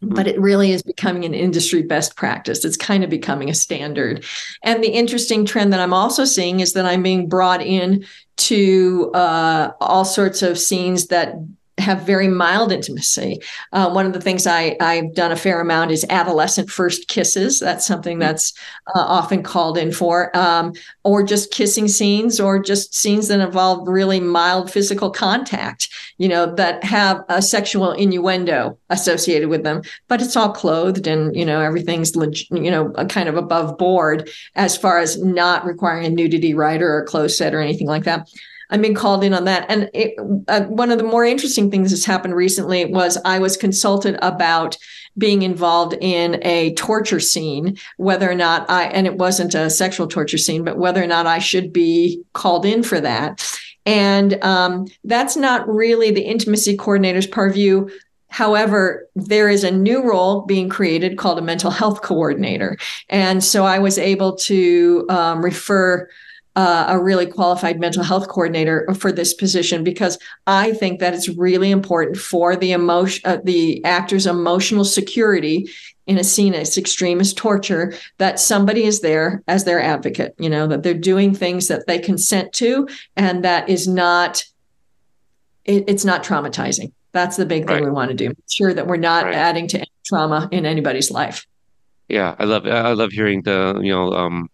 but 0.00 0.26
it 0.26 0.40
really 0.40 0.72
is 0.72 0.82
becoming 0.82 1.24
an 1.24 1.34
industry 1.34 1.82
best 1.82 2.16
practice. 2.16 2.64
It's 2.64 2.76
kind 2.76 3.04
of 3.04 3.10
becoming 3.10 3.48
a 3.48 3.54
standard. 3.54 4.24
And 4.64 4.82
the 4.82 4.88
interesting 4.88 5.44
trend 5.44 5.72
that 5.72 5.80
I'm 5.80 5.94
also 5.94 6.24
seeing 6.24 6.58
is 6.58 6.72
that 6.72 6.86
I'm 6.86 7.04
being 7.04 7.28
brought 7.28 7.62
in 7.62 8.04
to 8.38 9.12
uh, 9.14 9.72
all 9.80 10.04
sorts 10.04 10.42
of 10.42 10.58
scenes 10.58 11.06
that 11.08 11.34
have 11.82 12.06
very 12.06 12.28
mild 12.28 12.72
intimacy. 12.72 13.40
Uh, 13.72 13.90
one 13.90 14.06
of 14.06 14.12
the 14.12 14.20
things 14.20 14.46
I, 14.46 14.76
I've 14.80 15.14
done 15.14 15.32
a 15.32 15.36
fair 15.36 15.60
amount 15.60 15.90
is 15.90 16.06
adolescent 16.08 16.70
first 16.70 17.08
kisses. 17.08 17.60
That's 17.60 17.86
something 17.86 18.14
mm-hmm. 18.14 18.28
that's 18.28 18.52
uh, 18.94 19.00
often 19.00 19.42
called 19.42 19.76
in 19.76 19.92
for, 19.92 20.36
um, 20.36 20.72
or 21.04 21.22
just 21.22 21.52
kissing 21.52 21.88
scenes, 21.88 22.40
or 22.40 22.62
just 22.62 22.94
scenes 22.94 23.28
that 23.28 23.40
involve 23.40 23.88
really 23.88 24.20
mild 24.20 24.70
physical 24.70 25.10
contact, 25.10 25.88
you 26.18 26.28
know, 26.28 26.54
that 26.54 26.84
have 26.84 27.24
a 27.28 27.42
sexual 27.42 27.92
innuendo 27.92 28.78
associated 28.90 29.48
with 29.48 29.62
them, 29.62 29.82
but 30.08 30.22
it's 30.22 30.36
all 30.36 30.52
clothed 30.52 31.06
and, 31.06 31.34
you 31.34 31.44
know, 31.44 31.60
everything's, 31.60 32.14
leg- 32.14 32.50
you 32.50 32.70
know, 32.70 32.90
kind 33.08 33.28
of 33.28 33.36
above 33.36 33.76
board 33.76 34.30
as 34.54 34.76
far 34.76 34.98
as 34.98 35.22
not 35.22 35.64
requiring 35.64 36.06
a 36.06 36.10
nudity 36.10 36.54
rider 36.54 36.94
or 36.96 37.04
clothes 37.04 37.36
set 37.36 37.54
or 37.54 37.60
anything 37.60 37.88
like 37.88 38.04
that. 38.04 38.28
I'm 38.72 38.80
being 38.80 38.94
called 38.94 39.22
in 39.22 39.34
on 39.34 39.44
that. 39.44 39.66
And 39.68 39.90
it, 39.94 40.14
uh, 40.48 40.62
one 40.62 40.90
of 40.90 40.98
the 40.98 41.04
more 41.04 41.24
interesting 41.24 41.70
things 41.70 41.90
that's 41.90 42.04
happened 42.04 42.34
recently 42.34 42.86
was 42.86 43.18
I 43.24 43.38
was 43.38 43.56
consulted 43.56 44.18
about 44.22 44.76
being 45.18 45.42
involved 45.42 45.94
in 46.00 46.40
a 46.42 46.72
torture 46.74 47.20
scene, 47.20 47.76
whether 47.98 48.30
or 48.30 48.34
not 48.34 48.68
I, 48.70 48.84
and 48.84 49.06
it 49.06 49.18
wasn't 49.18 49.54
a 49.54 49.68
sexual 49.68 50.06
torture 50.06 50.38
scene, 50.38 50.64
but 50.64 50.78
whether 50.78 51.02
or 51.02 51.06
not 51.06 51.26
I 51.26 51.38
should 51.38 51.72
be 51.72 52.22
called 52.32 52.64
in 52.64 52.82
for 52.82 52.98
that. 52.98 53.46
And 53.84 54.42
um, 54.42 54.86
that's 55.04 55.36
not 55.36 55.68
really 55.68 56.10
the 56.10 56.22
intimacy 56.22 56.76
coordinator's 56.76 57.26
purview. 57.26 57.90
However, 58.28 59.06
there 59.14 59.50
is 59.50 59.64
a 59.64 59.70
new 59.70 60.02
role 60.02 60.42
being 60.42 60.70
created 60.70 61.18
called 61.18 61.38
a 61.38 61.42
mental 61.42 61.70
health 61.70 62.00
coordinator. 62.00 62.78
And 63.10 63.44
so 63.44 63.64
I 63.64 63.78
was 63.78 63.98
able 63.98 64.36
to 64.36 65.04
um, 65.10 65.44
refer 65.44 66.08
uh, 66.54 66.86
a 66.88 67.02
really 67.02 67.26
qualified 67.26 67.80
mental 67.80 68.02
health 68.02 68.28
coordinator 68.28 68.86
for 68.98 69.10
this 69.10 69.32
position 69.32 69.82
because 69.82 70.18
I 70.46 70.72
think 70.72 71.00
that 71.00 71.14
it's 71.14 71.28
really 71.28 71.70
important 71.70 72.18
for 72.18 72.56
the 72.56 72.72
emotion, 72.72 73.22
uh, 73.24 73.38
the 73.42 73.82
actor's 73.84 74.26
emotional 74.26 74.84
security 74.84 75.70
in 76.06 76.18
a 76.18 76.24
scene 76.24 76.52
as 76.52 76.76
extreme 76.76 77.20
as 77.20 77.32
torture 77.32 77.94
that 78.18 78.38
somebody 78.40 78.84
is 78.84 79.00
there 79.00 79.42
as 79.48 79.64
their 79.64 79.80
advocate 79.80 80.34
you 80.38 80.50
know 80.50 80.66
that 80.66 80.82
they're 80.82 80.94
doing 80.94 81.32
things 81.32 81.68
that 81.68 81.86
they 81.86 81.96
consent 81.98 82.52
to 82.52 82.88
and 83.16 83.44
that 83.44 83.68
is 83.68 83.86
not 83.86 84.44
it, 85.64 85.84
it's 85.86 86.04
not 86.04 86.24
traumatizing 86.24 86.90
that's 87.12 87.36
the 87.36 87.46
big 87.46 87.66
thing 87.66 87.76
Right. 87.76 87.84
we 87.84 87.90
want 87.90 88.10
to 88.10 88.16
do 88.16 88.28
Make 88.28 88.36
sure 88.50 88.74
that 88.74 88.86
we're 88.88 88.96
not 88.96 89.24
Right. 89.26 89.34
adding 89.34 89.68
to 89.68 89.78
any 89.78 89.86
trauma 90.04 90.48
in 90.50 90.66
anybody's 90.66 91.10
life 91.10 91.46
Yeah, 92.08 92.34
I 92.38 92.44
love 92.44 92.66
I 92.66 92.92
love 92.92 93.12
hearing 93.12 93.42
the 93.42 93.78
you 93.80 93.92
know 93.92 94.12
um 94.12 94.48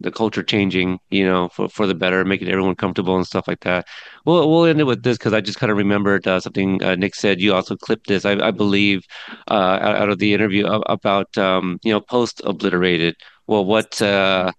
the 0.00 0.10
culture 0.10 0.42
changing 0.42 0.98
you 1.10 1.24
know 1.24 1.48
for 1.48 1.68
for 1.68 1.86
the 1.86 1.94
better, 1.94 2.24
making 2.24 2.48
everyone 2.48 2.74
comfortable 2.74 3.16
and 3.16 3.26
stuff 3.26 3.46
like 3.46 3.60
that. 3.60 3.86
We'll 4.24 4.48
we'll 4.50 4.64
end 4.66 4.80
it 4.80 4.84
with 4.84 5.02
this 5.02 5.18
because 5.18 5.32
I 5.32 5.40
just 5.40 5.58
kind 5.58 5.70
of 5.70 5.78
remembered 5.78 6.26
uh, 6.26 6.40
something 6.40 6.82
uh, 6.82 6.94
Nick 6.96 7.14
said. 7.14 7.40
You 7.40 7.54
also 7.54 7.76
clipped 7.76 8.08
this, 8.08 8.24
I, 8.24 8.32
I 8.32 8.50
believe, 8.50 9.04
uh, 9.48 9.78
out, 9.80 9.96
out 9.96 10.08
of 10.10 10.18
the 10.18 10.34
interview 10.34 10.66
about 10.66 11.36
um 11.38 11.78
you 11.82 11.92
know 11.92 12.00
post 12.00 12.40
obliterated. 12.44 13.16
Well, 13.46 13.64
what 13.64 14.00
uh 14.02 14.52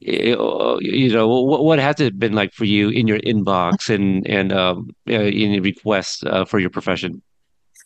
you 0.00 1.12
know 1.12 1.28
what 1.28 1.64
what 1.64 1.78
has 1.78 2.00
it 2.00 2.18
been 2.18 2.32
like 2.32 2.52
for 2.54 2.64
you 2.64 2.88
in 2.88 3.06
your 3.06 3.18
inbox 3.20 3.92
and 3.94 4.26
and 4.26 4.52
um 4.52 4.90
uh, 5.08 5.12
in 5.12 5.62
requests 5.62 6.22
uh, 6.24 6.44
for 6.44 6.58
your 6.58 6.70
profession? 6.70 7.22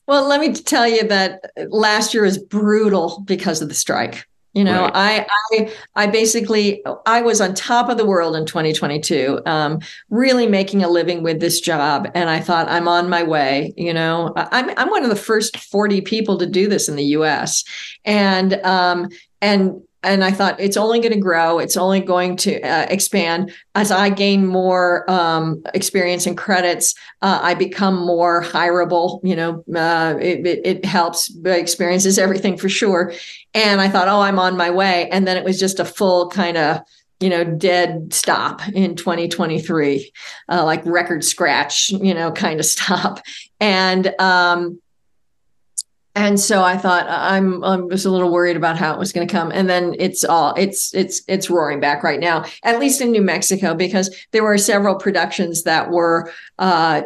Well, 0.07 0.29
let 0.29 0.41
me 0.41 0.53
tell 0.53 0.87
you 0.87 1.09
that 1.09 1.51
last 1.69 2.13
year 2.13 2.25
was 2.25 2.37
brutal 2.37 3.23
because 3.25 3.63
of 3.63 3.69
the 3.69 3.75
strike. 3.75 4.27
You 4.55 4.63
know, 4.65 4.83
Right. 4.83 4.93
I, 4.95 5.27
I, 5.53 5.73
I 5.97 6.07
basically, 6.07 6.83
I 7.07 7.23
was 7.23 7.41
on 7.41 7.55
top 7.55 7.89
of 7.89 7.97
the 7.97 8.07
world 8.07 8.37
in 8.37 8.47
2022, 8.47 9.41
um, 9.47 9.81
really 10.11 10.47
making 10.47 10.85
a 10.85 10.89
living 10.89 11.23
with 11.25 11.41
this 11.41 11.61
job, 11.61 12.09
and 12.15 12.31
I 12.31 12.41
thought 12.41 12.69
I'm 12.69 12.87
on 12.87 13.09
my 13.09 13.25
way. 13.25 13.75
You 13.77 13.93
know, 13.93 14.33
I'm, 14.37 14.71
I'm 14.77 14.91
one 14.91 15.03
of 15.03 15.11
the 15.11 15.17
first 15.17 15.57
40 15.59 16.03
people 16.03 16.39
to 16.39 16.47
do 16.47 16.69
this 16.69 16.89
in 16.89 16.97
the 16.97 17.05
U.S., 17.05 17.65
and, 18.05 18.55
um, 18.65 19.09
and, 19.41 19.83
and 20.05 20.23
I 20.23 20.31
thought 20.31 20.61
it's 20.61 20.77
only 20.77 21.01
going 21.01 21.13
to 21.13 21.19
grow. 21.19 21.59
It's 21.59 21.77
only 21.77 22.01
going 22.01 22.37
to 22.39 22.61
uh, 22.61 22.87
expand 22.91 23.53
as 23.75 23.91
I 23.91 24.11
gain 24.11 24.47
more 24.47 25.11
um, 25.11 25.63
experience 25.75 26.27
and 26.27 26.37
credits 26.37 26.95
uh, 27.25 27.41
I 27.43 27.55
become 27.55 27.97
more 27.97 28.43
hireable. 28.43 29.19
You 29.25 29.35
know, 29.35 29.65
uh, 29.75 30.15
it, 30.21 30.47
it, 30.47 30.61
it 30.65 30.85
helps. 30.85 31.35
Experience 31.45 32.05
is 32.05 32.19
everything 32.19 32.59
for 32.59 32.69
sure. 32.69 33.15
And 33.55 33.81
I 33.81 33.89
thought, 33.89 34.09
oh, 34.09 34.21
I'm 34.21 34.39
on 34.39 34.59
my 34.59 34.71
way. 34.71 35.09
And 35.09 35.27
then 35.27 35.39
it 35.39 35.45
was 35.45 35.59
just 35.59 35.81
a 35.81 35.87
full 35.87 36.29
kind 36.29 36.59
of, 36.59 36.83
you 37.21 37.31
know, 37.31 37.43
dead 37.43 38.13
stop 38.13 38.61
in 38.69 38.95
2023, 38.95 40.13
uh, 40.51 40.65
like 40.65 40.85
record 40.85 41.25
scratch, 41.25 41.89
you 41.89 42.13
know, 42.13 42.31
kind 42.31 42.61
of 42.61 42.67
stop. 42.67 43.21
And 43.59 44.15
um, 44.21 44.83
and 46.15 46.39
so 46.39 46.63
I 46.63 46.77
thought 46.77 47.07
I'm 47.09 47.65
I 47.65 47.77
was 47.77 48.05
a 48.05 48.11
little 48.11 48.31
worried 48.31 48.57
about 48.57 48.79
how 48.79 48.93
it 48.93 48.99
was 48.99 49.13
going 49.13 49.27
to 49.27 49.33
come, 49.33 49.51
and 49.51 49.69
then 49.69 49.97
it's 49.99 50.25
all 50.25 50.55
it's 50.55 50.95
it's 50.95 51.23
it's 51.27 51.51
roaring 51.51 51.81
back 51.81 52.05
right 52.05 52.21
now, 52.21 52.45
at 52.63 52.79
least 52.79 53.01
in 53.01 53.11
New 53.11 53.23
Mexico, 53.23 53.75
because 53.75 54.15
there 54.31 54.45
were 54.45 54.57
several 54.57 54.95
productions 54.95 55.65
that 55.65 55.91
were 55.91 56.33
uh, 56.61 57.03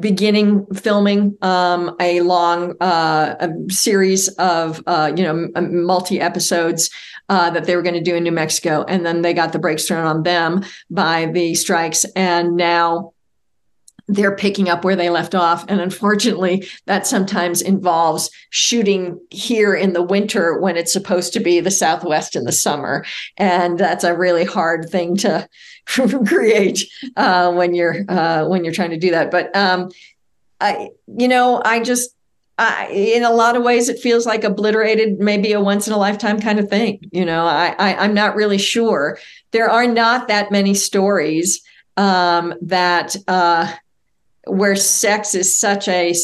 beginning 0.00 0.64
filming 0.74 1.36
um, 1.42 1.94
a 2.00 2.22
long 2.22 2.74
uh, 2.80 3.34
a 3.40 3.72
series 3.72 4.28
of 4.36 4.82
uh, 4.86 5.12
you 5.14 5.22
know 5.22 5.48
multi 5.60 6.18
episodes 6.18 6.90
uh, 7.28 7.50
that 7.50 7.64
they 7.64 7.76
were 7.76 7.82
going 7.82 7.94
to 7.94 8.00
do 8.00 8.14
in 8.14 8.22
New 8.22 8.32
Mexico, 8.32 8.84
and 8.88 9.04
then 9.04 9.20
they 9.20 9.34
got 9.34 9.52
the 9.52 9.58
brakes 9.58 9.86
thrown 9.86 10.06
on 10.06 10.22
them 10.22 10.64
by 10.88 11.26
the 11.26 11.54
strikes, 11.54 12.06
and 12.16 12.56
now 12.56 13.12
they're 14.08 14.34
picking 14.34 14.68
up 14.68 14.84
where 14.84 14.96
they 14.96 15.10
left 15.10 15.34
off. 15.34 15.64
And 15.68 15.80
unfortunately, 15.80 16.66
that 16.86 17.06
sometimes 17.06 17.60
involves 17.60 18.30
shooting 18.50 19.20
here 19.30 19.74
in 19.74 19.92
the 19.92 20.02
winter 20.02 20.58
when 20.58 20.76
it's 20.76 20.92
supposed 20.92 21.34
to 21.34 21.40
be 21.40 21.60
the 21.60 21.70
Southwest 21.70 22.34
in 22.34 22.44
the 22.44 22.52
summer. 22.52 23.04
And 23.36 23.78
that's 23.78 24.04
a 24.04 24.16
really 24.16 24.44
hard 24.44 24.88
thing 24.88 25.16
to 25.18 25.48
create 26.26 26.84
uh, 27.16 27.52
when 27.52 27.74
you're 27.74 28.04
uh, 28.08 28.46
when 28.46 28.64
you're 28.64 28.74
trying 28.74 28.90
to 28.90 28.98
do 28.98 29.10
that. 29.10 29.30
But 29.30 29.54
um, 29.54 29.90
I, 30.60 30.88
you 31.06 31.28
know, 31.28 31.60
I 31.64 31.80
just 31.80 32.10
I, 32.56 32.88
in 32.88 33.22
a 33.22 33.30
lot 33.30 33.56
of 33.56 33.62
ways, 33.62 33.88
it 33.88 34.00
feels 34.00 34.26
like 34.26 34.42
obliterated, 34.42 35.20
maybe 35.20 35.52
a 35.52 35.60
once 35.60 35.86
in 35.86 35.92
a 35.92 35.98
lifetime 35.98 36.40
kind 36.40 36.58
of 36.58 36.68
thing. 36.68 36.98
You 37.12 37.24
know, 37.24 37.44
I, 37.44 37.74
I 37.78 37.94
I'm 37.96 38.14
not 38.14 38.36
really 38.36 38.58
sure. 38.58 39.18
There 39.52 39.70
are 39.70 39.86
not 39.86 40.28
that 40.28 40.50
many 40.50 40.74
stories 40.74 41.62
um, 41.96 42.54
that 42.62 43.14
uh, 43.28 43.72
where 44.48 44.76
sex 44.76 45.34
is 45.34 45.58
such 45.58 45.88
a 45.88 46.14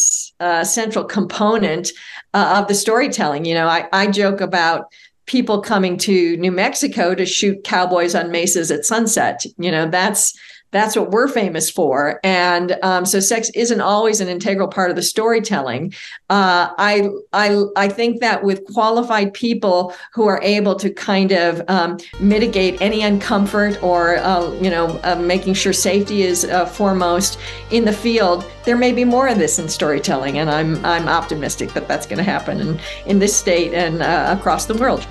uh, 0.41 0.65
central 0.65 1.05
component 1.05 1.93
uh, 2.33 2.59
of 2.61 2.69
the 2.69 2.75
storytelling. 2.75 3.45
You 3.45 3.55
know, 3.55 3.69
I, 3.69 3.89
I 3.93 4.07
joke 4.09 4.41
about 4.41 4.87
people 5.27 5.61
coming 5.61 5.97
to 5.99 6.37
New 6.37 6.53
Mexico 6.53 7.15
to 7.15 7.25
shoot 7.25 7.65
cowboys 7.65 8.15
on 8.15 8.31
mesas 8.31 8.71
at 8.71 8.85
sunset. 8.85 9.45
You 9.59 9.71
know, 9.71 9.89
that's 9.89 10.39
that's 10.75 10.97
what 10.97 11.13
we're 11.13 11.29
famous 11.29 11.71
for, 11.71 12.19
and 12.25 12.77
um, 12.83 13.07
so 13.07 13.21
sex 13.21 13.49
isn't 13.55 13.81
always 13.81 14.21
an 14.21 14.29
integral 14.29 14.67
part 14.67 14.91
of 14.91 14.97
the 14.97 15.03
storytelling. 15.03 15.95
Uh, 16.31 16.75
I 16.77 17.11
I 17.33 17.63
I 17.77 17.89
think 17.89 18.21
that 18.21 18.43
with 18.43 18.65
qualified 18.65 19.33
people 19.35 19.95
who 20.13 20.27
are 20.27 20.43
able 20.43 20.75
to 20.75 20.91
kind 20.91 21.31
of 21.31 21.63
um, 21.69 21.99
mitigate 22.19 22.81
any 22.81 23.03
uncomfort 23.03 23.81
or 23.85 24.17
uh, 24.17 24.51
you 24.55 24.69
know 24.69 25.01
uh, 25.05 25.15
making 25.15 25.55
sure 25.55 25.73
safety 25.73 26.23
is 26.23 26.45
uh, 26.45 26.67
foremost 26.67 27.39
in 27.71 27.85
the 27.85 27.93
field, 27.93 28.45
there 28.65 28.77
may 28.77 28.91
be 28.91 29.05
more 29.05 29.29
of 29.29 29.39
this 29.39 29.61
in 29.61 29.69
storytelling, 29.69 30.39
and 30.39 30.51
I'm 30.51 30.85
I'm 30.85 31.09
optimistic 31.09 31.73
that 31.75 31.87
that's 31.87 32.05
going 32.05 32.19
to 32.19 32.25
happen 32.25 32.61
in 32.61 32.81
in 33.07 33.21
this 33.21 33.37
state 33.37 33.73
and 33.73 34.03
uh, 34.03 34.35
across 34.37 34.67
the 34.67 34.75
world. 34.75 35.07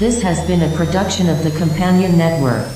This 0.00 0.22
has 0.22 0.40
been 0.46 0.62
a 0.62 0.76
production 0.78 1.28
of 1.28 1.44
the 1.44 1.50
Companion 1.50 2.16
Network. 2.16 2.66